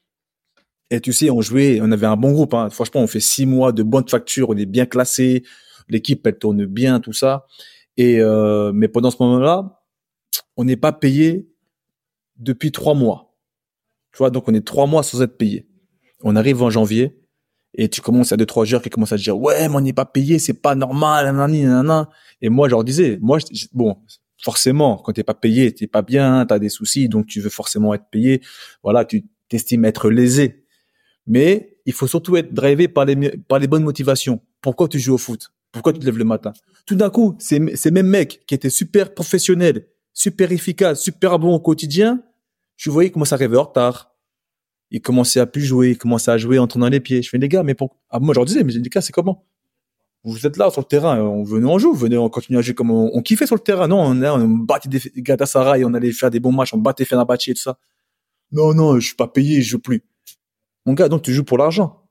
Et 0.90 1.00
tu 1.00 1.14
sais, 1.14 1.30
on 1.30 1.42
jouait, 1.42 1.80
on 1.82 1.92
avait 1.92 2.08
un 2.08 2.18
bon 2.18 2.32
groupe. 2.32 2.54
Hein. 2.54 2.70
Franchement, 2.70 3.02
on 3.02 3.08
fait 3.08 3.20
six 3.20 3.46
mois 3.46 3.72
de 3.72 3.84
bonnes 3.84 4.08
factures, 4.10 4.50
on 4.50 4.58
est 4.58 4.66
bien 4.66 4.86
classé, 4.86 5.44
l'équipe, 5.88 6.26
elle 6.26 6.38
tourne 6.38 6.66
bien, 6.66 7.00
tout 7.00 7.14
ça. 7.14 7.46
Et 7.98 8.20
euh, 8.20 8.72
mais 8.74 8.88
pendant 8.88 9.12
ce 9.12 9.18
moment-là, 9.22 9.82
on 10.58 10.64
n'est 10.64 10.76
pas 10.76 10.92
payé 10.92 11.48
depuis 12.38 12.72
trois 12.72 12.96
mois. 12.96 13.36
Tu 14.12 14.18
vois, 14.18 14.30
donc 14.30 14.48
on 14.48 14.54
est 14.54 14.66
trois 14.66 14.88
mois 14.88 15.04
sans 15.04 15.22
être 15.22 15.38
payé. 15.38 15.68
On 16.24 16.36
arrive 16.36 16.62
en 16.64 16.70
janvier 16.70 17.20
et 17.76 17.90
tu 17.90 18.02
commences 18.02 18.32
à 18.32 18.38
deux 18.38 18.46
trois 18.46 18.66
joueurs 18.66 18.82
qui 18.82 18.90
commencent 18.90 19.12
à 19.12 19.18
dire 19.18 19.38
ouais, 19.38 19.68
mais 19.70 19.76
on 19.76 19.82
n'est 19.82 19.94
pas 19.94 20.06
payé, 20.06 20.40
c'est 20.40 20.62
pas 20.62 20.76
normal, 20.76 21.26
nanani. 21.26 21.66
Et 22.42 22.50
moi, 22.50 22.68
je 22.68 22.72
leur 22.72 22.84
disais, 22.84 23.20
moi, 23.22 23.40
bon, 23.74 23.98
forcément, 24.42 24.98
quand 24.98 25.14
t'es 25.14 25.24
pas 25.24 25.34
payé, 25.34 25.74
t'es 25.74 25.88
pas 25.88 26.02
bien, 26.02 26.46
t'as 26.46 26.60
des 26.60 26.70
soucis, 26.70 27.10
donc 27.10 27.28
tu 27.28 27.42
veux 27.42 27.50
forcément 27.50 27.94
être 27.94 28.06
payé. 28.12 28.42
Voilà, 28.84 29.06
tu 29.06 29.26
t'estimes 29.50 29.86
être 29.86 30.10
lésé. 30.10 30.66
Mais 31.28 31.80
il 31.86 31.94
faut 31.94 32.08
surtout 32.08 32.38
être 32.38 32.54
drivé 32.54 32.88
par 32.88 33.06
les 33.06 33.38
par 33.38 33.60
les 33.60 33.68
bonnes 33.68 33.84
motivations. 33.84 34.42
Pourquoi 34.62 34.88
tu 34.88 35.00
joues 35.00 35.16
au 35.16 35.18
foot? 35.18 35.52
Pourquoi 35.72 35.94
tu 35.94 36.00
te 36.00 36.06
lèves 36.06 36.18
le 36.18 36.24
matin? 36.26 36.54
Tout 36.86 36.96
d'un 36.96 37.10
coup, 37.10 37.36
ces 37.40 37.76
ces 37.76 37.92
mêmes 37.92 38.08
mecs 38.08 38.46
qui 38.46 38.56
étaient 38.56 38.70
super 38.70 39.14
professionnels, 39.14 39.88
super 40.14 40.52
efficaces, 40.52 41.02
super 41.02 41.40
bons 41.40 41.56
au 41.56 41.60
quotidien, 41.60 42.24
je 42.78 42.90
voyais 42.92 43.10
comment 43.12 43.26
ça 43.26 43.36
arrivait 43.36 43.58
en 43.58 43.64
retard. 43.64 44.12
ils 44.92 45.02
commençaient 45.02 45.40
à 45.40 45.48
plus 45.48 45.64
jouer, 45.64 45.92
ils 45.92 45.98
commençaient 45.98 46.32
à 46.32 46.38
jouer 46.38 46.60
en 46.60 46.68
tournant 46.68 46.90
les 46.90 47.00
pieds. 47.00 47.22
Je 47.22 47.30
fais 47.30 47.38
les 47.38 47.50
gars, 47.50 47.64
mais 47.64 47.74
pour 47.76 47.98
ah, 48.10 48.20
moi 48.20 48.34
je 48.34 48.40
leur 48.40 48.46
disais, 48.46 48.64
mais 48.64 48.74
les 48.74 48.82
gars, 48.90 49.02
c'est 49.02 49.14
comment? 49.14 49.46
Vous 50.26 50.48
êtes 50.48 50.58
là 50.58 50.72
sur 50.72 50.82
le 50.82 50.88
terrain, 50.88 51.20
on 51.20 51.44
venait 51.44 51.70
en 51.70 51.78
joue, 51.78 51.94
venez 51.94 52.18
on 52.18 52.30
continue 52.30 52.58
à 52.58 52.62
jouer 52.62 52.74
comme 52.74 52.90
on, 52.90 53.12
on 53.14 53.22
kiffait 53.22 53.46
sur 53.46 53.56
le 53.56 53.62
terrain. 53.62 53.88
Non, 53.88 54.00
on, 54.00 54.48
battait 54.48 54.90
des 54.90 55.00
Galatasaray, 55.18 55.86
on 55.86 55.94
allait 55.94 56.12
faire 56.12 56.32
des 56.32 56.40
bons 56.40 56.52
matchs, 56.52 56.74
on 56.74 56.80
battait 56.80 57.06
Fenerbahçe 57.06 57.50
et 57.50 57.54
tout 57.54 57.62
ça. 57.62 57.78
Non, 58.52 58.74
non, 58.74 59.00
je 59.00 59.06
suis 59.06 59.16
pas 59.16 59.28
payé, 59.28 59.62
je 59.62 59.70
joue 59.70 59.80
plus. 59.80 60.04
Mon 60.88 60.94
gars, 60.94 61.10
donc 61.10 61.22
tu 61.22 61.32
joues 61.32 61.44
pour 61.44 61.60
l'argent. 61.60 62.02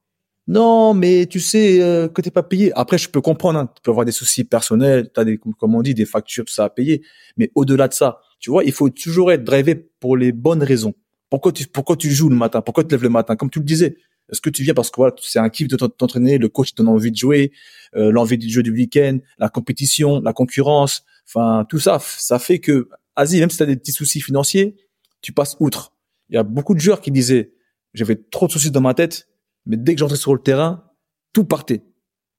Non, 0.47 0.95
mais 0.95 1.27
tu 1.27 1.41
sais 1.41 1.83
euh, 1.83 2.07
que 2.07 2.23
t'es 2.23 2.31
pas 2.31 2.45
payé. 2.45 2.73
Après, 2.75 2.99
je 2.99 3.09
peux 3.09 3.21
comprendre. 3.21 3.59
Hein, 3.59 3.69
tu 3.75 3.83
peux 3.83 3.91
avoir 3.91 4.05
des 4.07 4.13
soucis 4.13 4.45
personnels, 4.45 5.11
t'as 5.13 5.25
des, 5.25 5.39
comme 5.39 5.75
on 5.75 5.83
dit, 5.83 5.95
des 5.95 6.05
factures, 6.05 6.45
tout 6.45 6.53
ça 6.53 6.65
à 6.65 6.71
payer. 6.71 7.03
Mais 7.37 7.51
au-delà 7.57 7.89
de 7.89 7.95
ça, 7.95 8.21
tu 8.39 8.51
vois, 8.51 8.63
il 8.63 8.73
faut 8.73 8.91
toujours 8.91 9.33
être 9.33 9.43
drivé 9.43 9.75
pour 9.75 10.17
les 10.17 10.31
bonnes 10.31 10.63
raisons. 10.63 10.95
Pourquoi 11.31 11.51
tu, 11.51 11.67
pourquoi 11.67 11.97
tu 11.97 12.11
joues 12.11 12.29
le 12.29 12.37
matin? 12.37 12.61
Pourquoi 12.61 12.85
tu 12.85 12.89
te 12.89 12.95
lèves 12.95 13.03
le 13.03 13.09
matin? 13.09 13.35
Comme 13.35 13.51
tu 13.51 13.59
le 13.59 13.65
disais. 13.65 13.97
Est-ce 14.31 14.41
que 14.41 14.51
tu 14.51 14.63
viens 14.63 14.75
parce 14.75 14.91
que 14.91 14.97
voilà, 14.97 15.15
c'est 15.21 15.39
un 15.39 15.49
kiff 15.49 15.69
de 15.69 15.77
t'entraîner, 15.77 16.39
le 16.39 16.49
coach 16.49 16.75
donne 16.75 16.89
envie 16.89 17.11
de 17.11 17.17
jouer, 17.17 17.53
euh, 17.95 18.11
l'envie 18.11 18.39
du 18.39 18.49
jeu 18.49 18.63
du 18.63 18.73
week-end, 18.73 19.19
la 19.39 19.49
compétition, 19.49 20.21
la 20.21 20.33
concurrence, 20.33 21.05
enfin 21.29 21.67
tout 21.69 21.79
ça, 21.79 21.99
ça 22.01 22.39
fait 22.39 22.59
que, 22.59 22.89
vas-y, 23.17 23.41
même 23.41 23.51
si 23.51 23.59
tu 23.59 23.63
as 23.63 23.67
des 23.67 23.77
petits 23.77 23.93
soucis 23.93 24.21
financiers, 24.21 24.77
tu 25.21 25.33
passes 25.33 25.57
outre. 25.61 25.93
Il 26.31 26.37
y 26.37 26.39
a 26.39 26.43
beaucoup 26.43 26.75
de 26.75 26.81
joueurs 26.81 27.01
qui 27.01 27.11
disaient, 27.11 27.53
j'avais 27.93 28.17
trop 28.17 28.47
de 28.47 28.53
soucis 28.53 28.71
dans 28.71 28.81
ma 28.81 28.95
tête, 28.95 29.29
mais 29.67 29.77
dès 29.77 29.95
que 29.95 30.01
j'entrais 30.01 30.17
sur 30.17 30.35
le 30.35 30.41
terrain, 30.41 30.85
tout 31.33 31.45
partait. 31.45 31.83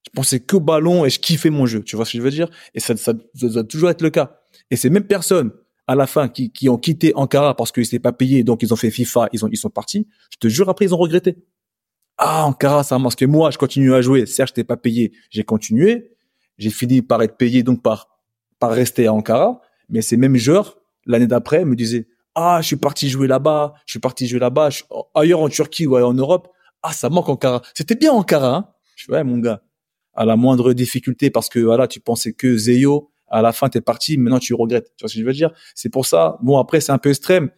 Je 0.06 0.12
pensais 0.14 0.40
que 0.40 0.58
ballon 0.58 1.06
et 1.06 1.10
je 1.10 1.20
kiffais 1.20 1.50
mon 1.50 1.66
jeu. 1.66 1.84
Tu 1.84 1.96
vois 1.96 2.06
ce 2.06 2.14
que 2.14 2.18
je 2.20 2.24
veux 2.24 2.32
dire? 2.32 2.50
Et 2.74 2.80
ça, 2.80 2.96
ça, 2.96 3.14
ça 3.34 3.48
doit 3.48 3.64
toujours 3.64 3.90
être 3.90 4.02
le 4.02 4.12
cas. 4.12 4.40
Et 4.70 4.76
ces 4.76 4.90
mêmes 4.90 5.08
personnes, 5.08 5.52
à 5.88 5.96
la 5.96 6.08
fin, 6.08 6.28
qui, 6.30 6.52
qui 6.52 6.70
ont 6.70 6.78
quitté 6.78 7.14
Ankara 7.16 7.56
parce 7.56 7.72
qu'ils 7.72 7.84
n'étaient 7.84 8.00
pas 8.00 8.12
payés, 8.12 8.44
donc 8.44 8.64
ils 8.64 8.74
ont 8.74 8.76
fait 8.76 8.92
FIFA, 8.92 9.30
ils 9.34 9.46
ont, 9.46 9.50
ils 9.52 9.58
sont 9.58 9.70
partis. 9.70 10.08
Je 10.32 10.38
te 10.38 10.48
jure, 10.48 10.70
après, 10.70 10.86
ils 10.86 10.94
ont 10.94 10.98
regretté. 10.98 11.38
Ah, 12.18 12.46
Ankara, 12.46 12.84
ça 12.84 12.98
parce 13.00 13.16
que 13.16 13.26
moi, 13.26 13.52
je 13.52 13.58
continue 13.58 13.94
à 13.94 14.02
jouer. 14.02 14.26
Certes, 14.26 14.50
je 14.50 14.62
n'étais 14.62 14.64
pas 14.64 14.78
payé. 14.78 15.12
J'ai 15.30 15.44
continué. 15.44 16.12
J'ai 16.58 16.70
fini 16.70 17.02
par 17.02 17.22
être 17.22 17.38
payé, 17.38 17.64
donc 17.64 17.82
par, 17.82 18.08
par 18.60 18.72
rester 18.72 19.08
à 19.08 19.14
Ankara. 19.14 19.62
Mais 19.90 20.02
ces 20.02 20.16
mêmes 20.16 20.38
joueurs, 20.38 20.78
l'année 21.06 21.28
d'après, 21.28 21.66
me 21.66 21.76
disaient, 21.76 22.08
ah, 22.34 22.60
je 22.62 22.68
suis 22.68 22.76
parti 22.78 23.10
jouer 23.10 23.28
là-bas, 23.28 23.74
je 23.86 23.94
suis 23.94 24.00
parti 24.00 24.28
jouer 24.28 24.40
là-bas, 24.40 24.70
ailleurs 25.14 25.42
en 25.42 25.50
Turquie 25.50 25.88
ou 25.88 25.98
en 25.98 26.14
Europe. 26.14 26.50
Ah, 26.84 26.94
ça 26.94 27.10
manque 27.10 27.30
Ankara. 27.30 27.62
C'était 27.74 27.96
bien 27.96 28.14
Ankara, 28.14 28.56
hein. 28.56 28.68
Je 28.96 29.12
ouais, 29.12 29.24
mon 29.24 29.38
gars. 29.38 29.62
À 30.14 30.24
la 30.24 30.38
moindre 30.38 30.72
difficulté, 30.72 31.30
parce 31.30 31.50
que 31.50 31.60
voilà, 31.60 31.88
tu 31.88 32.00
pensais 32.00 32.32
que 32.32 32.56
Zeyo, 32.58 33.10
à 33.28 33.42
la 33.42 33.52
fin, 33.52 33.68
t'es 33.68 33.82
parti, 33.82 34.18
maintenant 34.18 34.40
tu 34.40 34.54
regrettes. 34.54 34.94
Tu 34.96 35.04
vois 35.04 35.10
ce 35.10 35.16
que 35.16 35.20
je 35.20 35.26
veux 35.26 35.34
dire? 35.34 35.52
C'est 35.74 35.90
pour 35.90 36.06
ça. 36.06 36.38
Bon, 36.42 36.58
après, 36.58 36.80
c'est 36.80 36.94
un 36.94 36.98
peu 36.98 37.10
extrême. 37.10 37.50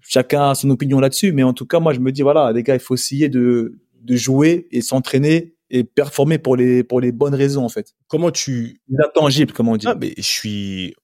Chacun 0.00 0.50
a 0.50 0.54
son 0.56 0.70
opinion 0.70 0.98
là-dessus, 0.98 1.30
mais 1.30 1.44
en 1.44 1.52
tout 1.52 1.66
cas, 1.66 1.78
moi, 1.78 1.92
je 1.92 2.00
me 2.00 2.10
dis, 2.10 2.22
voilà, 2.22 2.50
les 2.50 2.64
gars, 2.64 2.74
il 2.74 2.80
faut 2.80 2.94
essayer 2.94 3.28
de, 3.28 3.78
de 4.02 4.16
jouer 4.16 4.68
et 4.70 4.80
s'entraîner 4.80 5.54
et 5.70 5.84
performer 5.84 6.38
pour 6.38 6.56
les, 6.56 6.84
pour 6.84 7.00
les 7.00 7.12
bonnes 7.12 7.34
raisons, 7.34 7.64
en 7.64 7.68
fait. 7.70 7.94
Comment 8.08 8.30
tu... 8.30 8.82
Intangible, 9.02 9.52
comme 9.52 9.68
on 9.68 9.76
dit. 9.76 9.86
Ah, 9.88 9.94
mais 9.94 10.12
je 10.16 10.22
suis... 10.22 10.94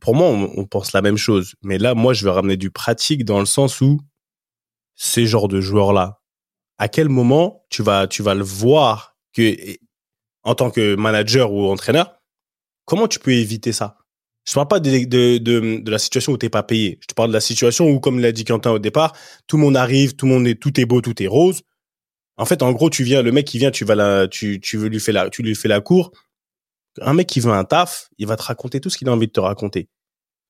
Pour 0.00 0.14
moi, 0.14 0.28
on, 0.28 0.50
on 0.56 0.66
pense 0.66 0.92
la 0.92 1.00
même 1.00 1.16
chose. 1.16 1.54
Mais 1.62 1.78
là, 1.78 1.94
moi, 1.94 2.12
je 2.12 2.24
veux 2.24 2.30
ramener 2.30 2.56
du 2.56 2.70
pratique 2.70 3.24
dans 3.24 3.40
le 3.40 3.46
sens 3.46 3.80
où 3.80 4.00
ces 4.94 5.26
genres 5.26 5.48
de 5.48 5.60
joueurs-là, 5.60 6.20
à 6.76 6.88
quel 6.88 7.08
moment 7.08 7.64
tu 7.70 7.82
vas, 7.82 8.06
tu 8.06 8.22
vas 8.22 8.34
le 8.34 8.44
voir 8.44 9.16
que, 9.32 9.56
en 10.42 10.54
tant 10.54 10.70
que 10.70 10.96
manager 10.96 11.52
ou 11.52 11.70
entraîneur, 11.70 12.20
comment 12.84 13.08
tu 13.08 13.18
peux 13.20 13.32
éviter 13.32 13.72
ça? 13.72 13.96
Je 14.44 14.52
ne 14.52 14.54
parle 14.56 14.68
pas 14.68 14.80
de, 14.80 15.04
de, 15.04 15.38
de, 15.38 15.80
de 15.80 15.90
la 15.90 15.98
situation 15.98 16.32
où 16.32 16.36
tu 16.36 16.44
n'es 16.44 16.50
pas 16.50 16.62
payé. 16.62 16.98
Je 17.00 17.06
te 17.06 17.14
parle 17.14 17.28
de 17.28 17.34
la 17.34 17.40
situation 17.40 17.88
où, 17.88 18.00
comme 18.00 18.18
l'a 18.20 18.32
dit 18.32 18.44
Quentin 18.44 18.72
au 18.72 18.78
départ, 18.78 19.16
tout 19.46 19.56
le 19.56 19.62
monde 19.62 19.76
arrive, 19.76 20.16
tout 20.16 20.26
le 20.26 20.32
monde 20.32 20.46
est, 20.46 20.60
tout 20.60 20.78
est 20.78 20.84
beau, 20.84 21.00
tout 21.00 21.22
est 21.22 21.26
rose. 21.26 21.62
En 22.36 22.46
fait, 22.46 22.62
en 22.62 22.72
gros, 22.72 22.90
tu 22.90 23.04
viens, 23.04 23.22
le 23.22 23.32
mec 23.32 23.46
qui 23.46 23.58
vient, 23.58 23.70
tu 23.70 23.84
vas 23.84 23.94
la, 23.94 24.28
tu, 24.28 24.60
tu 24.60 24.76
veux 24.76 24.88
lui 24.88 25.00
faire 25.00 25.14
la, 25.14 25.30
tu 25.30 25.42
lui 25.42 25.54
fais 25.54 25.68
la 25.68 25.80
cour. 25.80 26.12
Un 27.00 27.14
mec 27.14 27.28
qui 27.28 27.40
veut 27.40 27.52
un 27.52 27.64
taf, 27.64 28.08
il 28.18 28.26
va 28.26 28.36
te 28.36 28.42
raconter 28.42 28.80
tout 28.80 28.90
ce 28.90 28.98
qu'il 28.98 29.08
a 29.08 29.12
envie 29.12 29.26
de 29.26 29.32
te 29.32 29.40
raconter. 29.40 29.88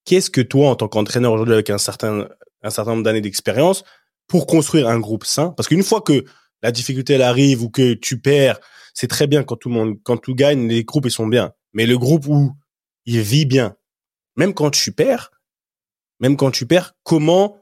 Qu'est-ce 0.04 0.30
que 0.30 0.40
toi, 0.40 0.70
en 0.70 0.76
tant 0.76 0.88
qu'entraîneur 0.88 1.32
aujourd'hui 1.32 1.54
avec 1.54 1.70
un 1.70 1.78
certain, 1.78 2.28
un 2.62 2.70
certain 2.70 2.92
nombre 2.92 3.02
d'années 3.02 3.20
d'expérience, 3.20 3.84
pour 4.28 4.46
construire 4.46 4.88
un 4.88 4.98
groupe 4.98 5.24
sain? 5.24 5.50
Parce 5.50 5.68
qu'une 5.68 5.82
fois 5.82 6.00
que 6.00 6.24
la 6.62 6.72
difficulté 6.72 7.14
elle 7.14 7.22
arrive 7.22 7.62
ou 7.62 7.70
que 7.70 7.94
tu 7.94 8.20
perds, 8.20 8.58
c'est 8.94 9.08
très 9.08 9.26
bien 9.26 9.42
quand 9.42 9.56
tout 9.56 9.68
le 9.68 9.74
monde, 9.74 9.96
quand 10.02 10.16
tout 10.16 10.34
gagne, 10.34 10.68
les 10.68 10.84
groupes 10.84 11.06
ils 11.06 11.10
sont 11.10 11.26
bien. 11.26 11.52
Mais 11.72 11.86
le 11.86 11.98
groupe 11.98 12.26
où 12.26 12.54
il 13.06 13.20
vit 13.20 13.46
bien, 13.46 13.76
même 14.36 14.54
quand 14.54 14.70
tu 14.70 14.92
perds, 14.92 15.30
même 16.20 16.36
quand 16.36 16.50
tu 16.50 16.66
perds, 16.66 16.94
comment? 17.02 17.58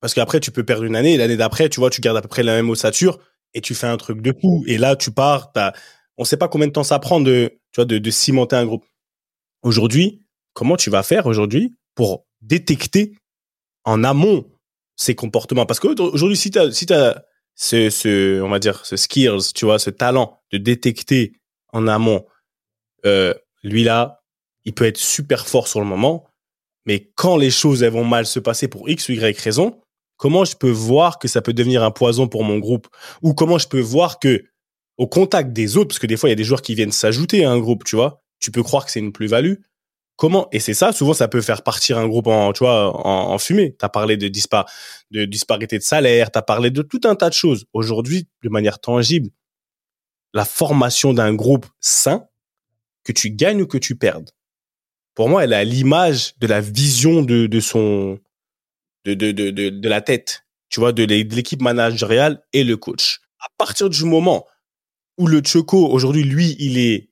Parce 0.00 0.14
qu'après 0.14 0.40
tu 0.40 0.50
peux 0.50 0.64
perdre 0.64 0.84
une 0.84 0.96
année, 0.96 1.16
l'année 1.16 1.36
d'après, 1.36 1.68
tu 1.68 1.80
vois, 1.80 1.90
tu 1.90 2.00
gardes 2.00 2.16
à 2.16 2.22
peu 2.22 2.28
près 2.28 2.42
la 2.42 2.54
même 2.54 2.68
ossature 2.70 3.18
et 3.54 3.60
tu 3.60 3.74
fais 3.74 3.86
un 3.86 3.96
truc 3.96 4.20
de 4.20 4.34
fou. 4.40 4.64
Et 4.66 4.78
là, 4.78 4.96
tu 4.96 5.10
pars. 5.10 5.52
T'as, 5.52 5.72
on 6.18 6.24
sait 6.24 6.36
pas 6.36 6.48
combien 6.48 6.66
de 6.66 6.72
temps 6.72 6.84
ça 6.84 6.98
prend 6.98 7.20
de, 7.20 7.58
tu 7.72 7.76
vois, 7.76 7.84
de, 7.84 7.98
de 7.98 8.10
cimenter 8.10 8.56
un 8.56 8.66
groupe. 8.66 8.84
Aujourd'hui, 9.62 10.20
comment 10.52 10.76
tu 10.76 10.90
vas 10.90 11.02
faire 11.02 11.26
aujourd'hui 11.26 11.74
pour 11.94 12.26
détecter 12.42 13.16
en 13.84 14.04
amont 14.04 14.50
ces 14.96 15.14
comportements? 15.14 15.66
Parce 15.66 15.80
qu'aujourd'hui, 15.80 16.36
si 16.36 16.50
tu 16.50 16.58
as, 16.58 16.72
si 16.72 16.92
as 16.92 17.24
ce, 17.54 17.90
ce, 17.90 18.40
on 18.42 18.48
va 18.48 18.58
dire, 18.58 18.84
ce 18.84 18.96
skills, 18.96 19.52
tu 19.54 19.64
vois, 19.64 19.78
ce 19.78 19.90
talent 19.90 20.40
de 20.52 20.58
détecter 20.58 21.32
en 21.72 21.86
amont, 21.86 22.26
euh, 23.06 23.34
lui 23.62 23.84
là, 23.84 24.22
il 24.64 24.74
peut 24.74 24.84
être 24.84 24.98
super 24.98 25.46
fort 25.46 25.68
sur 25.68 25.80
le 25.80 25.86
moment, 25.86 26.26
mais 26.86 27.10
quand 27.14 27.36
les 27.36 27.50
choses 27.50 27.82
elles 27.82 27.92
vont 27.92 28.04
mal 28.04 28.26
se 28.26 28.38
passer 28.38 28.68
pour 28.68 28.88
X 28.88 29.08
ou 29.08 29.12
Y 29.12 29.38
raison, 29.38 29.80
comment 30.24 30.46
je 30.46 30.56
peux 30.56 30.70
voir 30.70 31.18
que 31.18 31.28
ça 31.28 31.42
peut 31.42 31.52
devenir 31.52 31.82
un 31.82 31.90
poison 31.90 32.28
pour 32.28 32.44
mon 32.44 32.58
groupe? 32.58 32.88
Ou 33.20 33.34
comment 33.34 33.58
je 33.58 33.68
peux 33.68 33.82
voir 33.82 34.18
que 34.18 34.42
au 34.96 35.06
contact 35.06 35.52
des 35.52 35.76
autres, 35.76 35.88
parce 35.88 35.98
que 35.98 36.06
des 36.06 36.16
fois 36.16 36.30
il 36.30 36.32
y 36.32 36.32
a 36.32 36.36
des 36.36 36.44
joueurs 36.44 36.62
qui 36.62 36.74
viennent 36.74 36.92
s'ajouter 36.92 37.44
à 37.44 37.50
un 37.50 37.58
groupe, 37.58 37.84
tu 37.84 37.94
vois, 37.94 38.24
tu 38.40 38.50
peux 38.50 38.62
croire 38.62 38.86
que 38.86 38.90
c'est 38.90 39.00
une 39.00 39.12
plus-value, 39.12 39.56
comment 40.16 40.48
et 40.50 40.60
c'est 40.60 40.72
ça 40.72 40.92
souvent 40.92 41.12
ça 41.12 41.28
peut 41.28 41.42
faire 41.42 41.62
partir 41.62 41.98
un 41.98 42.08
groupe 42.08 42.26
en 42.28 42.54
tu 42.54 42.64
fumée. 43.38 43.76
T'as 43.78 43.90
parlé 43.90 44.16
de 44.16 44.28
dispar 44.28 44.64
de 45.10 45.26
disparité 45.26 45.76
de 45.76 45.82
salaire 45.82 46.30
t'as 46.30 46.40
parlé 46.40 46.70
de 46.70 46.80
tout 46.80 47.02
un 47.04 47.16
tas 47.16 47.28
de 47.28 47.34
choses. 47.34 47.66
Aujourd'hui 47.74 48.26
de 48.42 48.48
manière 48.48 48.78
tangible 48.78 49.28
la 50.32 50.46
formation 50.46 51.12
d'un 51.12 51.34
groupe 51.34 51.66
sain 51.80 52.24
que 53.04 53.12
tu 53.12 53.30
gagnes 53.30 53.60
ou 53.60 53.66
que 53.66 53.76
tu 53.76 53.94
perdes 53.94 54.30
pour 55.14 55.28
moi 55.28 55.44
elle 55.44 55.52
a 55.52 55.64
l'image 55.64 56.32
de 56.38 56.46
la 56.46 56.62
vision 56.62 57.20
de 57.20 57.46
de 57.46 57.60
son 57.60 58.18
de 59.04 59.14
de 59.14 59.32
de 59.32 59.50
de, 59.50 59.68
de 59.68 59.88
la 59.88 60.00
tête 60.00 60.44
tu 60.68 60.80
vois 60.80 60.92
de 60.92 61.04
l'équipe 61.04 61.62
managériale 61.62 62.42
et 62.52 62.64
le 62.64 62.76
coach 62.76 63.20
à 63.40 63.48
partir 63.58 63.90
du 63.90 64.04
moment 64.04 64.46
où 65.18 65.26
le 65.26 65.42
Choco 65.44 65.86
aujourd'hui 65.88 66.24
lui 66.24 66.56
il 66.58 66.78
est 66.78 67.10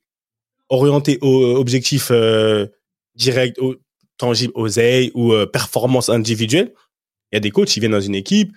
orienté 0.73 1.19
au 1.21 1.57
objectif 1.57 2.09
euh, 2.11 2.67
direct, 3.15 3.59
au, 3.59 3.77
tangible, 4.17 4.53
oseille 4.57 5.11
ou 5.15 5.33
euh, 5.33 5.47
performance 5.47 6.09
individuelle. 6.09 6.73
Il 7.31 7.37
y 7.37 7.39
a 7.39 7.41
des 7.41 7.51
coachs, 7.51 7.77
ils 7.77 7.81
viennent 7.81 7.93
dans 7.93 8.01
une 8.01 8.15
équipe, 8.15 8.53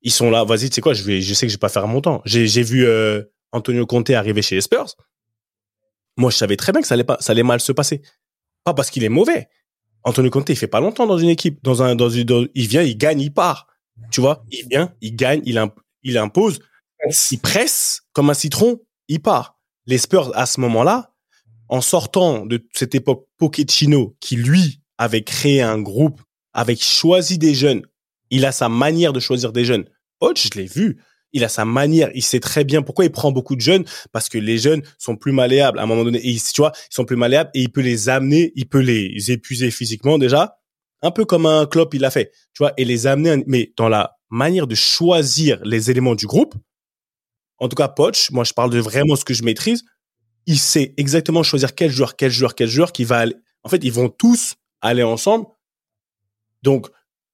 ils 0.00 0.12
sont 0.12 0.30
là, 0.30 0.44
vas-y, 0.44 0.70
tu 0.70 0.76
sais 0.76 0.80
quoi, 0.80 0.94
je 0.94 1.20
je 1.20 1.34
sais 1.34 1.46
que 1.46 1.50
je 1.50 1.56
vais 1.56 1.60
pas 1.60 1.68
faire 1.68 1.86
mon 1.86 2.00
temps. 2.00 2.22
J'ai, 2.24 2.46
j'ai 2.46 2.62
vu 2.62 2.86
euh, 2.86 3.22
Antonio 3.52 3.86
Conte 3.86 4.10
arriver 4.10 4.42
chez 4.42 4.54
les 4.54 4.60
Spurs. 4.60 4.94
Moi, 6.16 6.30
je 6.30 6.36
savais 6.36 6.56
très 6.56 6.72
bien 6.72 6.80
que 6.80 6.86
ça 6.86 6.94
allait 6.94 7.04
pas, 7.04 7.18
ça 7.20 7.32
allait 7.32 7.42
mal 7.42 7.60
se 7.60 7.72
passer. 7.72 8.02
Pas 8.64 8.74
parce 8.74 8.90
qu'il 8.90 9.04
est 9.04 9.08
mauvais. 9.08 9.48
Antonio 10.04 10.30
Conte, 10.30 10.48
il 10.50 10.56
fait 10.56 10.66
pas 10.66 10.80
longtemps 10.80 11.06
dans 11.06 11.18
une 11.18 11.28
équipe, 11.28 11.62
dans 11.62 11.82
un, 11.82 11.94
dans 11.94 12.10
une, 12.10 12.24
dans, 12.24 12.44
il 12.54 12.66
vient, 12.66 12.82
il 12.82 12.96
gagne, 12.96 13.20
il 13.20 13.32
part. 13.32 13.68
Tu 14.10 14.20
vois, 14.20 14.44
il 14.50 14.66
vient, 14.68 14.92
il 15.00 15.14
gagne, 15.14 15.42
il, 15.44 15.58
imp, 15.58 15.74
il 16.02 16.18
impose, 16.18 16.60
il 17.30 17.38
presse 17.38 18.02
comme 18.12 18.30
un 18.30 18.34
citron, 18.34 18.80
il 19.08 19.20
part. 19.20 19.58
Les 19.86 19.98
Spurs, 19.98 20.32
à 20.34 20.46
ce 20.46 20.60
moment-là, 20.60 21.12
en 21.68 21.80
sortant 21.80 22.44
de 22.46 22.66
cette 22.72 22.94
époque 22.94 23.26
Pochettino, 23.38 24.16
qui 24.20 24.36
lui 24.36 24.80
avait 24.98 25.22
créé 25.22 25.62
un 25.62 25.80
groupe, 25.80 26.20
avait 26.52 26.76
choisi 26.76 27.38
des 27.38 27.54
jeunes, 27.54 27.82
il 28.30 28.44
a 28.44 28.52
sa 28.52 28.68
manière 28.68 29.12
de 29.12 29.20
choisir 29.20 29.52
des 29.52 29.64
jeunes. 29.64 29.84
Poch, 30.18 30.48
je 30.52 30.58
l'ai 30.58 30.66
vu, 30.66 31.02
il 31.32 31.44
a 31.44 31.48
sa 31.48 31.64
manière, 31.64 32.10
il 32.14 32.22
sait 32.22 32.40
très 32.40 32.64
bien 32.64 32.82
pourquoi 32.82 33.04
il 33.04 33.10
prend 33.10 33.32
beaucoup 33.32 33.56
de 33.56 33.60
jeunes, 33.60 33.84
parce 34.12 34.28
que 34.28 34.38
les 34.38 34.58
jeunes 34.58 34.82
sont 34.98 35.16
plus 35.16 35.32
malléables 35.32 35.78
à 35.78 35.82
un 35.82 35.86
moment 35.86 36.04
donné, 36.04 36.20
et 36.26 36.36
tu 36.36 36.60
vois, 36.60 36.72
ils 36.90 36.94
sont 36.94 37.04
plus 37.04 37.16
malléables 37.16 37.50
et 37.54 37.60
il 37.62 37.70
peut 37.70 37.80
les 37.80 38.08
amener, 38.08 38.52
il 38.54 38.68
peut 38.68 38.80
les 38.80 39.30
épuiser 39.30 39.70
physiquement 39.70 40.18
déjà, 40.18 40.58
un 41.02 41.10
peu 41.10 41.24
comme 41.24 41.46
un 41.46 41.66
Klopp 41.66 41.94
il 41.94 42.00
l'a 42.00 42.10
fait, 42.10 42.32
tu 42.54 42.58
vois, 42.58 42.72
et 42.76 42.84
les 42.84 43.06
amener, 43.06 43.42
mais 43.46 43.72
dans 43.76 43.88
la 43.88 44.16
manière 44.30 44.66
de 44.66 44.74
choisir 44.74 45.60
les 45.64 45.90
éléments 45.90 46.14
du 46.14 46.26
groupe, 46.26 46.54
en 47.58 47.68
tout 47.68 47.76
cas 47.76 47.88
Poch, 47.88 48.30
moi 48.30 48.44
je 48.44 48.52
parle 48.52 48.70
de 48.70 48.78
vraiment 48.78 49.16
ce 49.16 49.24
que 49.24 49.34
je 49.34 49.42
maîtrise, 49.42 49.84
il 50.46 50.58
sait 50.58 50.94
exactement 50.96 51.42
choisir 51.42 51.74
quel 51.74 51.90
joueur, 51.90 52.16
quel 52.16 52.30
joueur, 52.30 52.54
quel 52.54 52.68
joueur 52.68 52.92
qui 52.92 53.04
va 53.04 53.18
aller. 53.18 53.36
En 53.62 53.68
fait, 53.68 53.84
ils 53.84 53.92
vont 53.92 54.08
tous 54.08 54.56
aller 54.80 55.02
ensemble. 55.04 55.46
Donc, 56.62 56.88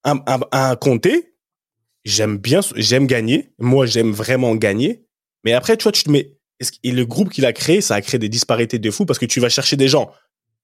un, 0.05 0.21
un, 0.27 0.41
un 0.53 0.77
j'aime 2.09 2.39
bien, 2.39 2.61
j'aime 2.77 3.07
gagner. 3.07 3.53
Moi, 3.59 3.87
j'aime 3.87 4.13
vraiment 4.13 4.55
gagner. 4.55 5.05
Mais 5.45 5.53
après, 5.53 5.77
tu 5.77 5.85
vois, 5.85 5.93
tu 5.93 6.03
te 6.03 6.11
mets, 6.11 6.37
et 6.83 6.91
le 6.91 7.07
groupe 7.07 7.31
qu'il 7.31 7.47
a 7.47 7.53
créé, 7.53 7.81
ça 7.81 7.95
a 7.95 8.01
créé 8.01 8.19
des 8.19 8.29
disparités 8.29 8.79
de 8.79 8.91
fou 8.91 9.07
parce 9.07 9.19
que 9.19 9.27
tu 9.27 9.41
vas 9.41 9.49
chercher 9.49 9.77
des 9.77 9.89
gens 9.89 10.11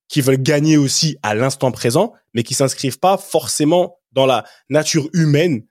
qui 0.08 0.20
veulent 0.20 0.42
gagner 0.42 0.76
aussi 0.76 1.16
à 1.22 1.34
l'instant 1.34 1.70
présent, 1.70 2.12
mais 2.34 2.42
qui 2.42 2.54
s'inscrivent 2.54 2.98
pas 2.98 3.16
forcément 3.16 3.98
dans 4.12 4.26
la 4.26 4.44
nature 4.68 5.08
humaine 5.12 5.64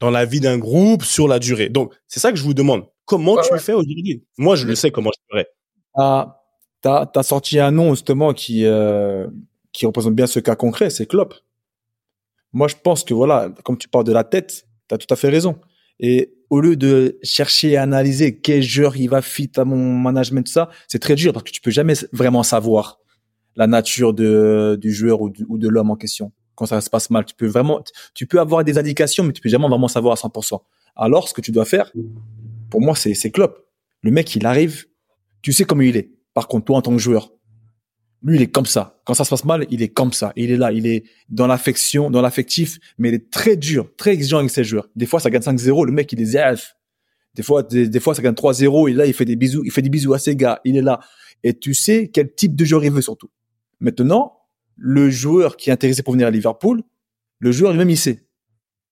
dans 0.00 0.10
la 0.10 0.24
vie 0.24 0.40
d'un 0.40 0.58
groupe 0.58 1.04
sur 1.04 1.28
la 1.28 1.38
durée. 1.38 1.68
Donc, 1.68 1.94
c'est 2.08 2.18
ça 2.18 2.32
que 2.32 2.38
je 2.38 2.42
vous 2.42 2.54
demande. 2.54 2.86
Comment 3.04 3.40
tu 3.40 3.52
le 3.52 3.60
fais 3.60 3.72
aujourd'hui? 3.72 4.24
Moi, 4.36 4.56
je 4.56 4.66
le 4.66 4.74
sais 4.74 4.90
comment 4.90 5.10
je 5.14 5.20
ferais. 5.30 5.46
Ah, 5.94 6.42
t'as 6.80 7.08
as 7.14 7.22
sorti 7.22 7.58
un 7.60 7.70
nom 7.70 7.94
justement 7.94 8.32
qui 8.32 8.64
euh, 8.64 9.28
qui 9.72 9.86
représente 9.86 10.14
bien 10.14 10.26
ce 10.26 10.40
cas 10.40 10.56
concret, 10.56 10.90
c'est 10.90 11.06
Klopp. 11.06 11.34
Moi, 12.52 12.68
je 12.68 12.74
pense 12.82 13.04
que 13.04 13.14
voilà, 13.14 13.50
comme 13.64 13.78
tu 13.78 13.88
parles 13.88 14.04
de 14.04 14.12
la 14.12 14.24
tête, 14.24 14.66
tu 14.88 14.94
as 14.94 14.98
tout 14.98 15.12
à 15.12 15.16
fait 15.16 15.28
raison. 15.28 15.58
Et 16.00 16.34
au 16.50 16.60
lieu 16.60 16.76
de 16.76 17.18
chercher 17.22 17.76
à 17.76 17.82
analyser 17.82 18.38
quel 18.38 18.62
joueur 18.62 18.96
il 18.96 19.08
va 19.08 19.22
fit 19.22 19.50
à 19.56 19.64
mon 19.64 19.98
management, 19.98 20.44
tout 20.44 20.52
ça, 20.52 20.68
c'est 20.88 20.98
très 20.98 21.14
dur 21.14 21.32
parce 21.32 21.44
que 21.44 21.50
tu 21.50 21.60
peux 21.60 21.70
jamais 21.70 21.94
vraiment 22.12 22.42
savoir 22.42 22.98
la 23.56 23.66
nature 23.66 24.14
du 24.14 24.92
joueur 24.92 25.20
ou, 25.20 25.32
ou 25.48 25.58
de 25.58 25.68
l'homme 25.68 25.90
en 25.90 25.96
question 25.96 26.32
quand 26.54 26.66
ça 26.66 26.80
se 26.80 26.90
passe 26.90 27.10
mal. 27.10 27.24
Tu 27.24 27.34
peux 27.34 27.46
vraiment, 27.46 27.82
tu 28.14 28.26
peux 28.26 28.40
avoir 28.40 28.64
des 28.64 28.78
indications, 28.78 29.24
mais 29.24 29.32
tu 29.32 29.40
peux 29.40 29.48
jamais 29.48 29.68
vraiment 29.68 29.88
savoir 29.88 30.12
à 30.12 30.16
100%. 30.16 30.60
Alors, 30.96 31.28
ce 31.28 31.34
que 31.34 31.40
tu 31.40 31.52
dois 31.52 31.64
faire, 31.64 31.90
pour 32.70 32.80
moi, 32.80 32.94
c'est, 32.94 33.14
c'est 33.14 33.30
Klopp. 33.30 33.66
Le 34.02 34.10
mec, 34.10 34.34
il 34.34 34.46
arrive, 34.46 34.86
tu 35.42 35.52
sais 35.52 35.64
comment 35.64 35.82
il 35.82 35.96
est. 35.96 36.10
Par 36.34 36.48
contre, 36.48 36.66
toi, 36.66 36.76
en 36.78 36.82
tant 36.82 36.92
que 36.92 36.98
joueur, 36.98 37.32
lui, 38.24 38.36
il 38.36 38.42
est 38.42 38.50
comme 38.50 38.66
ça. 38.66 39.00
Quand 39.04 39.14
ça 39.14 39.24
se 39.24 39.30
passe 39.30 39.44
mal, 39.44 39.66
il 39.70 39.82
est 39.82 39.88
comme 39.88 40.12
ça. 40.12 40.32
Il 40.36 40.50
est 40.50 40.56
là, 40.56 40.72
il 40.72 40.86
est 40.86 41.04
dans 41.28 41.46
l'affection, 41.46 42.10
dans 42.10 42.22
l'affectif, 42.22 42.78
mais 42.98 43.08
il 43.08 43.14
est 43.14 43.30
très 43.30 43.56
dur, 43.56 43.90
très 43.96 44.12
exigeant 44.12 44.38
avec 44.38 44.50
ses 44.50 44.64
joueurs. 44.64 44.88
Des 44.94 45.06
fois, 45.06 45.18
ça 45.20 45.30
gagne 45.30 45.42
5-0, 45.42 45.86
le 45.86 45.92
mec, 45.92 46.12
il 46.12 46.20
est 46.20 46.26
zef. 46.26 46.76
Des 47.34 47.42
fois, 47.42 47.62
des, 47.62 47.88
des, 47.88 48.00
fois, 48.00 48.14
ça 48.14 48.22
gagne 48.22 48.34
3-0, 48.34 48.90
et 48.90 48.92
là, 48.92 49.06
il 49.06 49.14
fait 49.14 49.24
des 49.24 49.36
bisous, 49.36 49.62
il 49.64 49.72
fait 49.72 49.82
des 49.82 49.88
bisous 49.88 50.14
à 50.14 50.18
ses 50.18 50.36
gars, 50.36 50.60
il 50.64 50.76
est 50.76 50.82
là. 50.82 51.00
Et 51.42 51.58
tu 51.58 51.74
sais 51.74 52.08
quel 52.12 52.32
type 52.32 52.54
de 52.54 52.64
joueur 52.64 52.84
il 52.84 52.92
veut 52.92 53.02
surtout. 53.02 53.30
Maintenant, 53.80 54.38
le 54.76 55.10
joueur 55.10 55.56
qui 55.56 55.70
est 55.70 55.72
intéressé 55.72 56.02
pour 56.02 56.12
venir 56.12 56.28
à 56.28 56.30
Liverpool, 56.30 56.82
le 57.38 57.50
joueur 57.52 57.72
lui-même, 57.72 57.90
il 57.90 57.98
sait. 57.98 58.24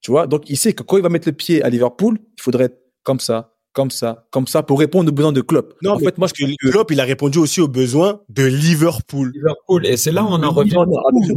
Tu 0.00 0.10
vois? 0.10 0.26
Donc, 0.26 0.48
il 0.50 0.56
sait 0.56 0.72
que 0.72 0.82
quand 0.82 0.96
il 0.96 1.02
va 1.02 1.08
mettre 1.08 1.28
le 1.28 1.32
pied 1.32 1.62
à 1.62 1.68
Liverpool, 1.68 2.18
il 2.36 2.42
faudrait 2.42 2.64
être 2.64 2.80
comme 3.04 3.20
ça, 3.20 3.54
comme 3.72 3.90
ça, 3.90 4.26
comme 4.30 4.46
ça, 4.46 4.62
pour 4.62 4.78
répondre 4.78 5.10
aux 5.10 5.14
besoins 5.14 5.32
de 5.32 5.40
Klopp. 5.40 5.74
Non, 5.82 5.92
en 5.92 5.98
fait, 5.98 6.18
moi, 6.18 6.28
que 6.28 6.70
Klopp, 6.70 6.90
il 6.90 7.00
a 7.00 7.04
répondu 7.04 7.38
aussi 7.38 7.60
aux 7.60 7.68
besoins 7.68 8.20
de 8.28 8.44
Liverpool. 8.44 9.32
Liverpool. 9.34 9.86
Et 9.86 9.96
c'est 9.96 10.12
là 10.12 10.24
où 10.24 10.28
on 10.28 10.42
en 10.42 10.50
revient. 10.50 10.76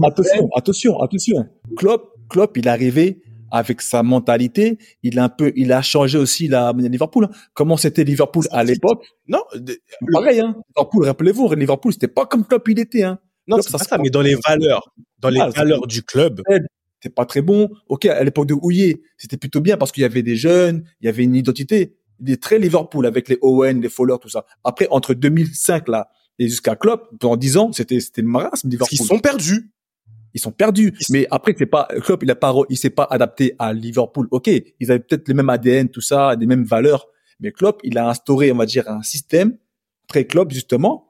attention, 0.06 0.50
attention, 0.56 1.02
attention. 1.02 1.46
Klopp, 1.78 2.14
Klopp, 2.30 2.58
il 2.58 2.68
est 2.68 2.70
arrivé 2.70 3.22
avec 3.52 3.84
sa 3.84 4.02
mentalité, 4.02 4.80
il 5.04 5.20
a 5.20 5.26
un 5.26 5.30
peu, 5.30 5.54
il 5.56 5.72
a 5.72 5.84
changé 5.84 6.18
aussi 6.18 6.48
la 6.48 6.74
Liverpool. 6.76 7.30
Comment 7.54 7.78
c'était 7.78 8.04
Liverpool 8.04 8.46
à 8.50 8.64
l'époque 8.64 9.06
Non, 9.28 9.44
pareil. 10.12 10.40
Hein. 10.40 10.56
Liverpool, 10.76 11.06
rappelez-vous, 11.06 11.54
Liverpool, 11.54 11.94
c'était 11.94 12.08
pas 12.08 12.26
comme 12.26 12.46
Klopp 12.46 12.68
il 12.68 12.80
était. 12.80 13.04
Hein. 13.04 13.20
Non, 13.48 13.62
c'est 13.62 13.72
pas 13.72 13.78
ça, 13.78 14.00
mais 14.00 14.10
dans 14.10 14.22
les 14.22 14.36
valeurs, 14.48 14.92
dans 15.20 15.30
les 15.30 15.40
valeurs 15.56 15.86
du 15.86 16.02
club. 16.02 16.42
C'était 17.00 17.14
pas 17.14 17.26
très 17.26 17.42
bon. 17.42 17.70
Ok, 17.90 18.06
à 18.06 18.24
l'époque 18.24 18.48
de 18.48 18.54
Houillet, 18.54 19.02
c'était 19.18 19.36
plutôt 19.38 19.60
bien 19.60 19.76
parce 19.76 19.92
qu'il 19.92 20.02
y 20.02 20.06
avait 20.06 20.24
des 20.24 20.38
jeunes, 20.38 20.86
il 21.02 21.06
y 21.06 21.10
avait 21.10 21.24
une 21.24 21.36
identité. 21.36 21.98
Il 22.20 22.32
est 22.32 22.42
très 22.42 22.60
Liverpool 22.60 23.06
avec 23.06 23.30
les 23.30 23.38
Owen, 23.42 23.82
les 23.82 23.90
Fowler, 23.90 24.16
tout 24.22 24.30
ça. 24.30 24.46
Après, 24.64 24.88
entre 24.92 25.14
2005 25.14 25.88
là 25.88 26.10
et 26.40 26.48
jusqu'à 26.48 26.76
Klopp, 26.76 27.10
pendant 27.20 27.38
10 27.38 27.58
ans, 27.58 27.72
c'était 27.72 28.00
c'était 28.00 28.22
le 28.22 28.28
marasme 28.28 28.70
Liverpool. 28.70 28.98
Ils 29.00 29.06
sont 29.06 29.20
perdus. 29.20 29.72
Ils 30.34 30.40
sont 30.40 30.52
perdus. 30.52 30.94
Mais 31.10 31.28
après, 31.30 31.54
c'est 31.58 31.68
pas 31.68 31.88
Klopp, 32.02 32.24
il 32.24 32.32
a 32.32 32.36
pas, 32.36 32.54
il 32.70 32.78
s'est 32.78 32.90
pas 32.90 33.08
adapté 33.10 33.56
à 33.60 33.72
Liverpool. 33.72 34.28
Ok, 34.32 34.48
ils 34.48 34.92
avaient 34.92 35.00
peut-être 35.00 35.28
les 35.28 35.34
mêmes 35.34 35.50
ADN, 35.50 35.90
tout 35.90 36.02
ça, 36.02 36.36
les 36.36 36.48
mêmes 36.48 36.64
valeurs. 36.64 37.08
Mais 37.40 37.52
Klopp, 37.52 37.82
il 37.84 37.98
a 37.98 38.10
instauré, 38.10 38.52
on 38.52 38.56
va 38.56 38.66
dire, 38.66 38.88
un 38.90 39.04
système 39.04 39.58
très 40.08 40.26
Klopp 40.26 40.52
justement. 40.52 41.10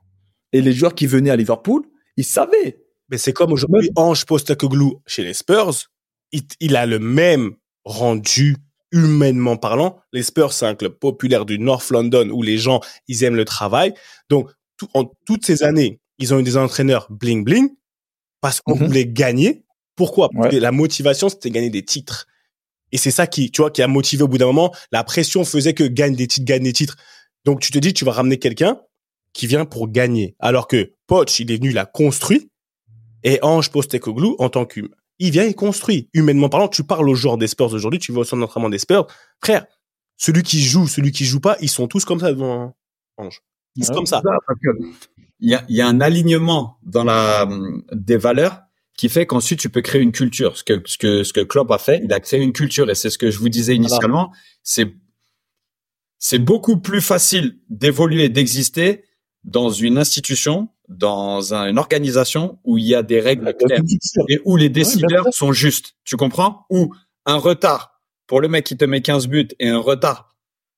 Et 0.51 0.61
les 0.61 0.73
joueurs 0.73 0.93
qui 0.93 1.07
venaient 1.07 1.29
à 1.29 1.35
Liverpool, 1.35 1.83
ils 2.17 2.25
savaient. 2.25 2.83
Mais 3.09 3.17
c'est 3.17 3.33
comme 3.33 3.51
aujourd'hui, 3.51 3.89
Ange 3.95 4.25
Postecoglou 4.25 5.01
chez 5.05 5.23
les 5.23 5.33
Spurs, 5.33 5.89
il, 6.31 6.41
il, 6.59 6.75
a 6.75 6.85
le 6.85 6.99
même 6.99 7.51
rendu 7.85 8.57
humainement 8.93 9.57
parlant. 9.57 9.99
Les 10.13 10.23
Spurs, 10.23 10.53
c'est 10.53 10.65
un 10.65 10.75
club 10.75 10.93
populaire 10.93 11.45
du 11.45 11.59
North 11.59 11.89
London 11.89 12.29
où 12.29 12.41
les 12.41 12.57
gens, 12.57 12.79
ils 13.09 13.23
aiment 13.25 13.35
le 13.35 13.43
travail. 13.43 13.93
Donc, 14.29 14.49
tout, 14.77 14.87
en 14.93 15.11
toutes 15.25 15.45
ces 15.45 15.63
années, 15.63 15.99
ils 16.19 16.33
ont 16.33 16.39
eu 16.39 16.43
des 16.43 16.55
entraîneurs 16.55 17.07
bling 17.09 17.43
bling 17.43 17.69
parce 18.39 18.61
qu'on 18.61 18.75
Mhm. 18.77 18.85
voulait 18.87 19.05
gagner. 19.05 19.65
Pourquoi? 19.97 20.29
Parce 20.29 20.45
Ouais. 20.45 20.51
que 20.51 20.55
la 20.57 20.71
motivation, 20.71 21.27
c'était 21.27 21.49
gagner 21.51 21.69
des 21.69 21.83
titres. 21.83 22.27
Et 22.91 22.97
c'est 22.97 23.11
ça 23.11 23.27
qui, 23.27 23.51
tu 23.51 23.61
vois, 23.61 23.71
qui 23.71 23.81
a 23.81 23.87
motivé 23.87 24.23
au 24.23 24.27
bout 24.27 24.37
d'un 24.37 24.45
moment. 24.45 24.73
La 24.91 25.03
pression 25.03 25.43
faisait 25.43 25.73
que 25.73 25.83
gagne 25.83 26.15
des 26.15 26.27
titres, 26.27 26.45
gagne 26.45 26.63
des 26.63 26.73
titres. 26.73 26.95
Donc, 27.45 27.59
tu 27.59 27.71
te 27.71 27.79
dis, 27.79 27.93
tu 27.93 28.05
vas 28.05 28.11
ramener 28.13 28.37
quelqu'un 28.37 28.79
qui 29.33 29.47
vient 29.47 29.65
pour 29.65 29.89
gagner. 29.89 30.35
Alors 30.39 30.67
que 30.67 30.93
Poch, 31.07 31.39
il 31.39 31.51
est 31.51 31.57
venu, 31.57 31.71
il 31.71 31.77
a 31.79 31.85
construit. 31.85 32.49
Et 33.23 33.39
Ange 33.41 33.71
Postecoglou, 33.71 34.35
en 34.37 34.49
tant 34.49 34.65
qu'humain, 34.65 34.89
il 35.23 35.31
vient 35.31 35.45
et 35.45 35.53
construit. 35.53 36.09
Humainement 36.13 36.49
parlant, 36.49 36.67
tu 36.67 36.83
parles 36.83 37.09
aux 37.09 37.15
joueurs 37.15 37.37
des 37.37 37.47
Spurs 37.47 37.71
aujourd'hui, 37.73 37.99
tu 37.99 38.11
vas 38.11 38.19
au 38.19 38.23
centre 38.23 38.41
d'entraînement 38.41 38.69
des 38.69 38.77
Spurs. 38.77 39.07
Frère, 39.43 39.65
celui 40.17 40.43
qui 40.43 40.61
joue, 40.61 40.87
celui 40.87 41.11
qui 41.11 41.25
joue 41.25 41.39
pas, 41.39 41.57
ils 41.61 41.69
sont 41.69 41.87
tous 41.87 42.03
comme 42.05 42.19
ça 42.19 42.31
devant 42.31 42.75
Ange. 43.17 43.41
Tous 43.75 43.87
Ouais. 43.89 43.95
comme 43.95 44.05
ça. 44.05 44.21
Parce 44.21 44.59
que 44.59 44.69
Il 45.39 45.49
y 45.49 45.55
a, 45.55 45.63
il 45.69 45.75
y 45.75 45.81
a 45.81 45.87
un 45.87 45.99
alignement 46.01 46.77
dans 46.83 47.03
la 47.03 47.47
des 47.91 48.17
valeurs 48.17 48.61
qui 48.97 49.09
fait 49.09 49.25
qu'ensuite 49.25 49.59
tu 49.59 49.69
peux 49.69 49.81
créer 49.81 50.01
une 50.01 50.11
culture. 50.11 50.55
Ce 50.57 50.63
que 50.63 50.81
ce 50.85 50.97
que 50.97 51.23
ce 51.23 51.33
que 51.33 51.41
Klopp 51.41 51.71
a 51.71 51.77
fait, 51.77 52.01
il 52.03 52.11
a 52.13 52.19
créé 52.19 52.41
une 52.41 52.53
culture 52.53 52.89
et 52.89 52.95
c'est 52.95 53.09
ce 53.09 53.17
que 53.17 53.31
je 53.31 53.39
vous 53.39 53.49
disais 53.49 53.75
initialement. 53.75 54.31
C'est 54.61 54.93
c'est 56.19 56.39
beaucoup 56.39 56.77
plus 56.79 57.01
facile 57.01 57.59
d'évoluer, 57.69 58.29
d'exister 58.29 59.03
dans 59.43 59.69
une 59.69 59.97
institution, 59.97 60.69
dans 60.97 61.53
un- 61.53 61.67
une 61.69 61.77
organisation 61.79 62.59
où 62.63 62.77
il 62.77 62.85
y 62.85 62.95
a 62.95 63.03
des 63.03 63.19
règles 63.19 63.53
claires 63.55 63.81
et 64.29 64.39
où 64.45 64.55
les 64.57 64.69
décideurs 64.69 65.25
sont 65.31 65.51
justes. 65.53 65.93
Tu 66.05 66.15
comprends? 66.17 66.65
Où 66.69 66.93
un 67.25 67.37
retard 67.37 67.99
pour 68.27 68.41
le 68.41 68.47
mec 68.47 68.65
qui 68.65 68.77
te 68.77 68.85
met 68.85 69.01
15 69.01 69.27
buts 69.27 69.47
et 69.59 69.69
un 69.69 69.79
retard 69.79 70.35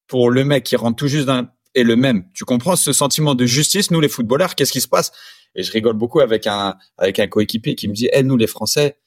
pour 0.08 0.30
le 0.30 0.44
mec 0.44 0.64
qui 0.64 0.76
rentre 0.76 0.96
tout 0.98 1.08
juste 1.08 1.26
d'un 1.26 1.50
est 1.74 1.84
le 1.84 1.96
même. 1.98 2.24
Tu 2.34 2.46
comprends 2.46 2.76
ce 2.78 2.94
sentiment 2.94 3.36
de 3.36 3.46
justice? 3.46 3.92
Nous 3.92 4.00
les 4.00 4.08
footballeurs, 4.08 4.56
qu'est-ce 4.56 4.72
qui 4.72 4.80
se 4.82 4.88
passe? 4.88 5.12
Et 5.56 5.64
je 5.64 5.72
rigole 5.72 5.96
beaucoup 5.96 6.22
avec 6.22 6.48
un 6.48 6.76
avec 6.98 7.20
un 7.20 7.28
coéquipier 7.28 7.76
qui 7.76 7.88
me 7.88 7.94
dit 7.94 8.10
"Eh 8.14 8.24
nous 8.24 8.38
les 8.38 8.48
Français, 8.48 8.98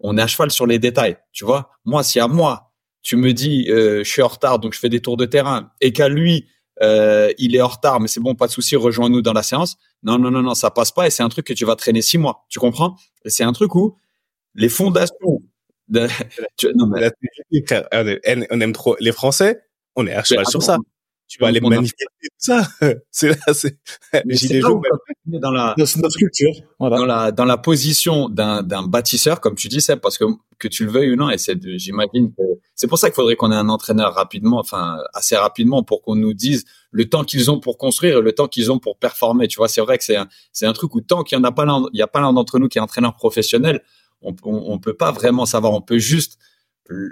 on 0.00 0.18
est 0.18 0.22
à 0.22 0.26
cheval 0.26 0.50
sur 0.50 0.66
les 0.66 0.78
détails." 0.78 1.16
Tu 1.32 1.44
vois? 1.44 1.70
Moi 1.84 2.02
si 2.02 2.20
à 2.20 2.28
moi 2.28 2.72
tu 3.02 3.16
me 3.16 3.32
dis 3.32 3.66
euh, 3.70 4.04
je 4.04 4.10
suis 4.10 4.22
en 4.22 4.28
retard 4.28 4.58
donc 4.58 4.74
je 4.74 4.78
fais 4.78 4.88
des 4.90 5.00
tours 5.00 5.16
de 5.16 5.24
terrain 5.26 5.70
et 5.80 5.92
qu'à 5.92 6.08
lui 6.08 6.46
euh, 6.82 7.32
il 7.38 7.56
est 7.56 7.60
en 7.62 7.68
retard 7.68 7.98
mais 8.00 8.08
c'est 8.08 8.20
bon 8.20 8.34
pas 8.34 8.46
de 8.46 8.52
souci 8.52 8.76
rejoins-nous 8.76 9.22
dans 9.22 9.32
la 9.32 9.42
séance. 9.42 9.76
Non 10.04 10.18
non 10.18 10.30
non 10.30 10.42
non, 10.42 10.54
ça 10.54 10.70
passe 10.70 10.90
pas 10.92 11.06
et 11.06 11.10
c'est 11.10 11.22
un 11.22 11.28
truc 11.28 11.46
que 11.46 11.52
tu 11.52 11.64
vas 11.64 11.76
traîner 11.76 12.02
six 12.02 12.18
mois. 12.18 12.44
Tu 12.48 12.58
comprends? 12.58 12.96
Et 13.24 13.30
c'est 13.30 13.44
un 13.44 13.52
truc 13.52 13.74
où 13.74 13.96
les 14.54 14.68
fondations 14.68 15.42
de... 15.88 16.06
tu- 16.56 16.72
non, 16.74 16.86
mais- 16.88 17.00
La 17.00 17.10
CGT, 17.10 17.66
frère, 17.66 17.88
on 18.50 18.60
aime- 18.60 18.72
trop 18.72 18.96
les 19.00 19.12
Français, 19.12 19.62
on 19.96 20.06
est 20.06 20.14
à 20.14 20.24
cheval 20.24 20.46
sur 20.46 20.62
ça. 20.62 20.78
Tu 21.28 21.38
vas 21.38 21.46
aller 21.46 21.60
manifester 21.62 22.04
tout 22.22 22.28
ça. 22.36 22.68
C'est 23.10 23.28
là, 23.30 23.54
c'est 23.54 23.78
mais 24.12 24.22
les 24.26 24.36
c'est 24.36 24.48
gilets 24.48 24.60
jaunes. 24.60 24.82
dans 25.24 25.50
la 25.50 25.74
C'est 25.86 26.00
notre 26.00 26.16
culture. 26.18 26.50
Voilà. 26.78 26.96
dans 26.98 27.06
la 27.06 27.32
dans 27.32 27.44
la 27.46 27.56
position 27.56 28.28
d'un 28.28 28.62
d'un 28.62 28.82
bâtisseur 28.82 29.40
comme 29.40 29.54
tu 29.54 29.68
dis 29.68 29.80
c'est 29.80 29.96
parce 29.96 30.18
que 30.18 30.24
que 30.58 30.68
tu 30.68 30.84
le 30.84 30.90
veuilles 30.90 31.12
ou 31.12 31.16
non 31.16 31.30
et 31.30 31.38
c'est 31.38 31.56
j'imagine 31.78 32.34
que 32.34 32.42
c'est 32.74 32.86
pour 32.86 32.98
ça 32.98 33.08
qu'il 33.08 33.14
faudrait 33.14 33.36
qu'on 33.36 33.50
ait 33.50 33.56
un 33.56 33.70
entraîneur 33.70 34.12
rapidement 34.14 34.58
enfin 34.58 34.98
assez 35.14 35.36
rapidement 35.36 35.82
pour 35.84 36.02
qu'on 36.02 36.16
nous 36.16 36.34
dise 36.34 36.64
le 36.92 37.08
temps 37.08 37.24
qu'ils 37.24 37.50
ont 37.50 37.58
pour 37.60 37.78
construire 37.78 38.18
et 38.18 38.22
le 38.22 38.32
temps 38.32 38.48
qu'ils 38.48 38.70
ont 38.70 38.78
pour 38.78 38.96
performer 38.98 39.48
tu 39.48 39.56
vois 39.56 39.68
c'est 39.68 39.80
vrai 39.80 39.98
que 39.98 40.04
c'est 40.04 40.16
un 40.16 40.28
c'est 40.52 40.66
un 40.66 40.72
truc 40.72 40.94
où 40.94 41.00
tant 41.00 41.24
qu'il 41.24 41.36
y 41.36 41.40
en 41.40 41.44
a 41.44 41.52
pas 41.52 41.64
l'un 41.64 41.84
il 41.92 41.98
y 41.98 42.02
a 42.02 42.06
pas 42.06 42.20
l'un 42.20 42.32
d'entre 42.32 42.58
nous 42.60 42.68
qui 42.68 42.78
est 42.78 42.80
entraîneur 42.82 43.14
professionnel 43.16 43.82
on, 44.22 44.34
on 44.44 44.72
on 44.72 44.78
peut 44.78 44.94
pas 44.94 45.10
vraiment 45.12 45.46
savoir 45.46 45.72
on 45.72 45.80
peut 45.82 45.98
juste 45.98 46.38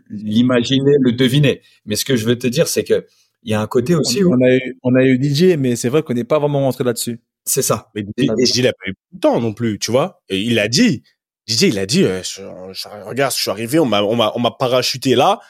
l'imaginer 0.09 0.93
le 1.01 1.12
deviner 1.12 1.62
mais 1.87 1.97
ce 1.97 2.05
que 2.05 2.16
je 2.16 2.24
veux 2.26 2.39
te 2.39 2.47
dire 2.47 2.68
c'est 2.68 2.85
que 2.85 3.07
il 3.43 3.51
y 3.51 3.55
a 3.55 3.61
un 3.62 3.66
côté 3.66 3.95
aussi 3.95 4.22
où 4.22 4.33
On 4.35 4.45
a 4.45 4.55
eu, 4.55 4.78
on 4.83 4.95
a 4.97 5.03
eu 5.03 5.16
DJ, 5.18 5.57
mais 5.59 5.74
c'est 5.74 5.89
vrai 5.89 6.03
qu'on 6.03 6.12
n'est 6.12 6.24
pas 6.24 6.39
vraiment 6.39 6.61
rentré 6.61 6.85
là-dessus. 6.85 7.22
c'est 7.47 7.62
ça 7.62 7.91
Mais 7.95 8.03
DJ, 8.03 8.26
DJ, 8.37 8.57
il 8.59 8.66
a 8.66 8.72
pas 8.74 8.87
eu 8.91 8.93
de 9.12 9.18
temps 9.18 9.41
non 9.41 9.55
plus, 9.55 9.78
tu 9.78 9.91
vois. 9.91 10.22
Et 10.28 10.39
il 10.43 10.59
a 10.59 10.68
dit, 10.68 11.03
DJ, 11.47 11.62
il 11.62 11.78
a 11.78 11.87
dit, 11.87 12.05
euh, 12.05 12.22
je, 12.22 12.43
je- 12.72 12.89
regarde, 13.07 13.33
je 13.35 13.41
suis 13.41 13.51
arrivé, 13.51 13.78
on 13.78 13.87
m'a, 13.87 14.03
on 14.03 14.14
m'a, 14.14 14.31
on 14.35 14.41
m'a 14.41 14.51
parachuté 14.51 15.14
là. 15.14 15.41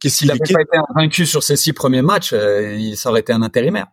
Qu'est-ce 0.00 0.16
S'il 0.18 0.28
n'avait 0.28 0.40
pas 0.40 0.62
été 0.62 0.78
vaincu 0.96 1.26
sur 1.26 1.42
ses 1.42 1.56
six 1.56 1.72
premiers 1.72 2.02
matchs, 2.02 2.32
euh, 2.32 2.74
il 2.74 2.96
ça 2.96 3.10
aurait 3.10 3.20
été 3.20 3.32
un 3.32 3.42
intérimaire. 3.42 3.86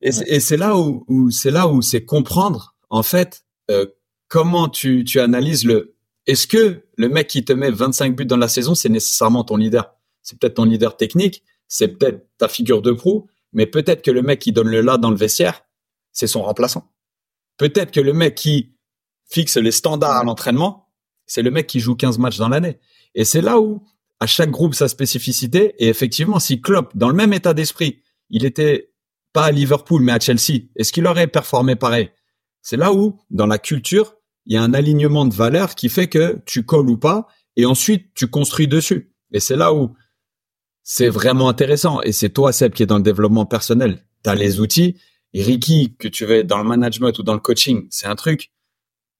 Et 0.00 0.12
c'est- 0.12 0.28
et 0.28 0.40
c'est 0.40 0.56
là 0.56 0.76
où, 0.76 1.04
où 1.08 1.30
c'est 1.30 1.50
là 1.50 1.66
où 1.68 1.82
c'est 1.82 2.04
comprendre 2.04 2.76
en 2.90 3.02
fait 3.02 3.44
euh, 3.70 3.86
comment 4.28 4.68
tu, 4.68 5.04
tu 5.04 5.20
analyses 5.20 5.64
le. 5.64 5.96
Est-ce 6.26 6.46
que 6.46 6.84
le 6.96 7.08
mec 7.08 7.26
qui 7.28 7.44
te 7.44 7.52
met 7.52 7.70
25 7.70 8.14
buts 8.14 8.26
dans 8.26 8.36
la 8.36 8.48
saison, 8.48 8.74
c'est 8.74 8.88
nécessairement 8.90 9.44
ton 9.44 9.56
leader? 9.56 9.94
C'est 10.22 10.38
peut-être 10.38 10.54
ton 10.54 10.64
leader 10.64 10.96
technique, 10.96 11.42
c'est 11.66 11.88
peut-être 11.88 12.26
ta 12.36 12.48
figure 12.48 12.82
de 12.82 12.92
proue, 12.92 13.26
mais 13.52 13.66
peut-être 13.66 14.02
que 14.02 14.10
le 14.10 14.20
mec 14.22 14.38
qui 14.38 14.52
donne 14.52 14.68
le 14.68 14.82
là 14.82 14.98
dans 14.98 15.10
le 15.10 15.16
vestiaire, 15.16 15.62
c'est 16.12 16.26
son 16.26 16.42
remplaçant. 16.42 16.92
Peut-être 17.56 17.90
que 17.90 18.00
le 18.00 18.12
mec 18.12 18.34
qui 18.34 18.74
fixe 19.30 19.56
les 19.56 19.72
standards 19.72 20.16
à 20.16 20.24
l'entraînement, 20.24 20.90
c'est 21.26 21.42
le 21.42 21.50
mec 21.50 21.66
qui 21.66 21.80
joue 21.80 21.96
15 21.96 22.18
matchs 22.18 22.36
dans 22.38 22.48
l'année. 22.48 22.78
Et 23.14 23.24
c'est 23.24 23.40
là 23.42 23.58
où 23.60 23.82
à 24.20 24.26
chaque 24.26 24.50
groupe 24.50 24.74
sa 24.74 24.88
spécificité. 24.88 25.74
Et 25.78 25.88
effectivement, 25.88 26.38
si 26.38 26.60
Klopp, 26.60 26.96
dans 26.96 27.08
le 27.08 27.14
même 27.14 27.32
état 27.32 27.54
d'esprit, 27.54 28.02
il 28.30 28.44
était 28.44 28.92
pas 29.32 29.44
à 29.44 29.50
Liverpool, 29.52 30.02
mais 30.02 30.12
à 30.12 30.20
Chelsea, 30.20 30.64
est-ce 30.76 30.92
qu'il 30.92 31.06
aurait 31.06 31.26
performé 31.26 31.76
pareil? 31.76 32.10
C'est 32.62 32.76
là 32.76 32.92
où, 32.92 33.18
dans 33.30 33.46
la 33.46 33.58
culture, 33.58 34.16
il 34.46 34.54
y 34.54 34.56
a 34.56 34.62
un 34.62 34.74
alignement 34.74 35.26
de 35.26 35.34
valeurs 35.34 35.74
qui 35.74 35.88
fait 35.88 36.08
que 36.08 36.40
tu 36.46 36.64
colles 36.64 36.88
ou 36.90 36.96
pas, 36.96 37.28
et 37.56 37.66
ensuite 37.66 38.14
tu 38.14 38.28
construis 38.28 38.68
dessus. 38.68 39.12
Et 39.32 39.40
c'est 39.40 39.56
là 39.56 39.74
où 39.74 39.94
c'est 40.82 41.08
vraiment 41.08 41.48
intéressant. 41.48 42.00
Et 42.02 42.12
c'est 42.12 42.30
toi, 42.30 42.52
Seb, 42.52 42.72
qui 42.72 42.82
est 42.82 42.86
dans 42.86 42.96
le 42.96 43.02
développement 43.02 43.44
personnel. 43.44 44.06
Tu 44.24 44.30
as 44.30 44.34
les 44.34 44.58
outils. 44.58 44.96
Et 45.34 45.42
Ricky, 45.42 45.94
que 45.98 46.08
tu 46.08 46.24
veux 46.24 46.44
dans 46.44 46.56
le 46.56 46.64
management 46.64 47.18
ou 47.18 47.22
dans 47.22 47.34
le 47.34 47.40
coaching, 47.40 47.86
c'est 47.90 48.06
un 48.06 48.16
truc. 48.16 48.50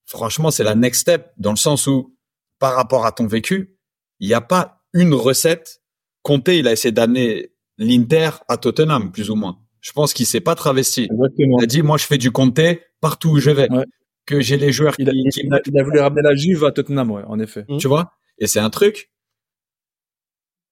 Franchement, 0.06 0.50
c'est 0.50 0.64
la 0.64 0.74
next 0.74 1.02
step 1.02 1.30
dans 1.36 1.50
le 1.50 1.56
sens 1.56 1.86
où, 1.86 2.16
par 2.58 2.74
rapport 2.74 3.04
à 3.04 3.12
ton 3.12 3.26
vécu, 3.26 3.76
il 4.18 4.28
n'y 4.28 4.34
a 4.34 4.40
pas 4.40 4.77
une 4.92 5.14
recette. 5.14 5.82
Conte, 6.22 6.48
il 6.48 6.66
a 6.68 6.72
essayé 6.72 6.92
d'amener 6.92 7.52
l'Inter 7.78 8.30
à 8.48 8.56
Tottenham, 8.56 9.12
plus 9.12 9.30
ou 9.30 9.34
moins. 9.36 9.58
Je 9.80 9.92
pense 9.92 10.12
qu'il 10.12 10.26
s'est 10.26 10.40
pas 10.40 10.54
travesti. 10.54 11.08
Exactement. 11.10 11.58
Il 11.60 11.64
a 11.64 11.66
dit, 11.66 11.82
moi, 11.82 11.96
je 11.98 12.04
fais 12.04 12.18
du 12.18 12.30
Conte 12.32 12.60
partout 13.00 13.30
où 13.30 13.38
je 13.38 13.50
vais. 13.50 13.70
Ouais. 13.70 13.84
Que 14.26 14.40
j'ai 14.42 14.56
les 14.58 14.72
joueurs 14.72 14.94
Il 14.98 15.08
a, 15.08 15.12
qui, 15.12 15.18
il, 15.24 15.30
qui- 15.30 15.48
a, 15.52 15.60
il 15.64 15.78
a 15.80 15.82
voulu 15.82 16.00
ramener 16.00 16.20
la 16.22 16.34
Juve 16.34 16.64
à 16.64 16.72
Tottenham, 16.72 17.10
ouais, 17.12 17.22
en 17.26 17.38
effet. 17.38 17.64
tu 17.78 17.88
vois? 17.88 18.12
Et 18.38 18.46
c'est 18.46 18.60
un 18.60 18.68
truc. 18.70 19.10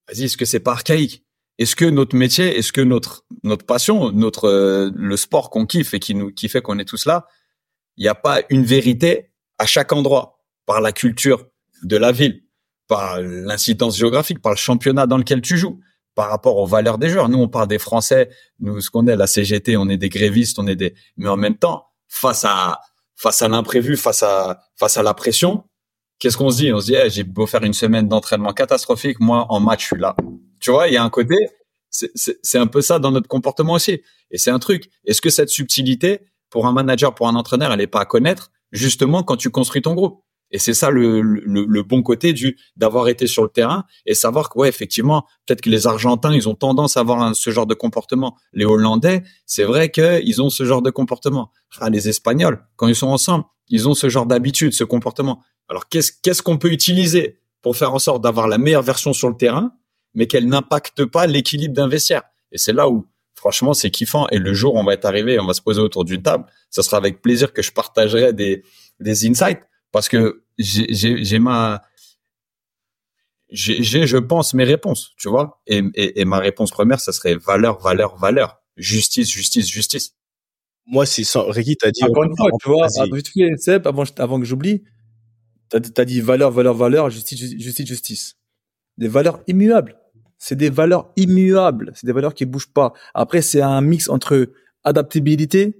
Vas-y, 0.08 0.24
est-ce 0.24 0.36
que 0.36 0.44
c'est 0.44 0.60
pas 0.60 0.72
archaïque? 0.72 1.24
Est-ce 1.58 1.74
que 1.74 1.86
notre 1.86 2.14
métier, 2.16 2.58
est-ce 2.58 2.70
que 2.72 2.82
notre 2.82 3.24
notre 3.42 3.64
passion, 3.64 4.12
notre 4.12 4.44
euh, 4.44 4.90
le 4.94 5.16
sport 5.16 5.48
qu'on 5.48 5.64
kiffe 5.64 5.94
et 5.94 6.00
qui 6.00 6.14
nous 6.14 6.30
qui 6.30 6.48
fait 6.50 6.60
qu'on 6.60 6.78
est 6.78 6.84
tous 6.84 7.06
là, 7.06 7.26
il 7.96 8.02
n'y 8.02 8.08
a 8.08 8.14
pas 8.14 8.42
une 8.50 8.62
vérité 8.64 9.32
à 9.58 9.64
chaque 9.64 9.92
endroit 9.92 10.44
par 10.66 10.80
la 10.82 10.92
culture 10.92 11.46
de 11.82 11.96
la 11.96 12.12
ville, 12.12 12.42
par 12.88 13.20
l'incidence 13.20 13.96
géographique, 13.96 14.40
par 14.40 14.52
le 14.52 14.56
championnat 14.58 15.06
dans 15.06 15.18
lequel 15.18 15.40
tu 15.40 15.56
joues, 15.58 15.80
par 16.14 16.30
rapport 16.30 16.56
aux 16.56 16.66
valeurs 16.66 16.98
des 16.98 17.08
joueurs. 17.08 17.28
Nous, 17.28 17.38
on 17.38 17.48
parle 17.48 17.68
des 17.68 17.78
Français, 17.78 18.30
nous 18.60 18.80
ce 18.80 18.90
qu'on 18.90 19.06
est 19.06 19.16
la 19.16 19.26
CGT, 19.26 19.76
on 19.76 19.88
est 19.88 19.96
des 19.96 20.08
grévistes, 20.08 20.58
on 20.58 20.66
est 20.66 20.76
des 20.76 20.94
mais 21.16 21.28
en 21.28 21.36
même 21.36 21.56
temps, 21.56 21.86
face 22.08 22.44
à 22.44 22.80
face 23.16 23.42
à 23.42 23.48
l'imprévu, 23.48 23.96
face 23.96 24.22
à 24.22 24.60
face 24.78 24.96
à 24.96 25.02
la 25.02 25.14
pression, 25.14 25.64
qu'est-ce 26.18 26.36
qu'on 26.36 26.50
se 26.50 26.58
dit? 26.58 26.72
On 26.72 26.80
se 26.80 26.86
dit, 26.86 26.94
Eh, 27.02 27.10
j'ai 27.10 27.24
beau 27.24 27.46
faire 27.46 27.62
une 27.64 27.74
semaine 27.74 28.08
d'entraînement 28.08 28.52
catastrophique, 28.52 29.20
moi 29.20 29.46
en 29.50 29.60
match, 29.60 29.82
je 29.82 29.86
suis 29.86 29.98
là. 29.98 30.14
Tu 30.60 30.70
vois, 30.70 30.88
il 30.88 30.94
y 30.94 30.96
a 30.96 31.02
un 31.04 31.10
côté, 31.10 31.34
c'est- 31.90 32.58
un 32.58 32.66
peu 32.66 32.80
ça 32.82 32.98
dans 32.98 33.10
notre 33.10 33.28
comportement 33.28 33.74
aussi. 33.74 34.00
Et 34.30 34.38
c'est 34.38 34.50
un 34.50 34.58
truc. 34.58 34.90
Est-ce 35.04 35.20
que 35.20 35.30
cette 35.30 35.50
subtilité, 35.50 36.20
pour 36.50 36.66
un 36.66 36.72
manager, 36.72 37.14
pour 37.14 37.28
un 37.28 37.34
entraîneur, 37.36 37.72
elle 37.72 37.78
n'est 37.78 37.86
pas 37.86 38.00
à 38.00 38.04
connaître 38.06 38.50
justement 38.72 39.22
quand 39.22 39.36
tu 39.36 39.50
construis 39.50 39.82
ton 39.82 39.94
groupe? 39.94 40.22
Et 40.50 40.58
c'est 40.58 40.74
ça 40.74 40.90
le, 40.90 41.20
le, 41.22 41.64
le 41.64 41.82
bon 41.82 42.02
côté 42.02 42.32
du 42.32 42.56
d'avoir 42.76 43.08
été 43.08 43.26
sur 43.26 43.42
le 43.42 43.48
terrain 43.48 43.84
et 44.06 44.14
savoir 44.14 44.48
que 44.48 44.58
ouais, 44.58 44.68
effectivement, 44.68 45.26
peut-être 45.44 45.60
que 45.60 45.70
les 45.70 45.86
Argentins, 45.86 46.32
ils 46.32 46.48
ont 46.48 46.54
tendance 46.54 46.96
à 46.96 47.00
avoir 47.00 47.34
ce 47.34 47.50
genre 47.50 47.66
de 47.66 47.74
comportement. 47.74 48.36
Les 48.52 48.64
Hollandais, 48.64 49.24
c'est 49.44 49.64
vrai 49.64 49.90
qu'ils 49.90 50.42
ont 50.42 50.50
ce 50.50 50.64
genre 50.64 50.82
de 50.82 50.90
comportement. 50.90 51.50
Ah, 51.80 51.90
les 51.90 52.08
Espagnols, 52.08 52.64
quand 52.76 52.86
ils 52.86 52.94
sont 52.94 53.08
ensemble, 53.08 53.44
ils 53.68 53.88
ont 53.88 53.94
ce 53.94 54.08
genre 54.08 54.26
d'habitude, 54.26 54.72
ce 54.72 54.84
comportement. 54.84 55.42
Alors 55.68 55.88
qu'est-ce 55.88 56.12
qu'est-ce 56.22 56.42
qu'on 56.42 56.58
peut 56.58 56.70
utiliser 56.70 57.40
pour 57.62 57.76
faire 57.76 57.92
en 57.92 57.98
sorte 57.98 58.22
d'avoir 58.22 58.46
la 58.46 58.58
meilleure 58.58 58.82
version 58.82 59.12
sur 59.12 59.28
le 59.28 59.36
terrain, 59.36 59.72
mais 60.14 60.26
qu'elle 60.26 60.46
n'impacte 60.46 61.04
pas 61.04 61.26
l'équilibre 61.26 61.74
d'un 61.74 61.88
vestiaire? 61.88 62.22
Et 62.52 62.58
c'est 62.58 62.72
là 62.72 62.88
où, 62.88 63.06
franchement, 63.34 63.74
c'est 63.74 63.90
kiffant. 63.90 64.28
Et 64.28 64.38
le 64.38 64.54
jour 64.54 64.76
où 64.76 64.78
on 64.78 64.84
va 64.84 64.94
être 64.94 65.06
arrivé, 65.06 65.40
on 65.40 65.46
va 65.46 65.54
se 65.54 65.60
poser 65.60 65.80
autour 65.80 66.04
d'une 66.04 66.22
table, 66.22 66.46
ça 66.70 66.84
sera 66.84 66.96
avec 66.98 67.20
plaisir 67.20 67.52
que 67.52 67.62
je 67.62 67.72
partagerai 67.72 68.32
des 68.32 68.62
des 69.00 69.26
insights 69.28 69.60
parce 69.96 70.10
que 70.10 70.44
j'ai 70.58 71.38
ma 71.38 71.80
j'ai, 73.48 74.06
je 74.06 74.18
pense, 74.18 74.52
mes 74.52 74.64
réponses, 74.64 75.12
tu 75.16 75.30
vois. 75.30 75.62
Et, 75.66 75.82
et, 75.94 76.20
et 76.20 76.24
ma 76.26 76.38
réponse 76.38 76.70
première, 76.70 77.00
ça 77.00 77.12
serait 77.12 77.36
valeur, 77.36 77.80
valeur, 77.80 78.18
valeur. 78.18 78.60
Justice, 78.76 79.30
justice, 79.30 79.66
justice. 79.70 80.14
Moi, 80.84 81.06
c'est 81.06 81.24
sans, 81.24 81.48
Ricky, 81.48 81.78
t'as 81.78 81.90
dit. 81.92 82.04
Encore 82.04 82.24
une 82.24 82.36
fois, 82.36 82.50
tu 82.62 82.68
vois, 82.68 82.88
ah, 82.98 83.04
vite 83.10 83.28
fait, 83.28 83.56
Seb, 83.56 83.86
avant, 83.86 84.04
avant 84.18 84.38
que 84.38 84.44
j'oublie, 84.44 84.84
t'as 85.70 85.78
as 85.96 86.04
dit 86.04 86.20
valeur, 86.20 86.50
valeur, 86.50 86.74
valeur, 86.74 87.08
justice, 87.08 87.38
ju- 87.38 87.58
justice, 87.58 87.86
justice. 87.86 88.36
Des 88.98 89.08
valeurs 89.08 89.40
immuables. 89.46 89.96
C'est 90.36 90.56
des 90.56 90.68
valeurs 90.68 91.10
immuables. 91.16 91.92
C'est 91.94 92.06
des 92.06 92.12
valeurs 92.12 92.34
qui 92.34 92.44
bougent 92.44 92.68
pas. 92.74 92.92
Après, 93.14 93.40
c'est 93.40 93.62
un 93.62 93.80
mix 93.80 94.10
entre 94.10 94.50
adaptabilité 94.84 95.78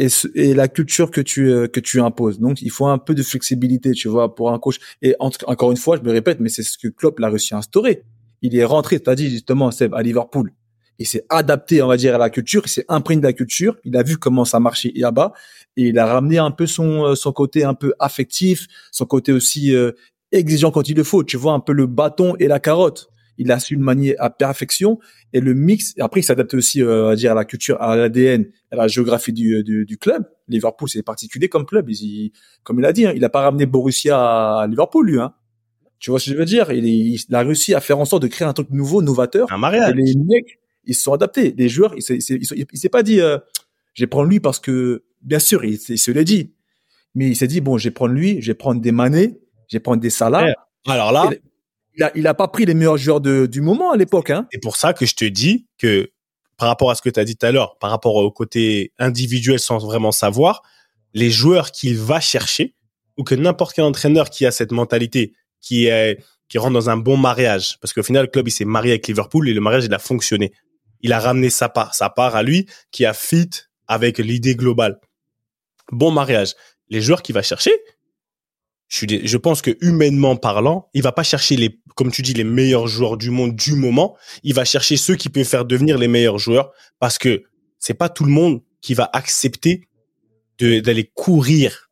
et, 0.00 0.08
ce- 0.08 0.28
et 0.34 0.54
la 0.54 0.66
culture 0.68 1.10
que 1.10 1.20
tu, 1.20 1.50
euh, 1.52 1.68
que 1.68 1.80
tu 1.80 2.00
imposes. 2.00 2.38
Donc, 2.40 2.62
il 2.62 2.70
faut 2.70 2.86
un 2.86 2.98
peu 2.98 3.14
de 3.14 3.22
flexibilité, 3.22 3.92
tu 3.92 4.08
vois, 4.08 4.34
pour 4.34 4.50
un 4.52 4.58
coach. 4.58 4.76
Et 5.02 5.14
en- 5.20 5.30
encore 5.46 5.70
une 5.70 5.76
fois, 5.76 5.96
je 5.98 6.02
me 6.02 6.10
répète, 6.12 6.40
mais 6.40 6.48
c'est 6.48 6.62
ce 6.62 6.78
que 6.78 6.88
Klopp 6.88 7.18
l'a 7.20 7.28
réussi 7.28 7.54
à 7.54 7.58
instaurer. 7.58 8.02
Il 8.42 8.56
est 8.56 8.64
rentré, 8.64 8.98
t'as 9.00 9.14
dit 9.14 9.28
justement, 9.30 9.70
Seb, 9.70 9.94
à 9.94 10.02
Liverpool. 10.02 10.52
Il 10.98 11.06
s'est 11.06 11.24
adapté, 11.28 11.82
on 11.82 11.86
va 11.88 11.96
dire, 11.96 12.14
à 12.14 12.18
la 12.18 12.30
culture. 12.30 12.62
Il 12.66 12.68
s'est 12.70 12.84
imprégné 12.88 13.20
de 13.22 13.26
la 13.26 13.32
culture. 13.32 13.76
Il 13.84 13.96
a 13.96 14.02
vu 14.02 14.16
comment 14.18 14.44
ça 14.44 14.60
marchait 14.60 14.92
là-bas. 14.96 15.32
Et 15.76 15.88
il 15.88 15.98
a 15.98 16.06
ramené 16.06 16.38
un 16.38 16.50
peu 16.50 16.66
son, 16.66 17.04
euh, 17.06 17.14
son 17.14 17.32
côté 17.32 17.64
un 17.64 17.74
peu 17.74 17.92
affectif, 17.98 18.66
son 18.92 19.06
côté 19.06 19.32
aussi 19.32 19.74
euh, 19.74 19.92
exigeant 20.32 20.70
quand 20.70 20.88
il 20.88 20.96
le 20.96 21.04
faut. 21.04 21.24
Tu 21.24 21.36
vois, 21.38 21.52
un 21.54 21.60
peu 21.60 21.72
le 21.72 21.86
bâton 21.86 22.36
et 22.38 22.48
la 22.48 22.60
carotte. 22.60 23.08
Il 23.42 23.50
a 23.50 23.58
su 23.58 23.74
le 23.74 23.80
manier 23.80 24.18
à 24.18 24.28
perfection. 24.28 24.98
Et 25.32 25.40
le 25.40 25.54
mix, 25.54 25.94
après, 25.98 26.20
il 26.20 26.22
s'adapte 26.24 26.52
aussi, 26.52 26.82
euh, 26.82 27.06
va 27.06 27.16
dire, 27.16 27.32
à 27.32 27.34
la 27.34 27.46
culture, 27.46 27.80
à 27.80 27.96
l'ADN, 27.96 28.44
à 28.70 28.76
la 28.76 28.86
géographie 28.86 29.32
du, 29.32 29.64
du, 29.64 29.86
du 29.86 29.96
club. 29.96 30.28
Liverpool, 30.46 30.90
c'est 30.90 31.02
particulier 31.02 31.48
comme 31.48 31.64
club. 31.64 31.88
Il, 31.88 32.32
comme 32.64 32.80
il 32.80 32.84
a 32.84 32.92
dit, 32.92 33.06
hein, 33.06 33.12
il 33.16 33.24
a 33.24 33.30
pas 33.30 33.40
ramené 33.40 33.64
Borussia 33.64 34.58
à 34.60 34.66
Liverpool, 34.66 35.06
lui. 35.06 35.18
Hein. 35.18 35.32
Tu 35.98 36.10
vois 36.10 36.20
ce 36.20 36.26
que 36.26 36.32
je 36.32 36.36
veux 36.36 36.44
dire? 36.44 36.70
Il, 36.70 36.84
il 36.86 37.34
a 37.34 37.40
réussi 37.40 37.72
à 37.74 37.80
faire 37.80 37.98
en 37.98 38.04
sorte 38.04 38.22
de 38.22 38.28
créer 38.28 38.46
un 38.46 38.52
truc 38.52 38.68
nouveau, 38.70 39.00
novateur. 39.00 39.50
Un 39.50 39.58
mariage. 39.58 39.90
Et 39.90 39.94
les 39.94 40.14
mecs, 40.16 40.58
ils 40.84 40.94
se 40.94 41.02
sont 41.02 41.14
adaptés. 41.14 41.54
Les 41.56 41.70
joueurs, 41.70 41.94
ils, 41.96 42.02
ils, 42.10 42.78
s'est- 42.78 42.88
pas 42.90 43.02
dit, 43.02 43.20
euh, 43.20 43.38
je 43.94 44.02
vais 44.02 44.06
prendre 44.06 44.28
lui 44.28 44.40
parce 44.40 44.58
que, 44.60 45.04
bien 45.22 45.38
sûr, 45.38 45.64
il, 45.64 45.78
il 45.88 45.98
se 45.98 46.10
l'est 46.10 46.24
dit. 46.24 46.52
Mais 47.14 47.28
il 47.28 47.36
s'est 47.36 47.46
dit, 47.48 47.60
bon, 47.60 47.78
je 47.78 47.84
vais 47.84 47.90
prendre 47.90 48.14
lui, 48.14 48.42
je 48.42 48.48
vais 48.50 48.54
prendre 48.54 48.80
des 48.80 48.92
Mané, 48.92 49.40
je 49.68 49.76
vais 49.76 49.80
prendre 49.80 50.00
des 50.00 50.10
Salah. 50.10 50.44
Ouais. 50.44 50.54
Alors 50.86 51.12
là, 51.12 51.30
Il 51.94 52.02
a, 52.04 52.12
il 52.14 52.26
a 52.26 52.34
pas 52.34 52.48
pris 52.48 52.66
les 52.66 52.74
meilleurs 52.74 52.96
joueurs 52.96 53.20
de, 53.20 53.46
du 53.46 53.60
moment 53.60 53.90
à 53.92 53.96
l'époque, 53.96 54.30
hein. 54.30 54.46
c'est 54.52 54.60
pour 54.60 54.76
ça 54.76 54.92
que 54.92 55.06
je 55.06 55.14
te 55.14 55.24
dis 55.24 55.66
que 55.76 56.10
par 56.56 56.68
rapport 56.68 56.90
à 56.90 56.94
ce 56.94 57.02
que 57.02 57.08
tu 57.08 57.18
as 57.18 57.24
dit 57.24 57.36
tout 57.36 57.46
à 57.46 57.52
l'heure, 57.52 57.78
par 57.78 57.90
rapport 57.90 58.14
au 58.16 58.30
côté 58.30 58.92
individuel 58.98 59.58
sans 59.58 59.78
vraiment 59.78 60.12
savoir, 60.12 60.62
les 61.14 61.30
joueurs 61.30 61.72
qu'il 61.72 61.98
va 61.98 62.20
chercher 62.20 62.74
ou 63.16 63.24
que 63.24 63.34
n'importe 63.34 63.74
quel 63.74 63.84
entraîneur 63.84 64.30
qui 64.30 64.46
a 64.46 64.50
cette 64.50 64.72
mentalité, 64.72 65.34
qui 65.60 65.86
est 65.86 66.22
qui 66.48 66.58
rentre 66.58 66.72
dans 66.72 66.90
un 66.90 66.96
bon 66.96 67.16
mariage, 67.16 67.78
parce 67.80 67.92
qu'au 67.92 68.02
final, 68.02 68.24
le 68.24 68.30
club 68.30 68.48
il 68.48 68.50
s'est 68.50 68.64
marié 68.64 68.92
avec 68.92 69.06
Liverpool 69.06 69.48
et 69.48 69.54
le 69.54 69.60
mariage 69.60 69.84
il 69.84 69.94
a 69.94 70.00
fonctionné. 70.00 70.52
Il 71.00 71.12
a 71.12 71.20
ramené 71.20 71.48
sa 71.48 71.68
part, 71.68 71.94
sa 71.94 72.10
part 72.10 72.34
à 72.34 72.42
lui 72.42 72.66
qui 72.90 73.06
a 73.06 73.14
fit 73.14 73.50
avec 73.86 74.18
l'idée 74.18 74.56
globale. 74.56 75.00
Bon 75.92 76.10
mariage. 76.10 76.54
Les 76.88 77.00
joueurs 77.00 77.22
qu'il 77.22 77.34
va 77.34 77.42
chercher, 77.42 77.72
je, 78.90 78.96
suis 78.96 79.06
dé- 79.06 79.20
je 79.24 79.36
pense 79.38 79.62
que 79.62 79.76
humainement 79.80 80.36
parlant, 80.36 80.88
il 80.94 81.02
va 81.02 81.12
pas 81.12 81.22
chercher 81.22 81.56
les, 81.56 81.80
comme 81.94 82.10
tu 82.10 82.22
dis, 82.22 82.34
les 82.34 82.44
meilleurs 82.44 82.88
joueurs 82.88 83.16
du 83.16 83.30
monde 83.30 83.54
du 83.54 83.74
moment. 83.74 84.16
Il 84.42 84.52
va 84.52 84.64
chercher 84.64 84.96
ceux 84.96 85.14
qui 85.14 85.28
peuvent 85.28 85.44
faire 85.44 85.64
devenir 85.64 85.96
les 85.96 86.08
meilleurs 86.08 86.38
joueurs 86.38 86.72
parce 86.98 87.16
que 87.16 87.44
c'est 87.78 87.94
pas 87.94 88.08
tout 88.08 88.24
le 88.24 88.32
monde 88.32 88.60
qui 88.82 88.94
va 88.94 89.08
accepter 89.12 89.86
d'aller 90.58 91.10
courir 91.14 91.88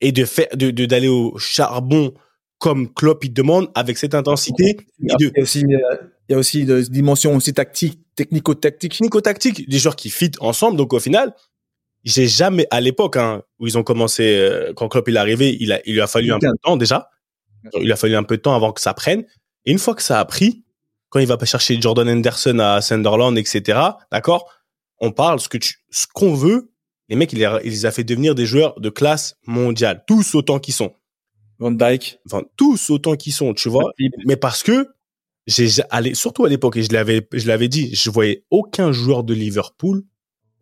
et 0.00 0.10
de 0.10 0.24
faire 0.24 0.48
de 0.56 0.70
d'aller 0.86 1.06
au 1.08 1.38
charbon 1.38 2.12
comme 2.58 2.92
Klopp 2.92 3.24
il 3.24 3.32
demande 3.32 3.70
avec 3.74 3.98
cette 3.98 4.14
intensité 4.14 4.70
et 5.02 5.14
de 5.20 5.26
Il 5.26 5.32
y 5.36 5.38
a 5.38 5.42
aussi, 5.42 5.64
euh, 5.64 5.96
il 6.28 6.32
y 6.32 6.34
a 6.34 6.38
aussi 6.38 6.60
une 6.62 6.80
dimension 6.82 7.36
aussi 7.36 7.52
tactique, 7.52 8.00
technico-tactique. 8.16 8.92
technico-tactique, 8.92 9.68
des 9.68 9.78
joueurs 9.78 9.96
qui 9.96 10.08
fit 10.10 10.32
ensemble. 10.40 10.76
Donc 10.78 10.92
au 10.94 10.98
final, 11.00 11.34
j'ai 12.04 12.26
jamais 12.28 12.66
à 12.70 12.80
l'époque 12.80 13.16
hein, 13.16 13.42
où 13.58 13.66
ils 13.66 13.78
ont 13.78 13.82
commencé 13.82 14.36
euh, 14.36 14.72
quand 14.74 14.88
Klopp 14.88 15.08
il 15.08 15.16
est 15.16 15.18
arrivé, 15.18 15.56
il 15.60 15.72
a 15.72 15.80
il 15.86 15.94
lui 15.94 16.00
a 16.00 16.06
fallu 16.06 16.32
un 16.32 16.38
peu 16.38 16.46
de 16.48 16.60
temps 16.62 16.76
déjà. 16.76 17.08
Il 17.80 17.90
a 17.92 17.96
fallu 17.96 18.14
un 18.14 18.22
peu 18.24 18.36
de 18.36 18.42
temps 18.42 18.54
avant 18.54 18.72
que 18.72 18.80
ça 18.80 18.92
prenne. 18.92 19.24
Et 19.64 19.72
une 19.72 19.78
fois 19.78 19.94
que 19.94 20.02
ça 20.02 20.20
a 20.20 20.24
pris, 20.26 20.64
quand 21.08 21.18
il 21.20 21.26
va 21.26 21.38
pas 21.38 21.46
chercher 21.46 21.80
Jordan 21.80 22.06
Henderson 22.08 22.58
à 22.58 22.82
Sunderland, 22.82 23.38
etc. 23.38 23.78
D'accord, 24.12 24.50
on 24.98 25.12
parle 25.12 25.40
ce 25.40 25.48
que 25.48 25.56
tu, 25.56 25.76
ce 25.90 26.06
qu'on 26.12 26.34
veut. 26.34 26.70
Les 27.08 27.16
mecs, 27.16 27.32
il 27.32 27.38
les, 27.38 27.44
a- 27.46 27.60
il 27.64 27.70
les 27.70 27.86
a 27.86 27.90
fait 27.90 28.04
devenir 28.04 28.34
des 28.34 28.44
joueurs 28.44 28.78
de 28.80 28.90
classe 28.90 29.36
mondiale, 29.46 30.04
tous 30.06 30.34
autant 30.34 30.58
qu'ils 30.58 30.74
sont. 30.74 30.92
Van 31.58 31.70
Dyke. 31.70 32.18
Enfin, 32.26 32.42
tous 32.56 32.90
autant 32.90 33.14
qu'ils 33.16 33.32
sont, 33.32 33.54
tu 33.54 33.68
vois 33.70 33.84
mais 34.26 34.36
parce 34.36 34.62
que 34.62 34.88
j'ai 35.46 35.68
ja- 35.68 35.86
allé 35.90 36.14
surtout 36.14 36.44
à 36.44 36.48
l'époque 36.50 36.76
et 36.76 36.82
je 36.82 36.92
l'avais 36.92 37.26
je 37.32 37.46
l'avais 37.46 37.68
dit 37.68 37.94
je 37.94 38.10
voyais 38.10 38.44
aucun 38.50 38.92
joueur 38.92 39.24
de 39.24 39.32
Liverpool 39.34 40.02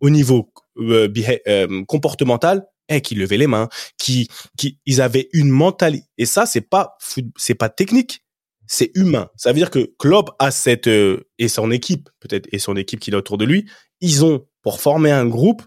au 0.01 0.11
niveau 0.11 0.53
euh, 0.79 1.13
euh, 1.49 1.85
comportemental 1.85 2.67
eh, 2.89 3.01
qui 3.01 3.15
levait 3.15 3.37
les 3.37 3.47
mains 3.47 3.69
qui 3.99 4.29
qui 4.57 4.79
ils 4.87 5.01
avaient 5.01 5.29
une 5.33 5.51
mentalité 5.51 6.07
et 6.19 6.27
ça 6.27 6.47
c'est 6.47 6.63
pas 6.63 6.97
c'est 7.37 7.55
pas 7.55 7.69
technique 7.69 8.25
c'est 8.69 8.91
humain. 8.95 9.29
Ça 9.37 9.51
veut 9.51 9.59
dire 9.59 9.71
que 9.71 9.93
Klopp 9.99 10.31
a 10.39 10.51
cette 10.51 10.87
euh, 10.87 11.29
et 11.39 11.49
son 11.49 11.71
équipe 11.71 12.09
peut-être 12.21 12.49
et 12.53 12.59
son 12.59 12.77
équipe 12.77 13.01
qu'il 13.01 13.15
a 13.15 13.19
autour 13.19 13.39
de 13.39 13.45
lui 13.45 13.69
ils 14.01 14.25
ont 14.25 14.47
pour 14.63 14.81
former 14.81 15.11
un 15.11 15.27
groupe 15.27 15.63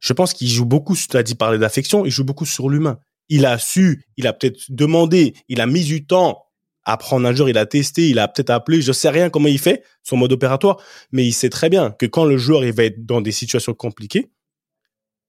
je 0.00 0.12
pense 0.12 0.32
qu'il 0.32 0.48
joue 0.48 0.64
beaucoup 0.64 0.96
tu 0.96 1.16
as 1.16 1.22
dit 1.22 1.34
parler 1.34 1.58
d'affection 1.58 2.06
il 2.06 2.10
joue 2.10 2.24
beaucoup 2.24 2.46
sur 2.46 2.68
l'humain. 2.68 2.98
Il 3.28 3.44
a 3.44 3.58
su, 3.58 4.04
il 4.16 4.28
a 4.28 4.32
peut-être 4.32 4.60
demandé, 4.68 5.34
il 5.48 5.60
a 5.60 5.66
mis 5.66 5.82
du 5.82 6.06
temps 6.06 6.46
à 6.86 6.96
prendre 6.96 7.26
un 7.26 7.34
joueur, 7.34 7.48
il 7.48 7.58
a 7.58 7.66
testé, 7.66 8.08
il 8.08 8.20
a 8.20 8.28
peut-être 8.28 8.50
appelé, 8.50 8.80
je 8.80 8.92
sais 8.92 9.10
rien 9.10 9.28
comment 9.28 9.48
il 9.48 9.58
fait, 9.58 9.82
son 10.04 10.16
mode 10.16 10.32
opératoire, 10.32 10.80
mais 11.10 11.26
il 11.26 11.32
sait 11.32 11.50
très 11.50 11.68
bien 11.68 11.90
que 11.90 12.06
quand 12.06 12.24
le 12.24 12.38
joueur 12.38 12.64
il 12.64 12.72
va 12.72 12.84
être 12.84 13.04
dans 13.04 13.20
des 13.20 13.32
situations 13.32 13.74
compliquées, 13.74 14.30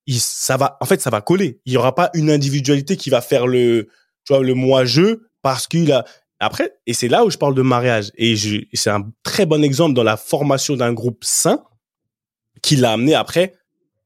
il, 0.08 0.20
ça 0.20 0.58
va, 0.58 0.78
en 0.82 0.86
fait, 0.86 1.00
ça 1.02 1.10
va 1.12 1.22
coller. 1.22 1.60
Il 1.66 1.74
y 1.74 1.78
aura 1.78 1.94
pas 1.94 2.10
une 2.16 2.32
individualité 2.32 2.98
qui 2.98 3.10
va 3.12 3.22
faire 3.22 3.46
le, 3.46 3.88
tu 4.26 4.34
vois, 4.34 4.42
le 4.44 4.54
moi-jeu 4.56 5.30
parce 5.44 5.68
qu'il 5.68 5.92
a, 5.92 6.04
Après, 6.40 6.74
et 6.88 6.94
c'est 6.94 7.08
là 7.08 7.24
où 7.26 7.30
je 7.30 7.38
parle 7.38 7.54
de 7.56 7.62
mariage. 7.62 8.12
Et 8.16 8.36
c'est 8.74 8.90
un 8.90 9.10
très 9.24 9.46
bon 9.46 9.64
exemple 9.64 9.94
dans 9.94 10.04
la 10.04 10.18
formation 10.18 10.76
d'un 10.76 10.94
groupe 10.94 11.24
sain 11.24 11.64
qui 12.62 12.76
l'a 12.76 12.94
amené 12.94 13.14
après, 13.14 13.54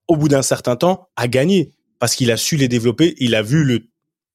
au 0.07 0.17
bout 0.17 0.27
d'un 0.27 0.41
certain 0.41 0.75
temps, 0.75 1.09
à 1.15 1.27
gagner. 1.27 1.71
Parce 1.99 2.15
qu'il 2.15 2.31
a 2.31 2.37
su 2.37 2.55
les 2.57 2.67
développer, 2.67 3.15
il 3.19 3.35
a 3.35 3.41
vu 3.41 3.63
le, 3.63 3.87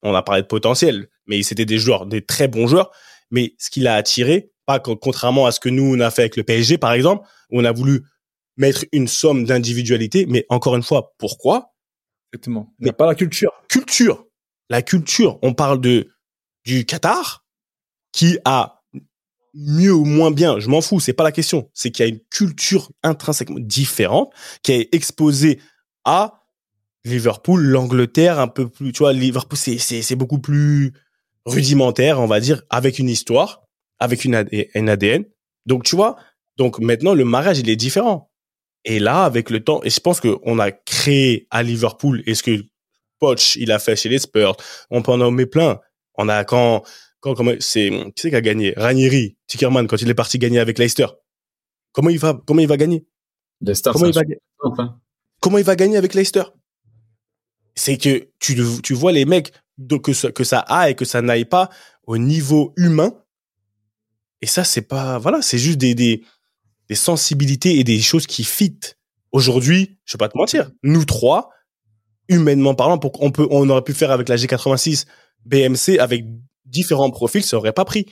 on 0.02 0.14
a 0.14 0.22
parlé 0.22 0.42
de 0.42 0.46
potentiel, 0.46 1.08
mais 1.26 1.42
c'était 1.42 1.64
des 1.66 1.78
joueurs, 1.78 2.06
des 2.06 2.24
très 2.24 2.48
bons 2.48 2.66
joueurs. 2.68 2.92
Mais 3.30 3.54
ce 3.58 3.70
qu'il 3.70 3.86
a 3.88 3.94
attiré, 3.96 4.52
pas 4.66 4.78
co- 4.78 4.96
contrairement 4.96 5.46
à 5.46 5.52
ce 5.52 5.58
que 5.60 5.68
nous, 5.68 5.94
on 5.96 6.00
a 6.00 6.10
fait 6.10 6.22
avec 6.22 6.36
le 6.36 6.44
PSG, 6.44 6.78
par 6.78 6.92
exemple, 6.92 7.26
où 7.50 7.60
on 7.60 7.64
a 7.64 7.72
voulu 7.72 8.02
mettre 8.56 8.84
une 8.92 9.08
somme 9.08 9.44
d'individualité, 9.44 10.26
mais 10.26 10.46
encore 10.48 10.76
une 10.76 10.82
fois, 10.82 11.14
pourquoi? 11.18 11.74
Exactement. 12.32 12.74
Il 12.80 12.84
n'y 12.84 12.90
a 12.90 12.94
pas 12.94 13.06
la 13.06 13.14
culture. 13.14 13.52
culture. 13.68 14.24
La 14.68 14.82
culture, 14.82 15.38
on 15.42 15.54
parle 15.54 15.80
de 15.80 16.08
du 16.64 16.84
Qatar 16.84 17.44
qui 18.12 18.38
a 18.44 18.82
mieux 19.54 19.92
ou 19.92 20.04
moins 20.04 20.30
bien, 20.30 20.58
je 20.58 20.68
m'en 20.68 20.80
fous, 20.80 21.00
c'est 21.00 21.12
pas 21.12 21.24
la 21.24 21.32
question. 21.32 21.70
C'est 21.72 21.90
qu'il 21.90 22.04
y 22.04 22.08
a 22.08 22.12
une 22.12 22.20
culture 22.30 22.90
intrinsèquement 23.02 23.60
différente 23.60 24.32
qui 24.62 24.72
est 24.72 24.94
exposée 24.94 25.60
à 26.04 26.42
Liverpool, 27.04 27.62
l'Angleterre, 27.62 28.38
un 28.40 28.48
peu 28.48 28.68
plus, 28.68 28.92
tu 28.92 28.98
vois, 28.98 29.12
Liverpool, 29.12 29.56
c'est, 29.56 29.78
c'est, 29.78 30.02
c'est 30.02 30.16
beaucoup 30.16 30.40
plus 30.40 30.92
rudimentaire, 31.46 32.20
on 32.20 32.26
va 32.26 32.40
dire, 32.40 32.62
avec 32.68 32.98
une 32.98 33.08
histoire, 33.08 33.62
avec 33.98 34.24
une, 34.24 34.34
AD 34.34 34.48
un 34.74 34.88
ADN. 34.88 35.24
Donc, 35.64 35.84
tu 35.84 35.96
vois, 35.96 36.16
donc 36.56 36.80
maintenant, 36.80 37.14
le 37.14 37.24
mariage, 37.24 37.58
il 37.60 37.70
est 37.70 37.76
différent. 37.76 38.30
Et 38.88 39.00
là, 39.00 39.24
avec 39.24 39.50
le 39.50 39.62
temps, 39.62 39.82
et 39.82 39.90
je 39.90 39.98
pense 39.98 40.20
qu'on 40.20 40.58
a 40.60 40.70
créé 40.70 41.48
à 41.50 41.64
Liverpool, 41.64 42.22
et 42.24 42.36
ce 42.36 42.42
que 42.44 42.64
Poch, 43.18 43.56
il 43.56 43.72
a 43.72 43.80
fait 43.80 43.96
chez 43.96 44.08
les 44.08 44.20
Spurs, 44.20 44.56
on 44.90 45.02
peut 45.02 45.10
en 45.10 45.16
nommer 45.16 45.44
plein. 45.46 45.80
On 46.14 46.28
a 46.28 46.44
quand, 46.44 46.84
quand, 47.20 47.34
comment, 47.34 47.52
c'est, 47.58 47.90
qui 47.90 48.22
c'est 48.22 48.30
qui 48.30 48.36
a 48.36 48.40
gagné? 48.40 48.74
Ranieri, 48.76 49.36
Tickerman, 49.48 49.88
quand 49.88 50.00
il 50.00 50.08
est 50.08 50.14
parti 50.14 50.38
gagner 50.38 50.60
avec 50.60 50.78
Leicester. 50.78 51.06
Comment 51.92 52.10
il 52.10 52.18
va, 52.18 52.40
comment 52.46 52.60
il 52.60 52.68
va 52.68 52.76
gagner? 52.76 53.04
Leicester, 53.60 53.90
Comment 53.92 54.06
il 54.06 54.14
va, 54.14 54.22
hein. 54.78 55.00
comment 55.40 55.58
il 55.58 55.64
va 55.64 55.74
gagner 55.76 55.96
avec 55.96 56.14
Leicester? 56.14 56.44
C'est 57.74 57.96
que 57.98 58.28
tu, 58.38 58.54
tu 58.82 58.94
vois 58.94 59.12
les 59.12 59.24
mecs 59.24 59.52
donc 59.78 60.04
que 60.04 60.12
ça, 60.12 60.30
que 60.30 60.44
ça 60.44 60.60
aille 60.60 60.92
et 60.92 60.94
que 60.94 61.04
ça 61.04 61.22
n'aille 61.22 61.44
pas 61.44 61.70
au 62.06 62.18
niveau 62.18 62.72
humain. 62.76 63.12
Et 64.42 64.46
ça, 64.46 64.62
c'est 64.62 64.82
pas 64.82 65.18
voilà, 65.18 65.42
c'est 65.42 65.58
juste 65.58 65.78
des, 65.78 65.94
des 65.94 66.22
des 66.88 66.94
sensibilités 66.94 67.78
et 67.78 67.84
des 67.84 68.00
choses 68.00 68.26
qui 68.26 68.44
fit. 68.44 68.78
Aujourd'hui, 69.32 69.98
je 70.04 70.14
vais 70.14 70.18
pas 70.18 70.28
te 70.28 70.38
mentir, 70.38 70.70
nous 70.82 71.04
trois, 71.04 71.50
humainement 72.28 72.74
parlant, 72.74 72.98
pour 72.98 73.12
qu'on 73.12 73.30
peut, 73.30 73.46
on 73.50 73.68
aurait 73.68 73.82
pu 73.82 73.92
faire 73.92 74.10
avec 74.10 74.28
la 74.28 74.36
G86 74.36 75.06
BMC 75.44 75.98
avec 75.98 76.24
différents 76.64 77.10
profils, 77.10 77.44
ça 77.44 77.56
aurait 77.56 77.72
pas 77.72 77.84
pris. 77.84 78.06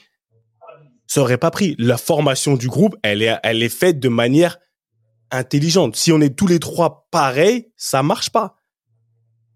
Ça 1.07 1.21
aurait 1.21 1.39
pas 1.39 1.51
pris. 1.51 1.75
La 1.79 1.99
formation 1.99 2.55
du 2.55 2.69
groupe, 2.69 2.97
elle 3.03 3.23
est, 3.23 3.37
elle 3.43 3.63
est 3.63 3.69
faite 3.69 4.01
de 4.01 4.09
manière 4.09 4.59
intelligente. 5.31 5.97
Si 5.97 6.13
on 6.13 6.21
est 6.21 6.37
tous 6.37 6.47
les 6.47 6.61
trois 6.61 7.09
pareils, 7.11 7.73
ça 7.77 8.03
marche 8.03 8.31
pas. 8.31 8.57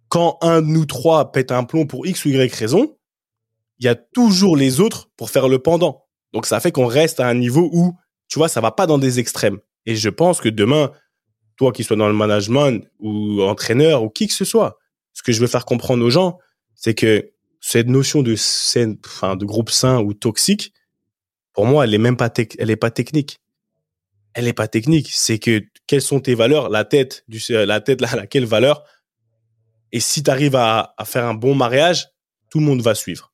Quand 0.08 0.38
un 0.40 0.62
de 0.62 0.66
nous 0.66 0.86
trois 0.86 1.32
pète 1.32 1.52
un 1.52 1.64
plomb 1.64 1.86
pour 1.86 2.06
X 2.06 2.24
ou 2.24 2.30
Y 2.30 2.54
raison, 2.54 2.96
il 3.78 3.86
y 3.86 3.88
a 3.88 3.94
toujours 3.94 4.56
les 4.56 4.80
autres 4.80 5.10
pour 5.16 5.30
faire 5.30 5.48
le 5.48 5.58
pendant. 5.58 6.06
Donc 6.32 6.46
ça 6.46 6.60
fait 6.60 6.72
qu'on 6.72 6.86
reste 6.86 7.20
à 7.20 7.28
un 7.28 7.34
niveau 7.34 7.70
où, 7.72 7.94
tu 8.28 8.38
vois, 8.38 8.48
ça 8.48 8.60
va 8.60 8.70
pas 8.70 8.86
dans 8.86 8.98
des 8.98 9.18
extrêmes. 9.18 9.58
Et 9.86 9.96
je 9.96 10.08
pense 10.08 10.40
que 10.40 10.48
demain, 10.48 10.92
toi 11.56 11.72
qui 11.72 11.84
sois 11.84 11.96
dans 11.96 12.08
le 12.08 12.14
management 12.14 12.86
ou 13.00 13.42
entraîneur 13.42 14.02
ou 14.02 14.10
qui 14.10 14.28
que 14.28 14.34
ce 14.34 14.44
soit, 14.44 14.78
ce 15.12 15.22
que 15.22 15.32
je 15.32 15.40
veux 15.40 15.46
faire 15.46 15.64
comprendre 15.64 16.04
aux 16.04 16.10
gens, 16.10 16.38
c'est 16.74 16.94
que 16.94 17.32
cette 17.60 17.88
notion 17.88 18.22
de 18.22 18.36
scène, 18.36 18.98
enfin, 19.04 19.34
de 19.34 19.44
groupe 19.44 19.70
sain 19.70 20.00
ou 20.00 20.14
toxique, 20.14 20.72
pour 21.52 21.66
moi, 21.66 21.84
elle 21.84 21.94
est 21.94 21.98
même 21.98 22.16
pas, 22.16 22.30
elle 22.58 22.70
est 22.70 22.76
pas 22.76 22.90
technique. 22.90 23.40
Elle 24.34 24.46
est 24.46 24.52
pas 24.52 24.68
technique. 24.68 25.10
C'est 25.10 25.38
que 25.38 25.64
quelles 25.86 26.02
sont 26.02 26.20
tes 26.20 26.34
valeurs, 26.34 26.68
la 26.68 26.84
tête 26.84 27.24
du, 27.26 27.40
la 27.48 27.80
tête 27.80 28.00
là, 28.00 28.08
laquelle 28.14 28.44
valeur? 28.44 28.84
Et 29.90 30.00
si 30.00 30.22
tu 30.22 30.30
arrives 30.30 30.54
à, 30.54 30.94
à 30.96 31.04
faire 31.04 31.24
un 31.24 31.34
bon 31.34 31.54
mariage, 31.54 32.08
tout 32.50 32.60
le 32.60 32.64
monde 32.64 32.82
va 32.82 32.94
suivre. 32.94 33.32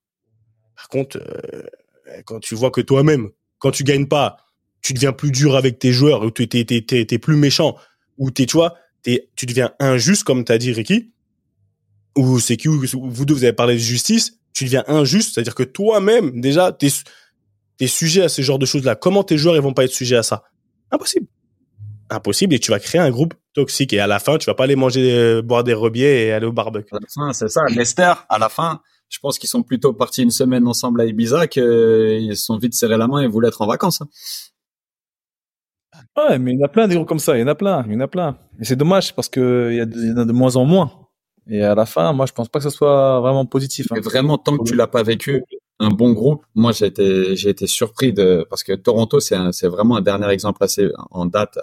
Par 0.76 0.88
contre, 0.88 1.18
euh, 1.18 2.22
quand 2.24 2.40
tu 2.40 2.54
vois 2.54 2.70
que 2.70 2.80
toi-même, 2.80 3.30
quand 3.58 3.72
tu 3.72 3.84
gagnes 3.84 4.08
pas, 4.08 4.36
tu 4.84 4.92
deviens 4.92 5.12
plus 5.12 5.30
dur 5.30 5.56
avec 5.56 5.78
tes 5.78 5.92
joueurs, 5.92 6.22
ou 6.22 6.30
tu 6.30 6.46
t'es 6.46 7.18
plus 7.18 7.36
méchant, 7.36 7.74
ou 8.18 8.30
t'es, 8.30 8.44
tu 8.44 8.52
vois, 8.52 8.74
t'es, 9.02 9.30
tu 9.34 9.46
deviens 9.46 9.72
injuste, 9.80 10.24
comme 10.24 10.44
t'as 10.44 10.58
dit, 10.58 10.72
Ricky, 10.72 11.10
ou 12.16 12.38
c'est 12.38 12.58
que 12.58 12.68
vous 12.68 13.24
deux, 13.24 13.34
vous 13.34 13.44
avez 13.44 13.54
parlé 13.54 13.74
de 13.74 13.78
justice, 13.78 14.38
tu 14.52 14.64
deviens 14.64 14.84
injuste, 14.86 15.34
c'est-à-dire 15.34 15.54
que 15.54 15.62
toi-même, 15.62 16.38
déjà, 16.38 16.70
t'es, 16.70 16.88
t'es 17.78 17.86
sujet 17.86 18.22
à 18.22 18.28
ce 18.28 18.42
genre 18.42 18.58
de 18.58 18.66
choses-là. 18.66 18.94
Comment 18.94 19.24
tes 19.24 19.38
joueurs, 19.38 19.56
ils 19.56 19.62
vont 19.62 19.72
pas 19.72 19.84
être 19.84 19.92
sujets 19.92 20.16
à 20.16 20.22
ça? 20.22 20.44
Impossible. 20.90 21.26
Impossible, 22.10 22.54
et 22.54 22.58
tu 22.58 22.70
vas 22.70 22.78
créer 22.78 23.00
un 23.00 23.10
groupe 23.10 23.32
toxique, 23.54 23.94
et 23.94 24.00
à 24.00 24.06
la 24.06 24.18
fin, 24.18 24.36
tu 24.36 24.44
vas 24.44 24.54
pas 24.54 24.64
aller 24.64 24.76
manger, 24.76 25.12
euh, 25.14 25.40
boire 25.40 25.64
des 25.64 25.72
rebiers 25.72 26.26
et 26.26 26.32
aller 26.32 26.46
au 26.46 26.52
barbecue. 26.52 26.94
C'est 27.32 27.48
ça. 27.48 27.62
Leicester, 27.70 28.12
à 28.28 28.38
la 28.38 28.50
fin, 28.50 28.82
je 29.08 29.18
pense 29.18 29.38
qu'ils 29.38 29.48
sont 29.48 29.62
plutôt 29.62 29.94
partis 29.94 30.22
une 30.22 30.30
semaine 30.30 30.66
ensemble 30.66 31.00
à 31.00 31.06
Ibiza 31.06 31.46
qu'ils 31.46 32.36
se 32.36 32.44
sont 32.44 32.58
vite 32.58 32.74
serré 32.74 32.98
la 32.98 33.06
main 33.06 33.22
et 33.22 33.26
voulaient 33.26 33.48
être 33.48 33.62
en 33.62 33.66
vacances. 33.66 34.02
Ouais, 36.16 36.38
mais 36.38 36.52
il 36.52 36.58
y 36.58 36.62
en 36.62 36.66
a 36.66 36.68
plein 36.68 36.86
des 36.86 36.94
groupes 36.94 37.08
comme 37.08 37.18
ça. 37.18 37.36
Il 37.36 37.40
y 37.40 37.42
en 37.42 37.48
a 37.48 37.54
plein. 37.54 37.84
Il 37.86 37.92
y 37.92 37.96
en 37.96 38.00
a 38.00 38.08
plein. 38.08 38.38
Et 38.60 38.64
c'est 38.64 38.76
dommage 38.76 39.14
parce 39.14 39.28
que 39.28 39.70
il 39.72 39.76
y, 39.76 40.12
en 40.12 40.16
a 40.18 40.24
de 40.24 40.32
moins 40.32 40.56
en 40.56 40.64
moins. 40.64 40.92
Et 41.48 41.62
à 41.62 41.74
la 41.74 41.86
fin, 41.86 42.12
moi, 42.12 42.26
je 42.26 42.32
pense 42.32 42.48
pas 42.48 42.58
que 42.60 42.64
ce 42.64 42.70
soit 42.70 43.20
vraiment 43.20 43.46
positif. 43.46 43.86
hein. 43.90 44.00
Vraiment, 44.00 44.38
tant 44.38 44.56
que 44.56 44.64
tu 44.64 44.74
l'as 44.74 44.86
pas 44.86 45.02
vécu, 45.02 45.42
un 45.80 45.88
bon 45.90 46.12
groupe, 46.12 46.44
moi 46.54 46.70
j'ai 46.72 46.86
été, 46.86 47.34
j'ai 47.36 47.50
été 47.50 47.66
surpris 47.66 48.12
de 48.12 48.46
parce 48.48 48.62
que 48.62 48.72
Toronto, 48.74 49.18
c'est 49.20 49.36
c'est 49.52 49.66
vraiment 49.66 49.96
un 49.96 50.02
dernier 50.02 50.28
exemple 50.28 50.62
assez 50.62 50.88
en 51.10 51.26
date. 51.26 51.58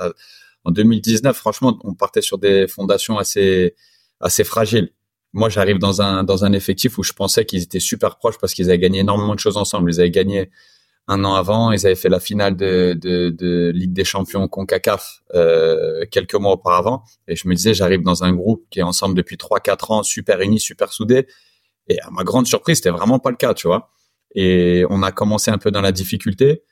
En 0.66 0.72
2019, 0.72 1.36
franchement, 1.36 1.80
on 1.84 1.94
partait 1.94 2.22
sur 2.22 2.38
des 2.38 2.68
fondations 2.68 3.18
assez 3.18 3.74
assez 4.20 4.44
fragiles. 4.44 4.92
Moi, 5.34 5.48
j'arrive 5.50 5.80
dans 5.80 6.02
un 6.02 6.24
dans 6.26 6.44
un 6.44 6.52
effectif 6.52 6.98
où 6.98 7.04
je 7.04 7.14
pensais 7.14 7.46
qu'ils 7.46 7.64
étaient 7.64 7.80
super 7.80 8.18
proches 8.18 8.38
parce 8.38 8.54
qu'ils 8.54 8.70
avaient 8.70 8.80
gagné 8.80 9.00
énormément 9.00 9.34
de 9.34 9.40
choses 9.40 9.58
ensemble. 9.58 9.92
Ils 9.92 10.00
avaient 10.02 10.12
gagné 10.12 10.52
un 11.12 11.24
an 11.26 11.34
avant, 11.36 11.72
ils 11.72 11.86
avaient 11.86 11.96
fait 11.96 12.10
la 12.10 12.20
finale 12.20 12.56
de 12.56 12.98
de, 13.00 13.30
de 13.30 13.72
Ligue 13.76 13.94
des 13.94 14.04
Champions 14.06 14.48
Concacaf 14.48 15.22
euh, 15.36 16.06
quelques 16.10 16.36
mois 16.36 16.54
auparavant. 16.54 17.04
Et 17.28 17.36
je 17.36 17.48
me 17.48 17.54
disais, 17.56 17.74
j'arrive 17.74 18.02
dans 18.04 18.24
un 18.24 18.34
groupe 18.34 18.66
qui 18.70 18.80
est 18.80 18.84
ensemble 18.84 19.16
depuis 19.16 19.36
3-4 19.36 19.94
ans, 19.94 20.04
super 20.04 20.42
unis, 20.42 20.60
super 20.60 20.94
soudés. 20.94 21.28
Et 21.88 22.00
à 22.02 22.10
ma 22.12 22.24
grande 22.24 22.48
surprise, 22.48 22.78
c'était 22.78 22.90
vraiment 22.92 23.20
pas 23.20 23.30
le 23.32 23.36
cas, 23.38 23.54
tu 23.54 23.68
vois. 23.68 23.90
Et 24.36 24.86
on 24.90 25.04
a 25.04 25.12
commencé 25.12 25.52
un 25.52 25.58
peu 25.58 25.72
dans 25.72 25.82
la 25.82 25.92
difficulté. 25.92 26.64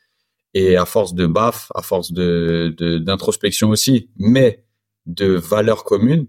Et 0.54 0.78
à 0.78 0.86
force 0.86 1.14
de 1.14 1.28
baf, 1.28 1.72
à 1.76 1.82
force 1.82 2.12
de- 2.12 2.74
d'introspection 3.00 3.70
aussi, 3.70 4.10
mais 4.18 4.64
de 5.06 5.28
valeurs 5.34 5.84
communes, 5.84 6.28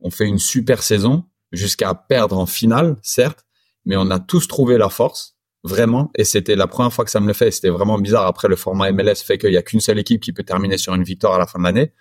on 0.00 0.10
fait 0.10 0.26
une 0.26 0.38
super 0.38 0.82
saison 0.82 1.24
jusqu'à 1.52 1.94
perdre 1.94 2.36
en 2.38 2.46
finale, 2.46 2.96
certes, 3.02 3.44
mais 3.86 3.96
on 3.96 4.10
a 4.10 4.18
tous 4.18 4.48
trouvé 4.48 4.76
la 4.76 4.88
force, 4.88 5.33
vraiment. 5.64 6.10
Et 6.14 6.24
c'était 6.24 6.54
la 6.54 6.66
première 6.66 6.92
fois 6.92 7.04
que 7.04 7.10
ça 7.10 7.20
me 7.20 7.26
le 7.26 7.32
fait. 7.32 7.50
C'était 7.50 7.70
vraiment 7.70 7.98
bizarre. 7.98 8.26
Après, 8.26 8.48
le 8.48 8.56
format 8.56 8.92
MLS 8.92 9.16
fait 9.24 9.38
qu'il 9.38 9.52
y 9.52 9.56
a 9.56 9.62
qu'une 9.62 9.80
seule 9.80 9.98
équipe 9.98 10.22
qui 10.22 10.32
peut 10.32 10.44
terminer 10.44 10.78
sur 10.78 10.94
une 10.94 11.02
victoire 11.02 11.34
à 11.34 11.38
la 11.38 11.46
fin 11.46 11.58
de 11.58 11.64
l'année. 11.64 11.92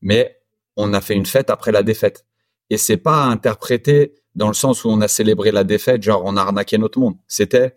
Mais 0.00 0.40
on 0.76 0.94
a 0.94 1.00
fait 1.00 1.14
une 1.14 1.26
fête 1.26 1.50
après 1.50 1.72
la 1.72 1.82
défaite. 1.82 2.24
Et 2.70 2.78
c'est 2.78 2.96
pas 2.96 3.24
interprété 3.24 4.14
dans 4.34 4.48
le 4.48 4.54
sens 4.54 4.84
où 4.84 4.88
on 4.88 5.00
a 5.00 5.08
célébré 5.08 5.50
la 5.50 5.64
défaite, 5.64 6.02
genre 6.02 6.22
on 6.24 6.36
a 6.36 6.42
arnaqué 6.42 6.78
notre 6.78 6.98
monde. 6.98 7.16
C'était, 7.26 7.76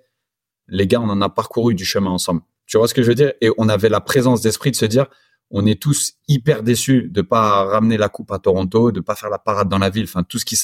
les 0.68 0.88
gars, 0.88 1.00
on 1.00 1.10
en 1.10 1.22
a 1.22 1.30
parcouru 1.30 1.74
du 1.74 1.86
chemin 1.86 2.12
ensemble. 2.12 2.42
Tu 2.66 2.78
vois 2.78 2.88
ce 2.88 2.94
que 2.94 3.02
je 3.02 3.08
veux 3.08 3.16
dire? 3.16 3.34
Et 3.42 3.50
on 3.58 3.70
avait 3.70 3.90
la 3.90 4.02
présence 4.02 4.42
d'esprit 4.42 4.72
de 4.72 4.76
se 4.76 4.86
dire, 4.86 5.08
on 5.52 5.66
est 5.66 5.82
tous 5.82 6.14
hyper 6.28 6.62
déçus 6.62 7.10
de 7.10 7.22
pas 7.22 7.64
ramener 7.64 7.98
la 7.98 8.10
coupe 8.10 8.32
à 8.32 8.40
Toronto, 8.40 8.92
de 8.92 9.00
pas 9.00 9.16
faire 9.16 9.30
la 9.30 9.40
parade 9.40 9.70
dans 9.70 9.80
la 9.80 9.90
ville, 9.90 10.04
enfin 10.04 10.22
tout 10.22 10.38
ce 10.38 10.46
qui 10.46 10.56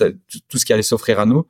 tout 0.48 0.58
ce 0.58 0.66
qui 0.66 0.74
allait 0.74 0.84
s'offrir 0.84 1.20
à 1.20 1.26
nous, 1.26 1.48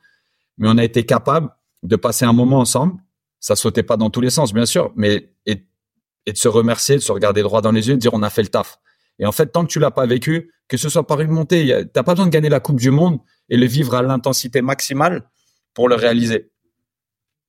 mais 0.58 0.70
on 0.70 0.78
a 0.78 0.84
été 0.84 1.06
capable 1.06 1.50
de 1.86 1.95
passer 1.95 2.26
un 2.26 2.34
moment 2.34 2.60
ensemble. 2.60 2.95
Ça 3.40 3.56
sautait 3.56 3.84
pas 3.84 3.98
dans 3.98 4.10
tous 4.10 4.22
les 4.22 4.30
sens, 4.30 4.53
bien 4.53 4.66
sûr, 4.66 4.91
mais 4.95 5.32
et, 5.45 5.56
de 5.56 6.38
se 6.38 6.48
remercier, 6.48 6.95
de 6.95 7.02
se 7.02 7.12
regarder 7.12 7.44
droit 7.44 7.62
dans 7.62 7.72
les 7.72 7.88
yeux, 7.88 7.95
de 7.95 7.99
dire 7.99 8.14
on 8.14 8.24
a 8.24 8.30
fait 8.30 8.41
le 8.41 8.48
taf. 8.48 8.80
Et 9.20 9.26
en 9.26 9.32
fait, 9.32 9.48
tant 9.48 9.64
que 9.64 9.72
tu 9.72 9.80
l'as 9.80 9.91
pas 9.91 10.06
vécu, 10.06 10.52
que 10.68 10.78
ce 10.78 10.90
soit 10.90 11.06
par 11.06 11.22
une 11.22 11.32
montée, 11.32 11.86
t'as 11.94 12.03
pas 12.03 12.14
besoin 12.14 12.26
de 12.26 12.32
gagner 12.32 12.49
la 12.49 12.60
Coupe 12.60 12.80
du 12.80 12.90
Monde 12.90 13.20
et 13.49 13.57
le 13.57 13.66
vivre 13.66 13.94
à 13.94 14.02
l'intensité 14.02 14.62
maximale 14.62 15.30
pour 15.74 15.88
le 15.88 15.95
réaliser. 15.95 16.52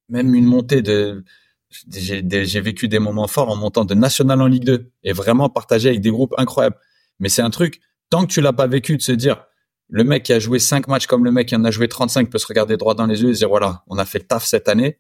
Même 0.08 0.34
une 0.34 0.44
montée 0.44 0.82
de, 0.82 1.24
j'ai 1.88 2.60
vécu 2.60 2.88
des 2.88 2.98
moments 2.98 3.26
forts 3.26 3.50
en 3.50 3.56
montant 3.56 3.84
de 3.84 3.94
national 3.94 4.40
en 4.40 4.46
Ligue 4.46 4.64
2 4.64 4.90
et 5.02 5.12
vraiment 5.12 5.48
partagé 5.48 5.88
avec 5.88 6.00
des 6.00 6.10
groupes 6.10 6.34
incroyables. 6.38 6.76
Mais 7.18 7.28
c'est 7.28 7.42
un 7.42 7.50
truc, 7.50 7.80
tant 8.10 8.26
que 8.26 8.32
tu 8.32 8.40
l'as 8.40 8.52
pas 8.52 8.66
vécu, 8.66 8.96
de 8.96 9.02
se 9.02 9.12
dire, 9.12 9.44
le 9.88 10.04
mec 10.04 10.24
qui 10.24 10.32
a 10.32 10.38
joué 10.38 10.58
5 10.58 10.88
matchs 10.88 11.06
comme 11.06 11.24
le 11.24 11.30
mec 11.30 11.48
qui 11.48 11.56
en 11.56 11.64
a 11.64 11.70
joué 11.70 11.88
35 11.88 12.30
peut 12.30 12.38
se 12.38 12.46
regarder 12.46 12.76
droit 12.76 12.94
dans 12.94 13.06
les 13.06 13.22
yeux 13.22 13.30
et 13.30 13.34
se 13.34 13.38
dire, 13.38 13.48
voilà, 13.48 13.84
on 13.86 13.98
a 13.98 14.04
fait 14.04 14.18
le 14.18 14.26
taf 14.26 14.44
cette 14.44 14.68
année. 14.68 14.98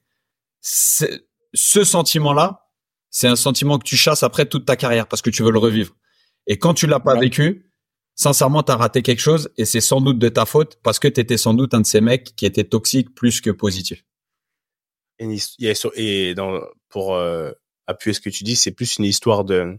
Ce 0.60 1.84
sentiment-là, 1.84 2.70
c'est 3.10 3.28
un 3.28 3.36
sentiment 3.36 3.78
que 3.78 3.84
tu 3.84 3.96
chasses 3.96 4.22
après 4.22 4.46
toute 4.46 4.66
ta 4.66 4.76
carrière 4.76 5.08
parce 5.08 5.22
que 5.22 5.30
tu 5.30 5.42
veux 5.42 5.50
le 5.50 5.58
revivre. 5.58 5.96
Et 6.46 6.58
quand 6.58 6.74
tu 6.74 6.86
l'as 6.86 7.00
pas 7.00 7.18
vécu, 7.18 7.72
sincèrement, 8.14 8.62
tu 8.62 8.72
as 8.72 8.76
raté 8.76 9.02
quelque 9.02 9.20
chose 9.20 9.50
et 9.56 9.64
c'est 9.64 9.80
sans 9.80 10.00
doute 10.00 10.18
de 10.18 10.28
ta 10.28 10.46
faute 10.46 10.78
parce 10.82 10.98
que 10.98 11.08
tu 11.08 11.20
étais 11.20 11.36
sans 11.36 11.54
doute 11.54 11.74
un 11.74 11.80
de 11.80 11.86
ces 11.86 12.00
mecs 12.00 12.36
qui 12.36 12.46
était 12.46 12.64
toxique 12.64 13.14
plus 13.14 13.40
que 13.40 13.50
positif. 13.50 14.04
et 15.94 16.34
dans, 16.34 16.60
pour 16.88 17.14
euh, 17.14 17.50
appuyer 17.86 18.14
ce 18.14 18.20
que 18.20 18.30
tu 18.30 18.44
dis, 18.44 18.56
c'est 18.56 18.72
plus 18.72 18.98
une 18.98 19.04
histoire 19.04 19.44
de 19.44 19.78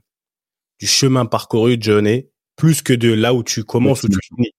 du 0.79 0.87
chemin 0.87 1.25
parcouru 1.25 1.77
de 1.77 1.83
journée, 1.83 2.29
plus 2.55 2.81
que 2.81 2.93
de 2.93 3.11
là 3.11 3.33
où 3.33 3.43
tu 3.43 3.63
commences 3.63 4.03
ou 4.03 4.09
tu 4.09 4.19
finis, 4.27 4.51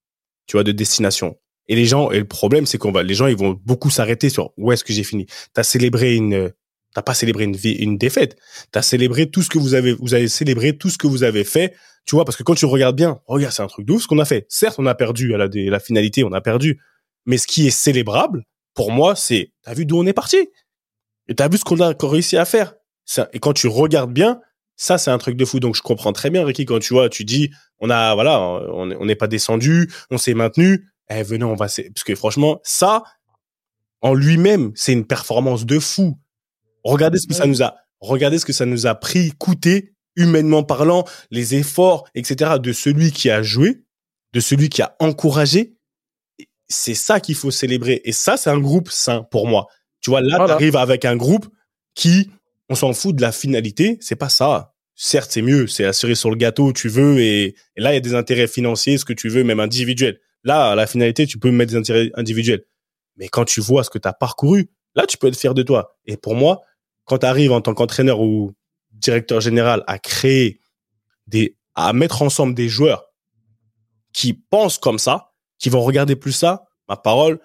tu 0.49 0.57
vois, 0.57 0.65
de 0.65 0.73
destination. 0.73 1.39
Et 1.69 1.77
les 1.77 1.85
gens, 1.85 2.11
et 2.11 2.19
le 2.19 2.27
problème, 2.27 2.67
c'est 2.67 2.79
qu'on 2.79 2.91
va, 2.91 3.05
les 3.05 3.15
gens, 3.15 3.29
ils 3.29 3.37
vont 3.37 3.61
beaucoup 3.65 3.91
s'arrêter 3.91 4.31
sur 4.31 4.53
où 4.57 4.73
est-ce 4.73 4.83
que 4.83 4.93
j'ai 4.93 5.05
fini. 5.05 5.27
T'as 5.53 5.63
célébré 5.63 6.17
une, 6.17 6.51
t'as 6.95 7.03
pas 7.03 7.15
célébré 7.15 7.45
une, 7.45 7.55
vie- 7.55 7.75
une 7.75 7.99
défaite. 7.99 8.37
T'as 8.73 8.83
célébré 8.83 9.31
tout 9.31 9.43
ce 9.43 9.51
que 9.51 9.59
vous 9.59 9.75
avez, 9.75 9.93
vous 9.93 10.15
avez 10.15 10.29
célébré 10.29 10.77
tout 10.77 10.89
ce 10.91 10.99
que 10.99 11.07
vous 11.07 11.23
avez 11.23 11.45
fait. 11.45 11.75
Tu 12.07 12.17
vois, 12.17 12.25
parce 12.25 12.37
que 12.37 12.43
quand 12.43 12.55
tu 12.55 12.65
regardes 12.65 12.97
bien, 12.97 13.21
regarde, 13.27 13.53
c'est 13.53 13.63
un 13.63 13.69
truc 13.69 13.87
de 13.87 13.99
ce 13.99 14.09
qu'on 14.09 14.19
a 14.19 14.25
fait. 14.25 14.47
Certes, 14.49 14.77
on 14.79 14.87
a 14.87 14.95
perdu 14.95 15.35
à 15.35 15.37
la, 15.37 15.49
la 15.53 15.79
finalité, 15.79 16.25
on 16.25 16.33
a 16.33 16.41
perdu. 16.41 16.81
Mais 17.27 17.37
ce 17.37 17.47
qui 17.47 17.67
est 17.67 17.71
célébrable, 17.71 18.45
pour 18.73 18.91
moi, 18.91 19.15
c'est, 19.15 19.53
t'as 19.63 19.75
vu 19.75 19.85
d'où 19.85 19.99
on 19.99 20.07
est 20.07 20.15
parti? 20.15 20.49
Et 21.29 21.35
t'as 21.35 21.49
vu 21.49 21.59
ce 21.59 21.65
qu'on 21.65 21.81
a 21.81 21.95
réussi 22.01 22.39
à 22.39 22.47
faire? 22.47 22.75
Et 23.35 23.39
quand 23.39 23.53
tu 23.53 23.67
regardes 23.67 24.13
bien, 24.13 24.41
ça, 24.79 24.97
c'est 24.97 25.11
un 25.11 25.19
truc 25.19 25.37
de 25.37 25.45
fou. 25.45 25.59
Donc, 25.61 25.75
je 25.75 25.83
comprends 25.83 26.13
très 26.13 26.31
bien, 26.31 26.45
Ricky, 26.47 26.65
quand 26.65 26.79
tu 26.79 26.95
vois, 26.95 27.09
tu 27.11 27.25
dis, 27.25 27.51
on 27.81 27.91
a, 27.91 28.15
voilà, 28.15 28.41
on 28.41 29.05
n'est 29.05 29.17
pas 29.17 29.27
descendu, 29.27 29.93
on 30.11 30.17
s'est 30.19 30.35
maintenu. 30.35 30.89
Eh, 31.11 31.23
venez, 31.23 31.45
on 31.45 31.57
va, 31.57 31.67
parce 31.67 32.05
que 32.05 32.15
franchement, 32.15 32.61
ça, 32.63 33.03
en 34.01 34.15
lui-même, 34.15 34.71
c'est 34.77 34.93
une 34.93 35.05
performance 35.05 35.67
de 35.67 35.79
fou. 35.81 36.17
Regardez 36.85 37.19
ce 37.19 37.27
que 37.27 37.35
ça 37.35 37.47
nous 37.47 37.63
a, 37.63 37.75
regardez 38.01 38.39
ce 38.39 38.47
que 38.47 38.53
ça 38.53 38.67
nous 38.67 38.87
a 38.87 38.95
pris, 38.95 39.33
coûté, 39.33 39.95
humainement 40.15 40.63
parlant, 40.63 41.05
les 41.31 41.57
efforts, 41.57 42.09
etc., 42.15 42.53
de 42.61 42.73
celui 42.73 43.11
qui 43.11 43.31
a 43.31 43.43
joué, 43.43 43.83
de 44.33 44.41
celui 44.41 44.69
qui 44.69 44.81
a 44.83 44.95
encouragé. 45.01 45.75
C'est 46.69 46.95
ça 46.95 47.19
qu'il 47.19 47.35
faut 47.35 47.51
célébrer. 47.51 48.01
Et 48.05 48.13
ça, 48.13 48.37
c'est 48.37 48.51
un 48.51 48.59
groupe 48.61 48.91
sain 48.91 49.25
pour 49.31 49.49
moi. 49.49 49.67
Tu 50.01 50.11
vois, 50.11 50.21
là, 50.21 50.37
Voilà. 50.37 50.53
t'arrives 50.53 50.77
avec 50.77 51.05
un 51.05 51.17
groupe 51.17 51.49
qui, 51.95 52.31
on 52.69 52.75
s'en 52.75 52.93
fout 52.93 53.17
de 53.17 53.23
la 53.23 53.33
finalité. 53.33 53.99
C'est 54.01 54.17
pas 54.17 54.29
ça. 54.29 54.75
Certes, 54.95 55.31
c'est 55.31 55.43
mieux. 55.43 55.67
C'est 55.67 55.93
cerise 55.93 56.19
sur 56.19 56.31
le 56.31 56.37
gâteau, 56.37 56.73
tu 56.73 56.89
veux. 56.89 57.21
Et, 57.21 57.55
là, 57.77 57.93
il 57.93 57.95
y 57.95 57.99
a 57.99 58.01
des 58.01 58.15
intérêts 58.15 58.49
financiers, 58.49 58.99
ce 58.99 59.05
que 59.05 59.13
tu 59.13 59.29
veux, 59.29 59.45
même 59.45 59.61
individuels. 59.61 60.21
Là, 60.45 60.75
la 60.75 60.87
finalité, 60.87 61.27
tu 61.27 61.39
peux 61.39 61.51
mettre 61.51 61.73
des 61.73 61.79
intérêts 61.79 62.11
individuels. 62.15 62.65
Mais 63.17 63.29
quand 63.29 63.45
tu 63.45 63.61
vois 63.61 63.85
ce 63.85 63.91
que 63.91 63.99
tu 63.99 64.09
as 64.09 64.13
parcouru, 64.13 64.71
là, 64.95 65.07
tu 65.07 65.19
peux 65.19 65.29
être 65.29 65.39
fier 65.39 65.55
de 65.55 65.63
toi. 65.63 65.97
Et 66.07 66.17
pour 66.17 66.35
moi, 66.35 66.63
quand 67.05 67.19
tu 67.19 67.27
arrives 67.27 67.53
en 67.53 67.61
tant 67.61 67.75
qu'entraîneur 67.75 68.21
ou 68.21 68.53
directeur 68.93 69.41
général 69.41 69.85
à 69.87 69.99
créer 69.99 70.61
des, 71.27 71.57
à 71.75 71.93
mettre 71.93 72.23
ensemble 72.23 72.55
des 72.55 72.69
joueurs 72.69 73.05
qui 74.13 74.35
pensent 74.35 74.79
comme 74.79 74.99
ça, 74.99 75.33
qui 75.59 75.69
vont 75.69 75.83
regarder 75.83 76.17
plus 76.17 76.33
ça, 76.33 76.65
ma 76.89 76.97
parole, 76.97 77.41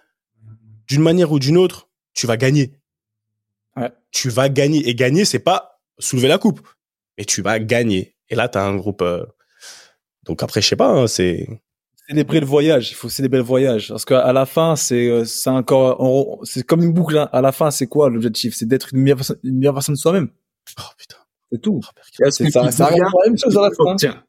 d'une 0.88 1.02
manière 1.02 1.32
ou 1.32 1.40
d'une 1.40 1.58
autre, 1.58 1.90
tu 2.14 2.28
vas 2.28 2.38
gagner. 2.38 2.74
Ouais. 3.76 3.92
Tu 4.12 4.30
vas 4.30 4.50
gagner. 4.50 4.88
Et 4.90 4.96
gagner, 4.96 5.26
c'est 5.26 5.40
pas 5.40 5.80
soulever 6.00 6.28
la 6.28 6.38
coupe. 6.38 6.62
Mais 7.18 7.26
tu 7.26 7.42
vas 7.42 7.60
gagner. 7.60 8.16
Et 8.30 8.36
là, 8.36 8.48
tu 8.50 8.58
as 8.58 8.64
un 8.64 8.76
groupe. 8.76 9.02
euh, 9.02 9.26
Donc 10.26 10.44
après, 10.44 10.62
je 10.62 10.68
sais 10.68 10.76
pas, 10.76 10.90
hein, 10.90 11.08
c'est. 11.08 11.48
célébrer 12.08 12.40
le 12.40 12.46
voyage. 12.46 12.92
Il 12.92 12.96
faut 12.96 13.10
célébrer 13.10 13.38
le 13.40 13.44
voyage 13.44 13.90
parce 13.90 14.06
qu'à 14.06 14.20
à 14.20 14.34
la 14.34 14.46
fin, 14.46 14.76
c'est 14.76 15.08
euh, 15.10 15.26
c'est 15.26 15.50
encore 15.50 16.40
c'est 16.44 16.64
comme 16.66 16.82
une 16.84 16.94
boucle. 16.94 17.18
hein. 17.18 17.30
À 17.32 17.42
la 17.42 17.52
fin, 17.52 17.72
c'est 17.72 17.88
quoi 17.88 18.10
l'objectif? 18.10 18.56
C'est 18.56 18.66
d'être 18.68 18.94
une 18.94 19.02
meilleure 19.02 19.18
personne, 19.18 19.40
une 19.44 19.58
meilleure 19.58 19.74
personne 19.74 19.96
de 19.96 20.00
soi-même. 20.00 20.30
Oh 20.80 20.84
putain. 20.98 21.18
C'est 21.52 21.62
tout. 21.62 21.82
Oh, 21.84 22.24
C'est 22.32 22.50
ça. 22.50 22.72
Ça 22.72 22.86
revient 22.88 23.02
à 23.02 23.06
la 23.26 23.30
même 23.30 23.38
chose 23.38 23.58
à 23.58 23.62
la 23.62 23.70
fin. 23.70 23.96
Tiens, 23.96 24.24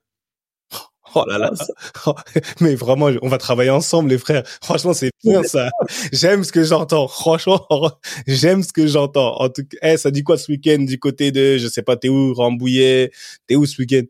Oh 1.14 1.24
là 1.26 1.38
là. 1.38 1.52
Mais 2.60 2.74
vraiment, 2.74 3.10
on 3.22 3.28
va 3.28 3.38
travailler 3.38 3.70
ensemble, 3.70 4.10
les 4.10 4.18
frères. 4.18 4.42
Franchement, 4.62 4.92
c'est 4.92 5.10
bien 5.22 5.42
ça. 5.42 5.70
J'aime 6.12 6.44
ce 6.44 6.52
que 6.52 6.62
j'entends. 6.62 7.08
Franchement, 7.08 7.66
j'aime 8.26 8.62
ce 8.62 8.72
que 8.72 8.86
j'entends. 8.86 9.40
En 9.40 9.48
tout 9.48 9.62
cas, 9.64 9.92
eh, 9.92 9.96
ça 9.96 10.10
dit 10.10 10.22
quoi 10.22 10.38
ce 10.38 10.50
week-end 10.50 10.78
du 10.80 10.98
côté 10.98 11.32
de, 11.32 11.56
je 11.58 11.68
sais 11.68 11.82
pas, 11.82 11.96
t'es 11.96 12.08
où, 12.08 12.34
Rambouillet? 12.34 13.10
T'es 13.46 13.56
où 13.56 13.66
ce 13.66 13.80
week-end? 13.80 14.04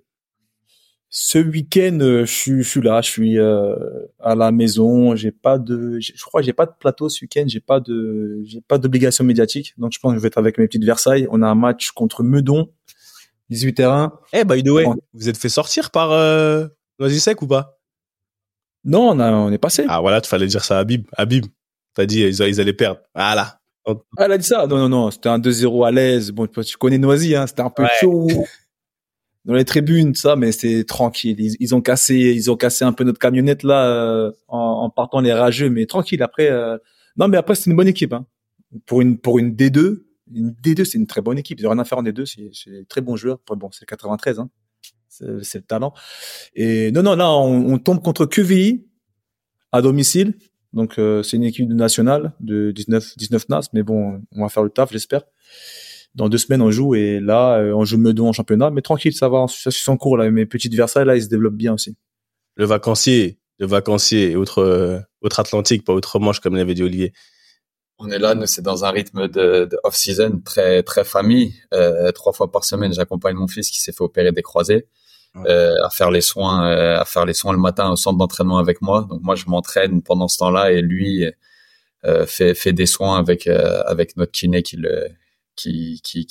Ce 1.16 1.38
week-end, 1.38 1.98
euh, 2.00 2.24
je 2.24 2.32
suis, 2.32 2.62
je 2.64 2.68
suis 2.68 2.80
là, 2.80 3.00
je 3.00 3.08
suis 3.08 3.38
euh, 3.38 3.76
à 4.18 4.34
la 4.34 4.50
maison. 4.50 5.14
J'ai 5.14 5.30
pas 5.30 5.58
de, 5.58 6.00
je 6.00 6.24
crois, 6.24 6.40
que 6.40 6.46
j'ai 6.46 6.52
pas 6.52 6.66
de 6.66 6.72
plateau 6.76 7.08
ce 7.08 7.24
week-end. 7.24 7.44
J'ai 7.46 7.60
pas 7.60 7.78
de, 7.78 8.42
j'ai 8.44 8.60
pas 8.60 8.78
d'obligation 8.78 9.22
médiatique. 9.22 9.74
Donc 9.78 9.92
je 9.92 10.00
pense 10.00 10.10
que 10.10 10.16
je 10.18 10.22
vais 10.22 10.26
être 10.26 10.38
avec 10.38 10.58
mes 10.58 10.66
petites 10.66 10.84
Versailles. 10.84 11.28
On 11.30 11.40
a 11.42 11.46
un 11.46 11.54
match 11.54 11.92
contre 11.92 12.24
Meudon, 12.24 12.68
18 13.50 13.74
terrain. 13.74 14.18
Eh, 14.32 14.44
by 14.44 14.64
the 14.64 14.70
way, 14.70 14.86
vous 15.12 15.28
êtes 15.28 15.36
fait 15.36 15.48
sortir 15.48 15.92
par 15.92 16.10
euh, 16.10 16.66
Noisy-Sec 16.98 17.40
ou 17.42 17.46
pas? 17.46 17.78
Non, 18.84 19.10
on, 19.10 19.18
a, 19.20 19.32
on 19.32 19.50
est 19.50 19.58
passé. 19.58 19.84
Ah 19.88 20.00
voilà, 20.00 20.20
tu 20.20 20.28
fallait 20.28 20.46
dire 20.46 20.64
ça 20.64 20.76
à 20.76 20.80
Habib. 20.80 21.06
Habib, 21.16 21.46
t'as 21.94 22.06
dit 22.06 22.20
ils, 22.20 22.40
ils 22.40 22.60
allaient 22.60 22.72
perdre. 22.72 23.00
Voilà. 23.14 23.60
Ah, 23.86 23.92
elle 24.18 24.32
a 24.32 24.38
dit 24.38 24.46
ça? 24.46 24.66
Non, 24.66 24.76
non, 24.78 24.88
non. 24.88 25.10
C'était 25.10 25.28
un 25.28 25.38
2-0 25.38 25.86
à 25.86 25.90
l'aise. 25.90 26.30
Bon, 26.32 26.46
tu 26.46 26.76
connais 26.76 26.98
Noisy, 26.98 27.34
hein. 27.34 27.46
C'était 27.46 27.62
un 27.62 27.70
peu 27.70 27.82
Ouais. 27.82 27.88
chaud 28.00 28.28
dans 29.44 29.52
les 29.54 29.64
tribunes, 29.66 30.14
ça, 30.14 30.36
mais 30.36 30.52
c'est 30.52 30.84
tranquille. 30.84 31.36
Ils, 31.38 31.54
ils 31.60 31.74
ont 31.74 31.82
cassé, 31.82 32.14
ils 32.14 32.50
ont 32.50 32.56
cassé 32.56 32.84
un 32.86 32.92
peu 32.94 33.04
notre 33.04 33.18
camionnette 33.18 33.62
là 33.62 33.86
euh, 33.90 34.32
en, 34.48 34.58
en 34.58 34.88
partant 34.90 35.20
les 35.20 35.34
rageux, 35.34 35.68
mais 35.68 35.84
tranquille. 35.84 36.22
Après, 36.22 36.48
euh, 36.50 36.78
non, 37.18 37.28
mais 37.28 37.36
après 37.36 37.54
c'est 37.54 37.68
une 37.68 37.76
bonne 37.76 37.88
équipe. 37.88 38.14
Hein. 38.14 38.24
Pour 38.86 39.02
une 39.02 39.18
pour 39.18 39.38
une 39.38 39.54
D2, 39.54 40.02
une 40.32 40.50
D2 40.62 40.84
c'est 40.86 40.96
une 40.96 41.06
très 41.06 41.20
bonne 41.20 41.36
équipe. 41.38 41.60
Ils 41.60 41.66
ont 41.66 41.70
rien 41.70 41.78
à 41.78 41.84
faire 41.84 41.98
en 41.98 42.02
D2, 42.02 42.24
c'est 42.24 42.48
c'est 42.54 42.70
des 42.70 42.84
très 42.86 43.02
bons 43.02 43.16
joueurs. 43.16 43.38
Après, 43.42 43.54
bon, 43.56 43.68
c'est 43.70 43.84
93, 43.84 44.38
hein. 44.38 44.48
C'est 45.42 45.58
le 45.58 45.64
talent. 45.64 45.92
Et 46.54 46.90
non, 46.92 47.02
non, 47.02 47.14
là 47.14 47.30
on, 47.30 47.72
on 47.72 47.78
tombe 47.78 48.02
contre 48.02 48.26
QVI 48.26 48.86
à 49.72 49.82
domicile. 49.82 50.34
Donc 50.72 50.98
euh, 50.98 51.22
c'est 51.22 51.36
une 51.36 51.44
équipe 51.44 51.68
nationale 51.68 52.32
de 52.40 52.72
19 52.72 53.16
19 53.16 53.48
NAS, 53.48 53.68
mais 53.72 53.82
bon, 53.82 54.20
on 54.32 54.42
va 54.42 54.48
faire 54.48 54.62
le 54.64 54.70
taf, 54.70 54.92
j'espère. 54.92 55.22
Dans 56.14 56.28
deux 56.28 56.38
semaines, 56.38 56.62
on 56.62 56.70
joue 56.70 56.94
et 56.94 57.20
là, 57.20 57.58
euh, 57.58 57.72
on 57.74 57.84
joue 57.84 57.98
Meudon 57.98 58.28
en 58.28 58.32
championnat, 58.32 58.70
mais 58.70 58.82
tranquille, 58.82 59.14
ça 59.14 59.28
va, 59.28 59.46
ça 59.48 59.70
suit 59.70 59.82
son 59.82 59.96
cours 59.96 60.16
là. 60.16 60.30
Mes 60.30 60.46
petites 60.46 60.74
Versailles 60.74 61.06
là, 61.06 61.16
ils 61.16 61.22
se 61.22 61.28
développent 61.28 61.56
bien 61.56 61.74
aussi. 61.74 61.96
Le 62.56 62.64
vacancier, 62.66 63.38
le 63.58 63.66
vacancier 63.66 64.32
et 64.32 64.36
autre, 64.36 64.58
euh, 64.58 64.98
autre 65.22 65.40
Atlantique, 65.40 65.84
pas 65.84 65.92
autre 65.92 66.18
manche 66.18 66.40
comme 66.40 66.56
l'avait 66.56 66.74
dit 66.74 66.82
Olivier. 66.82 67.12
On 67.98 68.10
est 68.10 68.18
là, 68.18 68.34
nous, 68.34 68.46
c'est 68.46 68.62
dans 68.62 68.84
un 68.84 68.90
rythme 68.90 69.28
de, 69.28 69.66
de 69.66 69.78
off-season 69.84 70.40
très 70.44 70.82
très 70.82 71.04
famille. 71.04 71.54
Euh, 71.72 72.10
trois 72.10 72.32
fois 72.32 72.50
par 72.50 72.64
semaine, 72.64 72.92
j'accompagne 72.92 73.36
mon 73.36 73.46
fils 73.46 73.70
qui 73.70 73.80
s'est 73.80 73.92
fait 73.92 74.02
opérer 74.02 74.32
des 74.32 74.42
croisés. 74.42 74.88
Euh, 75.36 75.74
à 75.84 75.90
faire 75.90 76.10
les 76.10 76.20
soins, 76.20 76.66
euh, 76.66 76.98
à 77.00 77.04
faire 77.04 77.26
les 77.26 77.34
soins 77.34 77.52
le 77.52 77.58
matin 77.58 77.90
au 77.90 77.96
centre 77.96 78.18
d'entraînement 78.18 78.58
avec 78.58 78.80
moi. 78.82 79.06
Donc 79.08 79.20
moi, 79.22 79.34
je 79.34 79.46
m'entraîne 79.46 80.02
pendant 80.02 80.28
ce 80.28 80.38
temps-là 80.38 80.72
et 80.72 80.80
lui 80.80 81.26
euh, 82.06 82.26
fait 82.26 82.54
fait 82.54 82.74
des 82.74 82.84
soins 82.84 83.18
avec 83.18 83.46
euh, 83.46 83.82
avec 83.86 84.16
notre 84.18 84.32
kiné 84.32 84.62
qui 84.62 84.76
le 84.76 85.08
qui 85.56 86.02
qui 86.04 86.26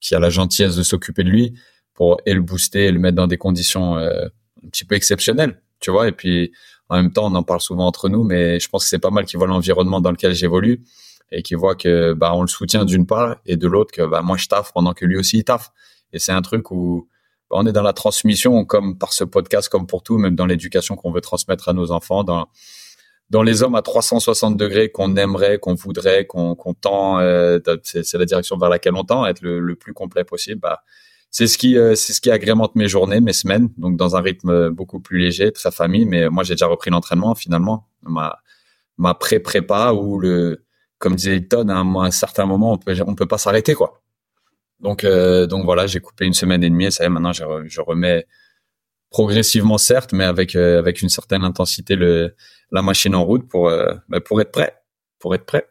qui, 0.00 0.14
a 0.14 0.18
la 0.18 0.30
gentillesse 0.30 0.74
de 0.74 0.82
s'occuper 0.82 1.22
de 1.22 1.28
lui 1.28 1.52
pour 1.92 2.18
et 2.24 2.32
le 2.32 2.40
booster 2.40 2.86
et 2.86 2.92
le 2.92 2.98
mettre 2.98 3.16
dans 3.16 3.26
des 3.26 3.36
conditions 3.36 3.98
euh, 3.98 4.26
un 4.64 4.68
petit 4.70 4.86
peu 4.86 4.94
exceptionnelles, 4.94 5.60
tu 5.80 5.90
vois. 5.90 6.08
Et 6.08 6.12
puis 6.12 6.52
en 6.88 6.96
même 6.96 7.12
temps, 7.12 7.26
on 7.26 7.34
en 7.34 7.42
parle 7.42 7.60
souvent 7.60 7.86
entre 7.86 8.08
nous, 8.08 8.24
mais 8.24 8.58
je 8.58 8.68
pense 8.70 8.84
que 8.84 8.88
c'est 8.88 8.98
pas 8.98 9.10
mal 9.10 9.26
qu'il 9.26 9.38
voit 9.38 9.48
l'environnement 9.48 10.00
dans 10.00 10.12
lequel 10.12 10.34
j'évolue 10.34 10.82
et 11.30 11.42
qu'il 11.42 11.58
voit 11.58 11.74
que 11.74 12.14
bah 12.14 12.32
on 12.34 12.40
le 12.40 12.48
soutient 12.48 12.86
d'une 12.86 13.06
part 13.06 13.36
et 13.44 13.56
de 13.58 13.68
l'autre 13.68 13.92
que 13.92 14.02
bah 14.02 14.22
moi 14.22 14.38
je 14.38 14.46
taffe 14.48 14.72
pendant 14.72 14.94
que 14.94 15.04
lui 15.04 15.18
aussi 15.18 15.38
il 15.38 15.44
taffe. 15.44 15.70
Et 16.14 16.18
c'est 16.18 16.32
un 16.32 16.40
truc 16.42 16.70
où 16.70 17.06
on 17.50 17.66
est 17.66 17.72
dans 17.72 17.82
la 17.82 17.92
transmission 17.92 18.64
comme 18.64 18.98
par 18.98 19.12
ce 19.12 19.24
podcast 19.24 19.68
comme 19.68 19.86
pour 19.86 20.02
tout, 20.02 20.18
même 20.18 20.34
dans 20.34 20.46
l'éducation 20.46 20.96
qu'on 20.96 21.12
veut 21.12 21.20
transmettre 21.20 21.68
à 21.68 21.72
nos 21.72 21.90
enfants, 21.92 22.24
dans 22.24 22.48
dans 23.30 23.42
les 23.42 23.62
hommes 23.62 23.74
à 23.74 23.82
360 23.82 24.56
degrés 24.56 24.90
qu'on 24.90 25.14
aimerait, 25.16 25.58
qu'on 25.58 25.74
voudrait, 25.74 26.26
qu'on 26.26 26.54
qu'on 26.54 26.74
tend, 26.74 27.20
euh, 27.20 27.58
c'est 27.82 28.14
la 28.14 28.24
direction 28.24 28.56
vers 28.56 28.70
laquelle 28.70 28.94
on 28.94 29.04
tend, 29.04 29.26
être 29.26 29.42
le, 29.42 29.60
le 29.60 29.76
plus 29.76 29.92
complet 29.92 30.24
possible. 30.24 30.60
Bah, 30.60 30.82
c'est 31.30 31.46
ce 31.46 31.58
qui 31.58 31.76
euh, 31.76 31.94
c'est 31.94 32.14
ce 32.14 32.20
qui 32.20 32.30
agrémente 32.30 32.74
mes 32.74 32.88
journées, 32.88 33.20
mes 33.20 33.34
semaines, 33.34 33.68
donc 33.76 33.96
dans 33.96 34.16
un 34.16 34.20
rythme 34.20 34.70
beaucoup 34.70 35.00
plus 35.00 35.18
léger, 35.18 35.52
très 35.52 35.70
famille. 35.70 36.06
Mais 36.06 36.28
moi 36.30 36.42
j'ai 36.44 36.54
déjà 36.54 36.66
repris 36.66 36.90
l'entraînement 36.90 37.34
finalement, 37.34 37.86
ma 38.02 38.38
ma 38.96 39.14
pré 39.14 39.40
prépa 39.40 39.92
ou 39.92 40.18
le 40.18 40.64
comme 40.98 41.14
disait 41.14 41.36
Hilton, 41.36 41.68
à 41.68 41.74
un, 41.74 41.94
à 41.96 42.06
un 42.06 42.10
certain 42.10 42.46
moment 42.46 42.72
on 42.72 42.78
peut 42.78 42.96
on 43.06 43.14
peut 43.14 43.26
pas 43.26 43.38
s'arrêter 43.38 43.74
quoi. 43.74 44.00
Donc 44.80 45.04
euh, 45.04 45.46
donc 45.46 45.64
voilà, 45.64 45.86
j'ai 45.86 46.00
coupé 46.00 46.24
une 46.24 46.34
semaine 46.34 46.62
et 46.64 46.70
demie 46.70 46.86
et 46.86 46.90
ça 46.90 47.04
y 47.04 47.06
est 47.06 47.10
maintenant 47.10 47.32
je, 47.32 47.42
re- 47.44 47.68
je 47.68 47.80
remets 47.80 48.26
progressivement 49.10 49.78
certes, 49.78 50.12
mais 50.12 50.24
avec 50.24 50.54
euh, 50.56 50.78
avec 50.78 51.02
une 51.02 51.08
certaine 51.08 51.44
intensité 51.44 51.96
le 51.96 52.34
la 52.70 52.82
machine 52.82 53.14
en 53.14 53.24
route 53.24 53.48
pour 53.48 53.68
euh, 53.68 53.92
bah, 54.08 54.20
pour 54.20 54.40
être 54.40 54.52
prêt, 54.52 54.74
pour 55.18 55.34
être 55.34 55.46
prêt. 55.46 55.66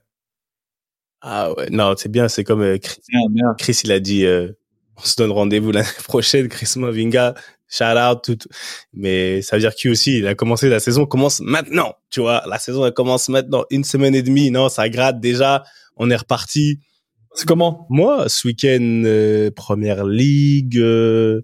Ah 1.21 1.51
ouais, 1.53 1.69
non, 1.71 1.93
c'est 1.97 2.09
bien, 2.11 2.27
c'est 2.27 2.43
comme 2.43 2.61
euh, 2.61 2.77
Chris, 2.77 2.99
Bien, 3.09 3.21
bien. 3.29 3.55
Chris, 3.57 3.81
il 3.83 3.91
a 3.91 3.99
dit, 3.99 4.25
euh, 4.25 4.51
on 4.97 5.01
se 5.01 5.15
donne 5.17 5.31
rendez-vous 5.31 5.71
l'année 5.71 5.87
prochaine, 6.03 6.47
Chris 6.47 6.71
Mavinga, 6.77 7.33
shout 7.67 7.83
out, 7.97 8.23
tout. 8.23 8.37
Mais 8.93 9.41
ça 9.41 9.55
veut 9.55 9.61
dire 9.61 9.73
qu'il 9.73 9.89
aussi, 9.91 10.19
il 10.19 10.27
a 10.27 10.35
commencé, 10.35 10.69
la 10.69 10.79
saison 10.79 11.05
commence 11.05 11.39
maintenant, 11.39 11.95
tu 12.11 12.19
vois, 12.21 12.43
la 12.47 12.59
saison, 12.59 12.85
elle 12.85 12.93
commence 12.93 13.29
maintenant, 13.29 13.63
une 13.71 13.83
semaine 13.83 14.13
et 14.15 14.21
demie, 14.21 14.51
non, 14.51 14.69
ça 14.69 14.89
gratte 14.89 15.19
déjà, 15.19 15.63
on 15.95 16.09
est 16.11 16.15
reparti. 16.15 16.79
C'est 17.37 17.45
comment? 17.45 17.85
Moi, 17.91 18.27
ce 18.29 18.47
week-end, 18.47 19.03
euh, 19.05 19.51
première 19.51 20.03
ligue, 20.05 20.79
euh, 20.79 21.41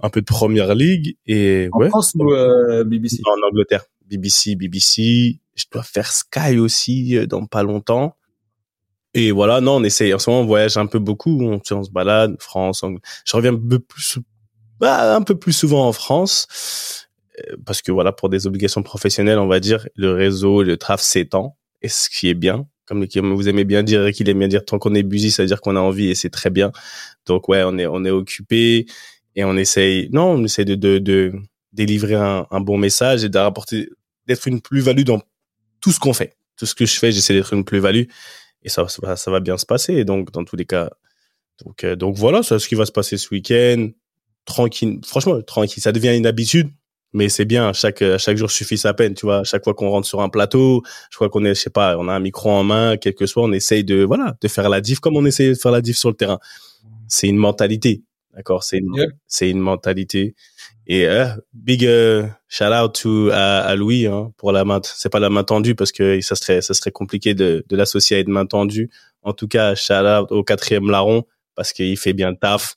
un 0.00 0.08
peu 0.08 0.20
de 0.22 0.24
première 0.26 0.74
ligue, 0.74 1.18
et 1.26 1.68
En 1.72 1.78
ouais, 1.78 1.90
France 1.90 2.14
ou 2.18 2.32
euh, 2.32 2.84
BBC 2.84 3.20
en 3.26 3.46
Angleterre, 3.48 3.84
BBC, 4.08 4.56
BBC, 4.56 5.40
je 5.56 5.64
dois 5.70 5.82
faire 5.82 6.10
Sky 6.10 6.58
aussi 6.58 7.18
euh, 7.18 7.26
dans 7.26 7.44
pas 7.44 7.62
longtemps. 7.62 8.16
Et 9.12 9.30
voilà, 9.30 9.60
non, 9.60 9.76
on 9.76 9.84
essaye. 9.84 10.14
En 10.14 10.18
ce 10.18 10.30
moment, 10.30 10.42
on 10.42 10.46
voyage 10.46 10.78
un 10.78 10.86
peu 10.86 10.98
beaucoup. 10.98 11.38
On, 11.42 11.60
se 11.62 11.90
balade, 11.90 12.36
France. 12.40 12.82
Ang- 12.82 12.98
Je 13.26 13.36
reviens 13.36 13.52
un 13.52 13.58
peu 13.68 13.78
plus, 13.78 14.18
bah, 14.80 15.14
un 15.14 15.20
peu 15.22 15.34
plus 15.38 15.52
souvent 15.52 15.86
en 15.86 15.92
France. 15.92 17.06
euh, 17.40 17.56
Parce 17.66 17.82
que 17.82 17.92
voilà, 17.92 18.10
pour 18.10 18.30
des 18.30 18.46
obligations 18.46 18.82
professionnelles, 18.82 19.38
on 19.38 19.48
va 19.48 19.60
dire, 19.60 19.86
le 19.96 20.12
réseau, 20.12 20.62
le 20.62 20.78
traf 20.78 21.02
s'étend. 21.02 21.58
Et 21.82 21.88
ce 21.90 22.08
qui 22.08 22.28
est 22.30 22.34
bien. 22.34 22.66
Comme, 22.86 23.06
vous 23.34 23.48
aimez 23.48 23.64
bien 23.64 23.82
dire, 23.82 24.12
qu'il 24.12 24.28
aime 24.28 24.40
bien 24.40 24.48
dire, 24.48 24.64
tant 24.64 24.78
qu'on 24.78 24.94
est 24.94 25.02
busy, 25.02 25.30
ça 25.30 25.42
veut 25.42 25.46
dire 25.46 25.60
qu'on 25.60 25.76
a 25.76 25.80
envie 25.80 26.08
et 26.08 26.14
c'est 26.14 26.30
très 26.30 26.50
bien. 26.50 26.70
Donc 27.26 27.48
ouais, 27.48 27.62
on 27.64 27.78
est, 27.78 27.86
on 27.86 28.04
est 28.04 28.10
occupé 28.10 28.86
et 29.36 29.44
on 29.44 29.56
essaye, 29.56 30.10
non, 30.12 30.32
on 30.32 30.44
essaie 30.44 30.64
de, 30.64 30.74
de, 30.74 30.98
de 30.98 31.32
délivrer 31.72 32.14
un, 32.14 32.60
bon 32.60 32.78
message 32.78 33.24
et 33.24 33.28
de 33.28 33.38
rapporter, 33.38 33.88
d'être 34.26 34.46
une 34.46 34.60
plus-value 34.60 35.02
dans 35.02 35.22
tout 35.80 35.92
ce 35.92 35.98
qu'on 36.00 36.12
fait. 36.12 36.36
Tout 36.56 36.66
ce 36.66 36.74
que 36.74 36.86
je 36.86 36.98
fais, 36.98 37.10
j'essaie 37.10 37.34
d'être 37.34 37.52
une 37.52 37.64
plus-value 37.64 38.04
et 38.62 38.68
ça, 38.68 38.86
ça, 38.88 39.30
va, 39.30 39.40
bien 39.40 39.58
se 39.58 39.66
passer. 39.66 40.04
Donc, 40.04 40.30
dans 40.30 40.44
tous 40.44 40.56
les 40.56 40.64
cas, 40.64 40.90
donc, 41.64 41.84
euh, 41.84 41.96
donc 41.96 42.16
voilà, 42.16 42.42
c'est 42.42 42.58
ce 42.58 42.68
qui 42.68 42.74
va 42.74 42.86
se 42.86 42.92
passer 42.92 43.16
ce 43.16 43.28
week-end. 43.30 43.88
Tranquille, 44.44 45.00
franchement, 45.04 45.40
tranquille. 45.42 45.82
Ça 45.82 45.92
devient 45.92 46.16
une 46.16 46.26
habitude, 46.26 46.70
mais 47.14 47.28
c'est 47.30 47.44
bien. 47.46 47.72
Chaque, 47.72 48.02
à 48.02 48.18
chaque 48.18 48.36
jour 48.36 48.50
suffit 48.50 48.76
sa 48.76 48.92
peine, 48.92 49.14
tu 49.14 49.24
vois. 49.24 49.44
Chaque 49.44 49.64
fois 49.64 49.72
qu'on 49.72 49.88
rentre 49.88 50.06
sur 50.06 50.20
un 50.20 50.28
plateau, 50.28 50.82
je 51.10 51.16
crois 51.16 51.30
qu'on 51.30 51.44
est, 51.44 51.54
je 51.54 51.60
sais 51.60 51.70
pas, 51.70 51.96
on 51.96 52.08
a 52.08 52.12
un 52.12 52.20
micro 52.20 52.50
en 52.50 52.64
main, 52.64 52.96
quel 52.98 53.14
que 53.14 53.24
soit, 53.26 53.44
on 53.44 53.52
essaye 53.52 53.84
de, 53.84 54.02
voilà, 54.04 54.36
de 54.40 54.48
faire 54.48 54.68
la 54.68 54.80
diff 54.80 55.00
comme 55.00 55.16
on 55.16 55.24
essaye 55.24 55.50
de 55.50 55.54
faire 55.54 55.72
la 55.72 55.80
diff 55.80 55.96
sur 55.96 56.10
le 56.10 56.16
terrain. 56.16 56.38
C'est 57.08 57.28
une 57.28 57.36
mentalité. 57.36 58.02
D'accord? 58.34 58.64
C'est 58.64 58.78
une, 58.78 59.06
c'est 59.28 59.48
une 59.48 59.60
mentalité. 59.60 60.34
Et 60.86 61.06
euh, 61.06 61.26
big 61.52 61.86
euh, 61.86 62.26
shout 62.48 62.64
out 62.64 62.94
to 63.00 63.30
à, 63.30 63.60
à 63.60 63.76
Louis 63.76 64.06
hein, 64.06 64.32
pour 64.36 64.52
la 64.52 64.64
main. 64.64 64.80
C'est 64.82 65.08
pas 65.08 65.20
la 65.20 65.30
main 65.30 65.44
tendue 65.44 65.74
parce 65.74 65.92
que 65.92 66.20
ça 66.20 66.34
serait 66.34 66.60
ça 66.60 66.74
serait 66.74 66.90
compliqué 66.90 67.34
de, 67.34 67.64
de 67.66 67.76
l'associer 67.76 68.18
à 68.18 68.20
une 68.20 68.30
main 68.30 68.44
tendue. 68.44 68.90
En 69.22 69.32
tout 69.32 69.48
cas, 69.48 69.74
shout 69.74 69.94
out 69.94 70.30
au 70.30 70.42
quatrième 70.44 70.90
larron 70.90 71.24
parce 71.54 71.72
qu'il 71.72 71.96
fait 71.96 72.12
bien 72.12 72.30
le 72.30 72.36
taf. 72.36 72.74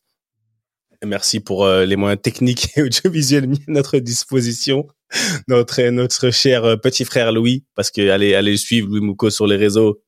Merci 1.06 1.40
pour 1.40 1.66
euh, 1.66 1.86
les 1.86 1.96
moyens 1.96 2.22
techniques 2.22 2.70
et 2.76 2.82
audiovisuels 2.84 3.48
mis 3.48 3.62
à 3.68 3.72
notre 3.72 4.00
disposition. 4.00 4.88
Notre 5.48 5.82
notre 5.84 6.32
cher 6.32 6.66
euh, 6.66 6.76
petit 6.76 7.06
frère 7.06 7.32
Louis 7.32 7.64
parce 7.76 7.92
que 7.92 8.10
allez 8.10 8.36
allez 8.36 8.52
le 8.52 8.58
suivre 8.58 8.90
Louis 8.90 9.00
Mouko 9.00 9.30
sur 9.30 9.48
les 9.48 9.56
réseaux. 9.56 10.02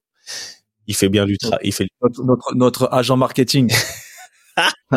Il 0.87 0.95
fait 0.95 1.07
bien 1.07 1.25
du 1.25 1.37
travail. 1.37 1.59
Il 1.63 1.71
fait 1.71 1.87
Notre, 2.01 2.23
notre, 2.25 2.55
notre 2.55 2.89
agent 2.91 3.15
marketing. 3.15 3.71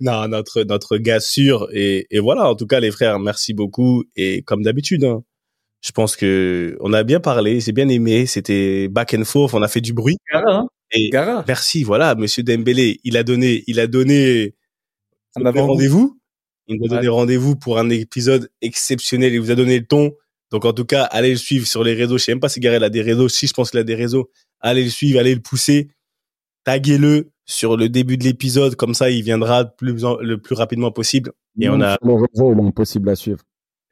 non, 0.00 0.26
notre 0.26 0.64
notre 0.64 0.96
gars 0.96 1.20
sûr 1.20 1.68
et, 1.72 2.08
et 2.10 2.18
voilà. 2.18 2.48
En 2.48 2.56
tout 2.56 2.66
cas, 2.66 2.80
les 2.80 2.90
frères, 2.90 3.20
merci 3.20 3.54
beaucoup 3.54 4.02
et 4.16 4.42
comme 4.42 4.64
d'habitude, 4.64 5.04
hein, 5.04 5.22
je 5.82 5.90
pense 5.90 6.16
que 6.16 6.76
on 6.80 6.92
a 6.92 7.02
bien 7.02 7.20
parlé, 7.20 7.60
j'ai 7.60 7.72
bien 7.72 7.88
aimé. 7.88 8.26
C'était 8.26 8.88
back 8.88 9.14
and 9.14 9.24
forth, 9.24 9.54
on 9.54 9.62
a 9.62 9.68
fait 9.68 9.80
du 9.80 9.92
bruit. 9.92 10.16
Hein 10.32 10.66
Et 10.92 11.10
Gara. 11.10 11.44
merci, 11.48 11.84
voilà, 11.84 12.14
Monsieur 12.14 12.42
Dembélé, 12.42 13.00
il 13.04 13.16
a 13.16 13.22
donné, 13.22 13.64
il 13.66 13.80
a 13.80 13.86
donné 13.86 14.54
Un 15.36 15.50
rendez-vous. 15.50 16.18
Il 16.68 16.78
nous 16.78 16.86
a 16.86 16.88
donné 16.88 17.08
Ouais. 17.08 17.08
rendez-vous 17.08 17.56
pour 17.56 17.78
un 17.78 17.88
épisode 17.90 18.50
exceptionnel. 18.60 19.32
Il 19.34 19.40
vous 19.40 19.50
a 19.50 19.54
donné 19.54 19.78
le 19.78 19.86
ton. 19.86 20.12
Donc 20.50 20.64
en 20.66 20.72
tout 20.72 20.84
cas, 20.84 21.04
allez 21.04 21.30
le 21.30 21.36
suivre 21.36 21.66
sur 21.66 21.82
les 21.82 21.94
réseaux. 21.94 22.18
Je 22.18 22.24
sais 22.24 22.32
même 22.32 22.40
pas 22.40 22.48
si 22.50 22.60
Garel 22.60 22.84
a 22.84 22.90
des 22.90 23.00
réseaux. 23.02 23.28
Si 23.28 23.46
je 23.46 23.52
pense 23.54 23.70
qu'il 23.70 23.80
a 23.80 23.84
des 23.84 23.94
réseaux, 23.94 24.30
allez 24.60 24.84
le 24.84 24.90
suivre, 24.90 25.18
allez 25.18 25.34
le 25.34 25.40
pousser, 25.40 25.88
taguez-le 26.64 27.30
sur 27.46 27.76
le 27.76 27.88
début 27.88 28.16
de 28.16 28.24
l'épisode. 28.24 28.76
Comme 28.76 28.94
ça, 28.94 29.10
il 29.10 29.22
viendra 29.22 29.64
plus 29.64 30.04
en- 30.04 30.18
le 30.18 30.38
plus 30.40 30.54
rapidement 30.54 30.92
possible. 30.92 31.32
Et 31.60 31.68
on 31.68 31.80
a 31.80 31.96
Sur 32.02 32.08
les 32.18 32.26
réseaux, 32.30 32.52
il 32.54 32.58
est 32.64 32.68
impossible 32.68 33.08
à 33.08 33.16
suivre. 33.16 33.40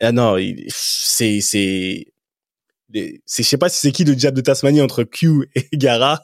ah 0.01 0.13
non, 0.13 0.37
c'est 0.69 1.41
c'est 1.41 2.07
les- 2.93 3.23
c'est 3.27 3.43
je 3.43 3.49
sais 3.49 3.59
pas 3.59 3.69
si 3.69 3.81
c'est 3.81 3.93
qui 3.93 4.05
le 4.05 4.15
diable 4.15 4.37
de 4.37 4.43
Tasmanie 4.43 4.81
entre 4.83 5.05
Q 5.05 5.49
et 5.55 5.67
Gara, 5.77 6.21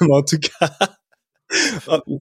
mais 0.00 0.08
en 0.14 0.22
tout 0.22 0.38
cas 0.38 0.70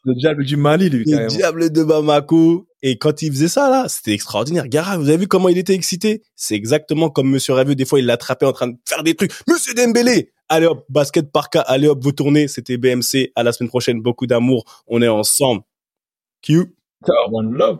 Le 0.06 0.14
diable 0.20 0.46
du 0.46 0.56
Mali, 0.56 0.88
lui, 0.90 1.04
le 1.06 1.28
diable 1.28 1.72
de 1.72 1.84
Bamako. 1.84 2.68
Et 2.84 3.00
quand 3.00 3.24
il 3.24 3.32
faisait 3.32 3.48
ça 3.48 3.72
là, 3.72 3.88
c'était 3.90 4.12
extraordinaire. 4.14 4.68
Gara, 4.68 4.98
vous 4.98 5.08
avez 5.10 5.18
vu 5.18 5.28
comment 5.28 5.50
il 5.50 5.58
était 5.58 5.74
excité? 5.74 6.22
C'est 6.36 6.54
exactement 6.54 7.10
comme 7.10 7.28
Monsieur 7.32 7.54
Ravieux. 7.54 7.74
Des 7.74 7.86
fois, 7.86 7.98
il 8.00 8.06
l'attrapait 8.06 8.46
en 8.46 8.54
train 8.54 8.68
de 8.68 8.78
faire 8.88 9.02
des 9.02 9.16
trucs. 9.16 9.32
Monsieur 9.48 9.74
Dembélé, 9.74 10.32
allez 10.48 10.68
hop, 10.68 10.86
basket 10.90 11.32
par 11.32 11.50
cas, 11.50 11.62
allez 11.62 11.88
hop, 11.88 11.98
vous 12.04 12.12
tournez. 12.12 12.48
C'était 12.48 12.78
BMC. 12.78 13.32
À 13.36 13.42
la 13.42 13.52
semaine 13.52 13.70
prochaine, 13.70 14.00
beaucoup 14.00 14.28
d'amour. 14.28 14.64
On 14.86 15.02
est 15.02 15.08
ensemble. 15.08 15.64
Q. 16.44 16.76
One 17.32 17.52
love. 17.54 17.80